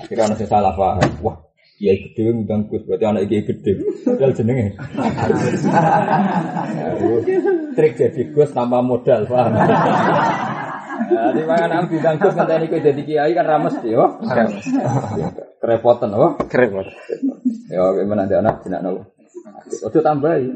Akhirnya 0.07 0.23
ana 0.31 0.39
sing 0.39 0.47
salah 0.47 0.71
paham. 0.71 1.03
Wah, 1.19 1.35
Kiai 1.75 1.99
gede 1.99 2.31
ngundang 2.31 2.71
Gus, 2.71 2.79
berarti 2.87 3.03
anak 3.03 3.27
kiai 3.27 3.43
gede. 3.43 3.71
Padahal 4.07 4.31
jenenge. 4.39 4.71
Trik 7.75 7.93
jadi 7.99 8.21
Gus 8.31 8.55
tanpa 8.55 8.79
modal, 8.79 9.27
paham? 9.27 9.51
Jadi 11.11 11.41
mangan 11.43 11.75
aku 11.75 11.85
diundang 11.91 12.15
Gus 12.23 12.39
ngenteni 12.39 12.71
kowe 12.71 12.79
jadi 12.79 13.01
kiai 13.03 13.35
kan 13.35 13.45
rames 13.51 13.75
yo. 13.83 14.15
Kerepotan, 15.59 16.15
oh. 16.15 16.39
Banget. 16.39 16.87
Ya, 17.67 17.83
gimana 17.99 18.23
ada 18.23 18.39
anak 18.39 18.63
jenak 18.63 18.79
nol. 18.79 19.10
Ojo 19.85 19.99
tambahi. 19.99 20.47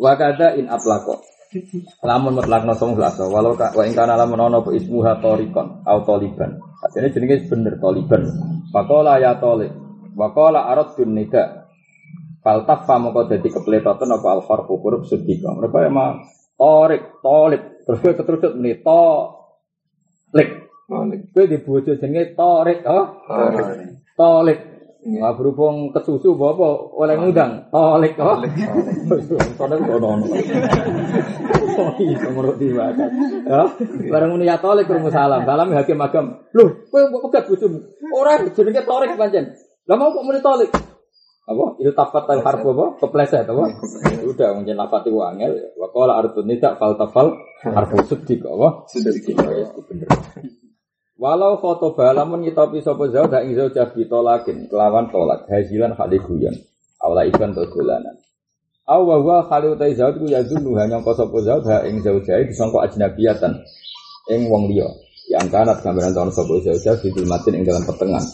Wa 0.00 0.16
kada 0.16 0.56
in 0.56 0.66
atlaqo. 0.70 1.20
Lamun 2.06 2.38
mutlakno 2.38 2.78
song 2.78 2.94
walau 2.94 3.58
ka 3.58 3.74
wa 3.74 3.82
ing 3.82 3.98
kana 3.98 4.14
lamun 4.14 4.38
ana 4.38 4.62
apa 4.62 4.70
ismuha 4.70 5.18
torikon 5.18 5.82
au 5.82 5.98
toliban. 6.06 6.62
Artinya 6.78 7.10
jenenge 7.10 7.50
bener 7.50 7.74
toliban. 7.82 8.22
Faqala 8.70 9.18
ya 9.18 9.34
tolik. 9.42 9.74
Wa 10.14 10.30
qala 10.30 10.70
aradun 10.70 11.10
nida. 11.10 11.66
Faltaf 12.40 12.86
moko 13.02 13.26
dadi 13.26 13.50
kepletoten 13.50 14.14
apa 14.14 14.28
al 14.30 14.46
farqu 14.46 14.78
huruf 14.78 15.10
sedika. 15.10 15.50
Mereka 15.52 15.90
emang 15.90 16.22
torik, 16.54 17.18
tolik. 17.18 17.82
Terus 17.82 17.98
kowe 17.98 18.14
keterusut 18.14 18.54
meni 18.54 18.78
to 18.78 19.04
lik. 20.38 20.50
Kowe 20.86 21.44
di 21.50 21.58
bojo 21.58 21.98
jenenge 21.98 22.38
torik, 22.38 22.86
oh. 22.86 23.06
Tolik. 24.14 24.69
Wah 25.00 25.32
berhubung 25.32 25.96
kesusu 25.96 26.36
bapak 26.36 26.92
oleh 26.92 27.16
ngundang 27.16 27.72
tolik 27.72 28.20
oh. 28.20 28.36
Soalnya 29.56 29.80
kono 29.80 30.06
ono. 30.20 30.26
Oh 31.80 31.90
iya 31.96 32.28
menurut 32.28 32.60
diwakat. 32.60 33.08
Ya, 33.48 33.62
bareng 34.12 34.36
muni 34.36 34.44
ya 34.44 34.60
tolik 34.60 34.84
rumus 34.92 35.16
salam. 35.16 35.48
Salam 35.48 35.72
hakim 35.72 36.04
agam. 36.04 36.44
Loh, 36.52 36.84
kowe 36.92 37.00
mbok 37.08 37.32
pegat 37.32 37.48
bojomu. 37.48 37.80
Ora 38.12 38.44
jenenge 38.52 38.84
torik 38.84 39.16
pancen. 39.16 39.56
Lah 39.88 39.96
mau 39.96 40.12
kok 40.12 40.20
muni 40.20 40.44
tolik? 40.44 40.68
Apa? 41.48 41.64
Itu 41.80 41.96
tapat 41.96 42.24
al 42.28 42.44
harfu 42.44 42.68
apa? 42.76 42.86
Kepleset 43.00 43.48
apa? 43.48 43.64
Udah 44.28 44.52
mungkin 44.52 44.76
lafati 44.76 45.08
wangel. 45.08 45.80
Wa 45.80 45.88
qala 45.96 46.20
artun 46.20 46.44
nida 46.44 46.76
fal 46.76 47.00
tafal 47.00 47.40
harfu 47.64 48.04
seddik 48.04 48.44
apa? 48.44 48.84
Seddik. 48.84 49.32
Bener. 49.88 50.08
Walau 51.20 51.60
foto 51.60 51.92
balamun 51.92 52.40
ngitopi 52.40 52.80
sopo 52.80 53.04
zauj 53.12 53.28
ing 53.44 53.52
zauj 53.52 53.76
bi 53.92 54.08
tolakin 54.08 54.72
kelawan 54.72 55.12
tolak 55.12 55.44
hazilan 55.52 55.92
khali 55.92 56.16
guyon. 56.16 56.56
Awla 56.96 57.28
ikan 57.28 57.52
to 57.52 57.68
dolanan. 57.68 58.16
Aw 58.88 59.04
wa 59.04 59.20
huwa 59.20 59.44
khali 59.44 59.68
utai 59.68 59.92
zauj 59.92 60.16
ku 60.16 60.72
hanya 60.80 61.04
kau 61.04 61.12
sopo 61.12 61.44
zauj 61.44 61.68
ha 61.68 61.84
ing 61.84 62.00
zauj 62.00 62.24
jai 62.24 62.48
disangka 62.48 62.88
ajnabiyatan 62.88 63.52
ing 64.32 64.48
wong 64.48 64.72
liya. 64.72 64.88
Yang 65.28 65.52
kanat 65.52 65.84
gambaran 65.84 66.16
tahun 66.16 66.32
sopo 66.32 66.56
zauj 66.64 67.04
di 67.04 67.22
matin 67.28 67.52
ing 67.52 67.68
dalam 67.68 67.84
pertengahan. 67.84 68.24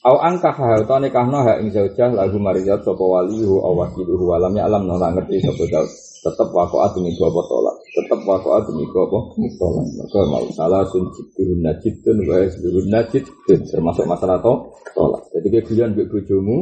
Aw 0.00 0.16
angka 0.16 0.48
ha 0.56 0.80
ta 0.88 0.96
nikahno 0.96 1.44
ha 1.44 1.60
ing 1.60 1.68
zauj 1.76 1.92
lagu 2.16 2.40
marizat 2.40 2.80
sopo 2.80 3.12
walihu 3.20 3.60
aw 3.60 3.84
wakiluhu 3.84 4.32
walam 4.32 4.56
ya 4.56 4.64
alam 4.64 4.88
nora 4.88 5.12
ngerti 5.12 5.44
sopo 5.44 5.68
zauj. 5.68 5.92
Tetap 6.20 6.52
wakoat 6.52 6.96
demi 6.96 7.12
dua 7.16 7.28
tolak. 7.32 7.76
Tetap 7.96 8.20
wakoat 8.24 8.64
demi 8.64 8.88
dua 8.88 9.04
tolak. 9.12 9.88
Maka 10.00 10.20
mau 10.24 10.48
salah 10.56 10.88
sun 10.88 11.04
jidun 11.12 11.60
najidun 11.60 12.16
wa 12.24 12.36
yasdurun 12.40 12.88
najidun 12.88 13.60
termasuk 13.68 14.08
masalah 14.08 14.40
to 14.40 14.72
tolak. 14.96 15.20
Jadi 15.36 15.48
kayak 15.52 15.64
guyon 15.68 15.88
mbek 15.92 16.08
bojomu, 16.08 16.56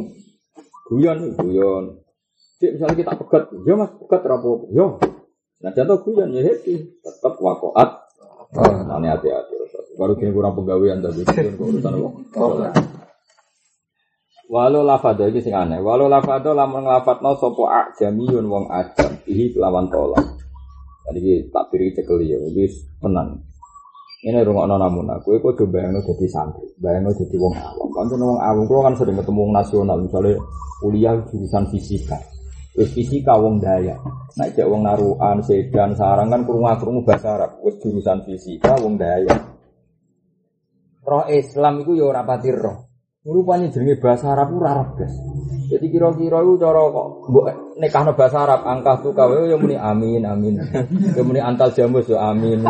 guyon 0.90 1.18
guyon. 1.38 1.84
Cik 2.58 2.74
misalnya 2.74 2.94
kita 3.06 3.12
pegat, 3.22 3.44
ya 3.62 3.74
mas 3.78 3.90
pegat 4.02 4.22
rapo, 4.26 4.66
ya. 4.74 4.98
Nah 5.62 5.70
jatuh 5.78 6.02
guyon 6.02 6.34
ya 6.34 6.42
happy, 6.42 6.74
tetap 6.98 7.38
wakoat. 7.38 8.02
Oh, 8.50 8.82
nanti 8.82 9.06
hati-hati. 9.06 9.54
Baru 9.94 10.18
kini 10.18 10.34
kurang 10.34 10.58
pegawaian 10.58 10.98
tadi, 11.02 11.22
urusan 11.54 11.94
apa? 11.94 12.97
Walau 14.48 14.80
lafado 14.80 15.28
iki 15.28 15.44
sing 15.44 15.52
aneh. 15.52 15.76
Walau 15.84 16.08
lafado 16.08 16.56
lamun 16.56 16.88
nglafatno 16.88 17.36
sapa 17.36 17.92
ajamiyun 17.92 18.48
wong 18.48 18.64
ajam 18.72 19.12
ihi 19.28 19.52
lawan 19.60 19.92
tolak. 19.92 20.24
Iki 21.12 21.52
tak 21.52 21.68
beri 21.68 21.92
cekel 21.92 22.20
ya, 22.24 22.36
wis 22.56 22.84
tenan. 23.00 23.44
Ini 24.18 24.42
rungokno 24.42 24.76
namun 24.76 25.06
aku, 25.14 25.38
kowe 25.38 25.54
kudu 25.54 25.70
bayangno 25.70 26.02
dadi 26.02 26.26
santri, 26.26 26.66
bayangno 26.82 27.14
dadi 27.14 27.38
wong 27.38 27.54
awam. 27.54 27.88
Kan 27.94 28.12
wong 28.18 28.40
awam 28.42 28.64
kulo 28.66 28.80
kan 28.82 28.94
sering 28.98 29.14
ketemu 29.14 29.40
wong 29.46 29.52
nasional, 29.54 29.96
misalnya 30.02 30.36
kuliah 30.82 31.14
jurusan 31.30 31.64
fisika. 31.70 32.18
Wis 32.74 32.90
fisika 32.92 33.38
wong 33.38 33.62
daya. 33.62 33.94
Nek 34.36 34.58
cek 34.58 34.66
wong 34.66 34.84
naruhan, 34.84 35.38
sedan, 35.44 35.94
sarang 35.94 36.34
kan 36.34 36.42
krungu-krungu 36.42 37.06
bahasa 37.06 37.38
Arab. 37.38 37.62
Wis 37.62 37.78
jurusan 37.78 38.26
fisika 38.26 38.74
wong 38.80 38.98
daya. 38.98 39.32
Roh 41.06 41.24
Islam 41.30 41.86
iku 41.86 41.96
ya 41.96 42.10
ora 42.10 42.26
roh. 42.26 42.87
Rupanya 43.28 43.68
jenenge 43.68 44.00
bahasa 44.00 44.32
Arab 44.32 44.56
ora 44.56 44.72
Arab 44.72 44.96
guys. 44.96 45.12
Jadi 45.68 45.92
kira-kira 45.92 46.40
itu 46.40 46.56
cara 46.56 46.80
kok 46.80 47.28
mbok 47.28 47.76
nekahno 47.76 48.16
bahasa 48.16 48.48
Arab 48.48 48.64
angka 48.64 49.04
tu 49.04 49.12
kawe 49.12 49.52
ya 49.52 49.60
muni 49.60 49.76
amin 49.76 50.24
amin. 50.24 50.56
Ya 51.12 51.20
muni 51.20 51.36
antal 51.36 51.68
jamus 51.76 52.08
ya 52.08 52.32
amin. 52.32 52.64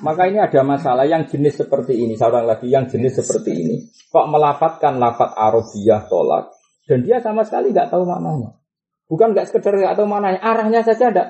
Maka 0.00 0.22
ini 0.28 0.44
ada 0.44 0.60
masalah 0.60 1.04
yang 1.04 1.28
jenis 1.28 1.60
seperti 1.60 1.92
ini, 1.92 2.16
seorang 2.16 2.48
lagi 2.48 2.68
yang 2.68 2.88
jenis 2.88 3.20
seperti 3.20 3.52
ini. 3.52 3.76
Kok 4.12 4.28
melafatkan 4.28 5.00
lafat 5.00 5.32
Arabiyah 5.36 6.04
tolak 6.04 6.52
dan 6.84 7.00
dia 7.00 7.20
sama 7.24 7.44
sekali 7.48 7.72
nggak 7.72 7.88
tahu 7.88 8.04
maknanya. 8.04 8.60
Bukan 9.08 9.32
nggak 9.32 9.48
sekedar 9.48 9.72
nggak 9.72 9.96
tahu 9.96 10.04
maknanya, 10.04 10.40
arahnya 10.44 10.80
saja 10.84 11.08
ada. 11.08 11.24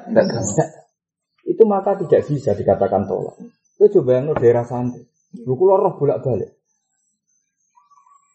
Itu 1.46 1.62
maka 1.66 1.94
tidak 1.94 2.26
bisa 2.26 2.58
dikatakan 2.58 3.06
tolak. 3.06 3.38
Itu 3.78 4.02
coba 4.02 4.18
yang 4.18 4.34
daerah 4.34 4.66
santri. 4.66 5.09
Lu 5.46 5.54
kulo 5.54 5.78
roh 5.78 5.94
bolak 5.94 6.22
balik. 6.26 6.50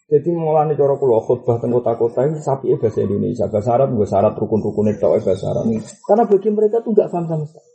Jadi 0.06 0.30
mulane 0.38 0.78
cara 0.78 0.96
kulo 0.96 1.18
khutbah 1.18 1.58
teng 1.58 1.74
kota-kota 1.74 2.30
ini 2.30 2.38
sapi 2.38 2.78
bahasa 2.78 3.02
Indonesia, 3.02 3.50
bahasa 3.50 3.74
Arab 3.74 3.98
bahasa 3.98 4.22
Arab 4.22 4.38
rukun-rukun 4.38 4.94
itu 4.94 5.02
bahasa 5.02 5.46
Arab. 5.50 5.66
Karena 6.06 6.24
bagi 6.30 6.50
mereka 6.54 6.78
tuh 6.86 6.94
nggak 6.94 7.10
paham 7.10 7.26
sama 7.26 7.46
sekali. 7.50 7.70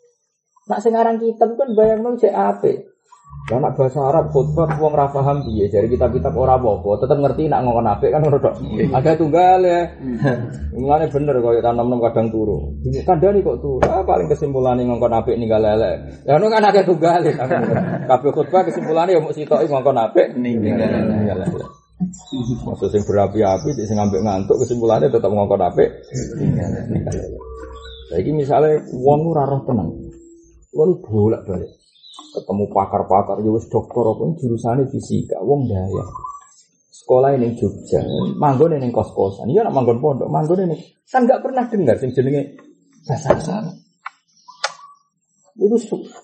Nak 0.70 0.80
sekarang 0.86 1.16
kita 1.18 1.44
kan 1.59 1.68
bayang 1.74 2.01
nol 2.06 2.14
Karena 3.48 3.72
bahasa 3.74 3.98
Arab 4.04 4.30
khutbah 4.30 4.68
wong 4.78 4.92
ra 4.94 5.10
paham 5.10 5.42
piye 5.42 5.66
kitab-kitab 5.66 6.30
ora 6.36 6.54
apa-apa, 6.54 7.02
tetep 7.02 7.18
ngerti 7.18 7.50
nak 7.50 7.66
ngomong 7.66 7.82
apik 7.82 8.12
kan 8.14 8.22
ngono 8.22 8.38
tok. 8.38 8.54
Ada 8.94 9.18
tunggal 9.18 9.58
ya. 9.64 9.80
Mulane 10.76 11.10
bener 11.10 11.34
koyo 11.42 11.58
tanam-tanam 11.58 11.98
kadang 11.98 12.30
turu. 12.30 12.78
Kandhani 13.02 13.42
kok 13.42 13.58
turu. 13.58 13.82
Ah, 13.88 14.06
paling 14.06 14.30
kesimpulannya 14.30 14.86
ngongkon 14.86 15.18
apik 15.18 15.34
ninggal 15.34 15.58
lele. 15.66 16.20
Ya 16.28 16.38
ngono 16.38 16.46
kan 16.52 16.68
akeh 16.68 16.84
tunggal 16.86 17.20
ya. 17.26 17.34
Kabeh 18.06 18.30
khutbah 18.30 18.62
kesimpulannya 18.70 19.18
ya 19.18 19.20
mung 19.24 19.34
sitoki 19.34 19.66
ngongkon 19.66 19.98
apik 19.98 20.26
ninggal 20.38 20.86
lele. 21.40 21.66
Maksud 22.70 22.88
sing 22.92 23.02
berapi-api, 23.02 23.76
sing 23.82 23.96
ngambil 23.98 24.20
ngantuk 24.30 24.56
kesimpulannya 24.62 25.10
tetap 25.10 25.32
ngongkon 25.32 25.64
apik 25.64 25.90
ninggal 26.38 26.70
lele. 26.70 27.38
Saiki 28.14 28.30
misalnya 28.30 28.78
wong 28.94 29.26
ora 29.26 29.42
roh 29.48 29.62
tenang. 29.66 29.90
Wong 30.70 31.02
bolak-balik 31.02 31.80
ketemu 32.31 32.65
pakar-pakar 32.70 33.43
ya 33.43 33.51
wis 33.51 33.66
dokter 33.66 34.07
apa 34.07 34.23
ini 34.27 34.35
jurusannya 34.39 34.85
fisika 34.89 35.39
wong 35.43 35.66
daya 35.66 36.05
sekolah 36.90 37.35
ini 37.35 37.59
Jogja, 37.59 38.05
manggon 38.39 38.77
ini 38.77 38.93
kos 38.94 39.11
kosan, 39.16 39.51
iya 39.51 39.66
nak 39.66 39.74
manggon 39.74 39.98
pondok, 39.98 40.31
manggon 40.31 40.69
ini 40.69 40.78
kan 41.11 41.27
nggak 41.27 41.43
pernah 41.43 41.66
dengar 41.66 41.98
sing 41.98 42.15
jenenge 42.15 42.55
bahasa. 43.02 43.66
Itu 45.59 45.77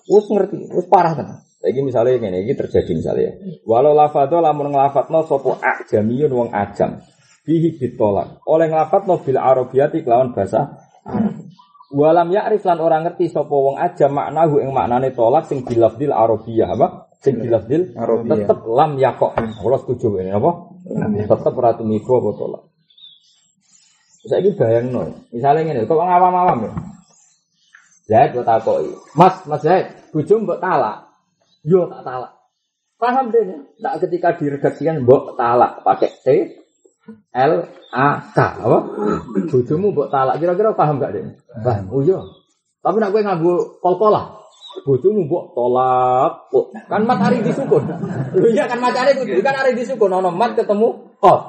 wis 0.07 0.25
ngerti, 0.31 0.71
wis 0.71 0.87
parah 0.87 1.13
kan. 1.17 1.27
Lagi 1.59 1.81
misalnya 1.83 2.21
ini, 2.21 2.47
ini 2.47 2.53
terjadi 2.55 2.91
misalnya. 2.93 3.35
Walau 3.65 3.91
lafadho 3.97 4.39
lamun 4.39 4.71
nglafatno 4.71 5.25
sopo 5.25 5.57
ajamiyun 5.59 6.31
wong 6.31 6.49
ajam. 6.53 7.01
Bihi 7.43 7.75
ditolak. 7.75 8.45
Oleh 8.47 8.71
nglafatno 8.71 9.19
bil 9.25 9.35
arabiyati 9.41 10.05
kelawan 10.05 10.31
bahasa. 10.31 10.87
Walam 11.87 12.27
ya'rif 12.35 12.67
lan 12.67 12.83
orang 12.83 13.07
ngerti 13.07 13.31
sopo 13.31 13.71
wong 13.71 13.75
ajam 13.79 14.11
maknahu 14.11 14.59
ing 14.59 14.75
maknane 14.75 15.15
tolak 15.15 15.47
sing 15.47 15.63
bilafdil 15.63 16.11
arabiyah 16.11 16.75
apa? 16.75 17.07
Sing 17.23 17.39
bilafdil 17.39 17.95
Arabiyah. 17.95 18.43
tetep 18.43 18.59
lam 18.67 18.99
yakok. 18.99 19.31
Kalau 19.39 19.77
setuju 19.79 20.19
ini 20.19 20.35
apa? 20.35 20.51
Tetep 21.31 21.55
ratu 21.55 21.87
miko 21.87 22.19
apa 22.19 22.29
tolak. 22.35 22.63
Saya 24.27 24.43
ini 24.43 24.51
bayang 24.59 24.91
no. 24.91 25.01
Misalnya 25.31 25.71
ini, 25.71 25.87
kok 25.87 25.95
ngawam-awam 25.95 26.67
ya? 26.67 26.71
Zaid 28.07 28.35
gue 28.35 28.43
takoi. 28.43 28.91
Mas, 29.15 29.39
Mas 29.47 29.63
Zaid, 29.63 29.87
bujum 30.11 30.43
mbok 30.43 30.59
talak. 30.59 31.07
Yo 31.63 31.87
tak 31.87 32.03
talak. 32.03 32.31
Paham 32.99 33.31
deh 33.31 33.43
ya? 33.43 33.57
Nah, 33.83 33.95
ketika 33.99 34.35
diredaksikan 34.35 35.07
mbok 35.07 35.39
talak 35.39 35.83
pakai 35.83 36.11
T 36.23 36.27
L 37.31 37.53
A 37.95 38.07
K 38.35 38.37
apa? 38.39 38.79
Bojomu 39.47 39.95
mbok 39.95 40.11
talak 40.11 40.43
kira-kira 40.43 40.75
paham 40.75 40.99
gak 40.99 41.15
deh? 41.15 41.23
Paham. 41.63 41.87
Oh 41.91 42.03
iya. 42.03 42.19
Tapi 42.83 42.97
nak 42.99 43.11
gue 43.15 43.21
nganggo 43.23 43.79
kol-kolah. 43.79 44.37
Bojomu 44.83 45.25
mbok 45.25 45.55
tolak. 45.55 46.51
kok. 46.51 46.65
Kan 46.91 47.07
mat 47.07 47.19
hari 47.23 47.39
disukun. 47.41 47.83
Lho 48.35 48.47
iya 48.51 48.67
kan 48.67 48.79
macane 48.83 49.15
kudu 49.15 49.39
kan 49.39 49.55
hari 49.55 49.71
disukun 49.73 50.11
ono 50.11 50.29
mat 50.29 50.53
ketemu 50.53 51.15
kot. 51.23 51.41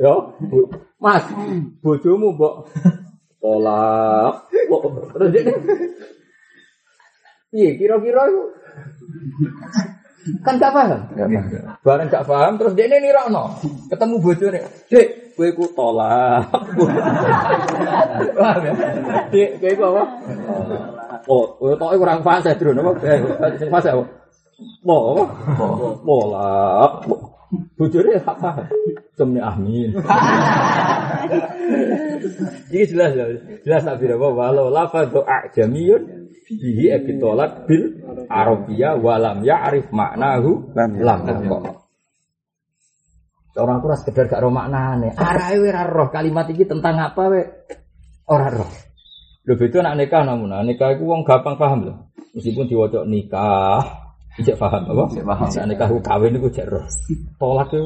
Yo, 0.00 0.32
Bu. 0.48 0.64
Mas, 0.96 1.26
bojomu 1.84 2.32
mbok 2.38 2.70
tolak. 3.42 4.46
Kok. 4.48 4.82
Terus 5.16 5.28
dia 5.34 5.54
Iya, 7.50 7.74
kira-kira 7.74 8.30
itu 8.30 8.42
kan 10.44 10.60
gak 10.60 10.72
paham. 10.72 11.00
Barang 11.80 12.08
gak 12.12 12.26
paham 12.28 12.52
terus 12.60 12.76
dia 12.76 12.86
ini 12.88 13.08
nirokno. 13.08 13.56
Ketemu 13.88 14.16
bojone. 14.20 14.60
Dek, 14.92 15.36
kowe 15.36 15.48
ku 15.56 15.64
tolak. 15.72 16.44
Paham 18.36 18.60
ya? 18.64 18.72
Dek, 19.32 19.50
kowe 19.60 19.72
ku 19.72 19.82
apa? 19.96 20.02
Oh, 21.24 21.44
kowe 21.56 21.72
tok 21.76 21.96
kurang 21.96 22.20
fase, 22.20 22.52
Bro. 22.56 22.76
Apa? 22.76 22.92
Eh, 23.04 23.18
sing 23.56 23.68
fase 23.72 23.88
apa? 23.92 24.04
Mo, 24.84 24.96
apa? 25.16 25.24
Tolak. 26.04 26.92
Bojone 27.50 28.22
gak 28.22 28.38
paham. 28.38 28.66
Semne 29.18 29.40
amin. 29.42 29.90
Ini 32.70 32.84
jelas 32.86 33.10
ya. 33.18 33.24
Jelas 33.66 33.82
tak 33.82 33.98
bira 33.98 34.14
bahwa 34.14 34.46
walau 34.50 34.70
lafadhu 34.70 35.26
a'jamiyun 35.26 36.30
bihi 36.46 36.94
ebitolak 36.94 37.66
bil 37.66 37.98
arabiyah 38.30 38.98
walam 38.98 39.42
ya'rif 39.42 39.90
maknahu 39.90 40.70
Lam 40.78 41.26
kok. 41.26 41.90
Orang 43.58 43.82
aku 43.82 43.86
ras 43.90 44.00
sekedar 44.06 44.30
gak 44.30 44.40
roh 44.40 44.54
maknane. 44.54 45.12
Arahe 45.18 45.58
we 45.58 45.68
ora 45.68 45.84
roh 45.84 46.08
kalimat 46.08 46.46
iki 46.48 46.64
tentang 46.64 46.96
apa 46.96 47.22
we? 47.28 47.42
Ora 48.30 48.48
roh. 48.48 48.70
Lho 49.44 49.54
beda 49.58 49.82
nak 49.82 49.98
nikah 49.98 50.22
namun 50.22 50.54
nah, 50.54 50.62
nikah 50.62 50.94
iku 50.94 51.10
wong 51.10 51.26
gampang 51.26 51.58
paham 51.58 51.80
lho. 51.82 51.94
Meskipun 52.30 52.70
diwaca 52.70 53.02
nikah, 53.10 54.09
tidak 54.42 54.58
paham 54.60 54.82
apa? 54.90 55.04
Tidak 55.12 55.26
paham. 55.28 55.48
Nek 55.48 55.66
nikah 55.70 55.88
kawin 56.02 56.40
jek 56.50 56.66
roh. 56.66 56.84
Tolak 57.38 57.70
itu 57.72 57.84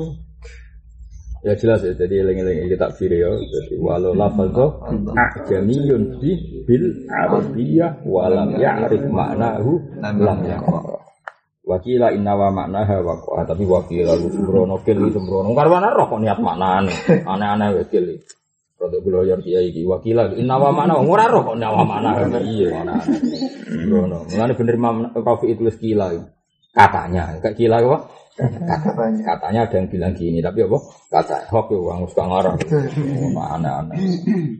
Ya 1.44 1.52
jelas 1.60 1.84
ya, 1.84 1.92
jadi 1.92 2.24
eling-eling 2.24 2.64
iki 2.64 2.76
tak 2.80 2.96
ya. 3.04 3.28
Jadi 3.36 3.76
walau 3.76 4.16
lafadho 4.16 4.80
ajamiyun 5.12 6.16
bi 6.16 6.32
bil 6.64 7.04
arabiyah 7.12 8.00
walam 8.08 8.56
ya'rif 8.56 9.04
maknahu 9.12 9.76
lam 10.00 10.40
yakra. 10.48 11.04
Wakila 11.68 12.16
inna 12.16 12.32
wa 12.32 12.48
maknaha 12.48 12.96
wa 13.04 13.44
tapi 13.44 13.68
wakila 13.68 14.16
lu 14.16 14.32
sembrono 14.32 14.80
kil 14.88 14.96
iki 15.04 15.20
sembrono. 15.20 15.52
Karwana 15.52 15.92
roh 15.92 16.08
kok 16.08 16.20
niat 16.24 16.40
maknane. 16.40 16.92
Aneh-aneh 17.28 17.92
kil. 17.92 18.24
Rodok 18.80 19.00
kula 19.04 19.28
yor 19.28 19.40
kiai 19.44 19.68
iki 19.68 19.84
wakila 19.84 20.32
inna 20.40 20.56
wa 20.56 20.72
makna 20.72 20.96
ora 20.96 21.28
roh 21.28 21.44
kok 21.44 21.60
niat 21.60 21.76
makna. 21.76 22.24
Iya 22.40 22.68
mana. 22.72 23.04
Sembrono. 23.68 24.24
Mulane 24.32 24.52
bener 24.56 24.74
Imam 24.80 24.96
Rafi 25.12 25.52
itu 25.52 25.68
wis 25.68 25.76
kila. 25.76 26.08
iki. 26.16 26.24
Katanya, 26.74 27.38
kayak 27.38 27.54
kila 27.54 27.78
apa? 27.78 27.98
Katanya. 28.34 29.22
Katanya 29.22 29.60
ada 29.62 29.76
yang 29.78 29.86
bilang 29.86 30.12
gini, 30.18 30.42
tapi 30.42 30.66
apa? 30.66 30.78
Kata 31.06 31.46
hoax 31.54 31.70
ya 31.70 31.78
orang 31.78 32.02
suka 32.10 32.24
ngarang. 32.26 32.56
Mana 33.30 33.70
aneh. 33.78 33.98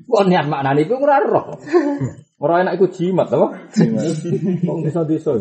Kok 0.07 0.25
niat 0.31 0.47
maknane 0.47 0.87
iku 0.87 0.95
ora 1.03 1.19
roh. 1.19 1.59
Ora 2.39 2.63
enak 2.63 2.79
iku 2.79 2.87
jimat 2.95 3.27
apa? 3.35 3.51
Kok 4.63 4.79
bisa 4.87 5.03
desa. 5.03 5.35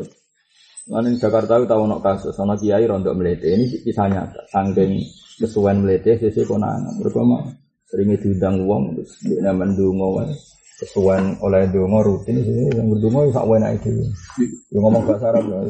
Lan 0.90 1.08
ing 1.08 1.16
Jakarta 1.22 1.62
itu 1.62 1.70
tahu 1.70 1.86
ono 1.86 2.02
kasus 2.02 2.34
ana 2.42 2.58
kiai 2.58 2.90
rondok 2.90 3.14
melete. 3.14 3.54
Ini 3.54 3.86
kisahnya 3.86 4.34
saking 4.50 4.98
kesuwen 5.38 5.86
melete 5.86 6.18
sese 6.18 6.42
konangan. 6.44 6.90
Mergo 7.00 7.22
mah 7.24 7.46
sering 7.86 8.18
diundang 8.18 8.66
wong 8.66 8.98
terus 8.98 9.14
dia 9.24 9.54
mendungo. 9.54 10.26
Kesuwen 10.82 11.38
oleh 11.40 11.70
dongo 11.70 12.02
rutin 12.02 12.42
yang 12.74 12.90
berdungo 12.90 13.30
sak 13.30 13.46
enake 13.46 13.88
dhewe. 13.88 14.06
Yo 14.74 14.82
ngomong 14.82 15.06
bahasa 15.06 15.30
Arab 15.32 15.46
ya. 15.48 15.62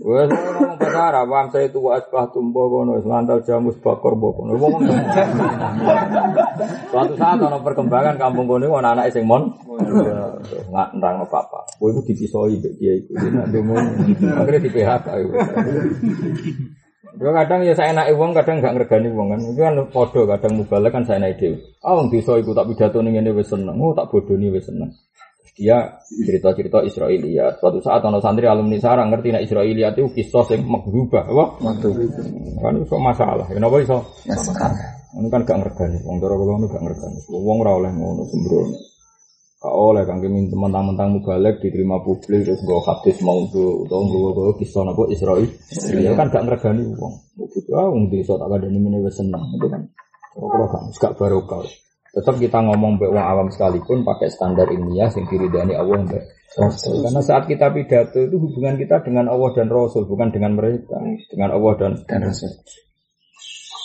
Wes 0.00 0.32
ngomong 0.32 0.80
bahasa 0.80 1.12
Arab, 1.12 1.28
wam 1.28 1.46
saya 1.52 1.68
itu 1.68 1.76
asbah 1.92 2.32
tumbuh 2.32 2.72
kono, 2.72 3.04
selantal 3.04 3.44
jamus 3.44 3.76
bakor 3.84 4.16
bokono. 4.16 4.56
Ngomong. 4.56 4.80
Suatu 6.88 7.14
saat 7.20 7.36
ono 7.36 7.60
perkembangan 7.60 8.16
kampung 8.16 8.48
kono 8.48 8.80
ono 8.80 8.80
anak 8.80 9.12
sing 9.12 9.28
mon 9.28 9.52
nggak 10.72 10.88
nerang 10.96 11.20
apa-apa. 11.28 11.76
Kowe 11.76 11.92
iku 11.92 12.00
dipisoi 12.00 12.56
mbek 12.56 12.74
dia 12.80 12.96
iku. 12.96 13.12
Nek 13.12 13.44
ndonga 13.52 13.76
akhirnya 14.40 14.64
di 14.64 14.70
PHK 14.72 15.06
iku. 15.20 15.32
Yo 17.20 17.30
kadang 17.36 17.60
ya 17.66 17.74
saya 17.76 17.92
naik 17.92 18.16
uang, 18.16 18.32
kadang 18.32 18.64
nggak 18.64 18.74
ngergani 18.80 19.08
uang 19.12 19.28
kan. 19.36 19.40
Itu 19.44 19.60
kan 19.60 19.74
podo 19.92 20.24
kadang 20.24 20.52
mubalek 20.56 20.96
kan 20.96 21.04
saya 21.04 21.20
naik 21.20 21.36
dewi. 21.36 21.60
Ah, 21.84 21.92
wong 21.92 22.08
desa 22.08 22.40
iku 22.40 22.56
tak 22.56 22.72
pidato 22.72 23.04
ning 23.04 23.20
ngene 23.20 23.36
wis 23.36 23.52
seneng. 23.52 23.76
Oh, 23.76 23.92
tak 23.92 24.08
bodoni 24.08 24.48
wis 24.48 24.64
seneng. 24.64 24.88
Dia 25.60 26.00
cerita-cerita 26.08 26.80
Israiliyat. 26.80 27.60
Suatu 27.60 27.84
saat 27.84 28.00
ono 28.00 28.16
santri 28.24 28.48
alumni 28.48 28.80
sarang 28.80 29.12
ngerti 29.12 29.28
nek 29.28 29.44
Israiliyat 29.44 29.92
itu 30.00 30.08
kisah 30.16 30.48
sing 30.48 30.64
makdubah, 30.64 31.28
apa? 31.28 31.44
Kan 32.64 32.80
itu 32.80 32.96
masalah. 32.96 33.44
Kenapa 33.44 33.76
iso? 33.84 34.00
Ini 35.20 35.28
kan 35.28 35.44
gak 35.44 35.60
ngergani. 35.60 36.00
Wong 36.06 36.16
cara 36.16 36.32
kula 36.32 36.64
gak 36.64 36.80
ngergani. 36.80 37.20
Wong 37.28 37.56
ora 37.60 37.72
oleh 37.76 37.92
ngono 37.92 38.24
sembrono. 38.24 38.78
Gak 39.60 39.74
oleh 39.76 40.02
kang 40.08 40.24
min 40.24 40.48
mentang-mentang 40.48 41.20
mubalek 41.20 41.60
diterima 41.60 42.00
publik 42.00 42.48
terus 42.48 42.64
nggo 42.64 42.80
hadis 42.80 43.20
mau 43.20 43.44
tuh 43.52 43.84
utawa 43.84 44.00
nggo 44.08 44.56
kisah 44.56 44.80
napa 44.88 45.04
Israil. 45.12 45.50
Ya 46.00 46.16
kan 46.16 46.32
gak 46.32 46.48
ngergani 46.48 46.88
wong. 46.96 47.14
Begitu 47.36 47.68
ah 47.76 47.92
wong 47.92 48.08
desa 48.08 48.40
tak 48.40 48.48
kadani 48.48 48.80
ngene 48.80 49.04
wis 49.04 49.12
seneng 49.12 49.44
itu 49.60 49.68
kan. 49.68 49.82
Kula 50.32 50.64
gak 50.72 50.82
gak 50.96 51.12
barokah. 51.20 51.68
Tetap 52.10 52.42
kita 52.42 52.58
ngomong 52.58 52.98
mbek 52.98 53.10
wong 53.14 53.22
awam 53.22 53.46
sekalipun 53.54 54.02
pakai 54.02 54.34
standar 54.34 54.66
ilmiah 54.66 55.06
sing 55.14 55.30
diridani 55.30 55.78
Allah 55.78 56.02
Rasul. 56.58 57.06
Karena 57.06 57.22
saat 57.22 57.46
kita 57.46 57.70
pidato 57.70 58.18
itu 58.18 58.34
hubungan 58.34 58.74
kita 58.74 59.06
dengan 59.06 59.30
Allah 59.30 59.54
dan 59.54 59.70
Rasul, 59.70 60.10
bukan 60.10 60.34
dengan 60.34 60.58
mereka, 60.58 60.98
dengan 61.30 61.54
Allah 61.54 61.72
dan 61.78 61.92
Dan 62.10 62.26
Rasul. 62.26 62.50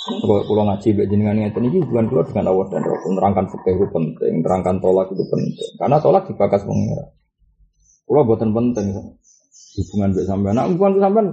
kalau 0.05 0.45
kalau 0.45 0.69
ngaji 0.69 0.93
mbek 0.93 1.07
jenengan 1.09 1.33
ngeten 1.33 1.65
iki 1.65 1.81
hubungan 1.81 2.05
kula 2.09 2.23
dengan 2.29 2.45
Allah 2.53 2.65
dan 2.73 2.81
Rasul. 2.81 3.11
Nerangkan 3.13 3.45
fikih 3.53 3.73
itu 3.77 3.85
penting, 3.93 4.33
nerangkan 4.41 4.75
tolak 4.81 5.07
itu 5.13 5.23
penting. 5.29 5.69
Karena 5.77 5.97
tolak 6.01 6.23
dibakas 6.25 6.61
pengira. 6.65 7.05
Kula 8.05 8.21
boten 8.25 8.49
penting 8.53 8.85
hubungan 9.77 10.09
mbek 10.13 10.25
sampean. 10.25 10.53
Nah, 10.57 10.65
hubungan 10.65 10.93
sampean 10.97 11.27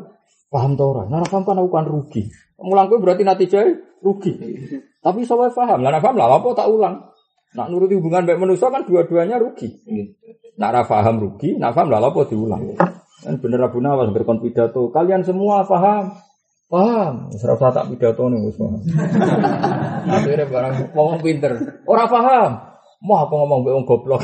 paham 0.53 0.73
ta 0.77 0.85
ora? 0.85 1.03
Nah, 1.09 1.25
paham 1.25 1.45
kan 1.49 1.57
aku 1.57 1.71
kan 1.73 1.85
rugi. 1.89 2.29
Mulang 2.61 2.93
berarti 2.93 3.25
natijah 3.25 3.65
rugi. 4.05 4.33
Tapi 5.03 5.27
wae 5.27 5.51
paham. 5.51 5.79
Lah 5.83 5.99
paham 5.99 6.15
lah 6.15 6.39
apa 6.39 6.49
tak 6.55 6.71
ulang. 6.71 7.11
Nak 7.53 7.69
nuruti 7.69 7.99
hubungan 8.01 8.25
mbek 8.25 8.41
manusia 8.41 8.73
kan 8.73 8.87
dua-duanya 8.89 9.37
rugi. 9.37 9.69
Nak 10.57 10.89
paham 10.89 11.21
rugi, 11.21 11.61
nak 11.61 11.77
paham 11.77 11.93
lah 11.93 12.01
apa 12.01 12.25
diulang. 12.25 12.63
Kan 13.23 13.39
bener 13.39 13.61
Abu 13.63 13.79
Nawas 13.79 14.11
berkon 14.11 14.41
pidato, 14.41 14.89
kalian 14.89 15.23
semua 15.23 15.63
paham. 15.69 16.17
Paham, 16.73 17.29
usah 17.29 17.71
tak 17.71 17.93
pidato 17.93 18.33
nih 18.33 18.41
paham. 18.57 18.81
Akhirnya 20.09 20.49
barang 20.49 20.97
ngomong 20.97 21.21
pinter, 21.21 21.53
ora 21.85 22.09
paham. 22.09 22.73
Mau 23.03 23.19
apa 23.19 23.35
ngomong 23.35 23.61
wong 23.67 23.85
goblok. 23.85 24.23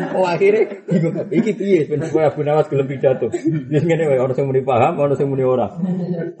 Oh 0.16 0.24
akhirnya 0.26 0.80
bingung, 0.88 1.14
iki 1.38 1.52
piye 1.56 1.80
ben 1.86 2.02
Abu 2.02 2.40
Nawas 2.42 2.66
gelem 2.68 2.88
pidato. 2.88 3.28
Wis 3.70 3.82
ngene 3.84 4.08
wae 4.08 4.20
ono 4.20 4.32
sing 4.34 4.46
muni 4.48 4.62
paham, 4.64 4.98
ono 4.98 5.14
sing 5.14 5.28
muni 5.28 5.44
ora. 5.44 5.68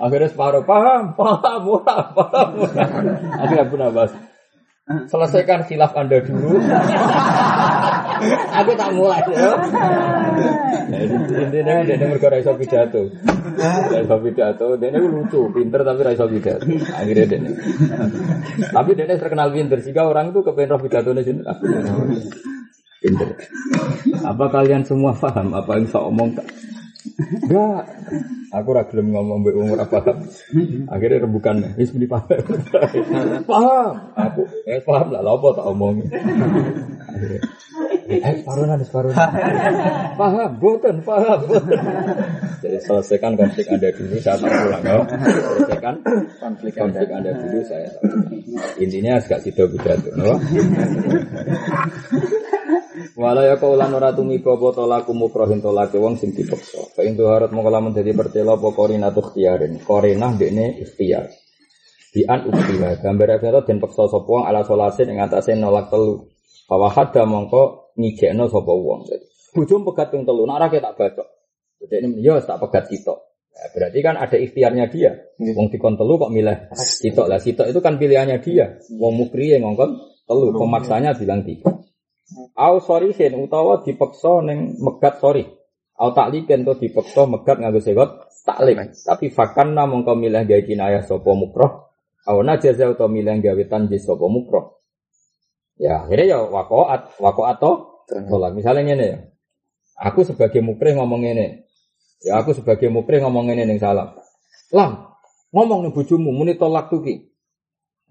Akhirnya 0.00 0.28
separuh 0.32 0.64
paham, 0.64 1.12
paham, 1.18 1.62
ora, 1.68 1.96
paham. 2.16 2.48
ora. 2.64 2.84
Akhirnya 3.40 3.64
Abu 3.68 3.76
Nawas 3.76 4.12
selesaikan 5.06 5.62
khilaf 5.70 5.94
Anda 5.94 6.18
dulu. 6.18 6.58
Aku 8.52 8.70
tak 8.76 8.90
mulai. 8.92 9.22
ya. 9.32 9.54
Intinya 11.40 11.80
dia 11.86 12.06
mergo 12.10 12.26
ra 12.28 12.42
iso 12.42 12.52
pidato. 12.58 13.08
Ra 13.56 14.02
iso 14.02 14.16
pidato, 14.20 14.66
dia 14.76 14.98
lucu, 14.98 15.48
pinter 15.54 15.80
tapi 15.86 16.00
ra 16.04 16.12
iso 16.12 16.26
pidato. 16.26 16.66
Akhirnya 16.90 17.24
dia. 17.30 17.38
Tapi 18.74 18.90
dia 18.98 19.16
terkenal 19.16 19.54
pinter 19.54 19.78
sehingga 19.80 20.10
orang 20.10 20.34
itu 20.34 20.42
kepengen 20.42 20.74
roh 20.74 20.80
pidatonya 20.82 21.22
sini. 21.22 21.40
Pinter. 23.00 23.32
Apa 24.22 24.44
kalian 24.52 24.84
semua 24.84 25.16
paham 25.16 25.56
apa 25.56 25.80
yang 25.80 25.88
saya 25.88 26.04
omong? 26.04 26.36
Enggak. 27.48 27.84
Aku 28.50 28.74
ra 28.74 28.82
gelem 28.82 29.14
ngomong 29.14 29.40
mbek 29.40 29.56
ora 29.56 29.86
paham. 29.88 30.26
Akhirnya 30.90 31.24
rembukan, 31.24 31.56
wis 31.78 31.94
muni 31.96 32.04
paham. 32.04 32.28
paham. 33.48 33.94
Aku 34.18 34.42
eh 34.68 34.82
paham 34.84 35.08
lah, 35.14 35.22
lha 35.24 35.32
apa 35.32 35.48
tak 35.56 35.66
omong. 35.70 35.96
Akhirnya, 37.08 37.40
Eh, 38.10 38.42
separuhan, 38.42 38.82
separuhan. 38.82 39.14
paham, 40.18 40.50
boten, 40.58 40.98
paham. 41.06 41.46
boten. 41.46 41.78
Jadi 42.58 42.78
selesaikan 42.82 43.38
konflik 43.38 43.70
Anda 43.70 43.88
dulu, 43.94 44.18
saya 44.18 44.34
tak 44.36 44.50
pulang. 44.50 44.82
Oh. 44.90 45.04
Selesaikan 45.06 45.94
konflik, 46.42 46.72
konflik 46.74 47.08
Anda 47.14 47.30
dulu, 47.38 47.58
saya 47.64 47.86
tak 47.86 48.02
pulang. 48.02 48.26
Intinya 48.82 49.12
agak 49.14 49.38
sido 49.46 49.64
pidato. 49.70 50.10
Oh. 50.18 50.38
Walau 53.16 53.44
ya 53.44 53.56
kaulan 53.56 53.92
ora 53.92 54.10
tumiko 54.14 54.56
apa 54.56 54.68
tolaku 54.76 55.12
mukrohin 55.16 55.60
tolake 55.60 55.96
wong 55.96 56.16
sing 56.20 56.32
dipeksa. 56.36 56.92
Fa 56.94 57.02
in 57.04 57.16
tuharat 57.16 57.50
mongko 57.50 57.70
lamun 57.70 57.92
dadi 57.92 58.12
pertela 58.14 58.56
apa 58.56 58.68
korina 58.72 59.10
tu 59.10 59.20
ikhtiarin. 59.24 59.80
Korina 59.82 60.32
dekne 60.34 60.80
ikhtiar. 60.80 61.28
Di 62.10 62.26
an 62.26 62.50
uktiha 62.50 62.98
gambar 63.00 63.38
kata 63.38 63.60
den 63.64 63.78
peksa 63.78 64.10
sapa 64.10 64.26
wong 64.26 64.44
ala 64.44 64.66
solasin 64.66 65.14
ing 65.14 65.18
atase 65.22 65.54
nolak 65.54 65.88
telu. 65.88 66.26
Bahwa 66.66 66.90
hada 66.90 67.22
mongko 67.26 67.94
ngijekno 67.98 68.50
sapa 68.50 68.72
wong. 68.72 69.06
Bujum 69.50 69.82
pegat 69.82 70.14
ping 70.14 70.22
telu, 70.22 70.46
nek 70.46 70.56
ora 70.62 70.68
tak. 71.10 71.26
Jadi 71.80 72.06
ini 72.06 72.20
ya 72.20 72.38
tak 72.44 72.60
pegat 72.60 72.86
sitok. 72.92 73.18
Ya, 73.50 73.66
berarti 73.74 73.98
kan 74.04 74.14
ada 74.14 74.36
ikhtiarnya 74.38 74.84
dia. 74.92 75.10
Wong 75.40 75.72
dikon 75.72 75.98
telu 75.98 76.20
kok 76.20 76.30
milih 76.30 76.70
sitok 76.76 77.26
lah. 77.26 77.40
Sitok 77.42 77.66
itu 77.66 77.80
kan 77.82 77.98
pilihannya 77.98 78.38
dia. 78.44 78.78
Wong 78.94 79.16
mukri 79.16 79.50
yang 79.50 79.66
ngongkon 79.66 79.90
telu, 80.28 80.54
pemaksanya 80.54 81.18
bilang 81.18 81.42
tiga. 81.42 81.74
Au 82.54 82.78
sorry 82.78 83.10
sen 83.16 83.34
utawa 83.38 83.82
dipeksa 83.82 84.42
ning 84.46 84.78
megat 84.78 85.18
sorry. 85.18 85.46
Au 85.98 86.14
takliken 86.14 86.62
to 86.64 86.78
dipeksa 86.78 87.26
megat 87.26 87.58
nganggo 87.58 87.82
segot 87.82 88.30
taklik. 88.46 88.78
Tapi 89.04 89.28
fakanna 89.34 89.84
mongko 89.90 90.14
milih 90.16 90.46
gawe 90.46 90.62
kinayah 90.64 91.02
sapa 91.04 91.30
mukroh. 91.34 91.90
Au 92.28 92.38
najaza 92.46 92.86
utawa 92.90 93.10
milih 93.10 93.42
gawe 93.42 93.62
tanjis 93.66 94.06
sapa 94.06 94.26
mukroh. 94.30 94.78
Ya, 95.80 96.04
akhirnya 96.04 96.36
ya 96.36 96.38
wakoat, 96.44 97.16
wakoat 97.16 97.56
to 97.56 97.72
tolak. 98.06 98.52
Misalnya 98.52 98.84
ngene 98.84 99.04
ya. 99.06 99.18
Aku 100.00 100.24
sebagai 100.28 100.60
mukrih 100.60 100.92
ngomong 100.96 101.24
ngene. 101.24 101.64
Ya 102.20 102.36
aku 102.40 102.52
sebagai 102.52 102.92
mukrih 102.92 103.24
ngomong 103.24 103.48
ngene 103.48 103.64
ning 103.64 103.80
salam. 103.80 104.12
Lam, 104.76 105.08
ngomong 105.56 105.88
ning 105.88 105.92
bojomu 105.96 106.36
muni 106.36 106.56
tolak 106.60 106.92
tuki. 106.92 107.32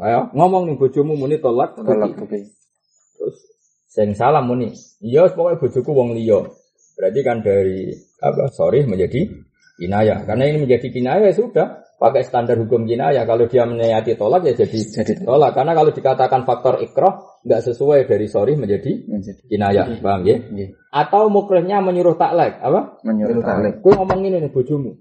Ayo, 0.02 0.34
ngomong 0.34 0.66
ning 0.66 0.76
bojomu 0.82 1.14
muni 1.14 1.38
tolak 1.38 1.78
Tolak 1.78 2.18
tuki. 2.18 2.26
tuki. 2.26 2.40
Terus 3.18 3.38
sing 3.90 4.14
salam 4.14 4.46
muni. 4.46 4.70
Iya 5.02 5.34
pokoknya 5.34 5.58
bojoku 5.58 5.92
wong 5.92 6.14
liya. 6.14 6.46
Berarti 6.94 7.20
kan 7.26 7.42
dari 7.42 7.90
apa 8.22 8.54
sorry 8.54 8.86
menjadi 8.86 9.26
kinayah. 9.82 10.30
Karena 10.30 10.44
ini 10.46 10.68
menjadi 10.68 10.88
kinayah 10.94 11.26
ya 11.26 11.34
sudah 11.34 11.68
pakai 11.98 12.22
standar 12.22 12.60
hukum 12.62 12.86
kinayah. 12.86 13.26
Kalau 13.26 13.50
dia 13.50 13.66
menyayati 13.66 14.14
tolak 14.14 14.46
ya 14.46 14.54
jadi, 14.54 14.80
Jadi 15.02 15.26
tolak. 15.26 15.58
Karena 15.58 15.74
kalau 15.74 15.90
dikatakan 15.90 16.46
faktor 16.46 16.84
ikroh 16.86 17.42
nggak 17.42 17.62
sesuai 17.66 18.06
dari 18.06 18.28
sorry 18.30 18.54
menjadi 18.60 19.10
menjadi 19.10 19.42
kinayah. 19.50 19.86
Paham 20.04 20.22
ya? 20.28 20.38
Nggih. 20.38 20.70
Atau 20.94 21.32
mukrihnya 21.34 21.82
menyuruh 21.82 22.20
taklek 22.20 22.62
apa? 22.62 23.02
menyuruh 23.02 23.42
taklik. 23.42 23.74
Kue 23.82 23.96
ngomong 23.96 24.20
ini 24.28 24.38
nih 24.44 24.52
bojomu. 24.52 24.92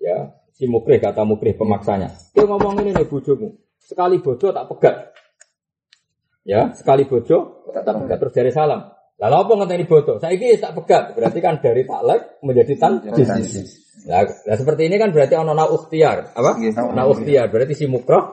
Ya, 0.00 0.32
si 0.56 0.64
mukrih 0.68 1.00
kata 1.00 1.24
mukrih 1.24 1.54
pemaksanya. 1.56 2.10
Kue 2.36 2.44
ngomong 2.44 2.84
ini 2.84 2.90
nih 2.92 3.06
bojomu. 3.06 3.56
Sekali 3.80 4.18
bojo 4.20 4.50
tak 4.52 4.66
pegat. 4.70 4.96
Ya, 6.44 6.72
sekali 6.72 7.04
bojo 7.04 7.68
tak 7.68 7.84
pegat 7.84 8.18
terus 8.18 8.34
dari 8.34 8.50
salam. 8.50 8.88
Lalu 9.20 9.36
apa 9.36 9.52
ngenteni 9.60 9.84
bojo? 9.84 10.16
Saiki 10.16 10.56
tak 10.56 10.72
pegat. 10.72 11.12
Berarti 11.12 11.38
kan 11.44 11.60
dari 11.60 11.84
taklek 11.84 12.40
menjadi 12.40 12.74
tan. 12.80 13.04
Nah, 13.04 14.24
nah, 14.24 14.56
seperti 14.56 14.88
ini 14.88 14.96
kan 14.96 15.12
berarti 15.12 15.36
ono 15.36 15.52
na 15.52 15.68
ukhtiar. 15.68 16.32
Apa? 16.32 16.56
Nggih. 16.56 16.72
Na 16.96 17.04
ukhtiar. 17.04 17.52
Berarti 17.52 17.76
si 17.76 17.84
mukrah 17.84 18.32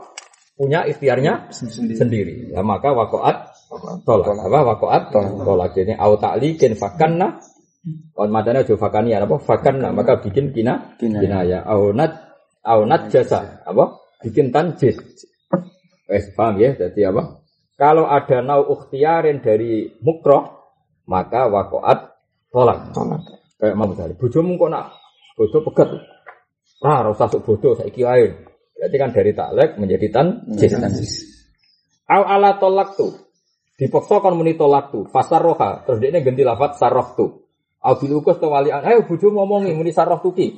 punya 0.56 0.88
ikhtiarnya 0.88 1.52
sendiri. 1.52 2.56
Ya, 2.56 2.64
maka 2.64 2.96
wakoat 2.96 3.52
tolak. 4.08 4.32
Apa 4.32 4.60
wakoat 4.64 5.04
tolak. 5.44 5.76
Jadi 5.76 5.92
au 6.00 6.16
ta'likin 6.16 6.80
fakanna 6.80 7.36
on 8.16 8.32
madana 8.32 8.64
jo 8.64 8.76
fakania 8.76 9.24
apa 9.24 9.40
fakanna 9.40 9.96
maka 9.96 10.20
bikin 10.20 10.52
kina 10.52 11.00
Kinayah. 11.00 11.24
kinaya 11.24 11.60
au 11.64 11.96
nat 11.96 12.36
au 12.68 12.84
nat 12.84 13.12
jasa 13.12 13.64
apa 13.68 14.00
bikin 14.24 14.56
tanjis. 14.56 14.96
Wes 16.08 16.32
paham 16.32 16.64
ya? 16.64 16.72
Jadi 16.80 17.04
apa? 17.04 17.44
Kalau 17.78 18.10
ada 18.10 18.42
nau 18.42 18.66
ukhtiarin 18.74 19.38
dari 19.40 19.86
mukroh 20.02 20.58
maka 21.06 21.46
wakoat 21.46 22.00
tolak. 22.50 22.92
Tolak. 22.92 23.22
Kayak 23.58 23.74
mau 23.74 23.90
misalnya, 23.90 24.18
bojomu 24.18 24.54
kok 24.58 24.70
nak 24.70 24.86
bojo 25.34 25.58
pegat. 25.66 25.90
Ah, 26.86 27.02
ora 27.02 27.10
usah 27.14 27.26
sok 27.26 27.42
bodoh 27.42 27.74
saiki. 27.74 28.06
Berarti 28.06 28.96
kan 29.02 29.10
dari 29.10 29.34
taklek 29.34 29.82
menjadi 29.82 30.08
tan. 30.14 30.46
Au 32.06 32.24
ala 32.26 32.62
tolak 32.62 32.94
tu. 32.94 33.10
Dipaksa 33.78 34.22
kon 34.22 34.38
muni 34.38 34.54
tolak 34.54 34.94
tu. 34.94 35.10
Fasar 35.10 35.42
roha. 35.42 35.82
Terus 35.86 35.98
dia 35.98 36.22
ganti 36.22 36.46
lafat 36.46 36.78
sarroh 36.78 37.18
tu. 37.18 37.26
Au 37.82 37.94
bilukus 37.98 38.38
tu 38.38 38.46
walian. 38.50 38.86
Ayo 38.86 39.10
bojo 39.10 39.34
ngomongi 39.34 39.74
muni 39.74 39.90
sarroh 39.90 40.22
tuki. 40.22 40.54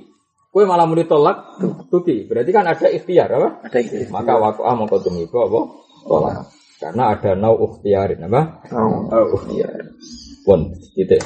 Kue 0.52 0.68
malah 0.68 0.84
muni 0.84 1.08
tolak 1.08 1.60
tuki. 1.88 2.28
Berarti 2.28 2.52
kan 2.52 2.68
ada 2.68 2.88
ikhtiar 2.91 3.32
apa? 3.32 3.48
Ada 3.64 3.80
itu. 3.80 4.12
Maka 4.12 4.36
wakoah 4.36 4.76
mongko 4.76 4.98
tumiba 5.00 5.40
apa? 5.48 5.60
Tolak. 6.04 6.59
Karena 6.80 7.11
ada 7.11 7.35
nau 7.35 7.60
ukhtiarin 7.60 8.23
apa? 8.31 8.64
Oh. 8.72 9.11
Nau 9.11 9.26
ukhtiarin. 9.35 9.99
Pun 10.47 10.72
titik. 10.95 11.19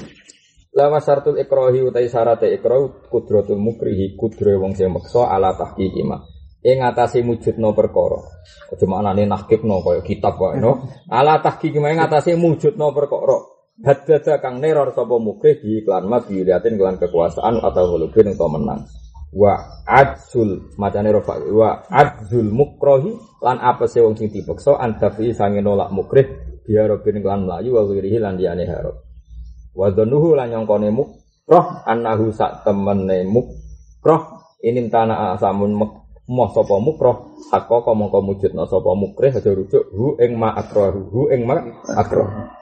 Lama 0.73 0.97
syaratul 0.97 1.38
ikrohi 1.38 1.85
utai 1.85 2.09
syarat 2.09 2.41
ikroh 2.49 3.05
kudratul 3.13 3.61
mukrihi 3.61 4.17
kudre 4.17 4.57
wong 4.57 4.73
sing 4.73 4.89
meksa 4.89 5.30
ala 5.30 5.53
tahqiqi 5.53 6.01
ma. 6.01 6.17
Ing 6.65 6.81
ngatasi 6.81 7.21
mujudno 7.21 7.77
perkara. 7.77 8.17
Aja 8.73 8.85
maknane 8.89 9.30
nahkibno 9.30 9.85
kaya 9.85 10.01
kitab 10.01 10.41
wae 10.41 10.57
no. 10.57 10.89
Ala 11.13 11.38
tahqiqi 11.45 11.77
ma 11.77 11.93
ing 11.93 12.01
ngatasi 12.01 12.34
mujudno 12.34 12.89
perkara. 12.89 13.38
Haddada 13.85 14.41
kang 14.41 14.57
neror 14.57 14.89
sapa 14.97 15.21
mukrih 15.21 15.61
di 15.61 15.85
iklan 15.85 16.09
ma 16.09 16.25
biuliatin 16.25 16.73
kelan 16.73 16.97
kekuasaan 16.97 17.61
atau 17.61 17.93
hulubin 17.93 18.34
atau 18.34 18.49
menang. 18.49 18.89
Wa 19.34 19.81
adzul 19.89 20.77
macane 20.77 21.10
rofa 21.10 21.41
wa 21.41 21.81
adzul 21.89 22.53
mukrohi 22.53 23.18
lan 23.41 23.57
apa 23.57 23.89
sih 23.89 24.05
wong 24.05 24.14
sing 24.14 24.30
dipeksa 24.30 24.77
antafi 24.77 25.34
sange 25.34 25.57
nolak 25.57 25.89
mukrih 25.89 26.30
biar 26.61 26.85
robin 26.93 27.18
kelan 27.19 27.49
melayu 27.49 27.73
wa 27.73 27.81
wirihi 27.89 28.22
lan 28.22 28.38
liyane 28.38 28.69
harap. 28.69 29.01
Wa 29.73 29.89
dhanuhu 29.89 30.38
lan 30.38 30.53
nyongkone 30.53 30.93
mukroh 30.93 31.65
annahu 31.81 32.30
sak 32.30 32.61
temene 32.61 33.26
mukroh 33.26 34.53
ini 34.61 34.85
tanah 34.88 35.34
asamun 35.35 35.76
mek 35.76 35.91
moh 36.30 36.49
sapa 36.55 36.80
mukroh 36.80 37.35
hakka 37.51 37.91
mongko 37.91 38.23
mujudna 38.23 38.64
sapa 38.69 38.95
mukrih 38.95 39.34
aja 39.34 39.51
rujuk 39.51 39.91
hu 39.91 40.15
ing 40.22 40.39
ma 40.39 40.55
akrahu 40.55 41.10
hu 41.10 41.22
ing 41.34 41.43
ma 41.43 41.57
akrah. 41.89 42.53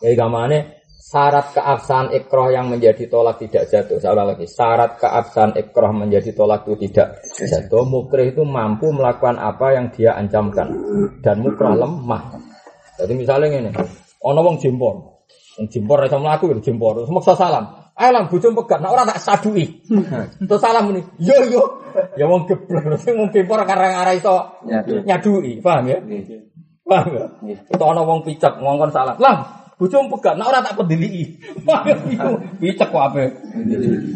Jadi 0.00 0.16
gamane 0.16 0.75
syarat 0.96 1.54
keabsahan 1.54 2.10
ikroh 2.16 2.50
yang 2.50 2.66
menjadi 2.72 3.06
tolak 3.06 3.38
tidak 3.38 3.70
jatuh. 3.70 4.02
Saya 4.02 4.16
ulang 4.16 4.34
lagi, 4.34 4.50
syarat 4.50 4.98
keabsahan 4.98 5.52
ikroh 5.54 5.92
menjadi 5.94 6.34
tolak 6.34 6.66
itu 6.66 6.88
tidak 6.88 7.22
jatuh. 7.22 7.86
Mukrih 7.86 8.34
itu 8.34 8.42
mampu 8.42 8.90
melakukan 8.90 9.38
apa 9.38 9.76
yang 9.76 9.86
dia 9.94 10.18
ancamkan 10.18 10.72
dan 11.22 11.38
mukrah 11.44 11.78
lemah. 11.78 12.42
Jadi 12.96 13.12
misalnya 13.12 13.46
ini, 13.60 13.70
ono 14.24 14.40
wong 14.40 14.56
jimpor, 14.56 15.20
wong 15.60 15.66
jimpor 15.68 16.00
iso 16.08 16.16
mlaku 16.16 16.50
ya 16.50 16.56
jimpor, 16.64 17.04
maksa 17.12 17.36
salam. 17.36 17.86
Ayo 17.96 18.12
lang 18.12 18.28
bojom 18.28 18.52
pegat, 18.52 18.84
nah 18.84 18.92
ora 18.92 19.08
tak 19.08 19.24
sadui. 19.24 19.80
Terus 20.48 20.60
salam 20.60 20.92
ini, 20.92 21.00
yo 21.16 21.36
yo, 21.48 21.62
ya 22.16 22.28
wong 22.28 22.44
geblek, 22.44 23.04
wong 23.08 23.32
jimpor 23.32 23.64
karang 23.64 24.04
arah 24.04 24.12
iso 24.16 24.60
Nyadu. 24.64 25.04
nyadui, 25.04 25.60
paham 25.64 25.84
ya? 25.88 25.98
Paham 26.84 27.08
ya? 27.16 27.26
Itu 27.72 27.84
ana 27.84 28.04
wong 28.04 28.20
picek 28.24 28.60
ngongkon 28.60 28.92
salah. 28.92 29.16
Lah, 29.16 29.65
bojomu 29.76 30.16
pegat, 30.16 30.40
nek 30.40 30.48
ora 30.48 30.64
tak 30.64 30.80
pedili. 30.80 31.36
Picek 32.56 32.88
kok 32.88 33.04
ape? 33.12 33.24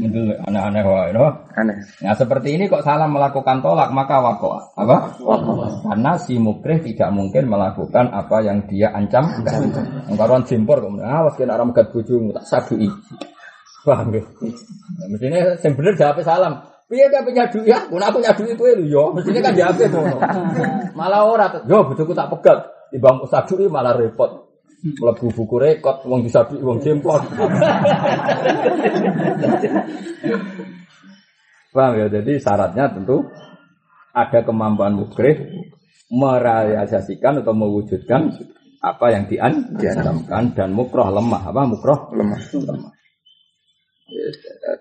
Mendelek 0.01 0.41
aneh-aneh 0.49 0.83
wae, 0.89 1.13
no? 1.13 1.29
Aneh. 1.53 1.77
Nah, 2.01 2.17
seperti 2.17 2.57
ini 2.57 2.65
kok 2.65 2.81
salah 2.81 3.05
melakukan 3.05 3.61
tolak, 3.61 3.93
maka 3.93 4.25
wako. 4.25 4.57
Apa? 4.73 5.21
Karena 5.85 6.17
si 6.17 6.41
mukrih 6.41 6.81
tidak 6.81 7.13
mungkin 7.13 7.53
melakukan 7.53 8.09
apa 8.09 8.41
yang 8.41 8.65
dia 8.65 8.89
ancam. 8.97 9.29
Engkaruan 10.09 10.49
jimpor 10.49 10.81
kok, 10.81 10.97
awas 11.05 11.37
kena 11.37 11.61
orang 11.61 11.77
megat 11.77 11.93
bojomu 11.93 12.33
tak 12.33 12.49
sadui. 12.49 12.89
Paham 13.81 14.13
ya? 14.13 14.21
Mestinya 15.09 15.57
yang 15.57 15.73
bener 15.77 15.97
jawab 15.97 16.21
salam. 16.21 16.53
Piye 16.91 17.07
gak 17.07 17.23
punya 17.23 17.47
duit 17.47 17.71
ya? 17.71 17.79
Aku 17.87 18.19
nyadui 18.19 18.51
itu 18.51 18.65
lu 18.67 18.85
yo. 18.91 19.15
Mestinya 19.15 19.47
kan 19.47 19.55
jawab 19.55 19.79
ngono. 19.79 20.19
Malah 20.99 21.23
ora. 21.23 21.47
Yo 21.65 21.87
bojoku 21.87 22.13
tak 22.13 22.29
pegat. 22.35 22.67
Di 22.91 22.99
bangku 22.99 23.31
sadui 23.31 23.71
malah 23.71 23.95
repot. 23.95 24.50
Mlebu 24.81 25.27
buku 25.33 25.57
rekod 25.61 26.03
wong 26.09 26.25
disabi 26.25 26.57
wong 26.61 26.81
jempol. 26.81 27.21
Paham 31.71 31.93
ya? 32.03 32.07
Jadi 32.11 32.33
syaratnya 32.43 32.91
tentu 32.91 33.23
ada 34.11 34.43
kemampuan 34.43 34.99
mukrih 34.99 35.39
merealisasikan 36.11 37.47
atau 37.47 37.55
mewujudkan 37.55 38.35
apa 38.81 39.07
yang 39.13 39.29
diancamkan 39.31 40.57
dan 40.57 40.73
mukroh 40.75 41.07
lemah 41.13 41.53
apa 41.53 41.63
mukroh 41.69 42.11
Lemah. 42.17 42.41
lemah. 42.57 42.93
Ya, 44.11 44.27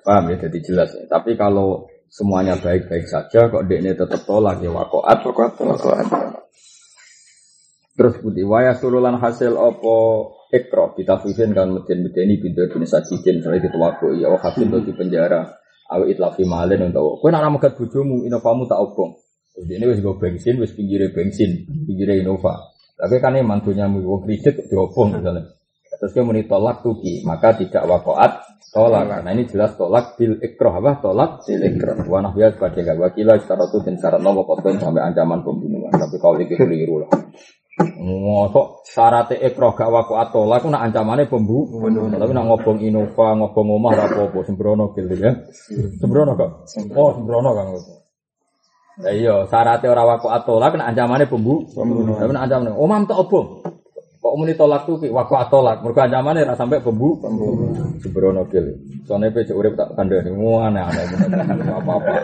paham 0.01 0.33
ya 0.33 0.49
jadi 0.49 0.57
jelas 0.65 0.89
ya. 0.97 1.05
Tapi 1.05 1.37
kalau 1.37 1.85
semuanya 2.09 2.57
baik-baik 2.57 3.05
saja 3.05 3.45
kok 3.45 3.69
dia 3.69 3.93
tetap 3.93 4.25
tolak 4.25 4.57
ya 4.65 4.73
wakoat 4.73 5.21
Wakoat, 5.21 5.53
wakoat. 5.61 6.07
Terus 7.99 8.15
putih 8.23 8.47
waya 8.47 8.79
sululan 8.79 9.19
hasil 9.19 9.59
opo 9.59 9.97
ekro 10.55 10.95
kita 10.95 11.19
fusin 11.19 11.51
kan 11.51 11.67
medeni 11.67 12.07
medeni 12.07 12.39
pintu 12.39 12.63
bin 12.71 12.87
sajidin 12.87 13.43
misalnya 13.43 13.67
tuwaku 13.69 14.15
ya 14.17 14.31
oh 14.31 14.39
hasil 14.39 14.65
di 14.65 14.95
penjara 14.95 15.45
awi 15.91 16.15
itlafi 16.15 16.47
malen 16.47 16.89
untuk 16.89 17.21
kue 17.21 17.29
nak 17.29 17.45
megat 17.53 17.77
bojomu 17.77 18.25
inovamu 18.25 18.65
tak 18.65 18.81
obong 18.81 19.13
terus 19.53 19.69
ini 19.69 19.85
wis 19.85 20.01
gue 20.01 20.15
bensin 20.17 20.57
wis 20.57 20.73
pinggire 20.73 21.13
bensin 21.13 21.69
pinggire 21.85 22.17
inova 22.17 22.73
tapi 22.99 23.15
kan 23.23 23.31
ini 23.31 23.47
mantunya 23.47 23.87
mu 23.87 24.03
wong 24.03 24.27
kredit 24.27 24.67
diobong 24.67 25.15
misalnya. 25.15 25.55
Terus 25.87 26.11
dia 26.11 26.23
muni 26.23 26.43
tolak 26.43 26.83
tuki 26.83 27.23
maka 27.23 27.55
tidak 27.55 27.87
wakoat 27.87 28.43
tolak. 28.75 29.23
Nah 29.23 29.31
ini 29.31 29.47
jelas 29.47 29.79
tolak 29.79 30.19
bil 30.19 30.35
ikroh 30.43 30.75
apa? 30.83 30.99
Tolak 30.99 31.47
bil 31.47 31.63
ikroh 31.63 31.95
wanah 32.11 32.35
bias 32.35 32.59
pada 32.59 32.75
gak 32.75 32.99
wakila 32.99 33.39
secara 33.39 33.71
itu 33.71 33.77
dan 33.87 33.95
syarat 33.95 34.19
nopo 34.19 34.43
sampai 34.59 34.99
ancaman 34.99 35.39
pembunuhan. 35.47 35.95
Tapi 35.95 36.19
kalau 36.19 36.43
ini 36.43 36.51
keliru 36.51 37.07
lah 37.07 37.11
Ngosok 37.79 38.83
syarat 38.83 39.31
ekroh 39.39 39.71
gak 39.71 39.87
waku 39.87 40.19
atola 40.19 40.59
aku 40.59 40.67
nak 40.67 40.91
ancamannya 40.91 41.31
pembu. 41.31 41.67
Tapi 42.11 42.31
nak 42.35 42.45
ngobong 42.51 42.79
Innova, 42.83 43.35
ngobong 43.39 43.67
omah 43.79 43.91
ra 43.95 44.05
apa-apa 44.07 44.39
sembrono 44.43 44.91
gitu 44.95 45.15
ya. 45.15 45.31
Sembrono 45.99 46.35
kok. 46.35 46.67
Oh, 46.95 47.15
sembrono 47.15 47.49
Kang. 47.55 47.69
Ya 48.99 49.11
iya, 49.15 49.35
syaratnya 49.47 49.95
ora 49.95 50.03
waku 50.03 50.27
atola 50.27 50.75
kena 50.75 50.91
ancamannya 50.91 51.31
pembu. 51.31 51.71
Tapi 51.71 52.31
nak 52.35 52.43
ancamannya 52.51 52.75
omah 52.75 52.97
tak 53.07 53.19
obong. 53.23 53.47
Kok 54.19 54.35
muni 54.35 54.51
tolak 54.51 54.83
tuh 54.83 54.99
ki 54.99 55.07
waku 55.15 55.39
atolak. 55.39 55.79
Mergo 55.79 56.03
ra 56.03 56.55
sampai 56.55 56.83
pembu. 56.83 57.23
Sembrono 58.03 58.43
gil. 58.51 58.75
Soalnya 59.07 59.31
pe 59.31 59.47
urip 59.55 59.79
tak 59.79 59.95
kandhani 59.95 60.35
aneh 60.35 60.83
aneh 60.83 61.71
apa-apa. 61.71 62.15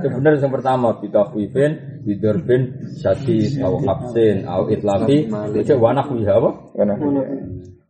Sebenarnya 0.00 0.40
yang 0.40 0.52
pertama 0.52 0.96
kita 0.96 1.28
fifin 1.36 2.00
bidurbin 2.08 2.80
syadid 2.96 3.60
au 3.60 3.76
absin 3.84 4.48
au 4.48 4.72
itlafi 4.72 5.28
itu 5.28 5.76
wanak 5.76 6.08
wiha 6.08 6.34
apa? 6.40 6.50
Mana? 6.80 6.94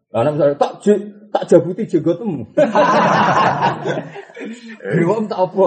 Karena 0.09 0.28
misalnya 0.35 0.56
tak 0.59 0.73
j 0.82 0.86
tak 1.28 1.44
jabuti 1.48 1.84
jegotmu. 1.84 2.48
Dewa 4.82 5.16
tak 5.30 5.40
apa? 5.48 5.64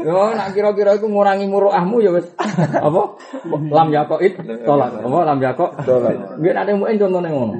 Yo 0.00 0.32
nak 0.32 0.48
kira-kira 0.56 0.96
iku 0.96 1.06
ngurangi 1.08 1.46
muruahmu 1.46 1.96
ya 2.00 2.10
wis 2.16 2.28
apa? 2.72 3.02
Lam 3.48 3.88
yakoid 3.92 4.32
tolak. 4.64 4.90
Apa 5.00 5.18
lam 5.28 5.38
yakok 5.38 5.70
tolak. 5.84 6.40
Nggih 6.40 6.52
nek 6.52 6.74
muen 6.76 6.96
contone 6.96 7.28
ngono. 7.28 7.54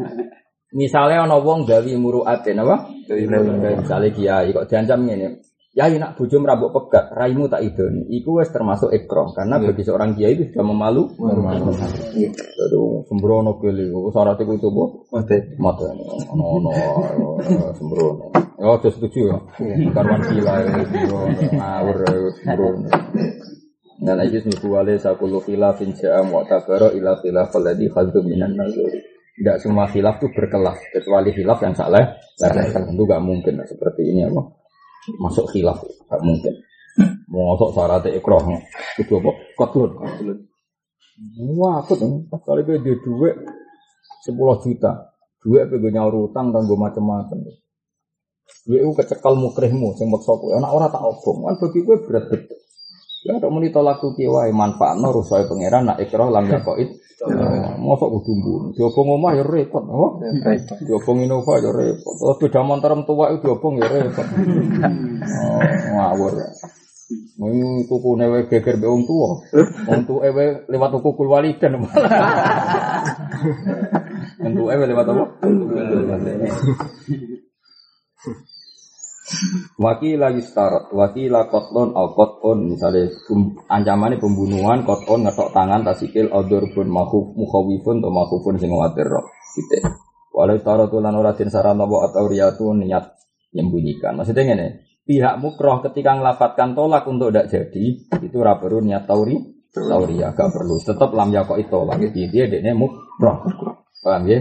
Misalnya 0.73 1.29
ana 1.29 1.37
wong 1.37 1.69
gawi 1.69 1.93
muruatin 2.01 2.65
apa? 2.65 2.89
Misalnya 3.13 4.09
kiai 4.11 4.57
kok 4.57 4.67
diancam 4.73 5.05
ngene. 5.05 5.52
Ya 5.73 5.89
nak 5.89 6.21
bojo 6.21 6.37
merabuk 6.37 6.69
pegat, 6.77 7.17
raimu 7.17 7.49
tak 7.49 7.65
idoni. 7.65 8.05
Iku 8.21 8.45
wis 8.45 8.53
termasuk 8.53 8.93
ekrom 8.93 9.33
karena 9.33 9.57
bagi 9.57 9.81
seorang 9.81 10.13
kiai 10.13 10.37
itu 10.37 10.53
sudah 10.53 10.69
memalu. 10.69 11.09
Aduh, 12.69 13.01
sembrono 13.09 13.57
kali. 13.57 13.89
Syarat 13.89 14.37
itu 14.45 14.53
itu 14.53 14.69
bu. 14.69 15.09
Mati. 15.09 15.41
Mata 15.57 15.89
ono 15.89 16.45
ono 16.61 16.71
sembrono. 17.73 18.37
Ya 18.61 18.69
aja 18.69 18.89
setuju 18.93 19.33
ya. 19.33 19.39
Karwan 19.97 20.21
gila 20.29 20.55
ya. 20.61 20.77
Ngawur 21.57 21.97
ya 22.05 22.17
sembrono. 22.37 22.89
Dan 23.97 24.15
lagi 24.21 24.45
nuku 24.45 24.67
wale 24.69 25.01
sakulu 25.01 25.41
khilafin 25.41 25.97
ja'a 25.97 26.21
mu'tabara 26.21 26.93
ila 26.93 27.17
khilaf 27.25 27.49
alladhi 27.57 27.89
khaddu 27.89 28.21
minan 28.21 28.61
nazuri. 28.61 29.01
Tidak 29.41 29.57
semua 29.57 29.89
khilaf 29.89 30.21
itu 30.21 30.29
berkelas 30.37 30.77
kecuali 30.93 31.33
khilaf 31.33 31.65
yang 31.65 31.73
salah. 31.73 32.21
Lah 32.45 32.51
tentu 32.53 33.09
gak 33.09 33.25
mungkin 33.25 33.57
seperti 33.65 34.05
ini 34.13 34.29
apa? 34.29 34.62
Masuk 35.19 35.51
khilaf 35.51 35.83
gak 35.83 36.23
mungkin. 36.23 36.55
Mau 37.33 37.57
masuk 37.57 37.75
syarat 37.75 38.07
ikroh 38.13 38.45
itu 39.01 39.13
apa? 39.19 39.31
Kotlun. 39.59 39.91
Wah, 41.59 41.83
aku 41.83 41.99
tuh 41.99 42.29
kali 42.45 42.63
gue 42.63 42.77
dia 42.81 42.95
duit 43.03 43.37
10 44.29 44.37
juta. 44.37 44.93
Duit 45.43 45.67
gue 45.67 45.91
nyaur 45.91 46.31
utang 46.31 46.55
dan 46.55 46.69
gue 46.69 46.79
macam-macam. 46.79 47.39
Duit 48.63 48.81
itu 48.85 48.93
kecekal 48.95 49.35
mukrihmu, 49.35 49.99
sing 49.99 50.07
maksa 50.07 50.39
kowe. 50.39 50.55
Anak 50.55 50.71
ora 50.71 50.87
tak 50.87 51.03
obong, 51.03 51.51
kan 51.51 51.55
bagi 51.59 51.83
gue 51.83 51.97
berat 52.07 52.25
betul. 52.31 52.62
Ya 53.23 53.39
ada 53.39 53.47
muni 53.55 53.71
tolak 53.71 54.03
tuki 54.03 54.27
wae 54.27 54.51
manfaatno 54.51 55.15
rusoi 55.15 55.47
pangeran 55.47 55.87
nak 55.87 56.03
ikrah 56.03 56.27
lam 56.27 56.51
yakoid. 56.51 56.91
Mosok 57.79 58.19
kudu 58.19 58.35
mbun. 58.35 58.63
Diobong 58.75 59.15
omah 59.15 59.39
ya 59.39 59.47
repot, 59.47 59.87
apa? 59.87 60.27
Diobong 60.83 61.23
Innova 61.23 61.63
ya 61.63 61.71
repot. 61.71 62.19
Terus 62.19 62.39
beda 62.43 62.67
motor 62.67 62.99
tua 63.07 63.31
itu 63.31 63.47
diobong 63.47 63.79
ya 63.79 63.87
repot. 63.87 64.27
Oh, 64.27 65.63
ngawur. 65.95 66.35
Mau 67.39 67.55
tuku 67.87 68.11
newe 68.19 68.51
geger 68.51 68.81
be 68.83 68.91
wong 68.91 69.07
tuwa 69.07 69.47
ewe 70.27 70.67
lewat 70.67 70.91
tuku 70.99 71.15
kul 71.15 71.31
waliden. 71.31 71.79
Wong 74.43 74.53
tuwa 74.59 74.75
ewe 74.75 74.85
lewat 74.91 75.07
apa? 75.15 75.25
Wakila 79.81 80.29
yustarat, 80.37 80.93
wakila 80.93 81.49
kotlon 81.49 81.97
al 81.97 82.13
kotlon 82.13 82.69
misalnya 82.69 83.09
ancamannya 83.67 84.21
pembunuhan 84.21 84.85
kotlon 84.85 85.25
ngetok 85.25 85.51
tangan 85.57 85.83
tasikil 85.83 86.29
odor 86.31 86.69
pun 86.71 86.87
mahuf 86.89 87.33
mukhawifun 87.35 88.05
atau 88.05 88.13
mahufun 88.13 88.61
sing 88.61 88.71
watir 88.73 89.09
roh 89.09 89.25
gitu. 89.57 89.81
Walau 90.33 90.57
taruh 90.65 90.89
tulan 90.89 91.13
oratin 91.13 91.53
sarana 91.53 91.85
wa 91.85 92.09
atau 92.09 92.25
riyatu 92.25 92.73
niat 92.73 93.13
menyembunyikan. 93.53 94.17
Maksudnya 94.17 94.49
gini, 94.49 94.67
pihak 95.05 95.37
mukroh 95.37 95.85
ketika 95.85 96.17
ngelafatkan 96.17 96.73
tolak 96.73 97.05
untuk 97.05 97.29
tidak 97.29 97.53
jadi 97.53 97.85
itu 98.17 98.39
ra 98.41 98.57
perlu 98.57 98.81
niat 98.81 99.05
tauri 99.05 99.37
tauri 99.73 100.25
agak 100.25 100.49
perlu. 100.53 100.81
Tetap 100.81 101.13
lam 101.13 101.33
yakok 101.33 101.61
itu. 101.61 101.79
Jadi 101.85 102.21
dia 102.33 102.45
dia 102.49 102.73
mukroh. 102.73 103.45
Paham 104.03 104.27
ya? 104.27 104.41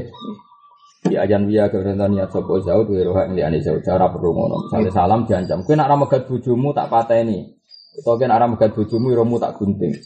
Di 1.01 1.17
ajan 1.17 1.49
wia 1.49 1.65
kebenaran 1.65 2.13
niat 2.13 2.29
sopo 2.29 2.61
jauh 2.61 2.85
tuh 2.85 3.01
roha 3.01 3.25
ini 3.25 3.41
ane 3.41 3.57
jauh. 3.57 3.81
Cara 3.81 4.05
perlu 4.13 4.37
ngono 4.37 4.69
misalnya 4.69 4.93
salam 4.93 5.25
diancam. 5.25 5.65
Kue 5.65 5.73
nak 5.73 5.89
ramegat 5.89 6.29
bujumu 6.29 6.69
tak 6.77 6.93
pateni. 6.93 7.57
Atau 7.97 8.21
kue 8.21 8.29
nak 8.29 8.37
ramegat 8.45 8.77
bujumu 8.77 9.09
romu 9.17 9.41
tak 9.41 9.57
gunting. 9.57 9.97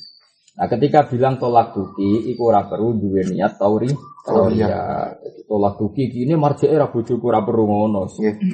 Nah 0.56 0.72
ketika 0.72 1.04
bilang 1.12 1.36
tolak 1.36 1.76
tuki 1.76 2.32
iku 2.32 2.48
ora 2.48 2.64
perlu 2.64 2.96
duwe 2.96 3.28
niat 3.28 3.60
tauri 3.60 3.92
tauria 4.24 5.12
Jadi 5.20 5.44
tolak 5.52 5.76
tuki 5.76 6.08
ini 6.08 6.32
marjek 6.40 6.72
era 6.72 6.88
bujuku 6.88 7.26
ora 7.28 7.44
perlu 7.44 7.64
ngono. 7.68 8.08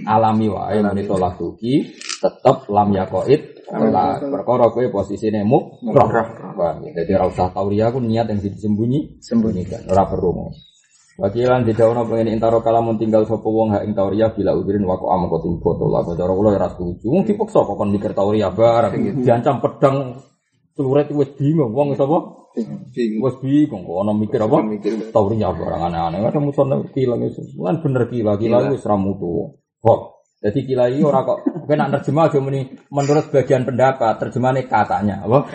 Alami 0.09 0.49
wae 0.49 0.81
muni 0.81 1.05
tolak 1.05 1.37
tuki 1.37 1.93
tetep 2.17 2.65
lam 2.73 2.89
yakoid 2.89 3.69
tolak 3.69 4.17
perkara 4.17 4.65
kue 4.73 4.89
posisine 4.89 5.45
muk 5.45 5.77
roh 5.93 6.09
Paham 6.51 6.83
ya? 6.89 7.05
jadi 7.05 7.21
ora 7.21 7.29
usah 7.29 7.53
tauria 7.53 7.93
aku 7.93 8.01
niat 8.01 8.33
yang 8.33 8.41
disembunyi 8.41 9.21
sembunyikan. 9.21 9.85
Ora 9.93 10.09
perlu 10.09 10.29
ngono 10.33 10.70
Wakilan 11.19 11.67
di 11.67 11.75
apa? 11.75 12.13
Ini 12.23 12.31
intaro 12.31 12.63
kalamun 12.63 12.95
tinggal 12.95 13.27
sopo 13.27 13.51
wong 13.51 13.75
hak 13.75 13.83
ing 13.83 13.91
tauria 13.91 14.31
bila 14.31 14.55
udirin 14.55 14.87
wako 14.87 15.11
am 15.11 15.27
foto 15.59 15.91
lah 15.91 16.07
cara 16.07 16.31
kula 16.31 16.55
ora 16.55 16.71
setuju. 16.71 17.05
Wong 17.11 17.23
dipaksa 17.27 17.67
kok 17.67 17.75
kon 17.75 17.91
mikir 17.91 18.15
tauria 18.15 18.47
barang 18.47 19.19
diancam 19.19 19.59
pedang 19.59 20.23
celurit 20.71 21.11
wis 21.11 21.35
bingung. 21.35 21.75
Wong 21.75 21.99
sapa? 21.99 22.47
Wis 22.95 23.35
bingung. 23.43 23.83
Kok 23.83 23.97
ana 24.07 24.13
mikir 24.15 24.39
apa? 24.39 24.63
Tauria 25.11 25.51
barang 25.51 25.81
aneh-aneh. 25.91 26.23
Ada 26.23 26.39
muson 26.39 26.87
kila 26.95 27.19
itu 27.19 27.43
kan 27.59 27.83
bener 27.83 28.07
kila 28.07 28.39
kila 28.39 28.71
wis 28.71 28.87
ra 28.87 28.95
mutu. 28.95 29.59
Kok 29.83 30.20
jadi 30.41 30.59
kila 30.65 30.89
ini 30.89 31.05
ora 31.05 31.21
kok. 31.21 31.69
Kena 31.69 31.85
terjemah 31.93 32.25
aja 32.25 32.41
muni 32.41 32.65
menurut 32.89 33.29
sebagian 33.29 33.61
pendapat 33.61 34.17
terjemahannya 34.17 34.65
katanya 34.65 35.21
apa? 35.21 35.53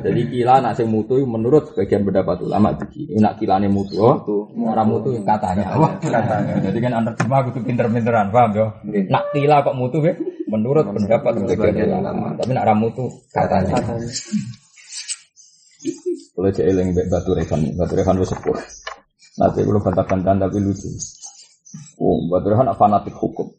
Jadi 0.00 0.20
kila 0.32 0.64
nak 0.64 0.72
sing 0.72 0.88
mutu 0.88 1.20
menurut 1.28 1.68
sebagian 1.68 2.00
pendapat 2.00 2.40
ulama 2.40 2.72
begini 2.72 3.20
nak 3.20 3.36
kilane 3.36 3.68
mutu 3.68 4.00
oh, 4.00 4.24
ora 4.56 4.88
mutu 4.88 5.12
yang 5.12 5.28
katanya 5.28 5.76
apa? 5.76 6.00
Katanya. 6.00 6.54
Jadi 6.64 6.78
kan 6.80 6.92
anda 6.96 7.12
terjemah 7.12 7.44
kudu 7.52 7.60
pinter-pinteran 7.60 8.32
paham 8.32 8.50
yo 8.56 8.66
nak 9.12 9.24
kila 9.36 9.60
kok 9.60 9.76
mutu 9.76 10.00
ya? 10.00 10.16
Menurut 10.48 10.84
pendapat 10.88 11.32
sebagian 11.36 12.00
ulama. 12.00 12.32
tapi 12.40 12.50
nak 12.56 12.64
ora 12.64 12.74
mutu 12.74 13.04
katanya. 13.36 13.76
Kalau 16.32 16.48
cek 16.48 16.64
eling 16.72 16.96
mbek 16.96 17.06
batu 17.12 17.36
rekan 17.36 17.60
batu 17.76 17.92
rekan 18.00 18.16
wis 18.16 18.32
sepuh 18.32 18.56
nanti 19.36 19.60
kalau 19.60 19.80
bantah-bantahan 19.84 20.40
tapi 20.40 20.56
lucu. 20.56 20.88
Oh 22.00 22.16
batu 22.32 22.48
rekan 22.48 22.72
fanatik 22.72 23.12
hukum 23.12 23.52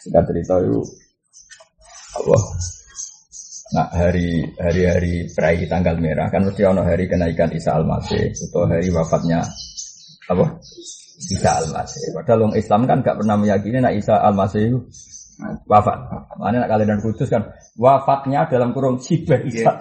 singkat 0.00 0.24
cerita 0.28 0.54
itu 0.64 0.80
apa 2.10 2.36
nah 3.70 3.86
hari 3.94 4.42
hari 4.58 4.82
hari 4.82 5.12
perai 5.30 5.62
tanggal 5.70 5.94
merah 6.00 6.26
kan 6.26 6.42
mesti 6.42 6.66
ono 6.66 6.82
hari 6.82 7.06
kenaikan 7.06 7.54
Isa 7.54 7.78
al 7.78 7.86
Masih 7.86 8.34
atau 8.34 8.66
hari 8.66 8.90
wafatnya 8.90 9.46
apa 10.30 10.46
Isa 11.28 11.50
Al-Masih. 11.60 12.16
Padahal 12.16 12.48
orang 12.48 12.56
Islam 12.56 12.88
kan 12.88 13.04
gak 13.04 13.20
pernah 13.20 13.36
meyakini 13.36 13.84
nak 13.84 13.92
Isa 13.92 14.16
Al-Masih 14.16 14.62
itu 14.72 14.78
wafat. 15.68 15.98
Mana 16.40 16.64
nak 16.64 16.70
kalian 16.72 17.00
kudus 17.00 17.28
kan 17.28 17.52
wafatnya 17.76 18.48
dalam 18.48 18.72
kurung 18.72 19.00
sibah 19.00 19.40
Isa. 19.44 19.76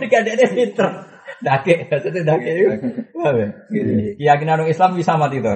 Tiga 0.00 0.18
dia 0.24 0.48
pinter. 0.48 1.15
Dake, 1.36 1.84
itu 1.92 2.20
dake 2.24 2.50
itu. 2.56 2.68
Keyakinan 4.16 4.64
orang 4.64 4.72
Islam 4.72 4.96
bisa 4.96 5.20
mati 5.20 5.36
itu. 5.40 5.52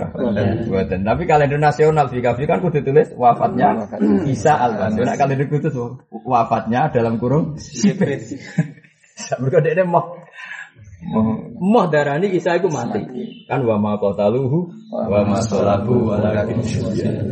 Buatan. 0.69 1.09
Tapi 1.09 1.23
kalender 1.25 1.57
nasional 1.57 2.13
Fikafi 2.13 2.45
kan 2.45 2.61
kudu 2.61 2.85
tulis 2.85 3.09
wafatnya 3.17 3.89
Isa 4.29 4.61
Al-Masih. 4.61 5.09
Nak 5.09 5.17
kalender 5.17 5.49
kudus 5.49 5.73
wafatnya 6.11 6.93
dalam 6.93 7.17
kurung 7.17 7.57
sibah. 7.57 8.13
Mereka 9.41 9.59
dia 9.65 9.85
mau 9.89 10.21
Moh 11.61 11.89
darani 11.89 12.29
Isa 12.29 12.61
iku 12.61 12.69
mati. 12.69 13.01
Kan 13.49 13.65
wa 13.65 13.81
ma 13.81 13.97
qataluhu 13.97 14.69
wa 14.93 15.21
ma 15.25 15.41
salabu 15.41 16.13
walakin 16.13 16.61
syuhida. 16.61 17.25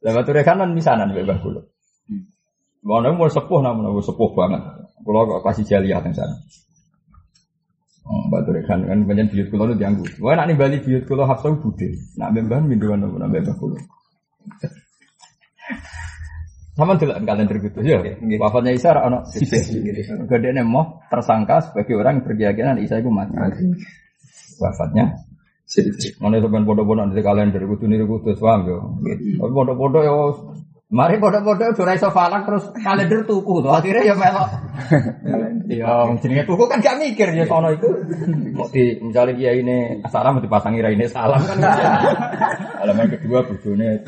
Lah 0.00 0.12
batu 0.16 0.32
rekanan 0.32 0.72
misanan 0.72 1.12
mbek 1.12 1.28
Mbah 1.28 1.38
kula. 1.44 1.60
Mana 2.80 3.12
mau 3.12 3.28
sepuh 3.28 3.60
namun 3.60 4.00
sepuh 4.00 4.32
banget. 4.32 4.64
Kula 5.04 5.28
kok 5.28 5.52
kasih 5.52 5.68
jaliah 5.68 6.00
teng 6.00 6.16
sana. 6.16 6.32
Oh, 8.06 8.26
batu 8.32 8.50
rekan 8.50 8.88
kan 8.88 9.04
banyak 9.04 9.28
biyut 9.30 9.48
kula 9.52 9.70
nu 9.70 9.74
dianggu. 9.76 10.02
Wah 10.24 10.34
nak 10.34 10.48
ning 10.48 10.56
Bali 10.56 10.80
biyut 10.80 11.04
kula 11.04 11.28
hafsa 11.28 11.52
budhe. 11.52 11.94
Nak 12.16 12.32
mbah 12.32 12.60
minduan 12.64 13.04
napa 13.04 13.28
mbah 13.28 13.54
kula. 13.60 13.78
Sama 16.74 16.96
dulu 16.96 17.12
kalender 17.12 17.56
gitu 17.60 17.78
ya. 17.84 18.00
Wafatnya 18.40 18.72
Isa 18.72 18.96
ono 18.96 19.20
Gede 20.26 20.50
mau 20.64 21.04
tersangka 21.12 21.60
sebagai 21.60 21.92
orang 22.00 22.18
yang 22.18 22.24
berkeyakinan 22.24 22.80
Isa 22.80 22.96
itu 23.04 23.12
mati. 23.12 23.36
Wafatnya 24.56 25.28
Mana 26.18 26.42
sampean 26.42 26.66
bodoh-bodoh 26.66 27.14
di 27.14 27.22
kalender 27.22 27.62
kudu 27.62 27.86
niru 27.86 28.10
kudu 28.10 28.34
paham 28.42 28.66
yo. 28.66 28.78
Tapi 29.38 29.52
bodoh-bodoh 29.54 30.02
yo 30.02 30.14
Mari 30.90 31.22
bodoh-bodoh 31.22 31.70
udah 31.70 31.94
iso 31.94 32.10
falak 32.10 32.50
terus 32.50 32.66
kalender 32.82 33.22
tuku 33.22 33.62
tuh 33.62 33.70
akhirnya 33.70 34.10
ya 34.10 34.14
melok. 34.18 34.50
Ya 35.70 35.86
jenenge 36.18 36.50
tuku 36.50 36.66
kan 36.66 36.82
gak 36.82 36.98
mikir 36.98 37.30
ya 37.30 37.46
sono 37.46 37.70
itu. 37.70 37.86
Kok 38.58 38.74
di 38.74 38.98
misalnya 38.98 39.38
dia 39.38 39.54
ini 39.54 40.02
salam 40.10 40.42
dipasangi 40.42 40.82
ini 40.82 41.06
salam 41.06 41.38
kan. 41.46 41.62
Alaman 42.82 43.06
kedua 43.06 43.46
bojone 43.46 44.02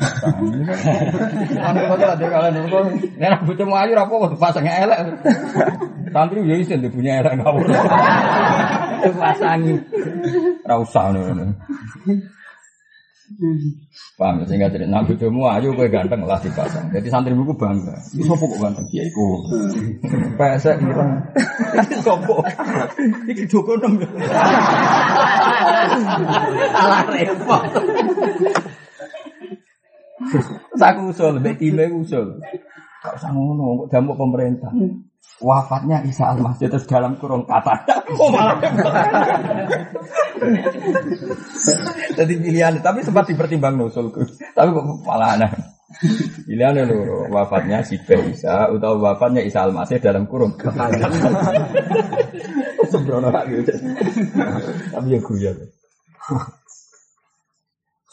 Anu 1.55 1.79
kok 1.87 2.03
ada 2.03 2.27
kalender 2.27 2.67
kok 2.67 2.83
nek 3.15 3.47
bojomu 3.47 3.79
ayu 3.79 3.95
ra 3.95 4.03
apa 4.03 4.35
dipasangnya 4.35 4.73
elek. 4.83 4.99
Santri 6.11 6.43
ya 6.43 6.55
isin 6.59 6.83
punya 6.91 7.23
elek 7.23 7.39
ngawur. 7.39 7.63
Dipasangi. 9.07 9.75
Ra 10.67 10.75
usah 10.83 11.15
ngono. 11.15 11.47
Paham 14.19 14.41
ya, 14.41 14.45
sehingga 14.45 14.69
jadi 14.69 14.85
nabi 14.85 15.17
demo 15.17 15.49
ayo 15.49 15.73
gue 15.73 15.89
ganteng 15.89 16.23
lah 16.25 16.37
dipasang. 16.37 16.89
Jadi 16.93 17.07
santri 17.09 17.33
buku 17.33 17.53
bangga. 17.57 17.97
Ini 18.13 18.23
sopo 18.29 18.45
kok 18.45 18.59
ganteng? 18.61 18.85
Iya 18.93 19.09
iku. 19.09 19.45
Pesek 20.37 20.77
ireng. 20.81 21.11
Ini 21.73 21.95
sopo. 22.01 22.45
Iki 23.29 23.43
joko 23.49 23.73
nem. 23.79 23.97
Alah 26.77 27.01
repot. 27.09 27.63
Aku 30.79 31.01
usul, 31.09 31.39
mbek 31.39 31.57
time 31.59 31.85
usul. 31.99 32.39
Gak 33.03 33.19
usah 33.19 33.31
ngono, 33.35 33.83
kok 33.83 33.87
damuk 33.91 34.15
pemerintah. 34.15 34.71
Wafatnya 35.41 36.05
Isa 36.05 36.29
Al-Masih 36.35 36.69
terus 36.69 36.85
dalam 36.85 37.17
kurung 37.17 37.43
kata. 37.49 37.81
Oh 38.19 38.29
malah. 38.29 38.61
Jadi 42.13 42.33
pilihan, 42.37 42.77
tapi 42.83 43.01
sempat 43.01 43.25
dipertimbang 43.27 43.75
nusulku. 43.75 44.23
Tapi 44.53 44.69
kok 44.69 44.85
malah 45.03 45.39
aneh. 45.39 45.51
Pilihan 46.45 46.89
lho, 46.89 47.29
wafatnya 47.29 47.85
si 47.85 48.01
Isa 48.01 48.69
atau 48.69 48.97
wafatnya 49.01 49.41
Isa 49.45 49.65
Al-Masih 49.65 49.99
dalam 49.99 50.29
kurung 50.29 50.53
kata. 50.55 50.89
Sembrono 52.91 53.33
lagi. 53.33 53.61
Tapi 54.93 55.07
ya 55.09 55.19
guyon. 55.19 55.57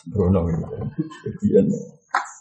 Sembrono 0.00 0.40
gitu. 0.48 0.66
Kebian. 1.24 1.66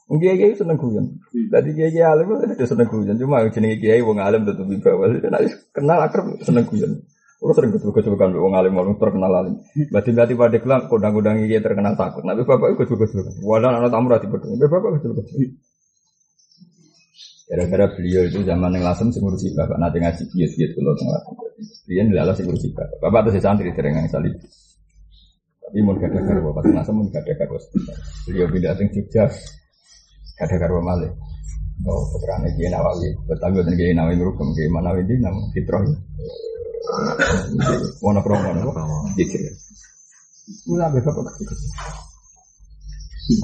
Mungkin 0.10 0.42
kiai 0.42 0.58
seneng 0.58 0.82
guyon. 0.82 1.22
Tadi 1.30 1.70
kiai 1.78 1.94
kiai 1.94 2.10
alim 2.10 2.34
itu 2.42 2.66
seneng 2.66 2.90
guyon. 2.90 3.14
Cuma 3.22 3.46
jenenge 3.54 3.78
kiai 3.78 4.02
wong 4.02 4.18
alim 4.18 4.42
tetep 4.42 4.66
bawah. 4.66 5.06
Nek 5.06 5.70
kenal 5.70 6.02
akrab 6.02 6.34
seneng 6.42 6.66
guyon. 6.66 7.06
Terus 7.40 7.56
sering 7.56 7.72
betul-betul 7.72 8.18
kan 8.18 8.34
wong 8.34 8.58
alim 8.58 8.74
wong 8.74 8.98
terkenal 8.98 9.30
alim. 9.30 9.62
Berarti 9.94 10.10
berarti 10.10 10.34
pada 10.34 10.58
kelang 10.58 10.82
kodang-kodang 10.90 11.46
kiai 11.46 11.62
terkenal 11.62 11.94
takut. 11.94 12.26
Nabi 12.26 12.42
bapak 12.42 12.74
betul 12.74 12.98
kan. 12.98 13.34
Wadah 13.46 13.70
anak 13.70 13.94
tamu 13.94 14.10
rati 14.10 14.26
betul. 14.26 14.58
Bapak 14.58 14.98
betul. 14.98 15.14
Gara-gara 17.50 17.86
beliau 17.94 18.26
itu 18.26 18.46
zaman 18.46 18.78
yang 18.78 18.86
lasem 18.86 19.14
sing 19.14 19.22
ngurusi 19.26 19.58
bapak 19.58 19.78
nanti 19.78 19.98
ngaji 20.02 20.22
bias-bias 20.26 20.74
kalau 20.74 20.94
tengah 20.98 21.14
lasem. 21.22 21.34
Beliau 21.86 22.04
dilalah 22.10 22.34
sing 22.34 22.46
ngurusi 22.50 22.70
bapak. 22.74 22.98
Bapak 22.98 23.20
tuh 23.30 23.32
santri 23.38 23.70
terengang 23.78 24.10
salib. 24.10 24.34
Tapi 25.62 25.86
mau 25.86 25.94
gak 25.94 26.18
ada 26.18 26.42
bapak 26.42 26.66
lasem 26.74 26.94
mau 26.98 27.06
gak 27.14 27.30
ada. 27.30 27.46
Beliau 28.26 28.50
pindah 28.50 28.74
sing 28.74 28.90
Jogja 28.90 29.30
ada 30.40 30.56
karo 30.56 30.82
malih. 30.82 31.12
Oh, 31.88 32.04
putrane 32.12 32.52
Kiai 32.60 32.68
Nawawi, 32.72 33.08
bertanggung 33.24 33.64
dengan 33.64 33.80
Kiai 33.80 33.96
Nawawi 33.96 34.16
merukem 34.20 34.48
Kiai 34.52 34.68
Nawawi 34.68 35.02
di 35.08 35.16
nama 35.20 35.42
Fitroh. 35.56 35.84
Wono 38.04 38.20
kromo 38.20 38.50
nopo? 38.52 38.72
Dikir. 39.16 39.40
Mula 40.68 40.92
be 40.92 41.00
bapak 41.00 41.34
kecil. 41.40 41.56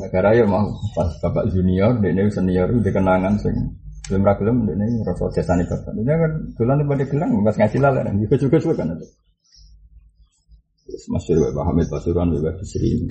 Negara 0.01 0.33
ya 0.33 0.49
mau 0.49 0.65
pas 0.97 1.13
bapak 1.21 1.53
junior, 1.53 2.01
dia 2.01 2.25
senior, 2.33 2.73
dia 2.81 2.91
kenangan 2.91 3.37
sing 3.37 3.53
belum 4.09 4.25
ragulam, 4.25 4.65
dia 4.65 4.73
ini 4.73 5.05
rasa 5.05 5.29
jasani 5.29 5.63
bapak. 5.69 5.93
Dia 5.93 6.17
kan 6.17 6.31
tulan 6.57 6.81
di 6.81 6.85
pada 6.89 7.05
gelang, 7.05 7.31
pas 7.45 7.55
ngaji 7.55 7.77
dan 7.77 8.15
juga 8.17 8.35
juga 8.41 8.57
juga 8.57 8.75
kan 8.81 8.97
ada. 8.97 9.05
Masyur 11.05 11.37
Bapak 11.51 11.63
Hamid 11.69 11.87
Pasuruan, 11.89 12.33
Bapak 12.33 12.61
Bisri. 12.61 13.05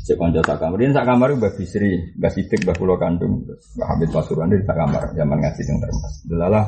Cek 0.00 0.16
konco 0.16 0.40
sak 0.40 0.58
kamar, 0.58 0.78
ini 0.80 0.92
sak 0.96 1.06
kamar 1.06 1.28
Mbak 1.36 1.52
Bisri, 1.60 1.92
Mbak 2.16 2.30
Sidik, 2.32 2.60
Mbak 2.64 2.76
Pulau 2.80 2.96
Kandung, 2.96 3.44
Mbak 3.46 3.86
Hamid 3.86 4.08
Pasuruan 4.10 4.48
di 4.48 4.58
sak 4.64 4.76
kamar, 4.76 5.12
zaman 5.12 5.36
ngaji 5.38 5.62
yang 5.64 5.78
termas. 5.78 6.14
Delalah 6.24 6.64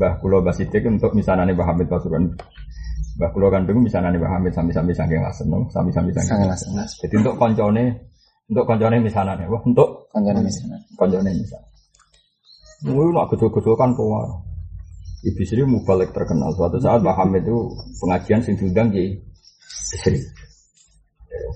Mbah 0.00 0.12
Pulau 0.18 0.40
Mbak 0.40 0.54
Sidik 0.56 0.82
untuk 0.88 1.12
misalnya 1.12 1.52
Mbak 1.52 1.66
Hamid 1.68 1.86
Pasuruan, 1.92 2.32
Mbah 3.20 3.30
Pulau 3.30 3.52
Kandung 3.52 3.84
misalnya 3.84 4.16
Mbak 4.16 4.30
Hamid 4.30 4.52
sami-sami 4.56 4.92
saking 4.96 5.20
lasen, 5.20 5.52
sami-sami 5.68 6.10
saking 6.16 6.48
lasen. 6.48 6.72
Jadi 6.76 7.14
untuk 7.20 7.36
koncone, 7.36 7.84
untuk 8.48 8.64
koncone 8.64 8.96
misalnya, 9.04 9.44
wah 9.46 9.62
untuk 9.62 10.02
Kancane 10.12 10.44
misalnya. 10.44 10.76
koncone 10.92 11.30
misalnya. 11.32 11.68
Mungkin 12.84 13.16
nak 13.16 13.26
gedul-gedul 13.32 13.74
kan 13.80 13.96
keluar. 13.96 14.28
Ibu 15.22 15.42
Sri 15.46 15.62
mubalik 15.62 16.10
terkenal. 16.12 16.52
Suatu 16.52 16.76
saat 16.82 17.00
Mbak 17.00 17.16
Hamid 17.16 17.42
itu 17.46 17.58
pengajian 18.02 18.42
sing 18.44 18.58
diundang 18.58 18.92
di 18.92 19.16
Sri. 19.70 20.20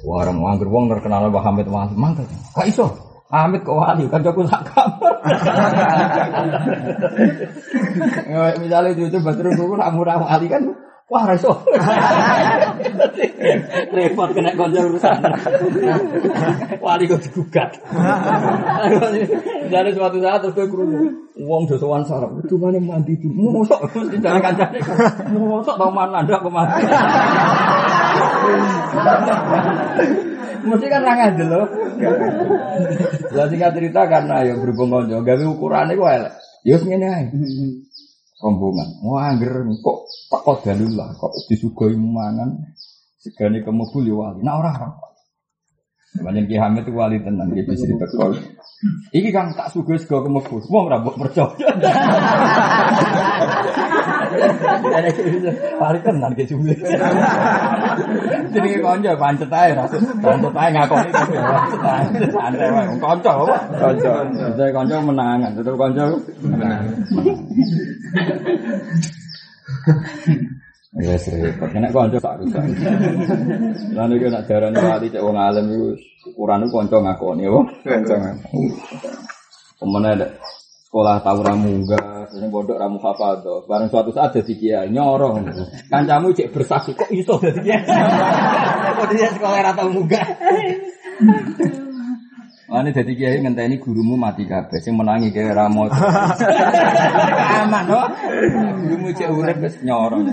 Warang 0.05 0.43
wangger 0.43 0.69
wong 0.69 0.93
terkenal 0.93 1.31
Mbah 1.33 1.45
Hamid 1.47 1.71
wali 1.71 1.95
mangkel. 1.97 2.27
Kak 2.53 2.69
iso. 2.69 2.93
Hamid 3.33 3.65
kok 3.65 3.79
wali 3.79 4.05
kan 4.11 4.21
jago 4.21 4.43
sak 4.45 4.67
kamar. 4.69 5.15
Misalnya 8.61 8.91
itu 8.93 9.19
Badrul 9.23 9.57
Guru 9.57 9.75
murah 9.79 10.21
wali 10.21 10.47
kan 10.51 10.63
Wah, 11.07 11.23
reso. 11.23 11.63
Repot 13.95 14.27
kena 14.35 14.51
konco 14.59 14.91
urusan. 14.91 15.23
Wali 16.83 17.07
kok 17.07 17.23
digugat. 17.23 17.79
Dari 19.71 19.91
suatu 19.95 20.19
saat 20.19 20.43
terus 20.43 20.59
gue 20.59 20.67
kerungu. 20.67 21.07
Uang 21.47 21.71
dosowan 21.71 22.03
sarap. 22.03 22.35
Itu 22.43 22.59
mana 22.59 22.83
mandi 22.83 23.15
itu. 23.15 23.31
Mosok. 23.31 23.87
Jangan 24.19 24.51
kancane. 24.51 24.83
Mosok 25.31 25.79
tau 25.79 25.95
mana 25.95 26.27
anda 26.27 26.43
ke 26.43 26.51
mana. 26.51 26.75
Mesti 30.67 30.87
kan 30.91 31.03
rangan 31.07 31.33
dulu. 31.39 31.63
Lah 33.37 33.47
singkat 33.47 33.73
cerita 33.77 34.01
karena 34.11 34.43
ya 34.43 34.55
berhubung 34.59 34.91
konco. 34.91 35.23
Gawe 35.23 35.45
ukurannya 35.47 35.95
gue 35.95 36.11
elek. 36.11 36.35
Ya 36.67 36.77
ngene 36.83 37.07
ae. 37.07 37.25
rombongan. 38.37 39.01
Wah, 39.01 39.33
angger 39.33 39.65
kok 39.81 39.99
tak 40.29 40.77
dalula, 40.77 41.09
kok 41.17 41.33
disugoi 41.49 41.97
mangan 41.97 42.69
segane 43.17 43.65
kemubul 43.65 44.05
ya 44.05 44.15
wali. 44.15 44.41
Nah 44.45 44.61
ora 44.61 44.71
ora. 44.77 44.89
Banyak 46.23 46.49
Ki 46.49 46.57
Hamid 46.57 46.85
itu 46.87 46.93
wali 46.97 47.21
tenan 47.21 47.53
iki 47.53 47.69
bisa 47.69 47.85
ditekol. 47.85 48.37
Iki 49.13 49.31
kan 49.33 49.53
tak 49.57 49.73
sugoi 49.73 49.99
sego 50.01 50.25
kemubul. 50.25 50.61
Wong 50.69 50.85
ora 50.89 51.01
mbok 51.01 51.17
percaya. 51.21 51.69
Wali 55.81 55.99
tenan 56.01 56.33
ki 56.37 56.45
jumlah. 56.49 56.77
Jadi 58.53 58.69
konco 58.81 59.13
pancet 59.17 59.53
ae 59.53 59.71
ra. 59.77 59.85
Pancet 60.23 60.57
ae 60.57 60.69
ngakoni 60.73 61.11
pancet 61.13 61.83
ae. 61.85 62.05
Santai 62.33 62.69
wae. 62.73 62.85
Konco 63.01 63.31
apa? 63.45 63.57
Konco. 63.77 64.13
Saya 64.57 64.71
konco 64.73 64.95
menangan, 65.13 65.51
tetep 65.57 65.75
konco 65.77 66.05
menangan. 66.45 66.85
Ya 70.97 71.13
repot. 71.13 71.69
Nek 71.77 71.93
kanca 71.93 72.17
sak 72.17 72.41
rusak. 72.41 72.65
Lan 73.93 74.17
iki 74.17 74.33
nek 74.33 74.49
darani 74.49 74.81
wali 74.81 75.13
cek 75.13 75.21
wong 75.21 75.37
alim 75.37 75.69
iku 75.69 75.89
ukuran 76.33 76.65
iku 76.65 76.81
kanca 76.81 76.97
ngakoni 77.05 77.45
apa? 77.45 77.61
Kanca 77.85 78.15
ngakoni. 78.17 78.69
Pemene 79.77 80.25
sekolah 80.89 81.21
tahu 81.21 81.45
ramu 81.45 81.85
enggak, 81.85 82.33
sering 82.33 82.49
bodoh 82.49 82.81
ramu 82.81 82.97
hafadho. 82.97 83.69
Bareng 83.69 83.93
suatu 83.93 84.09
saat 84.09 84.41
jadi 84.41 84.55
kiai 84.57 84.89
nyorong. 84.89 85.45
Kancamu 85.93 86.33
cek 86.33 86.49
bersaksi 86.57 86.97
kok 86.97 87.13
iso 87.13 87.37
jadi 87.45 87.61
kiai. 87.61 87.85
Kok 88.97 89.07
dia 89.13 89.29
sekolah 89.37 89.61
rata 89.61 89.85
munggah. 89.85 90.27
Ane 92.67 92.91
dadi 92.91 93.15
kiai 93.15 93.39
ngenteni 93.39 93.79
gurumu 93.79 94.19
mati 94.19 94.43
kabeh 94.43 94.83
sing 94.83 94.99
menangi 94.99 95.31
kaya 95.31 95.55
ramo. 95.55 95.87
Aman 97.63 97.87
kok. 97.87 98.07
Gurumu 98.83 99.09
cek 99.15 99.31
urip 99.31 99.63
wis 99.63 99.79
nyorong. 99.87 100.27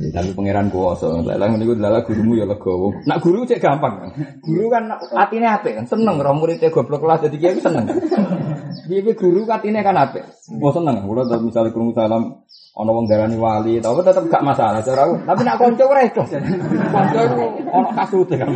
Ya, 0.00 0.08
tapi 0.16 0.32
pangeran 0.32 0.72
kuwasa. 0.72 1.20
Lah 1.20 1.52
niku 1.52 1.76
lala 1.76 2.00
gurumu 2.00 2.32
ya 2.32 2.48
legowo. 2.48 2.96
Nak 3.04 3.20
guru 3.20 3.44
cek 3.44 3.60
gampang. 3.60 4.08
Guru 4.40 4.72
kan 4.72 4.88
atine 5.20 5.52
apik 5.52 5.76
kan 5.76 5.84
seneng 5.84 6.16
ora 6.16 6.32
muridé 6.32 6.72
goblok 6.72 7.04
kelas 7.04 7.28
dadi 7.28 7.36
kiai 7.36 7.60
seneng. 7.60 7.84
Piye 8.88 9.12
guru 9.12 9.44
atine 9.52 9.84
kan 9.84 10.00
apik. 10.00 10.24
Mau 10.56 10.72
seneng. 10.72 11.04
Kula 11.04 11.28
misalnya 11.44 11.76
krungu 11.76 11.92
salam 11.92 12.47
ana 12.78 12.90
wong 12.94 13.10
darani 13.10 13.34
wali, 13.34 13.82
tapi 13.82 14.06
tetep 14.06 14.30
gak 14.30 14.46
masalah 14.46 14.78
cara 14.78 15.02
aku. 15.02 15.18
Tapi 15.26 15.40
nak 15.42 15.56
kanca 15.58 15.82
ora 15.82 16.00
iso. 16.06 16.22
Kanca 16.94 17.20
iku 17.26 17.46
ana 17.74 17.90
kasute 17.90 18.34
kan. 18.38 18.48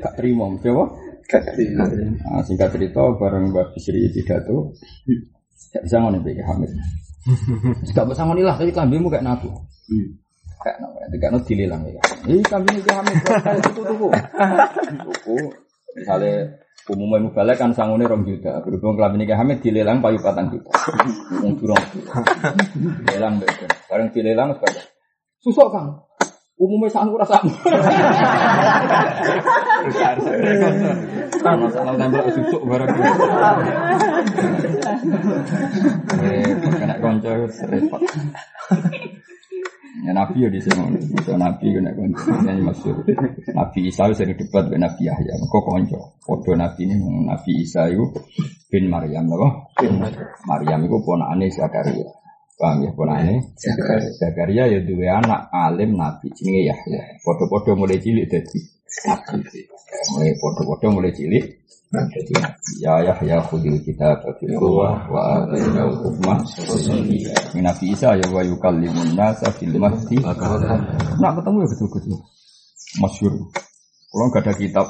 Gak 0.00 0.12
terima, 0.16 0.48
coba. 0.64 0.84
Gak 1.28 1.42
terima. 1.52 1.84
Nah, 1.84 2.40
singkat 2.40 2.72
cerita, 2.72 3.04
bareng 3.20 3.52
Mbak 3.52 3.76
Bisri 3.76 4.08
pidato, 4.16 4.72
gak 5.76 5.82
bisa 5.84 6.00
ngono 6.00 6.24
Mbak 6.24 6.40
Hamid. 6.48 6.70
Gak 7.92 8.06
bisa 8.08 8.22
ngono 8.24 8.40
lah, 8.40 8.56
tadi 8.56 8.72
kambingmu 8.72 9.12
kayak 9.12 9.28
nabu. 9.28 9.52
Kayak 10.64 10.76
nabu, 10.80 10.96
kayak 11.20 11.32
nabu 11.36 11.44
dililang 11.44 11.82
ya. 11.84 12.00
Ini 12.24 12.40
kambingnya 12.48 12.80
kayak 12.88 12.98
Hamid, 13.04 13.16
kayak 13.28 13.60
tuku-tuku. 13.60 14.08
Tuku, 15.04 15.36
misalnya 16.00 16.48
umumnya 16.86 17.26
mubalek 17.26 17.58
kan 17.58 17.74
sangune 17.74 18.06
rong 18.06 18.22
juta. 18.22 18.62
Berhubung 18.62 18.94
kelamin 18.94 19.26
kayak 19.26 19.40
Hamid 19.42 19.58
dilelang 19.60 19.98
payu 19.98 20.22
patang 20.22 20.54
juta. 20.54 20.70
Wong 21.42 21.58
durung. 21.58 21.82
Dilelang 23.04 23.42
beda. 23.42 23.66
Bareng 23.90 24.08
dilelang 24.14 24.54
sepeda. 24.54 24.82
Susok 25.42 25.68
kang. 25.74 25.88
Umumnya 26.58 26.90
sanggup 26.90 27.22
rasa. 27.22 27.38
Masalah 31.38 31.94
nambah 31.94 32.34
susuk 32.34 32.62
bareng. 32.66 32.90
Eh, 36.18 36.50
kena 36.58 36.96
konco 36.98 37.30
repot. 37.46 38.02
Ya 40.08 40.16
Nabi 40.16 40.40
ya 40.40 40.48
di 40.48 40.56
sini, 40.56 41.04
so 41.20 41.36
Nabi 41.36 41.68
kena 41.68 41.92
konco, 41.92 42.32
ini 42.40 42.64
maksud 42.64 42.96
Nabi 43.52 43.92
Isa 43.92 44.08
sering 44.16 44.40
debat 44.40 44.64
dengan 44.64 44.88
Nabi 44.88 45.04
Yahya, 45.04 45.36
kok 45.36 45.60
konco, 45.68 46.16
foto 46.24 46.56
Nabi 46.56 46.88
ini 46.88 46.96
Nabi 47.28 47.60
Isa 47.60 47.92
itu 47.92 48.08
bin 48.72 48.88
Maryam, 48.88 49.28
loh, 49.28 49.68
bin 49.76 50.00
Maryam. 50.48 50.80
Itu 50.88 50.96
ponakane 51.04 51.52
Zakaria, 51.52 52.08
paham 52.56 52.88
ya? 52.88 52.90
Ponakane? 52.96 53.52
Zakaria. 54.16 54.64
Ya 54.72 54.80
dua 54.80 55.20
anak 55.20 55.52
alim 55.52 56.00
Nabi, 56.00 56.32
jenenge 56.32 56.72
Yahya, 56.72 57.20
foto-foto 57.20 57.76
mulai 57.76 58.00
cilik 58.00 58.32
jadi 58.32 58.77
mulai 60.12 60.32
foto-foto 60.40 60.86
mulai 60.92 61.12
cilik. 61.12 61.44
Jadi 61.88 62.36
ya 62.84 63.00
Yahya 63.00 63.40
khudil 63.48 63.80
kita 63.80 64.20
berfirullah 64.20 65.08
wa 65.08 65.20
atainahu 65.40 66.04
hukma 66.04 66.36
min 67.56 67.64
Isa 67.88 68.12
ya 68.12 68.28
wa 68.28 68.44
yukallimun 68.44 69.16
nasa 69.16 69.48
fil 69.56 69.72
mahdi. 69.80 70.20
Nak 70.20 71.32
ketemu 71.40 71.56
ya 71.64 71.68
betul-betul. 71.72 72.20
Masyhur 73.00 73.34
kalau 74.08 74.24
nggak 74.28 74.44
ada 74.44 74.52
kitab 74.56 74.86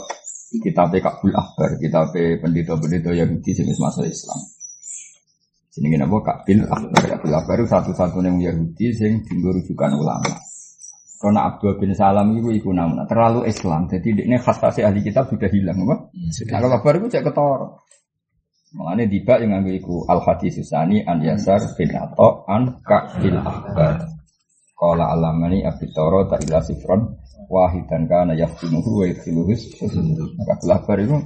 kitab 0.59 0.91
Kabul 0.91 1.35
Akbar 1.35 1.71
kitab 1.79 2.11
pendeta-pendeta 2.15 3.15
Yahudi 3.15 3.51
sing 3.55 3.71
masuk 3.71 4.03
Islam. 4.03 4.41
Sini 5.71 5.95
apa? 6.03 6.17
Kabil 6.19 6.67
Akbar. 6.67 7.03
Kabil 7.15 7.31
Akbar 7.31 7.59
satu-satunya 7.63 8.51
Yahudi 8.51 8.91
sing 8.91 9.23
dienggo 9.23 9.55
rujukan 9.55 9.95
ulama 9.95 10.48
karena 11.19 11.51
Abdul 11.51 11.83
bin 11.83 11.91
Salam 11.99 12.31
itu 12.39 12.55
iku 12.55 12.71
namanya 12.71 13.03
terlalu 13.11 13.51
Islam, 13.51 13.91
jadi 13.91 14.23
ini 14.23 14.39
khas 14.39 14.63
khas 14.63 14.79
ahli 14.79 15.03
kitab 15.03 15.27
sudah 15.27 15.51
hilang, 15.51 15.83
apa? 15.83 16.15
Nah, 16.15 16.47
kalau 16.47 16.69
kabar 16.71 16.93
itu 17.03 17.07
cek 17.11 17.27
ketor. 17.27 17.83
Mengenai 18.69 19.09
tiba 19.09 19.41
yang 19.41 19.59
ngambil 19.59 19.75
iku 19.81 19.97
al 20.07 20.21
hadis 20.23 20.61
susani 20.61 21.01
an 21.03 21.25
yasar 21.25 21.59
bin 21.75 21.91
ato 21.91 22.45
an 22.47 22.79
kabil 22.85 23.35
akbar. 23.35 24.07
Kala 24.79 25.11
alamani 25.11 25.67
abitoro 25.67 26.29
tak 26.31 26.47
ilah 26.47 26.63
sifron 26.63 27.17
wahidan 27.51 28.07
kana 28.07 28.37
yaftinuhu 28.37 29.03
wa 29.03 29.05
yadkhiluhus 29.09 29.75
Kabil 29.83 30.71
akbar 30.71 31.01
itu 31.01 31.17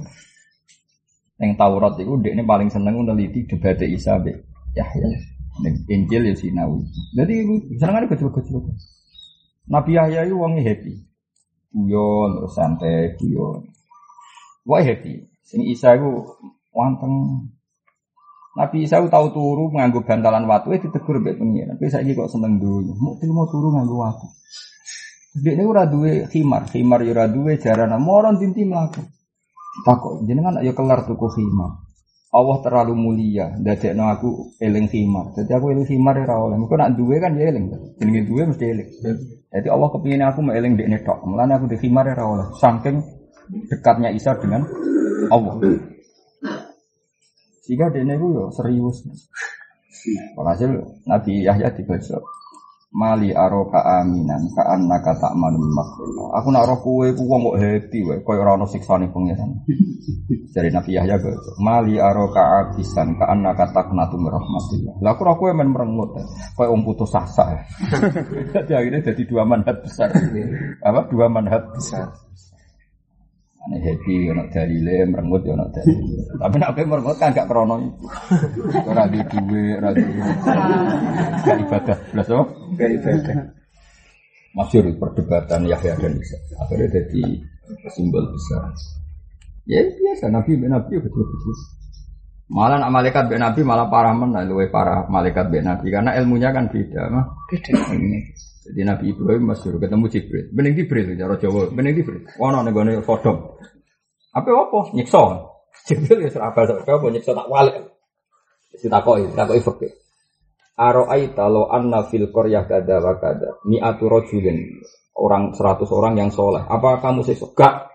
yang 1.43 1.59
Taurat 1.59 1.99
itu 1.99 2.15
dia 2.23 2.31
ini 2.31 2.47
paling 2.47 2.71
seneng 2.71 3.03
meneliti 3.03 3.43
debat 3.43 3.77
Isa 3.83 4.15
be 4.23 4.31
Yahya. 4.73 5.09
Injil 5.85 6.31
ya 6.31 6.33
Sinawi. 6.33 6.81
Jadi 7.13 7.35
seneng 7.77 7.95
ada 8.01 8.07
kecil-kecil. 8.09 8.57
Nabi 9.67 9.95
Yahya 9.95 10.27
itu 10.27 10.35
wongi 10.35 10.61
happy. 10.63 10.93
Guyon, 11.73 12.29
terus 12.37 12.53
santai, 12.53 13.15
guyon. 13.15 13.63
Wah 14.67 14.83
happy. 14.83 15.27
Sing 15.43 15.63
Isa 15.67 15.95
itu 15.95 16.09
wanteng. 16.75 17.47
Nabi 18.53 18.85
Isa 18.85 19.01
itu 19.01 19.09
tahu 19.09 19.33
turu 19.33 19.73
nganggo 19.73 20.05
bantalan 20.05 20.45
watu 20.45 20.71
itu 20.75 20.87
ditegur 20.91 21.17
mbek 21.23 21.39
pengiran. 21.41 21.75
Tapi 21.79 21.89
saya 21.89 22.11
kok 22.13 22.29
seneng 22.29 22.61
dulu. 22.61 22.93
Mau 22.95 23.17
mau 23.17 23.47
turu 23.49 23.73
nganggo 23.73 23.95
watu. 23.97 24.27
Dia 25.33 25.57
ini 25.57 25.65
ora 25.65 25.89
duwe 25.89 26.29
khimar, 26.29 26.69
khimar 26.69 27.01
ya 27.01 27.09
ora 27.17 27.25
duwe 27.25 27.57
jarana 27.57 27.97
moron 27.97 28.37
tinti 28.37 28.61
mlaku. 28.69 29.01
Takok 29.81 30.29
jenengan 30.29 30.61
ayo 30.61 30.77
kelar 30.77 31.09
tuku 31.09 31.25
khimar. 31.25 31.81
Allah 32.33 32.57
terlalu 32.65 32.97
mulia, 32.97 33.53
dadekno 33.61 34.09
aku 34.09 34.57
eling 34.57 34.89
khimar. 34.89 35.37
Jadi 35.37 35.53
aku 35.53 35.69
eling 35.69 35.85
khimar 35.85 36.17
ora 36.17 36.35
oleh. 36.41 36.57
Engko 36.57 36.73
nak 36.73 36.97
duwe 36.97 37.21
kan 37.21 37.37
ya 37.37 37.53
eling. 37.53 37.69
Jenenge 38.01 38.21
duwe 38.25 38.49
mesti 38.49 38.65
eling. 38.73 38.89
Jadi 39.53 39.67
Allah 39.69 39.87
kepingin 39.93 40.25
aku 40.25 40.41
mau 40.41 40.57
eling 40.57 40.73
dekne 40.73 41.05
tok. 41.05 41.21
Aku 41.21 41.65
di 41.69 41.77
khimar 41.77 42.09
ora 42.09 42.25
oleh. 42.25 42.47
Saking 42.57 42.97
dekatnya 43.69 44.09
Isa 44.09 44.33
dengan 44.41 44.65
Allah. 45.29 45.61
Sehingga 47.61 47.93
dekne 47.93 48.17
ku 48.17 48.33
yo 48.33 48.49
serius. 48.49 49.05
Walhasil 50.33 50.73
Nabi 51.05 51.45
Yahya 51.45 51.69
dibaca 51.69 52.17
Mali 52.93 53.33
aroka 53.33 53.81
aminan 53.81 54.53
ka 54.53 54.69
annaka 54.69 55.17
ta'manul 55.17 55.65
makhluk. 55.73 56.29
Aku 56.29 56.53
nak 56.53 56.69
roh 56.69 56.77
kowe 56.77 57.07
ku 57.09 57.25
wong 57.25 57.41
kok 57.49 57.57
happy 57.57 57.99
wae, 58.05 58.21
koyo 58.21 58.45
ora 58.45 58.53
ono 58.53 58.69
siksane 58.69 59.09
pangeran. 59.09 59.65
Dari 60.53 60.69
Nabi 60.69 61.01
Yahya 61.01 61.17
baca, 61.17 61.51
Mali 61.57 61.97
aroka 61.97 62.41
abisan 62.61 63.17
ka 63.17 63.33
annaka 63.33 63.73
taqnatu 63.73 64.21
min 64.21 64.29
rahmatillah. 64.29 64.93
Lah 65.01 65.17
aku 65.17 65.25
roh 65.25 65.35
kowe 65.41 65.49
men 65.57 65.73
merengut, 65.73 66.21
koyo 66.53 66.69
wong 66.69 66.85
putus 66.85 67.17
asa. 67.17 67.65
Jadi 68.53 68.71
akhirnya 68.77 69.01
jadi 69.01 69.21
dua 69.25 69.41
manhat 69.41 69.81
besar. 69.81 70.13
Apa? 70.87 71.09
Dua 71.09 71.25
manhat 71.33 71.65
besar. 71.73 72.13
Ane 73.63 73.79
happy 73.79 74.27
ono 74.27 74.43
dalile 74.51 75.07
merengut 75.07 75.47
ya 75.47 75.55
ono 75.55 75.71
dalile. 75.71 76.35
Tapi 76.35 76.55
nek 76.59 76.69
kowe 76.75 76.83
merengut 76.83 77.15
kan 77.15 77.31
gak 77.31 77.47
krono 77.47 77.79
itu. 77.79 78.05
Ora 78.91 79.07
di 79.07 79.23
duwe, 79.23 79.79
ora 79.79 79.89
di 79.95 80.03
gak 81.47 81.57
ibadah 81.63 81.97
blas 82.11 82.27
oh. 82.35 82.43
Gak 82.75 82.91
ibadah. 82.91 83.35
Masyur 84.53 84.85
perdebatan 84.99 85.63
Yahya 85.63 85.95
dan 85.95 86.13
Isa. 86.19 86.37
Akhirnya 86.59 86.91
jadi 86.91 87.23
simbol 87.95 88.27
besar. 88.35 88.67
Ya 89.63 89.79
biasa 89.79 90.27
Nabi 90.27 90.59
ben 90.59 90.75
Nabi 90.75 90.99
betul-betul. 90.99 91.55
Malah 92.51 92.83
nak 92.83 92.91
malaikat 92.91 93.31
ben 93.31 93.39
Nabi 93.39 93.63
malah 93.63 93.87
parah 93.87 94.11
mana 94.11 94.43
luwe 94.43 94.67
parah 94.67 95.07
malaikat 95.07 95.47
ben 95.47 95.63
Nabi 95.63 95.87
karena 95.87 96.11
ilmunya 96.19 96.51
kan 96.51 96.67
beda 96.67 97.07
mah. 97.07 97.25
Beda. 97.47 97.79
Jadi 98.63 98.81
Nabi 98.87 99.11
Ibrahim 99.11 99.43
masyur 99.51 99.75
ketemu 99.75 100.05
Jibril. 100.07 100.45
Bening 100.55 100.73
Jibril 100.79 101.19
cara 101.19 101.35
Jawa, 101.35 101.67
bening 101.67 101.93
Jibril. 101.99 102.23
Ono 102.39 102.63
ning 102.63 102.71
gone 102.71 102.91
Sodom. 103.03 103.59
Apa 104.31 104.49
apa? 104.49 104.79
Nyiksa. 104.95 105.21
Jibril 105.83 106.23
ya 106.23 106.29
serapa 106.31 106.63
apa 106.63 107.05
nyiksa 107.11 107.35
tak 107.35 107.51
walik. 107.51 107.75
Si 108.79 108.87
takoki, 108.87 109.27
takoki 109.35 109.61
fakir. 109.61 109.91
Aro'aita 110.73 111.45
lo 111.51 111.69
anna 111.69 112.07
fil 112.09 112.33
qaryah 112.33 112.65
kada 112.65 112.97
wa 112.97 113.13
kada 113.21 113.61
mi'atu 113.69 114.09
rajulin 114.09 114.57
orang 115.13 115.53
100 115.53 115.85
orang 115.93 116.17
yang 116.17 116.29
soleh. 116.33 116.65
Apa 116.65 116.97
kamu 117.03 117.21
sesuk? 117.21 117.53
Gak. 117.53 117.93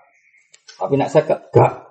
Tapi 0.79 0.95
nak 0.95 1.11
seket 1.11 1.51
gak. 1.51 1.88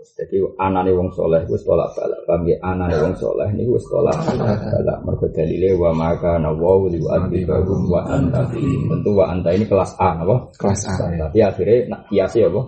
Jadi 0.00 0.40
anane 0.56 0.92
wong 0.96 1.12
soleh 1.12 1.44
wis 1.48 1.60
tolak 1.64 1.92
balak. 1.92 2.20
Paham 2.24 2.48
ya? 2.48 2.56
Anane 2.64 2.96
wong 3.00 3.14
soleh 3.20 3.48
niku 3.52 3.76
wis 3.76 3.86
tolak 3.88 4.16
balak. 4.16 4.98
Mergo 5.04 5.26
dalile 5.32 5.76
wa 5.76 5.92
maka 5.92 6.40
na 6.40 6.52
wa 6.52 6.88
li 6.88 6.96
wa 7.00 7.20
adibahum 7.20 7.88
wa 7.88 8.00
anta. 8.08 8.48
Tentu 8.52 9.10
wa 9.12 9.24
anta 9.28 9.52
ini 9.52 9.64
kelas 9.68 9.96
A 10.00 10.20
apa? 10.20 10.36
Kelas 10.56 10.88
A. 10.88 11.08
Tapi 11.28 11.38
akhirnya 11.44 11.76
nak 11.92 12.00
kiasi 12.08 12.44
apa? 12.44 12.60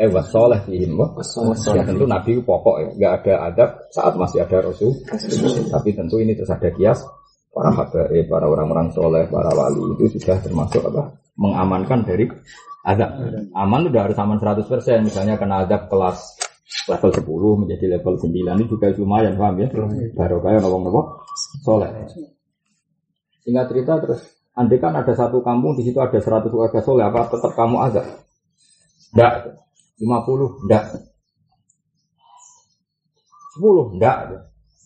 Eh 0.00 0.08
wasoleh 0.08 0.60
fihim 0.64 0.96
wah. 0.96 1.12
Ya 1.76 1.84
tentu 1.84 2.04
Nabi 2.08 2.40
pokok 2.40 2.76
ya, 2.80 2.88
nggak 2.96 3.12
ada 3.20 3.34
adab 3.52 3.70
saat 3.92 4.12
masih 4.16 4.40
ada 4.44 4.64
Rasul. 4.64 4.92
Tapi 5.68 5.88
tentu 5.92 6.16
ini 6.20 6.32
terus 6.32 6.48
ada 6.48 6.68
kias 6.72 7.00
para 7.52 7.72
habaib, 7.72 8.24
para 8.30 8.46
orang-orang 8.48 8.88
soleh, 8.94 9.28
para 9.28 9.52
wali 9.52 9.96
itu 10.00 10.16
sudah 10.16 10.40
termasuk 10.40 10.80
apa? 10.88 11.12
Mengamankan 11.36 12.04
dari 12.04 12.24
adab. 12.84 13.12
Aman 13.52 13.92
udah 13.92 14.08
harus 14.08 14.16
aman 14.16 14.40
100%. 14.40 15.04
Misalnya 15.04 15.36
kena 15.36 15.68
adab 15.68 15.92
kelas 15.92 16.48
level 16.88 17.10
10 17.10 17.60
menjadi 17.66 17.86
level 17.98 18.14
9 18.18 18.30
ini 18.30 18.64
juga 18.66 18.86
lumayan 18.94 19.34
paham 19.34 19.54
ya. 19.60 19.68
Baru 20.14 20.42
kayak 20.42 20.60
ngomong-ngomong 20.62 21.06
soleh. 21.66 21.90
Singkat 23.42 23.66
cerita 23.72 23.92
terus 23.98 24.40
Andai 24.60 24.82
kan 24.82 24.92
ada 24.92 25.14
satu 25.14 25.40
kampung 25.46 25.78
di 25.78 25.86
situ 25.86 25.96
ada 26.02 26.18
100 26.18 26.50
warga 26.52 26.80
soleh, 26.82 27.06
apa 27.06 27.30
tetap 27.30 27.54
kamu 27.54 27.76
ada? 27.80 28.02
Enggak. 29.14 29.56
50? 29.96 30.66
Enggak. 30.66 30.84
10? 33.56 33.94
Enggak. 33.96 34.16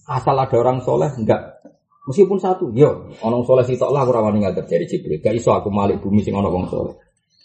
Asal 0.05 0.36
ada 0.36 0.56
orang 0.61 0.78
soleh? 0.85 1.11
Enggak. 1.16 1.59
Meskipun 2.05 2.36
satu, 2.36 2.69
yo, 2.77 3.09
orang 3.24 3.43
soleh 3.48 3.65
sitok 3.65 3.89
lah 3.89 4.05
kurang 4.05 4.31
wani 4.31 4.44
dari 4.44 4.85
Jibril. 4.85 5.24
Gak 5.24 5.40
iso 5.40 5.56
aku 5.56 5.73
malik 5.73 6.05
bumi 6.05 6.20
sing 6.20 6.36
wong 6.36 6.69
soleh. 6.69 6.94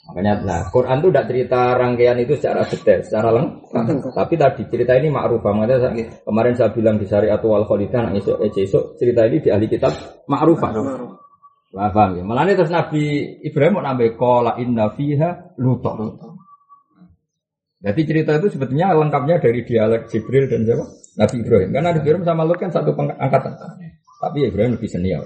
Makanya, 0.09 0.41
nah, 0.41 0.61
Quran 0.73 1.05
itu 1.05 1.07
tidak 1.13 1.25
cerita 1.29 1.61
rangkaian 1.77 2.17
itu 2.17 2.33
secara 2.33 2.65
detail, 2.65 2.99
secara 3.05 3.29
lengkap. 3.29 4.09
Tapi 4.09 4.33
tadi 4.41 4.61
cerita 4.65 4.97
ini 4.97 5.13
ma'rufah. 5.13 5.51
Makanya 5.53 5.77
saya- 5.85 6.09
kemarin 6.25 6.53
saya 6.57 6.69
bilang 6.73 6.97
di 6.97 7.05
syariat 7.05 7.37
wal 7.45 7.65
kholidah, 7.69 8.09
nah, 8.09 8.13
esok, 8.17 8.41
eh, 8.41 8.49
esok 8.65 8.97
cerita 8.97 9.29
ini 9.29 9.37
di 9.37 9.53
ahli 9.53 9.69
kitab 9.69 9.93
ma'rufah. 10.25 10.71
Wah, 11.69 11.93
paham 11.93 12.17
ya. 12.17 12.23
Malah 12.25 12.49
terus 12.57 12.73
Nabi 12.73 13.37
Ibrahim 13.45 13.77
mau 13.77 13.85
nambah 13.85 14.17
kola 14.17 14.57
inna 14.57 14.89
fiha 14.89 15.53
luto. 15.61 15.93
Jadi 17.79 18.01
cerita 18.03 18.35
itu 18.41 18.49
sebetulnya 18.51 18.91
lengkapnya 18.91 19.37
dari 19.37 19.61
dialek 19.63 20.09
Jibril 20.09 20.49
dan 20.49 20.65
siapa? 20.65 20.85
Nabi 21.15 21.35
Ibrahim. 21.45 21.69
Karena 21.71 21.87
Nabi 21.93 21.99
Ibrahim 22.03 22.25
sama 22.25 22.43
Lut 22.43 22.57
kan 22.59 22.73
satu 22.73 22.91
angkatan. 22.97 23.53
Tapi 24.19 24.37
Ibrahim 24.49 24.75
lebih 24.75 24.89
senior. 24.89 25.23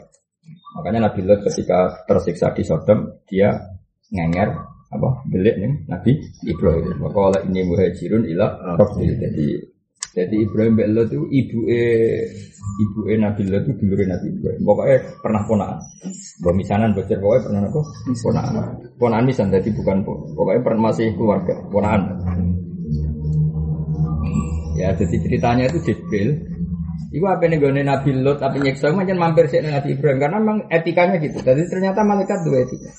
Makanya 0.77 1.09
Nabi 1.09 1.25
Lut 1.25 1.41
ketika 1.47 2.05
tersiksa 2.05 2.51
di 2.53 2.61
Sodom, 2.61 3.23
dia 3.25 3.57
ngenger 4.13 4.72
apa 4.93 5.09
belik 5.27 5.55
nih 5.57 5.71
Nabi 5.89 6.11
Ibrahim. 6.45 6.85
Maka 7.01 7.43
ini 7.49 7.61
muhajirun 7.65 8.23
ila 8.29 8.77
Rabbil. 8.77 9.17
Jadi 9.17 9.73
jadi 10.13 10.45
Ibrahim 10.45 10.77
bin 10.77 10.93
Lut 10.93 11.09
itu 11.09 11.25
ibu 11.25 11.59
ibu 12.85 12.99
Nabi 13.17 13.49
Lut 13.49 13.65
itu 13.65 13.73
dulure 13.81 14.05
Nabi 14.05 14.29
Ibrahim. 14.29 14.61
Pokoknya 14.61 14.97
pernah 15.25 15.41
ponaan. 15.49 15.77
Mbak 16.45 16.53
misanan 16.53 16.93
bocor 16.93 17.17
pokoknya 17.17 17.41
pernah 17.49 17.61
apa? 17.65 17.81
Ponaan. 18.21 18.53
Ponaan 19.01 19.23
misan 19.25 19.49
jadi 19.49 19.69
bukan 19.73 20.05
pokoknya 20.05 20.61
pernah 20.61 20.81
masih 20.93 21.17
keluarga 21.17 21.53
ponaan. 21.73 22.01
Ya 24.77 24.93
jadi 24.93 25.17
ceritanya 25.17 25.65
itu 25.73 25.81
Jibril. 25.81 26.29
Iku 27.13 27.25
apa 27.29 27.45
nih 27.45 27.57
gue 27.57 27.73
Nabi 27.81 28.09
Lut 28.21 28.37
tapi 28.37 28.61
nyeksa 28.61 28.93
macam 28.93 29.17
mampir 29.17 29.49
sih 29.49 29.61
Nabi 29.65 29.97
Ibrahim 29.97 30.17
karena 30.21 30.37
memang 30.37 30.69
etikanya 30.69 31.17
gitu. 31.21 31.41
Jadi 31.41 31.65
ternyata 31.69 32.05
malaikat 32.05 32.45
dua 32.45 32.65
etika. 32.65 32.93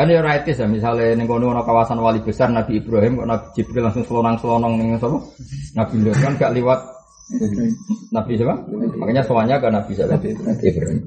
Kan 0.00 0.08
ya 0.08 0.24
ora 0.24 0.40
etis 0.40 0.56
ya 0.56 0.64
misalnya 0.64 1.12
ning 1.12 1.28
kono 1.28 1.52
ana 1.52 1.60
kawasan 1.60 2.00
wali 2.00 2.24
besar 2.24 2.48
Nabi 2.48 2.80
Ibrahim 2.80 3.20
kok 3.20 3.28
Nabi 3.28 3.46
Jibril 3.52 3.84
langsung 3.84 4.00
selonang-selonong 4.08 4.80
ning 4.80 4.96
sapa? 4.96 5.20
Nabi 5.76 5.94
Lut. 6.00 6.16
Kan 6.16 6.40
gak 6.40 6.56
liwat 6.56 6.80
Nabi 8.08 8.32
siapa? 8.40 8.64
Makanya 8.96 9.20
soalnya 9.28 9.60
ke 9.60 9.68
Nabi 9.68 9.92
siapa? 9.92 10.16
Ibrahim. 10.24 11.04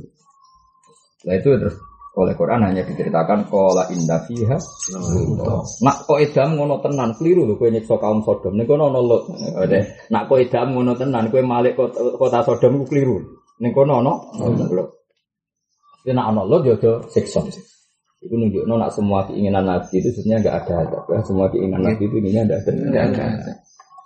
Nah 1.26 1.34
itu 1.34 1.50
terus 1.58 1.74
oleh 2.14 2.38
Quran 2.38 2.62
hanya 2.62 2.86
diceritakan 2.86 3.50
kola 3.50 3.90
indah 3.90 4.30
fiha 4.30 4.62
nak 5.82 6.06
kok 6.06 6.22
edam 6.22 6.54
ngono 6.54 6.78
tenan? 6.86 7.18
Keliru 7.18 7.50
lho 7.50 7.58
kowe 7.58 7.74
nyiksa 7.74 7.98
kaum 7.98 8.22
Sodom. 8.22 8.62
Kono 8.62 8.94
ana 8.94 9.02
Lut. 9.02 9.26
Nak 10.14 10.30
kok 10.30 10.38
edam 10.38 10.70
ngono 10.70 10.94
tenan 10.94 11.34
kowe 11.34 11.42
malik 11.42 11.74
kota, 11.74 12.46
Sodom 12.46 12.86
ku 12.86 12.94
keliru. 12.94 13.18
Ning 13.58 13.74
kono 13.74 14.06
ana 14.06 14.14
Lut. 14.70 14.90
Nek 16.06 16.14
ana 16.30 16.46
Lut 16.46 16.62
yo 16.62 16.78
siksa 17.10 17.42
itu 18.24 18.36
nunjukno 18.40 18.80
nak 18.80 18.96
semua 18.96 19.28
keinginan 19.28 19.68
Nabi 19.68 20.00
itu 20.00 20.10
sebenarnya 20.16 20.40
nggak 20.48 20.56
ada 20.64 20.74
adab 20.88 21.04
ya. 21.12 21.20
Semua 21.28 21.46
keinginan 21.52 21.84
Nabi 21.84 22.04
itu 22.08 22.16
ini 22.24 22.40
ada 22.40 22.56
ada. 22.56 22.72
ada. 22.72 23.54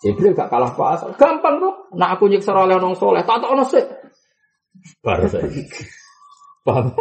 Jibril 0.02 0.34
gak 0.38 0.50
kalah 0.50 0.74
pas. 0.78 1.02
Gampang 1.18 1.58
tuh. 1.58 1.74
Nak 1.98 2.18
aku 2.18 2.30
nyiksa 2.30 2.54
oleh 2.54 2.78
orang 2.78 2.94
soleh, 2.94 3.26
tak 3.26 3.42
tak 3.42 3.50
ono 3.50 3.66
sih. 3.66 3.82
Baru 5.02 5.26
saya. 5.26 5.50
Paham? 6.62 6.94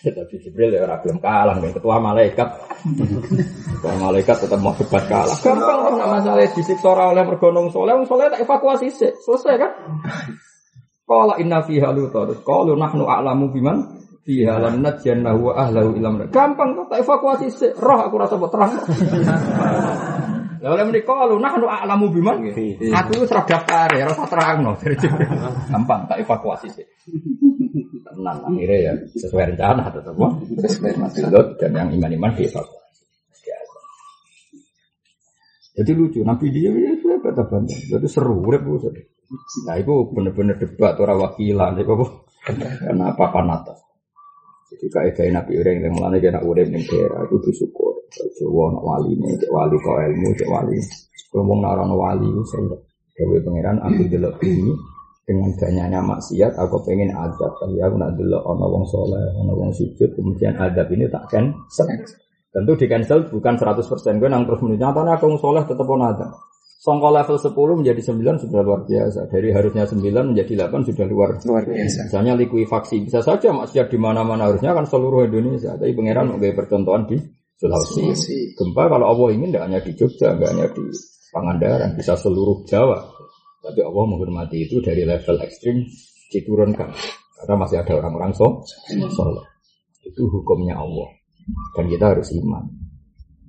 Tapi 0.00 0.34
Jibril 0.40 0.76
ya 0.76 0.84
orang 0.84 1.00
belum 1.04 1.18
kalah 1.20 1.56
kan 1.56 1.72
ketua 1.72 1.96
malaikat. 2.00 2.48
ketua 3.80 3.94
malaikat 4.00 4.36
tetap 4.44 4.60
mau 4.60 4.76
debat 4.76 5.04
kalah. 5.08 5.36
Gampang 5.40 5.78
tuh 5.88 5.96
nak 5.96 6.08
masalah 6.20 6.48
disiksa 6.52 6.88
oleh 6.92 7.24
pergonong 7.24 7.68
soleh, 7.72 7.92
wong 7.96 8.08
soleh 8.08 8.28
tak 8.32 8.44
evakuasi 8.44 8.88
sih. 8.92 9.12
Selesai 9.24 9.56
kan? 9.56 9.72
Qala 11.04 11.36
inna 11.40 11.64
fiha 11.64 11.92
lutar. 11.92 12.28
Qalu 12.44 12.76
nahnu 12.76 13.04
a'lamu 13.08 13.52
biman 13.52 13.95
fiha 14.26 14.58
lan 14.58 14.82
najjannahu 14.82 15.38
wa 15.48 15.52
ahlahu 15.54 15.94
ilam. 15.94 16.26
Gampang 16.34 16.74
tuh 16.74 16.84
tak 16.90 17.06
evakuasi 17.06 17.46
sih. 17.48 17.70
Roh 17.78 18.10
aku 18.10 18.18
rasa 18.18 18.34
buat 18.34 18.50
terang. 18.50 18.74
Lah 20.56 20.72
oleh 20.72 20.88
menika 20.88 21.14
qalu 21.14 21.38
nahnu 21.38 21.68
a'lamu 21.68 22.10
biman. 22.10 22.42
Aku 22.90 23.10
wis 23.22 23.30
ora 23.30 23.46
daftar 23.46 23.86
ya 23.92 24.08
rasa 24.08 24.26
dari 24.82 24.96
Jibril. 24.98 25.30
Gampang 25.70 26.10
tak 26.10 26.26
evakuasi 26.26 26.66
sih. 26.74 26.86
Tenang 28.02 28.42
akhirnya 28.42 28.76
ya 28.82 28.92
sesuai 29.14 29.54
rencana 29.54 29.94
tetap. 29.94 30.16
Sesuai 30.58 30.98
Masjidot 30.98 31.46
dan 31.62 31.70
yang 31.70 31.88
iman-iman 31.94 32.34
dievakuasi. 32.34 32.84
Jadi 35.76 35.92
lucu, 35.92 36.24
Nabi 36.24 36.48
dia 36.48 36.72
ya 36.72 36.96
sudah 36.96 37.20
kata 37.20 37.52
bantah. 37.52 37.76
Jadi 37.76 38.08
seru, 38.08 38.40
urip. 38.40 38.64
Nah 39.68 39.76
itu 39.76 39.94
bener-bener 40.08 40.56
debat 40.56 40.96
orang 40.96 41.20
wakilan, 41.20 41.76
itu 41.76 41.92
apa? 41.92 42.06
Karena 42.88 43.04
apa 43.12 43.24
panata. 43.28 43.74
Jadi 44.76 44.92
kaidah 44.92 45.40
Nabi 45.40 45.56
orang 45.56 45.80
yang 45.80 45.92
mulanya 45.96 46.18
kena 46.20 46.40
urip 46.44 46.68
ning 46.68 46.84
daerah 46.84 47.24
itu 47.24 47.36
bersyukur. 47.40 47.96
Jawa 48.36 48.76
nak 48.76 48.84
wali 48.84 49.16
nih, 49.16 49.32
cek 49.40 49.48
wali 49.48 49.76
kau 49.80 49.96
ilmu, 49.96 50.28
cek 50.36 50.48
wali. 50.52 50.76
Ngomong 51.32 51.58
naran 51.64 51.90
wali 51.96 52.28
saya 52.52 52.76
Dewi 53.16 53.40
pangeran 53.40 53.80
aku 53.80 54.04
delok 54.12 54.36
ini 54.44 54.76
dengan 55.24 55.48
ganyanya 55.56 56.04
maksiat 56.04 56.52
aku 56.52 56.84
pengen 56.84 57.08
adab 57.16 57.56
tapi 57.56 57.80
aku 57.80 57.96
nak 57.96 58.12
delok 58.12 58.44
ono 58.44 58.68
wong 58.68 58.84
soleh 58.84 59.24
ono 59.40 59.56
wong 59.56 59.72
sujud 59.72 60.12
kemudian 60.12 60.52
adab 60.60 60.84
ini 60.92 61.08
tak 61.08 61.24
cancel. 61.32 61.88
Tentu 62.52 62.72
di 62.76 62.84
cancel 62.84 63.24
bukan 63.32 63.56
100% 63.56 64.20
gue 64.20 64.28
nang 64.28 64.44
terus 64.44 64.60
menurut 64.60 64.80
nyatanya 64.84 65.16
aku 65.16 65.32
wong 65.32 65.40
soleh 65.40 65.64
tetap 65.64 65.88
ono 65.88 66.04
adab 66.12 66.30
Songko 66.76 67.08
level 67.08 67.36
10 67.40 67.80
menjadi 67.82 68.00
9 68.12 68.44
sudah 68.46 68.60
luar 68.62 68.80
biasa. 68.84 69.26
Dari 69.32 69.48
harusnya 69.50 69.88
9 69.88 70.02
menjadi 70.06 70.52
8 70.68 70.88
sudah 70.92 71.06
luar 71.08 71.30
Luar 71.42 71.64
biasa. 71.64 72.12
Misalnya 72.12 72.34
likuifaksi 72.36 73.02
bisa 73.02 73.24
saja 73.24 73.48
maksiat 73.50 73.88
di 73.88 73.98
mana-mana 73.98 74.52
harusnya 74.52 74.76
kan 74.76 74.84
seluruh 74.84 75.24
Indonesia. 75.24 75.74
Tapi 75.74 75.96
pangeran 75.96 76.36
mau 76.36 76.38
percontohan 76.38 77.08
di 77.08 77.16
Sulawesi. 77.56 78.04
Sulawesi. 78.04 78.38
Gempa 78.54 78.92
kalau 78.92 79.06
Allah 79.08 79.28
ingin 79.32 79.48
tidak 79.50 79.64
hanya 79.64 79.80
di 79.80 79.92
Jogja, 79.96 80.36
tidak 80.36 80.48
hanya 80.52 80.66
di 80.68 80.84
Pangandaran, 81.32 81.90
bisa 81.96 82.14
seluruh 82.16 82.64
Jawa. 82.64 83.02
Tapi 83.60 83.80
Allah 83.82 84.04
menghormati 84.06 84.62
itu 84.62 84.78
dari 84.78 85.02
level 85.02 85.36
ekstrim 85.42 85.82
diturunkan. 86.30 86.92
Karena 87.36 87.54
masih 87.60 87.82
ada 87.82 87.92
orang-orang 87.98 88.32
so, 88.32 88.64
soleh. 89.12 89.44
Itu 90.06 90.30
hukumnya 90.32 90.78
Allah. 90.78 91.12
Dan 91.76 91.90
kita 91.90 92.14
harus 92.14 92.30
iman. 92.36 92.85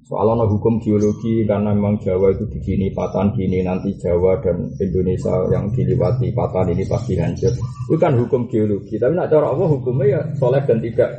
Soalnya 0.07 0.47
hukum 0.47 0.79
geologi 0.79 1.43
karena 1.43 1.75
memang 1.75 1.99
Jawa 1.99 2.31
itu 2.31 2.47
di 2.47 2.63
sini 2.63 2.87
patahan 2.95 3.35
gini 3.35 3.59
nanti 3.59 3.91
Jawa 3.99 4.39
dan 4.39 4.71
Indonesia 4.79 5.35
yang 5.51 5.67
diliwati 5.75 6.31
patahan 6.31 6.71
ini 6.71 6.87
pasti 6.87 7.19
hancur. 7.19 7.51
Itu 7.91 7.99
kan 7.99 8.15
hukum 8.15 8.47
geologi. 8.47 8.95
Tapi 8.95 9.11
nak 9.19 9.27
cara 9.27 9.51
Allah 9.51 9.67
hukumnya 9.67 10.05
ya 10.07 10.21
soleh 10.39 10.63
dan 10.63 10.79
tidak. 10.79 11.11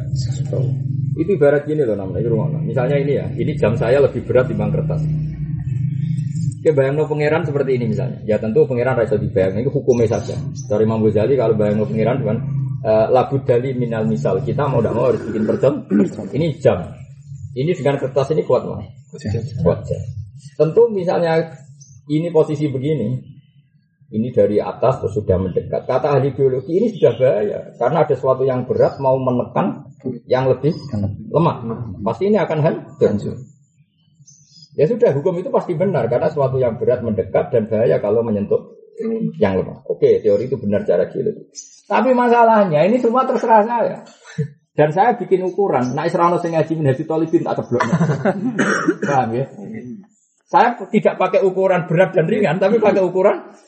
Itu 1.20 1.30
ibarat 1.36 1.68
gini 1.68 1.84
loh 1.84 2.00
namanya 2.00 2.32
rumah. 2.32 2.48
Misalnya 2.64 2.96
ini 2.96 3.12
ya, 3.20 3.28
ini 3.36 3.52
jam 3.60 3.76
saya 3.76 4.00
lebih 4.00 4.24
berat 4.24 4.48
dibanding 4.48 4.80
kertas. 4.80 5.04
Oke, 6.58 6.72
bayang 6.72 6.96
pangeran 7.04 7.44
seperti 7.44 7.70
ini 7.76 7.92
misalnya. 7.92 8.18
Ya 8.24 8.40
tentu 8.40 8.64
pangeran 8.64 8.96
rasa 8.96 9.20
dibayang 9.20 9.60
itu 9.60 9.68
hukumnya 9.68 10.08
saja. 10.16 10.32
Dari 10.64 10.88
Imam 10.88 11.04
Ghazali 11.04 11.36
kalau 11.36 11.52
bayang 11.60 11.84
pangeran 11.84 12.24
kan 12.24 12.38
uh, 12.88 13.06
labu 13.12 13.36
dali 13.44 13.76
minal 13.76 14.08
misal 14.08 14.40
kita 14.40 14.64
mau 14.64 14.80
tidak 14.80 14.96
mau 14.96 15.12
harus 15.12 15.20
bikin 15.28 15.44
perjam. 15.44 15.84
Ini 16.32 16.56
jam. 16.56 16.88
Ini 17.58 17.74
dengan 17.74 17.98
kertas 17.98 18.30
ini 18.30 18.46
kuat 18.46 18.62
mana? 18.62 18.86
Kuat 19.66 19.82
jam. 19.82 20.02
Tentu 20.54 20.86
misalnya 20.94 21.42
ini 22.06 22.30
posisi 22.30 22.70
begini, 22.70 23.18
ini 24.14 24.28
dari 24.30 24.62
atas 24.62 25.02
terus 25.02 25.18
sudah 25.18 25.36
mendekat. 25.42 25.82
Kata 25.84 26.14
ahli 26.14 26.30
biologi 26.30 26.78
ini 26.78 26.94
sudah 26.94 27.12
bahaya 27.18 27.58
karena 27.74 27.98
ada 28.06 28.14
sesuatu 28.14 28.46
yang 28.46 28.62
berat 28.62 29.02
mau 29.02 29.18
menekan 29.18 29.90
yang 30.30 30.46
lebih 30.46 30.70
lemah. 31.34 31.56
Pasti 32.06 32.30
ini 32.30 32.38
akan 32.38 32.58
hancur. 32.62 33.34
Ya 34.78 34.86
sudah, 34.86 35.10
hukum 35.10 35.34
itu 35.42 35.50
pasti 35.50 35.74
benar 35.74 36.06
karena 36.06 36.30
sesuatu 36.30 36.54
yang 36.62 36.78
berat 36.78 37.02
mendekat 37.02 37.50
dan 37.50 37.66
bahaya 37.66 37.98
kalau 37.98 38.22
menyentuh 38.22 38.78
yang 39.42 39.58
lemah. 39.58 39.82
Oke, 39.90 40.22
teori 40.22 40.46
itu 40.46 40.54
benar 40.54 40.86
cara 40.86 41.10
geologi. 41.10 41.50
Tapi 41.90 42.14
masalahnya 42.14 42.86
ini 42.86 43.02
semua 43.02 43.26
terserah 43.26 43.66
saya. 43.66 43.98
Dan 44.78 44.94
saya 44.94 45.18
bikin 45.18 45.42
ukuran, 45.42 45.98
nah 45.98 46.06
Israel 46.06 46.38
sing 46.38 46.54
ngaji 46.54 46.72
minhaj 46.78 47.02
talibin 47.02 47.42
tak 47.42 47.58
ceblok. 47.58 47.82
Paham 49.10 49.34
ya? 49.34 49.50
Saya 50.46 50.78
tidak 50.94 51.18
pakai 51.18 51.42
ukuran 51.42 51.90
berat 51.90 52.14
dan 52.14 52.30
ringan, 52.30 52.62
tapi 52.62 52.78
pakai 52.78 53.02
ukuran 53.02 53.58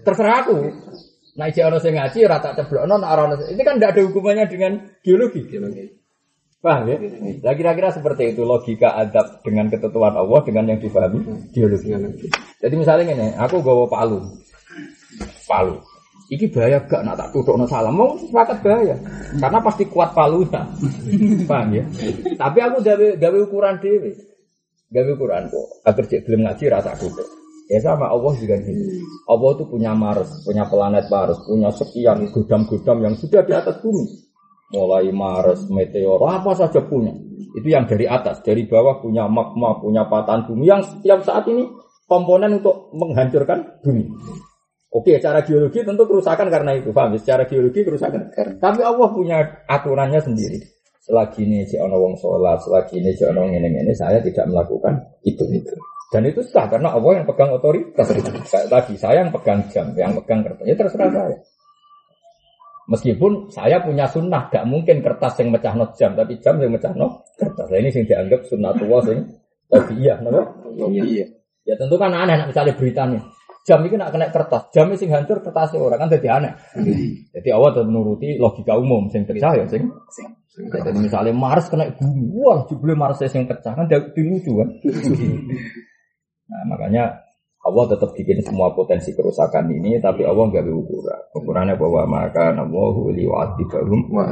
terserah 0.00 0.48
aku. 0.48 0.56
Ijek 1.32 1.64
ono 1.68 1.76
sing 1.76 1.96
ngaji 2.00 2.18
ora 2.24 2.40
tak 2.40 2.56
ceblokno 2.56 2.96
nek 2.96 3.10
ora 3.12 3.22
ono. 3.28 3.34
Ini 3.52 3.60
kan 3.60 3.76
tidak 3.76 3.92
ada 3.92 4.00
hubungannya 4.08 4.46
dengan 4.48 4.72
geologi. 5.04 5.44
Paham 6.62 6.88
ya? 6.88 6.96
Nah, 7.42 7.54
kira-kira 7.58 7.92
seperti 7.92 8.32
itu 8.32 8.48
logika 8.48 8.96
adab 8.96 9.44
dengan 9.44 9.68
ketentuan 9.68 10.16
Allah 10.16 10.40
dengan 10.40 10.72
yang 10.72 10.80
dipahami 10.80 11.52
geologi. 11.52 11.92
Jadi 12.62 12.74
misalnya 12.80 13.12
ini, 13.12 13.28
aku 13.36 13.60
gawa 13.60 13.90
palu. 13.92 14.24
Palu. 15.44 15.91
Iki 16.32 16.48
bahaya 16.48 16.80
gak 16.88 17.04
nak 17.04 17.20
tak 17.20 17.28
tutukno 17.36 17.68
salam. 17.68 17.92
Mau 17.92 18.16
sepakat 18.16 18.64
bahaya. 18.64 18.96
Karena 19.36 19.60
pasti 19.60 19.84
kuat 19.84 20.16
palunya. 20.16 20.64
Paham 21.50 21.76
ya? 21.76 21.84
Tapi 22.40 22.58
aku 22.64 22.80
gawe 22.80 23.06
gawe 23.20 23.38
ukuran 23.44 23.76
dhewe. 23.84 24.16
Gawe 24.88 25.10
ukuran 25.12 25.52
kok. 25.52 25.66
Agar 25.84 26.04
cek 26.08 26.24
belum 26.24 26.48
ngaji 26.48 26.64
rasa 26.72 26.96
tutuk. 26.96 27.28
Ya 27.68 27.84
sama 27.84 28.08
Allah 28.08 28.32
juga 28.40 28.56
gitu. 28.64 29.04
Allah 29.28 29.50
itu 29.56 29.64
punya 29.64 29.92
Mars, 29.96 30.28
punya 30.44 30.64
planet 30.68 31.06
Mars, 31.08 31.40
punya 31.44 31.72
sekian 31.72 32.28
gudam-gudam 32.28 33.00
yang 33.00 33.14
sudah 33.16 33.40
di 33.44 33.52
atas 33.52 33.80
bumi. 33.80 34.04
Mulai 34.72 35.08
Mars, 35.12 35.68
meteor, 35.68 36.20
apa 36.20 36.52
saja 36.56 36.80
punya. 36.84 37.12
Itu 37.56 37.68
yang 37.68 37.84
dari 37.84 38.08
atas, 38.08 38.40
dari 38.40 38.64
bawah 38.64 39.00
punya 39.04 39.28
magma, 39.28 39.76
punya 39.80 40.08
patahan 40.08 40.48
bumi 40.48 40.64
yang 40.64 40.80
setiap 40.80 41.24
saat 41.24 41.44
ini 41.48 41.68
komponen 42.08 42.60
untuk 42.60 42.92
menghancurkan 42.96 43.80
bumi. 43.84 44.04
Oke, 44.92 45.16
cara 45.24 45.40
geologi 45.40 45.80
tentu 45.80 46.04
kerusakan 46.04 46.52
karena 46.52 46.76
itu, 46.76 46.92
paham? 46.92 47.16
ya? 47.16 47.18
Secara 47.24 47.48
geologi 47.48 47.80
kerusakan. 47.80 48.28
Tapi 48.60 48.80
Allah 48.84 49.08
punya 49.08 49.40
aturannya 49.64 50.20
sendiri. 50.20 50.60
Selagi 51.02 51.48
ini 51.48 51.64
si 51.64 51.80
ono 51.80 51.96
wong 51.98 52.14
sholat, 52.20 52.60
selagi 52.62 53.00
ini 53.00 53.10
si 53.16 53.24
ono 53.24 53.48
ini 53.48 53.58
ini, 53.58 53.90
saya 53.96 54.20
tidak 54.20 54.46
melakukan 54.52 55.00
itu 55.24 55.42
itu. 55.50 55.74
Dan 56.12 56.28
itu 56.28 56.44
sah 56.44 56.68
karena 56.68 56.92
Allah 56.92 57.24
yang 57.24 57.26
pegang 57.26 57.50
otoritas. 57.56 58.04
Kayak 58.52 58.68
tadi 58.68 58.94
saya 59.00 59.24
yang 59.24 59.32
pegang 59.32 59.64
jam, 59.72 59.96
yang 59.96 60.12
pegang 60.12 60.44
kertas. 60.44 60.64
Ya 60.68 60.76
terserah 60.76 61.08
saya. 61.08 61.36
Meskipun 62.92 63.48
saya 63.48 63.80
punya 63.80 64.04
sunnah, 64.04 64.52
gak 64.52 64.68
mungkin 64.68 65.00
kertas 65.00 65.40
yang 65.40 65.56
mecah 65.56 65.72
not 65.72 65.96
jam, 65.96 66.12
tapi 66.12 66.36
jam 66.44 66.60
yang 66.60 66.76
mecah 66.76 66.92
not 66.92 67.24
kertas. 67.40 67.66
Nah, 67.72 67.78
ini 67.80 67.88
yang 67.88 68.04
dianggap 68.04 68.40
sunnah 68.44 68.76
tua 68.76 69.00
sing 69.08 69.24
tapi 69.72 69.92
iya, 70.04 70.20
kenapa? 70.20 70.52
Iya. 70.76 71.24
Ya 71.64 71.74
tentu 71.80 71.96
kan 71.96 72.12
aneh 72.12 72.44
misalnya 72.44 72.76
beritanya. 72.76 73.20
Jam 73.62 73.78
itu 73.86 73.94
nak 73.94 74.10
kena 74.10 74.26
kertas, 74.34 74.74
jam 74.74 74.90
itu 74.90 75.06
sing 75.06 75.14
hancur 75.14 75.38
kertasnya 75.38 75.78
orang 75.78 76.02
kan 76.02 76.10
jadi 76.10 76.28
aneh. 76.34 76.52
Jadi 77.30 77.48
awal 77.54 77.70
tetap 77.70 77.86
menuruti 77.86 78.34
logika 78.34 78.74
umum, 78.74 79.06
sing 79.06 79.22
percaya 79.22 79.62
sing. 79.70 79.86
Jadi 80.52 80.98
misalnya 80.98 81.30
Mars 81.30 81.70
kena 81.70 81.86
bumi, 81.94 82.26
wah 82.34 82.66
jubli 82.66 82.98
Mars 82.98 83.22
sing 83.22 83.46
pecah 83.46 83.72
kan 83.78 83.86
jadi 83.86 84.18
lucu 84.18 84.58
kan. 84.58 84.68
Nah 86.50 86.62
makanya 86.74 87.22
Allah 87.62 87.94
tetap 87.94 88.10
bikin 88.18 88.42
semua 88.42 88.74
potensi 88.74 89.14
kerusakan 89.14 89.70
ini, 89.70 90.02
tapi 90.02 90.26
Allah 90.26 90.50
nggak 90.50 90.66
ukuran. 90.66 91.20
Ukurannya 91.38 91.78
bahwa 91.78 92.02
maka 92.10 92.50
Allahu 92.58 93.14
liwatibahum 93.14 94.10
wa 94.10 94.26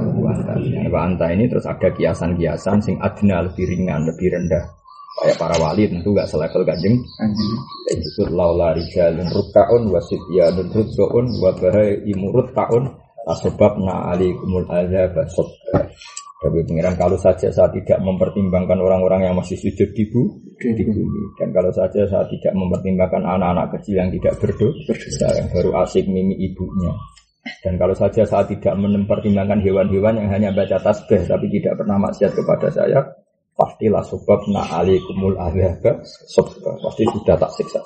anta 1.06 1.30
ini 1.30 1.46
terus 1.46 1.70
ada 1.70 1.94
kiasan-kiasan 1.94 2.82
sing 2.82 2.98
adna 2.98 3.46
lebih 3.46 3.70
ringan, 3.70 4.02
lebih 4.10 4.34
rendah. 4.34 4.79
Kayak 5.18 5.42
para 5.42 5.56
wali 5.58 5.90
tentu 5.90 6.14
nggak 6.14 6.30
selevel 6.30 6.62
kanjeng. 6.62 6.96
Dan 7.18 7.96
disebut 7.98 8.30
laula 8.30 8.70
rijalun 8.78 9.26
rukkaun 9.26 9.82
wasityanun 9.90 10.70
rukkaun 10.70 11.26
wa 11.42 11.50
bahai 11.58 11.98
imurut 12.06 12.54
taun 12.54 12.94
asbabna 13.26 14.14
alikumul 14.14 14.70
azab. 14.70 15.18
Tapi 16.40 16.56
pengiran 16.64 16.96
kalau 16.96 17.20
saja 17.20 17.52
saya 17.52 17.68
tidak 17.68 18.00
mempertimbangkan 18.00 18.80
orang-orang 18.80 19.28
yang 19.28 19.36
masih 19.36 19.60
sujud 19.60 19.92
di, 19.92 20.08
bu, 20.08 20.40
di 20.56 20.84
bumi 20.88 21.36
dan 21.36 21.52
kalau 21.52 21.68
saja 21.68 22.08
saya 22.08 22.24
tidak 22.32 22.56
mempertimbangkan 22.56 23.20
anak-anak 23.28 23.76
kecil 23.76 24.00
yang 24.00 24.08
tidak 24.08 24.40
berdosa. 24.40 25.28
yang 25.36 25.52
baru 25.52 25.84
asik 25.84 26.08
mimi 26.08 26.32
ibunya. 26.40 26.96
Dan 27.60 27.76
kalau 27.76 27.92
saja 27.92 28.24
saya 28.24 28.48
tidak 28.48 28.72
mempertimbangkan 28.72 29.60
hewan-hewan 29.60 30.16
yang 30.16 30.28
hanya 30.32 30.48
baca 30.48 30.80
tasbih 30.80 31.28
tapi 31.28 31.44
tidak 31.60 31.76
pernah 31.76 32.08
maksiat 32.08 32.32
kepada 32.32 32.72
saya 32.72 33.04
pastilah 33.60 34.00
sebab 34.00 34.48
na 34.48 34.64
alikumul 34.80 35.36
azab 35.36 36.00
sabba 36.32 36.72
pasti 36.80 37.04
sudah 37.12 37.36
tak 37.36 37.52
siksa. 37.60 37.84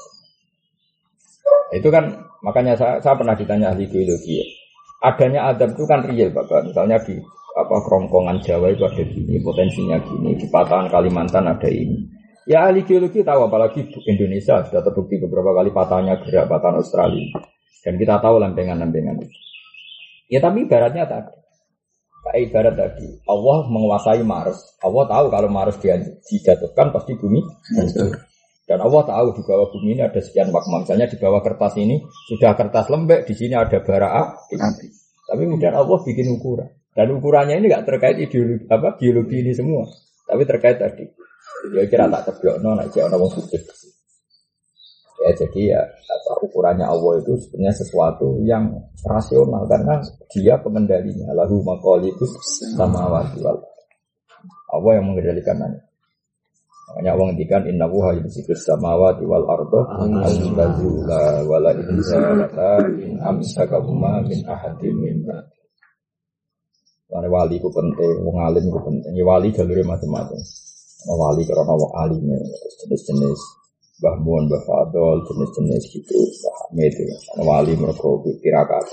Itu 1.74 1.90
kan 1.90 2.14
makanya 2.46 2.78
saya, 2.78 3.02
saya 3.02 3.18
pernah 3.18 3.34
ditanya 3.34 3.74
ahli 3.74 3.90
geologi 3.90 4.38
ya. 4.38 4.46
adanya 5.04 5.50
adab 5.50 5.74
itu 5.74 5.84
kan 5.90 6.06
real 6.06 6.30
bapak 6.30 6.70
misalnya 6.70 7.02
di 7.02 7.18
apa 7.58 7.76
kerongkongan 7.82 8.40
Jawa 8.40 8.72
itu 8.72 8.86
ada 8.86 9.02
gini 9.04 9.36
potensinya 9.42 9.98
gini 10.00 10.38
di 10.38 10.46
patahan 10.46 10.86
Kalimantan 10.86 11.50
ada 11.50 11.66
ini. 11.66 12.06
Ya 12.46 12.70
ahli 12.70 12.86
geologi 12.86 13.26
tahu 13.26 13.50
apalagi 13.50 13.82
Indonesia 14.06 14.62
sudah 14.62 14.80
terbukti 14.80 15.18
beberapa 15.18 15.50
kali 15.50 15.74
patahnya 15.74 16.22
gerak 16.22 16.46
patahan 16.46 16.78
Australia. 16.78 17.42
Dan 17.84 18.00
kita 18.00 18.16
tahu 18.22 18.40
lempengan-lempengan 18.40 19.20
ya 20.30 20.40
tapi 20.40 20.64
ibaratnya 20.64 21.04
tadi 21.04 21.43
kayak 22.24 22.40
ibarat 22.50 22.74
tadi 22.74 23.08
Allah 23.28 23.58
menguasai 23.68 24.22
Mars 24.24 24.80
Allah 24.80 25.04
tahu 25.06 25.26
kalau 25.28 25.48
Mars 25.52 25.76
dia 25.78 26.00
dijatuhkan 26.00 26.90
pasti 26.90 27.12
bumi 27.20 27.40
hancur. 27.76 28.16
dan 28.64 28.80
Allah 28.80 29.02
tahu 29.04 29.26
di 29.36 29.42
bawah 29.44 29.68
bumi 29.68 30.00
ini 30.00 30.02
ada 30.02 30.20
sekian 30.24 30.48
magma 30.48 30.82
misalnya 30.82 31.06
di 31.06 31.20
bawah 31.20 31.44
kertas 31.44 31.76
ini 31.76 32.00
sudah 32.32 32.56
kertas 32.56 32.88
lembek 32.88 33.28
di 33.28 33.34
sini 33.36 33.52
ada 33.52 33.78
bara 33.84 34.08
api 34.08 34.56
tapi 35.24 35.40
kemudian 35.44 35.76
Allah 35.76 35.98
bikin 36.00 36.32
ukuran 36.32 36.68
dan 36.94 37.10
ukurannya 37.10 37.58
ini 37.58 37.66
nggak 37.66 37.86
terkait 37.90 38.16
ideologi 38.22 38.70
apa 38.70 38.94
biologi 38.94 39.42
ini 39.42 39.50
semua, 39.50 39.82
tapi 40.30 40.46
terkait 40.46 40.78
tadi. 40.78 41.04
Ya 41.74 41.82
kira 41.90 42.06
tak 42.06 42.30
ceblok 42.30 42.62
no, 42.62 42.78
nak 42.78 42.94
jangan 42.94 43.18
ngomong 43.18 43.34
sujud. 43.34 43.62
Ya 45.22 45.30
jadi 45.30 45.60
ya 45.78 45.80
apa, 45.86 46.42
ukurannya 46.42 46.82
Allah 46.82 47.22
itu 47.22 47.38
sebenarnya 47.46 47.74
sesuatu 47.78 48.42
yang 48.42 48.66
rasional 49.06 49.62
karena 49.70 50.02
dia 50.34 50.58
pengendalinya. 50.58 51.30
Lahu 51.38 51.62
makoli 51.62 52.10
itu 52.10 52.26
sama 52.74 53.06
wal. 53.06 53.26
Allah 54.74 54.92
yang 54.98 55.06
mengendalikan 55.06 55.54
Makanya 56.84 57.10
Allah 57.16 57.26
ngendikan 57.32 57.62
inna 57.64 57.86
wuha 57.88 58.12
yumsikus 58.20 58.68
samawati 58.68 59.24
wal 59.24 59.42
ardo 59.48 59.82
al-bazula 59.98 61.42
wala 61.48 61.72
inzalata 61.72 62.86
in 63.00 63.16
amsakahuma 63.18 64.20
min 64.28 64.44
ahadim 64.44 64.94
min. 65.00 65.24
Karena 67.08 67.28
wali 67.30 67.56
itu 67.62 67.70
penting, 67.70 68.26
wong 68.26 68.36
alim 68.42 68.64
itu 68.68 68.80
penting. 68.82 69.12
Ya, 69.14 69.24
wali 69.24 69.48
jalurnya 69.54 69.86
macam-macam. 69.86 70.40
Wali 71.06 71.42
karena 71.46 71.72
wong 71.72 71.92
alimnya, 71.94 72.38
jenis-jenis 72.84 73.63
Mbah 74.04 74.20
Mun, 74.20 74.44
Mbah 74.52 74.62
Fadol, 74.68 75.24
jenis-jenis 75.24 75.84
gitu, 75.96 76.12
Mbah 76.12 76.54
Hamid, 76.60 76.92
wali 77.40 77.72
mereka 77.72 78.08
tirakat. 78.44 78.84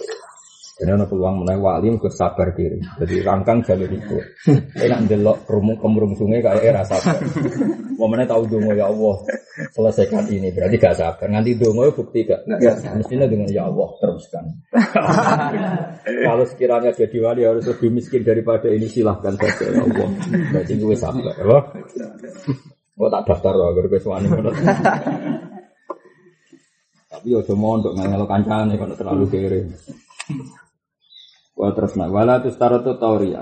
Dan 0.79 0.97
ada 0.97 1.05
peluang 1.05 1.43
menaik 1.43 1.59
wali 1.59 1.91
mereka 1.91 2.09
sabar 2.09 2.55
diri. 2.55 2.79
Jadi 2.79 3.21
rangkang 3.21 3.59
jalur 3.61 3.91
itu. 3.91 4.17
Enak 4.79 5.05
delok 5.11 5.45
kerumung 5.45 5.77
kemurung 5.77 6.15
sungai 6.15 6.39
kayak 6.41 6.63
era 6.63 6.81
sabar. 6.87 7.21
Momennya 7.99 8.25
tahu 8.25 8.49
dungo 8.49 8.73
ya 8.73 8.89
Allah 8.89 9.13
selesaikan 9.77 10.25
ini 10.33 10.49
berarti 10.49 10.81
gak 10.81 10.97
sabar. 10.97 11.29
Nanti 11.29 11.53
dungo 11.53 11.85
bukti 11.93 12.25
gak? 12.25 12.49
Mestinya 12.97 13.29
dengan 13.29 13.45
ya 13.53 13.69
Allah 13.69 13.93
teruskan. 14.01 14.45
Kalau 16.25 16.45
sekiranya 16.49 16.89
jadi 16.97 17.17
wali 17.21 17.45
harus 17.45 17.67
lebih 17.69 17.93
miskin 17.93 18.25
daripada 18.25 18.65
ini 18.65 18.89
silahkan 18.89 19.37
saja 19.37 19.69
ya 19.69 19.85
Allah. 19.85 20.09
Berarti 20.49 20.73
gue 20.81 20.95
sabar. 20.97 21.35
Ya. 21.37 21.59
Gue 23.01 23.09
tak 23.09 23.25
daftar 23.25 23.57
loh 23.57 23.73
agar 23.73 23.89
gue 23.89 23.97
suami 23.97 24.29
Tapi 27.09 27.27
ojo 27.33 27.53
mondok 27.57 27.97
ngelo 27.97 28.29
kancane 28.29 28.77
kalau 28.77 28.93
terlalu 28.93 29.25
kere. 29.25 29.59
Wah 31.57 31.73
terus 31.73 31.97
nak 31.97 32.13
wala 32.13 32.45
tu 32.45 32.53
starotu 32.53 33.01
tauria. 33.01 33.41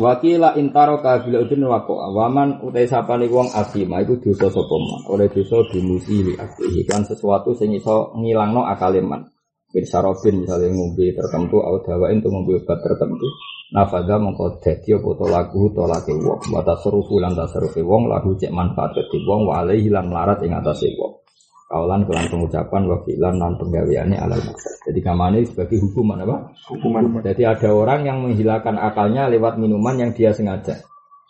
Wakila 0.00 0.56
intaro 0.56 1.04
kabila 1.04 1.44
udin 1.44 1.68
wako 1.68 2.00
awaman 2.00 2.64
utai 2.64 2.88
sapani 2.88 3.28
wong 3.28 3.52
asima 3.52 4.00
itu 4.00 4.24
dosa 4.24 4.48
sapa 4.48 4.76
oleh 5.12 5.28
dosa 5.28 5.60
dimusi 5.68 6.32
li 6.32 6.32
akhihi 6.32 6.86
kan 6.88 7.04
sesuatu 7.04 7.52
sing 7.52 7.76
iso 7.76 8.14
ngilangno 8.16 8.64
akaliman 8.64 9.26
bin 9.74 9.84
sarobin 9.84 10.46
misalnya 10.46 10.70
ngombe 10.70 11.10
tertentu 11.12 11.58
atau 11.60 11.82
dawain 11.82 12.22
untuk 12.22 12.30
ngombe 12.30 12.62
obat 12.62 12.78
tertentu 12.78 13.26
nafada 13.74 14.18
mongko 14.20 14.62
dadi 14.62 14.94
apa 14.94 15.10
to 15.18 15.26
lagu 15.26 15.62
to 15.74 15.82
lake 15.86 16.14
wong 16.14 16.40
wa 16.54 16.62
tasrufu 16.62 17.18
lan 17.18 17.34
wong 17.34 18.02
lagu 18.06 18.30
cek 18.38 18.54
manfaat 18.54 18.94
kedhi 18.94 19.26
wong 19.26 19.50
wa 19.50 19.62
alaihi 19.62 19.90
lan 19.90 20.06
melarat 20.06 20.38
ing 20.46 20.54
atase 20.54 20.90
wong 20.94 21.26
kaulan 21.66 22.06
kelan 22.06 22.26
pengucapan 22.30 22.82
wakilan 22.86 23.34
non 23.34 23.54
penggaweannya 23.58 24.18
alal 24.22 24.38
maksud. 24.38 24.86
Jadi 24.86 25.00
kamane 25.02 25.42
sebagai 25.42 25.82
hukuman 25.82 26.22
apa? 26.22 26.54
Hukuman. 26.70 27.26
Jadi 27.26 27.42
ada 27.42 27.68
orang 27.74 28.06
yang 28.06 28.22
menghilangkan 28.22 28.78
akalnya 28.78 29.26
lewat 29.26 29.58
minuman 29.58 29.98
yang 29.98 30.10
dia 30.14 30.30
sengaja. 30.30 30.78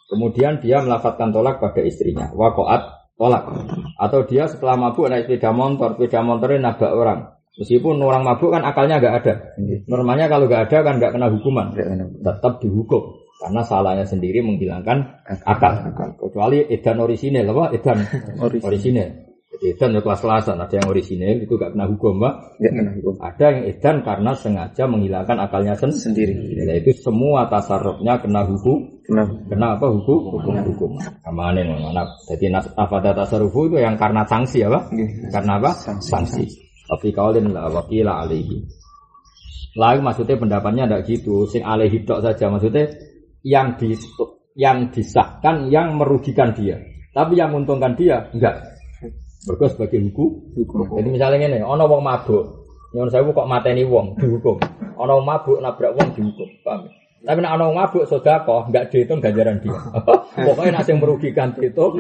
Kemudian 0.06 0.62
dia 0.62 0.84
melafatkan 0.84 1.32
tolak 1.32 1.58
pada 1.58 1.80
istrinya. 1.82 2.30
Wakoat 2.36 3.10
tolak. 3.16 3.48
Atau 3.96 4.28
dia 4.28 4.46
setelah 4.46 4.76
mabuk 4.76 5.08
naik 5.08 5.26
sepeda 5.26 5.50
motor, 5.56 5.96
sepeda 5.96 6.20
motornya 6.20 6.58
nabrak 6.70 6.92
orang. 6.92 7.20
Meskipun 7.56 7.96
orang 8.04 8.20
mabuk 8.20 8.52
kan 8.52 8.62
akalnya 8.68 9.00
nggak 9.00 9.14
ada. 9.24 9.34
Normalnya 9.88 10.28
kalau 10.28 10.44
nggak 10.44 10.68
ada 10.68 10.78
kan 10.84 10.94
nggak 11.00 11.12
kena 11.16 11.28
hukuman. 11.32 11.72
Tetap 12.20 12.60
dihukum. 12.60 13.24
Karena 13.36 13.60
salahnya 13.64 14.04
sendiri 14.08 14.40
menghilangkan 14.40 15.24
akal. 15.44 15.92
Kecuali 16.16 16.64
edan 16.72 17.00
orisinil 17.04 17.44
apa? 17.48 17.72
Edan 17.72 17.98
Orisinil. 18.66 19.08
Jadi 19.56 19.72
edan 19.72 19.96
ya 19.96 20.00
kelas-kelasan. 20.04 20.56
Ada 20.60 20.84
yang 20.84 20.88
orisinil 20.92 21.48
itu 21.48 21.56
gak 21.56 21.72
kena 21.72 21.88
hukum, 21.88 22.20
Pak. 22.20 22.60
Ya 22.60 22.68
kena 22.72 22.92
hukum. 22.92 23.14
Ada 23.24 23.44
yang 23.52 23.58
edan 23.72 23.96
karena 24.04 24.32
sengaja 24.36 24.84
menghilangkan 24.84 25.36
akalnya 25.40 25.72
sen- 25.76 25.96
Sendiri. 25.96 26.32
Ya, 26.60 26.76
itu 26.76 26.92
semua 27.00 27.48
tasarrufnya 27.48 28.20
kena 28.20 28.44
hukum, 28.44 29.00
Kena 29.06 29.22
kena 29.48 29.66
apa 29.80 29.86
hukum? 29.88 30.18
Hukum 30.40 30.54
hukum. 30.72 30.90
Ke 31.00 31.30
mana 31.32 31.62
mana? 31.62 32.04
Jadi 32.28 32.52
afada 32.52 33.16
tasarrufu 33.16 33.72
itu 33.72 33.80
yang 33.80 33.96
karena 33.96 34.26
sanksi 34.28 34.60
apa? 34.66 34.92
Nggih. 34.92 35.30
Karena 35.32 35.52
apa? 35.62 35.70
Sanksi. 35.72 36.08
Sanksi. 36.10 36.44
Tapi 36.86 37.10
kaulin 37.10 37.50
la 37.50 37.66
wakila 37.66 38.22
alaihi. 38.22 38.62
Lalu 39.76 40.00
maksudnya 40.00 40.40
pendapatnya 40.40 40.88
tidak 40.88 41.02
gitu. 41.04 41.44
Sing 41.50 41.66
alaihi 41.66 42.06
tok 42.06 42.22
saja 42.24 42.48
maksudnya 42.48 42.88
yang 43.44 43.76
di 43.76 43.92
yang 44.56 44.88
disahkan 44.88 45.68
yang 45.68 45.98
merugikan 46.00 46.56
dia. 46.56 46.80
Tapi 47.12 47.36
yang 47.36 47.52
menguntungkan 47.52 47.92
dia 47.98 48.30
enggak. 48.32 48.62
Mergo 49.46 49.66
sebagai 49.70 50.02
hukum. 50.10 50.56
hukum. 50.58 50.98
Jadi 50.98 51.08
misalnya 51.12 51.46
ini, 51.46 51.62
ono 51.62 51.86
wong 51.86 52.02
mabuk, 52.02 52.66
nyuwun 52.90 53.08
saya 53.14 53.22
kok 53.22 53.46
mateni 53.46 53.86
wong 53.86 54.18
dihukum. 54.18 54.58
Ono 54.98 55.22
mabuk 55.22 55.62
nabrak 55.62 55.94
wong 55.94 56.08
dihukum. 56.18 56.50
Paham? 56.66 56.90
Tapi 57.26 57.42
ono 57.42 57.64
wong 57.66 57.76
mabuk 57.76 58.06
sedekah 58.06 58.70
enggak 58.70 58.86
dihitung 58.94 59.18
ganjaran 59.18 59.58
dia. 59.58 59.74
Pokoknya 60.46 60.78
nek 60.78 60.84
sing 60.86 61.02
merugikan 61.02 61.50
dihitung, 61.58 61.98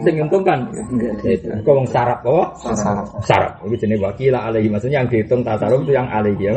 sing 0.00 0.16
menguntungkan 0.16 0.64
Enggak 0.72 1.20
itu. 1.28 1.52
Kok 1.60 1.74
wong 1.76 1.88
sarap 1.92 2.24
apa? 2.24 2.56
Sarap. 2.72 3.06
Sarap. 3.28 3.52
Ini 3.68 3.76
jenis 3.76 4.00
wakila 4.00 4.48
alaihi. 4.48 4.72
Maksudnya 4.72 5.04
yang 5.04 5.08
dihitung 5.12 5.44
tasaruf 5.44 5.84
itu 5.84 5.92
yang 5.92 6.08
alaihi 6.08 6.40
ya. 6.40 6.56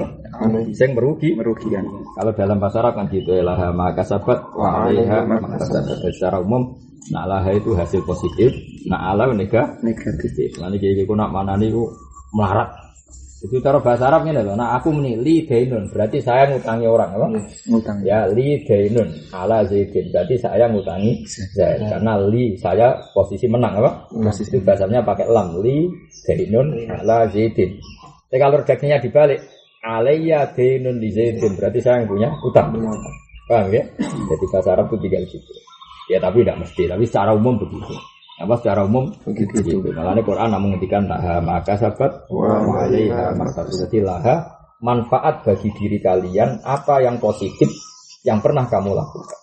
Sing 0.72 0.96
merugi. 0.96 1.36
merugikan. 1.36 1.84
Kalau 2.16 2.32
dalam 2.32 2.58
bahasa 2.64 2.80
Arab 2.80 2.96
kan 2.96 3.12
gitu 3.12 3.36
lah 3.44 3.76
maka 3.76 4.08
sahabat 4.08 4.40
wa 4.56 4.88
alaiha 4.88 5.28
maka 5.28 5.68
secara 6.16 6.40
umum 6.40 6.80
nah 7.12 7.30
laha 7.30 7.54
itu 7.54 7.78
hasil 7.78 8.02
positif 8.02 8.50
nah 8.90 9.14
ala 9.14 9.30
negatif 9.36 9.84
Negatif. 9.84 10.50
Nanti 10.58 10.80
kayak 10.80 11.04
gitu 11.04 11.14
nak 11.14 11.36
mana 11.36 11.60
nih 11.60 11.70
melarat. 12.32 12.85
Itu 13.46 13.62
cara 13.62 13.78
bahasa 13.78 14.10
Arab 14.10 14.26
ini 14.26 14.42
loh. 14.42 14.58
Nah 14.58 14.74
aku 14.82 14.90
meni 14.90 15.14
li 15.22 15.46
dainun 15.46 15.94
berarti 15.94 16.18
saya 16.18 16.50
ngutangi 16.50 16.90
orang 16.90 17.14
apa? 17.14 17.28
Ngutang. 17.70 18.02
Ya 18.02 18.26
li 18.26 18.66
dainun 18.66 19.06
ala 19.30 19.62
zaidin 19.70 20.10
berarti 20.10 20.36
saya 20.42 20.66
ngutangi 20.66 21.22
zaid 21.54 21.86
karena 21.86 22.18
li 22.26 22.58
saya 22.58 22.98
posisi 23.14 23.46
menang 23.46 23.78
apa? 23.86 24.10
Posisi 24.10 24.58
Itu 24.58 24.66
bahasanya 24.66 25.06
pakai 25.06 25.30
lam 25.30 25.62
li 25.62 25.86
dainun 26.26 26.74
ala 26.90 27.30
zaidin. 27.30 27.78
Tapi 28.26 28.38
kalau 28.42 28.66
redaksinya 28.66 28.98
dibalik 28.98 29.40
alayya 29.86 30.50
dainun 30.58 30.98
li 30.98 31.14
zaidin 31.14 31.54
berarti 31.54 31.80
saya 31.86 32.02
yang 32.02 32.10
punya 32.10 32.30
utang. 32.42 32.74
Paham 33.46 33.70
ya? 33.70 33.86
Jadi 34.02 34.46
bahasa 34.50 34.74
Arab 34.74 34.90
itu 34.90 35.06
tinggal 35.06 35.22
gitu. 35.30 35.54
Ya 36.10 36.18
tapi 36.18 36.42
tidak 36.42 36.66
mesti, 36.66 36.86
tapi 36.90 37.06
secara 37.06 37.34
umum 37.34 37.62
begitu. 37.62 37.94
Apa 38.36 38.60
secara 38.60 38.84
umum 38.84 39.16
Begitu. 39.24 39.80
begitu. 39.80 39.96
Makanya 39.96 40.24
Quran 40.28 40.50
namun 40.52 40.76
menghentikan 40.76 41.08
laha 41.08 41.40
maka 41.40 41.80
sahabat 41.80 42.28
Wa 42.28 42.84
alaiha 42.84 43.32
laha 44.04 44.36
manfaat 44.84 45.48
bagi 45.48 45.72
diri 45.72 46.04
kalian 46.04 46.60
apa 46.68 47.00
yang 47.00 47.16
positif 47.24 47.72
yang 48.28 48.44
pernah 48.44 48.68
kamu 48.68 48.92
lakukan. 48.92 49.40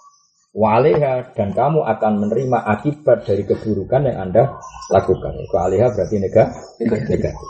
Wa 0.52 0.76
alaiha 0.76 1.32
dan 1.32 1.56
kamu 1.56 1.80
akan 1.80 2.12
menerima 2.20 2.58
akibat 2.68 3.24
dari 3.24 3.48
keburukan 3.48 4.04
yang 4.04 4.28
anda 4.28 4.60
lakukan. 4.92 5.32
Wa 5.48 5.72
alaiha 5.72 5.88
berarti 5.96 6.16
negatif. 6.20 7.08
negatif. 7.08 7.48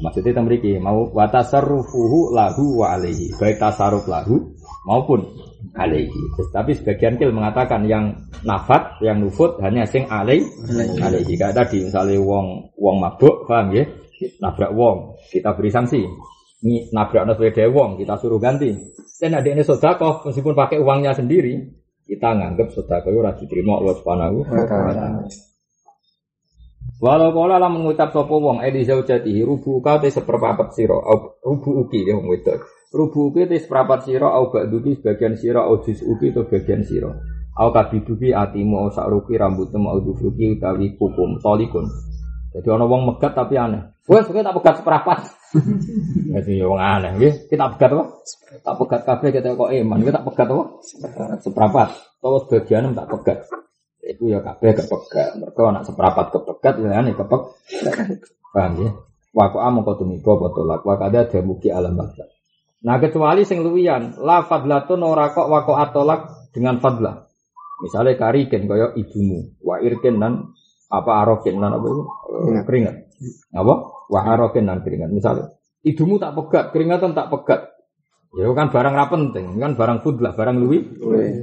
Maksudnya 0.00 0.32
itu 0.32 0.40
memiliki 0.40 0.72
mau 0.80 1.10
watasarrufuhu 1.12 2.32
lahu 2.32 2.80
wa 2.80 2.96
alaihi 2.96 3.36
baik 3.36 3.60
tasarruf 3.60 4.08
lahu 4.08 4.56
maupun 4.88 5.28
alaihi. 5.76 6.20
Tapi 6.52 6.72
sebagian 6.76 7.16
kil 7.16 7.30
mengatakan 7.32 7.84
yang 7.86 8.28
nafat, 8.44 9.00
yang 9.04 9.20
nufut 9.20 9.60
hanya 9.64 9.86
sing 9.86 10.08
alaihi. 10.08 10.44
Alaihi. 11.00 11.34
Kayak 11.36 11.56
tadi 11.66 11.86
misalnya 11.86 12.18
wong 12.20 12.74
wong 12.76 12.96
mabuk, 13.00 13.46
paham 13.48 13.72
ya? 13.74 13.84
Nabrak 14.40 14.76
wong, 14.76 15.16
kita 15.32 15.56
beri 15.56 15.70
sanksi. 15.72 16.02
Ini 16.60 16.92
nabrak 16.92 17.24
sepeda 17.24 17.64
wong, 17.72 17.96
kita 17.96 18.20
suruh 18.20 18.36
ganti. 18.36 18.68
Dan 19.20 19.36
ada 19.36 19.48
ini 19.48 19.64
sodakoh, 19.64 20.28
meskipun 20.28 20.52
pakai 20.52 20.80
uangnya 20.80 21.16
sendiri, 21.16 21.56
kita 22.04 22.36
nganggap 22.36 22.72
sodakoh 22.72 23.12
itu 23.12 23.20
rajin 23.20 23.40
diterima 23.48 23.80
Allah 23.80 23.94
Subhanahu 23.96 24.36
wa 24.44 24.64
taala. 24.68 25.06
Walau 27.00 27.32
kala 27.32 27.56
lah 27.56 27.72
mengucap 27.72 28.12
sapa 28.12 28.28
wong 28.28 28.60
edi 28.60 28.84
zaujatihi 28.84 29.40
rubu 29.40 29.80
ka 29.80 30.04
te 30.04 30.12
seperempat 30.12 30.76
sira 30.76 31.00
au 31.00 31.32
rubu 31.40 31.88
uki 31.88 32.04
ya 32.04 32.12
wong 32.12 32.28
wedok. 32.28 32.60
Rubu 32.90 33.30
uki 33.30 33.46
te 33.46 33.54
seperempat 33.62 34.02
sira 34.02 34.34
au 34.34 34.50
ba'duki 34.50 34.98
sebagian 34.98 35.38
sira 35.38 35.62
au 35.62 35.78
jus 35.78 36.02
uki 36.02 36.34
to 36.34 36.42
bagian 36.50 36.82
sira. 36.82 37.14
Au 37.54 37.70
kabiduki 37.70 38.34
atimu 38.34 38.82
au 38.82 38.90
sakruki 38.90 39.38
rambutmu 39.38 39.86
au 39.86 40.02
dufruki 40.02 40.58
utawi 40.58 40.98
kukum 40.98 41.38
tolikun. 41.38 41.86
Jadi 42.50 42.66
ana 42.66 42.90
wong 42.90 43.06
megat 43.06 43.38
tapi 43.38 43.54
aneh. 43.54 43.94
Wes 44.10 44.26
tak 44.26 44.54
pegat 44.58 44.82
seperempat. 44.82 45.18
Jadi 46.34 46.66
wong 46.66 46.82
aneh 46.82 47.10
nggih. 47.14 47.34
Kita 47.46 47.70
pegat 47.78 47.94
apa? 47.94 48.04
Tak 48.58 48.74
pegat 48.74 49.00
kabeh 49.06 49.28
kita 49.38 49.54
kok 49.54 49.70
iman. 49.70 49.98
Kita 50.02 50.12
tak 50.18 50.26
pegat 50.26 50.46
apa? 50.50 50.64
Seperempat. 51.46 51.88
Tawa 52.18 52.38
sebagian 52.42 52.90
tak 52.90 53.06
pegat. 53.06 53.38
Iku 54.02 54.34
ya 54.34 54.42
kabeh 54.42 54.74
kepegat. 54.74 55.38
Mereka 55.38 55.62
anak 55.62 55.86
seperapat 55.86 56.26
kepegat 56.34 56.74
ya 56.82 56.90
ane 56.98 57.14
kepek. 57.14 57.42
Paham 58.50 58.72
ya? 58.82 58.90
Waku 59.30 59.62
amo 59.62 59.86
kau 59.86 59.94
tumiba 59.94 60.34
botolak. 60.34 60.82
Wakada 60.82 61.22
ada 61.22 61.38
muki 61.38 61.70
alam 61.70 61.94
baksa. 61.94 62.26
Nah 62.80 62.96
kecuali 62.96 63.44
sing 63.44 63.60
luwian, 63.60 64.16
la 64.24 64.40
fadlatun 64.44 65.04
ora 65.04 65.28
kok 65.32 65.48
wako 65.52 65.76
atolak 65.76 66.48
dengan 66.56 66.80
fadlah. 66.80 67.28
Misalnya 67.80 68.16
kariken 68.16 68.68
kaya 68.68 68.92
ibumu, 68.96 69.56
wa 69.64 69.80
irken 69.80 70.20
dan 70.20 70.52
apa 70.88 71.10
aroken 71.24 71.60
dan 71.60 71.72
apa 71.76 71.86
itu 71.88 72.02
keringat. 72.64 72.96
Apa? 73.56 73.74
Wa 74.08 74.20
aroken 74.36 74.64
dan 74.68 74.80
keringat. 74.84 75.12
Misalnya 75.12 75.52
ibumu 75.84 76.16
tak 76.20 76.36
pegat, 76.36 76.72
keringatan 76.72 77.12
tak 77.16 77.28
pegat. 77.32 77.79
Ya 78.30 78.46
kan 78.54 78.70
barang 78.70 78.94
ra 78.94 79.10
penting, 79.10 79.58
kan 79.58 79.74
barang 79.74 80.06
fudlah, 80.06 80.30
barang 80.38 80.56
luwi 80.62 80.78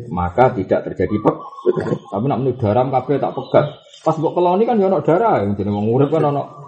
maka 0.07 0.55
tidak 0.55 0.87
terjadi 0.87 1.19
pek. 1.19 1.35
Tapi 2.07 2.25
nak 2.31 2.39
menurut 2.39 2.63
darah 2.63 2.87
kabeh 2.87 3.19
tak 3.19 3.35
pegat. 3.35 3.67
Pas 4.07 4.15
mbok 4.15 4.39
keloni 4.39 4.63
kan 4.63 4.79
ya 4.79 4.87
ono 4.87 5.03
darah, 5.03 5.43
jadi 5.51 5.67
wong 5.67 5.91
urip 5.91 6.15
kan 6.15 6.31
ono. 6.31 6.63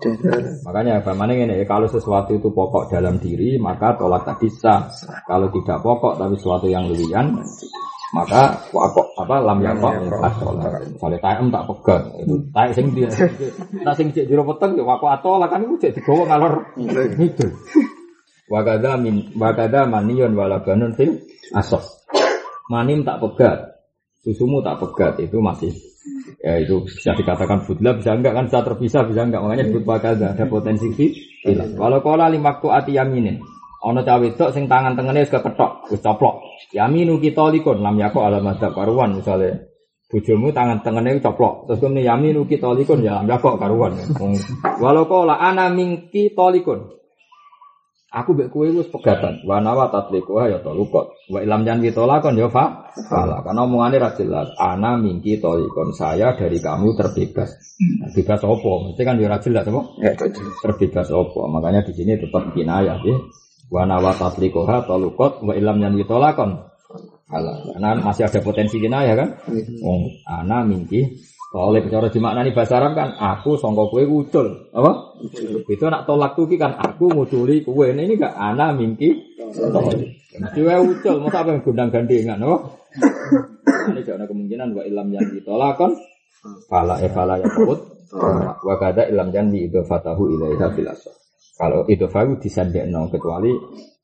Makanya 0.68 1.00
bagaimana 1.08 1.32
ini 1.40 1.64
kalau 1.64 1.88
sesuatu 1.88 2.36
itu 2.36 2.52
pokok 2.52 2.92
dalam 2.92 3.16
diri 3.16 3.56
maka 3.56 3.96
tolak 3.96 4.28
tadi 4.28 4.52
sah. 4.52 4.92
Kalau 5.24 5.48
tidak 5.56 5.80
pokok 5.80 6.20
tapi 6.20 6.36
sesuatu 6.36 6.68
yang 6.68 6.92
lewian 6.92 7.40
maka 8.12 8.60
wakok 8.76 9.08
apa 9.24 9.36
lam 9.40 9.64
yakok 9.64 9.94
atolak. 10.20 10.84
Misalnya 10.84 11.18
taem 11.22 11.48
tak 11.54 11.64
pegat, 11.70 12.02
itu 12.26 12.36
taek 12.50 12.72
sing 12.74 12.86
dia, 12.92 13.10
tak 13.86 13.96
sing 13.96 14.08
cek 14.10 14.26
jero 14.28 14.44
peteng 14.44 14.76
ya 14.76 14.84
wakok 14.84 15.14
atolak 15.14 15.48
kan 15.54 15.64
itu 15.64 15.78
cek 15.78 15.94
digawa 15.96 16.24
ngalor 16.28 16.54
gitu. 17.16 17.48
Wakada 18.50 18.98
min 18.98 19.30
wakada 19.38 19.86
manion 19.86 20.34
walabanun 20.34 20.98
fil 20.98 21.22
asos. 21.54 22.02
Manim 22.70 23.06
tak 23.06 23.22
pegat, 23.22 23.82
susumu 24.26 24.66
tak 24.66 24.82
pegat 24.82 25.22
itu 25.22 25.38
masih 25.38 25.74
ya 26.40 26.56
itu 26.62 26.88
bisa 26.88 27.12
dikatakan 27.16 27.68
budla 27.68 28.00
bisa 28.00 28.16
enggak 28.16 28.34
kan 28.36 28.44
bisa 28.48 28.60
terpisah 28.64 29.04
bisa 29.04 29.28
enggak 29.28 29.44
makanya 29.44 29.68
disebut 29.68 29.84
wakada 29.84 30.26
ada 30.36 30.46
potensi 30.48 30.88
hilang. 31.44 31.76
Walau 31.76 32.00
kola 32.00 32.32
lima 32.32 32.60
ati 32.60 32.96
yaminin. 32.96 33.44
Ono 33.80 34.04
cawe 34.04 34.20
wedok 34.20 34.52
sing 34.52 34.68
tangan 34.68 35.00
tengene 35.00 35.24
wis 35.24 35.32
kepethok, 35.32 35.88
wis 35.88 36.04
coplok. 36.04 36.44
Yaminu 36.76 37.16
kita 37.16 37.48
likun 37.48 37.80
lam 37.80 37.96
yako 37.96 38.28
alam 38.28 38.44
madhab 38.44 38.76
karuan 38.76 39.16
misalnya 39.16 39.56
bojomu 40.12 40.52
tangan 40.52 40.84
tengene 40.84 41.24
coplok. 41.24 41.72
Terus 41.72 41.80
kemudian 41.80 42.12
yaminu 42.12 42.44
kita 42.44 42.76
likun 42.76 43.00
ya 43.08 43.24
lam 43.24 43.28
yako 43.32 43.56
karuan. 43.56 43.96
Walau 44.84 45.08
kola 45.08 45.40
ana 45.40 45.72
mingki 45.72 46.36
tolikun. 46.36 46.99
Aku 48.10 48.34
mbek 48.34 48.50
kowe 48.50 48.66
wis 48.66 48.90
pegatan. 48.90 49.46
Wa 49.46 49.62
nawa 49.62 49.94
tatliku 49.94 50.42
ya 50.42 50.58
talukot. 50.66 51.14
Wa 51.30 51.46
ilam 51.46 51.62
jan 51.62 51.78
kitolakon 51.78 52.42
ya 52.42 52.50
fa. 52.50 52.90
Fala. 53.06 53.46
Karena 53.46 53.70
omongane 53.70 54.02
ra 54.02 54.18
jelas. 54.18 54.50
Ana 54.58 54.98
mingki 54.98 55.38
tolikon 55.38 55.94
saya 55.94 56.34
dari 56.34 56.58
kamu 56.58 56.98
terbebas. 56.98 57.78
Bebas 58.18 58.42
opo? 58.42 58.90
Mesti 58.90 59.02
kan 59.06 59.22
ya 59.22 59.30
ra 59.30 59.38
jelas 59.38 59.70
apa? 59.70 59.82
Terbebas 60.66 61.08
opo? 61.14 61.46
Makanya 61.54 61.86
di 61.86 61.94
sini 61.94 62.18
tetap 62.18 62.50
kinayah 62.50 62.98
ya. 62.98 63.18
Wa 63.70 63.86
nawa 63.86 64.18
tatlikuha 64.18 64.90
talukot 64.90 65.46
wa 65.46 65.54
ilam 65.54 65.78
jan 65.78 65.94
kitolakon. 65.94 66.66
Fala. 67.30 67.62
Karena 67.62 67.94
masih 68.02 68.26
ada 68.26 68.42
potensi 68.42 68.82
kinayah 68.82 69.14
kan? 69.14 69.30
Wong 69.86 70.18
ana 70.26 70.66
mingki 70.66 71.14
oleh 71.50 71.82
cara 71.90 72.14
dimaknani 72.14 72.54
bahasa 72.54 72.78
Arab 72.78 72.94
kan 72.94 73.10
aku 73.18 73.58
sangka 73.58 73.90
kowe 73.90 74.06
ucul, 74.06 74.70
apa? 74.70 75.18
Itu 75.66 75.90
nak 75.90 76.06
tolak 76.06 76.38
tuh 76.38 76.46
kan 76.54 76.78
aku 76.78 77.10
nguduli 77.10 77.66
kowe. 77.66 77.90
Nah, 77.90 78.06
ini 78.06 78.22
gak 78.22 78.38
ana 78.38 78.70
mingki 78.78 79.10
wae 80.62 80.78
ucul, 80.78 81.16
masa 81.26 81.42
apa 81.42 81.58
yang 81.58 81.66
gondang 81.66 81.90
gandengan, 81.90 82.38
apa? 82.46 82.58
Ini 83.90 84.02
jangan 84.06 84.30
kemungkinan 84.30 84.78
wa 84.78 84.84
ilam 84.86 85.10
yang 85.10 85.26
ditolak 85.34 85.74
kan 85.82 85.92
fala 86.70 87.02
e 87.02 87.10
fala 87.10 87.42
ya 87.42 87.50
put 87.50 87.82
wa 88.62 88.76
kada 88.78 89.10
ilam 89.10 89.34
yang 89.34 89.50
di 89.50 89.66
itu 89.66 89.82
fatahu 89.82 90.30
ilaiha 90.30 90.70
filasa. 90.78 91.10
Kalau 91.58 91.90
itu 91.90 92.06
fahu 92.06 92.38
disandekno 92.38 93.10
kecuali 93.10 93.52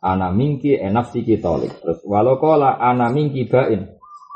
ana 0.01 0.33
mingki 0.33 0.81
enafsi 0.81 1.21
tolik. 1.37 1.77
Terus 1.77 2.01
walau 2.09 2.41
kola 2.41 2.81
ana 2.81 3.13
mingki 3.13 3.45
bain 3.45 3.95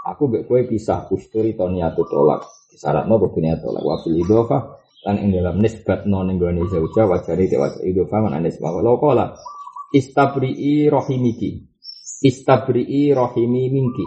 Aku 0.10 0.32
mbek 0.32 0.48
kowe 0.48 0.62
pisah 0.64 1.12
usturi 1.12 1.54
to 1.54 1.68
niatu 1.70 2.08
tolak. 2.08 2.59
Syaratno 2.80 3.20
kudu 3.20 3.44
niat 3.44 3.60
tolak. 3.60 3.84
Wa 3.84 4.00
fil 4.00 4.24
idhofah 4.24 4.62
lan 5.04 5.16
ing 5.20 5.36
dalam 5.36 5.60
nisbat 5.60 6.08
non 6.08 6.32
gone 6.40 6.64
zauja 6.72 7.04
wajari 7.04 7.52
te 7.52 7.60
wajah 7.60 7.84
idhofah 7.84 8.20
man 8.24 8.40
anis 8.40 8.56
lo 8.64 8.96
qala 8.96 9.36
istabri'i 9.92 10.88
rahimiki. 10.88 11.68
Istabri'i 12.24 13.12
rahimi 13.12 13.68
minki. 13.68 14.06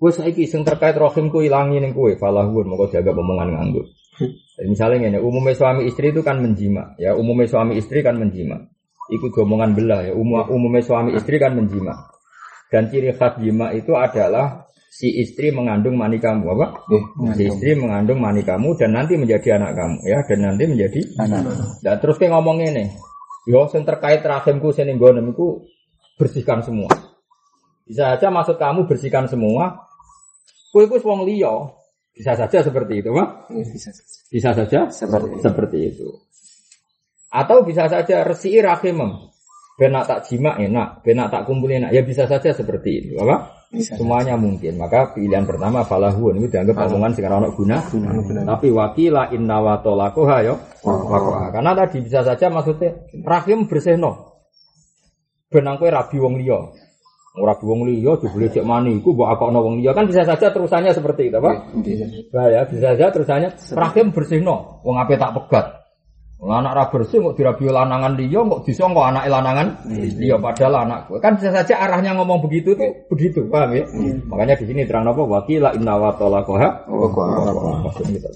Wes 0.00 0.16
saiki 0.16 0.48
sing 0.48 0.64
terkait 0.64 0.96
rahimku 0.96 1.44
ilangi 1.44 1.80
ning 1.80 1.92
kowe 1.92 2.12
falahun 2.16 2.68
moko 2.68 2.88
jaga 2.88 3.12
omongan 3.12 3.52
nganggo. 3.52 3.84
Jadi 4.60 4.68
misalnya 4.68 5.16
ini, 5.16 5.18
umumnya 5.20 5.56
suami 5.56 5.88
istri 5.88 6.12
itu 6.12 6.20
kan 6.20 6.36
menjima, 6.44 6.92
ya 7.00 7.16
umumnya 7.16 7.48
suami 7.48 7.80
istri 7.80 8.04
kan 8.04 8.20
menjima. 8.20 8.60
Ikut 9.08 9.32
omongan 9.32 9.72
belah 9.72 10.00
ya, 10.04 10.12
umum, 10.12 10.44
umumnya 10.52 10.84
suami 10.84 11.16
istri 11.16 11.40
kan 11.40 11.56
menjima. 11.56 11.96
Dan 12.68 12.86
ciri 12.92 13.16
khas 13.16 13.40
jima 13.42 13.74
itu 13.74 13.96
adalah 13.98 14.69
si 14.90 15.22
istri 15.22 15.54
mengandung 15.54 15.94
mani 15.94 16.18
kamu 16.18 16.50
apa? 16.58 16.66
Si 17.38 17.46
istri 17.46 17.78
mengandung 17.78 18.18
mani 18.18 18.42
kamu 18.42 18.74
dan 18.74 18.98
nanti 18.98 19.14
menjadi 19.14 19.62
anak 19.62 19.78
kamu 19.78 19.98
ya 20.02 20.18
dan 20.26 20.38
nanti 20.50 20.64
menjadi 20.66 21.00
Anak. 21.22 21.42
Dan 21.78 21.94
terus 22.02 22.18
kayak 22.18 22.34
ngomong 22.34 22.58
ini, 22.66 22.90
yo 23.46 23.70
yang 23.70 23.86
terkait 23.86 24.26
rahimku 24.26 24.74
sini 24.74 24.98
gonem 24.98 25.30
iku 25.30 25.62
bersihkan 26.18 26.66
semua. 26.66 26.90
Bisa 27.86 28.18
saja 28.18 28.34
maksud 28.34 28.58
kamu 28.58 28.90
bersihkan 28.90 29.30
semua. 29.30 29.86
Kue 30.74 30.90
kue 30.90 30.98
wong 31.02 31.22
liya. 31.22 31.70
Bisa 32.10 32.34
saja 32.34 32.60
seperti 32.60 33.00
itu, 33.00 33.10
Pak. 33.14 33.48
Bisa 33.54 33.90
Bisa 34.30 34.50
saja 34.54 34.90
seperti 34.90 35.30
itu. 35.38 35.42
seperti 35.42 35.78
itu. 35.86 36.08
Atau 37.30 37.62
bisa 37.62 37.86
saja 37.86 38.26
resi 38.26 38.58
rahimem. 38.58 39.30
Benak 39.78 40.04
tak 40.04 40.28
jima 40.28 40.60
enak, 40.60 41.00
benak 41.06 41.32
tak 41.32 41.46
kumpul 41.48 41.70
enak. 41.70 41.94
Ya 41.94 42.02
bisa 42.04 42.28
saja 42.28 42.52
seperti 42.52 43.00
itu, 43.06 43.16
apa? 43.16 43.59
Semuanya 43.70 44.34
mungkin. 44.34 44.82
Maka 44.82 45.14
pilihan 45.14 45.46
pertama 45.46 45.86
falahun 45.86 46.42
itu 46.42 46.50
dianggap 46.50 46.90
omongan 46.90 47.14
sekarang 47.14 47.38
anak 47.46 47.54
guna. 47.54 47.76
Guna. 47.86 48.42
Tapi 48.42 48.68
wakila 48.74 49.30
inna 49.30 49.62
wa 49.62 49.78
tolakoha 49.78 50.36
yo. 50.42 50.58
Karena 51.54 51.70
tadi 51.78 52.02
bisa 52.02 52.26
saja 52.26 52.50
maksudnya 52.50 52.98
rahim 53.22 53.70
bersihno. 53.70 54.42
Benang 55.54 55.78
kue 55.78 55.86
rabi 55.86 56.18
wong 56.18 56.42
liya. 56.42 56.58
Rabi 57.38 57.62
wong 57.62 57.86
liya 57.86 58.18
jebule 58.18 58.50
cek 58.50 58.66
mani 58.66 58.98
iku 58.98 59.14
mbok 59.14 59.38
akokno 59.38 59.62
wong 59.62 59.74
liya 59.78 59.94
kan 59.94 60.10
bisa 60.10 60.26
saja 60.26 60.50
terusannya 60.50 60.90
seperti 60.90 61.30
itu, 61.30 61.38
Pak. 61.38 61.54
Bisa. 61.78 62.04
Nah 62.34 62.46
ya 62.50 62.60
bisa 62.66 62.94
saja 62.94 63.06
terusannya 63.14 63.54
rahim 63.78 64.10
bersihno. 64.10 64.82
Wong 64.82 64.98
ape 64.98 65.14
tak 65.14 65.30
pegat. 65.38 65.79
Anak 66.40 66.72
ra 66.72 66.84
bersih 66.88 67.20
kok 67.20 67.36
dirabi 67.36 67.68
lanangan 67.68 68.16
liya 68.16 68.40
kok 68.40 68.64
disangka 68.64 69.12
anak 69.12 69.28
lanangan 69.28 69.84
liya 69.92 70.40
padahal 70.40 70.88
anak 70.88 71.12
gue. 71.12 71.20
Kan 71.20 71.36
bisa 71.36 71.52
saja 71.52 71.76
arahnya 71.84 72.16
ngomong 72.16 72.40
begitu 72.40 72.72
tuh 72.72 73.04
begitu, 73.12 73.44
paham 73.52 73.76
ya? 73.76 73.84
Makanya 74.24 74.56
di 74.56 74.64
sini 74.64 74.88
terang 74.88 75.04
apa 75.04 75.20
wakila 75.20 75.76
inna 75.76 76.00
wa 76.00 76.16
gitu. 78.08 78.28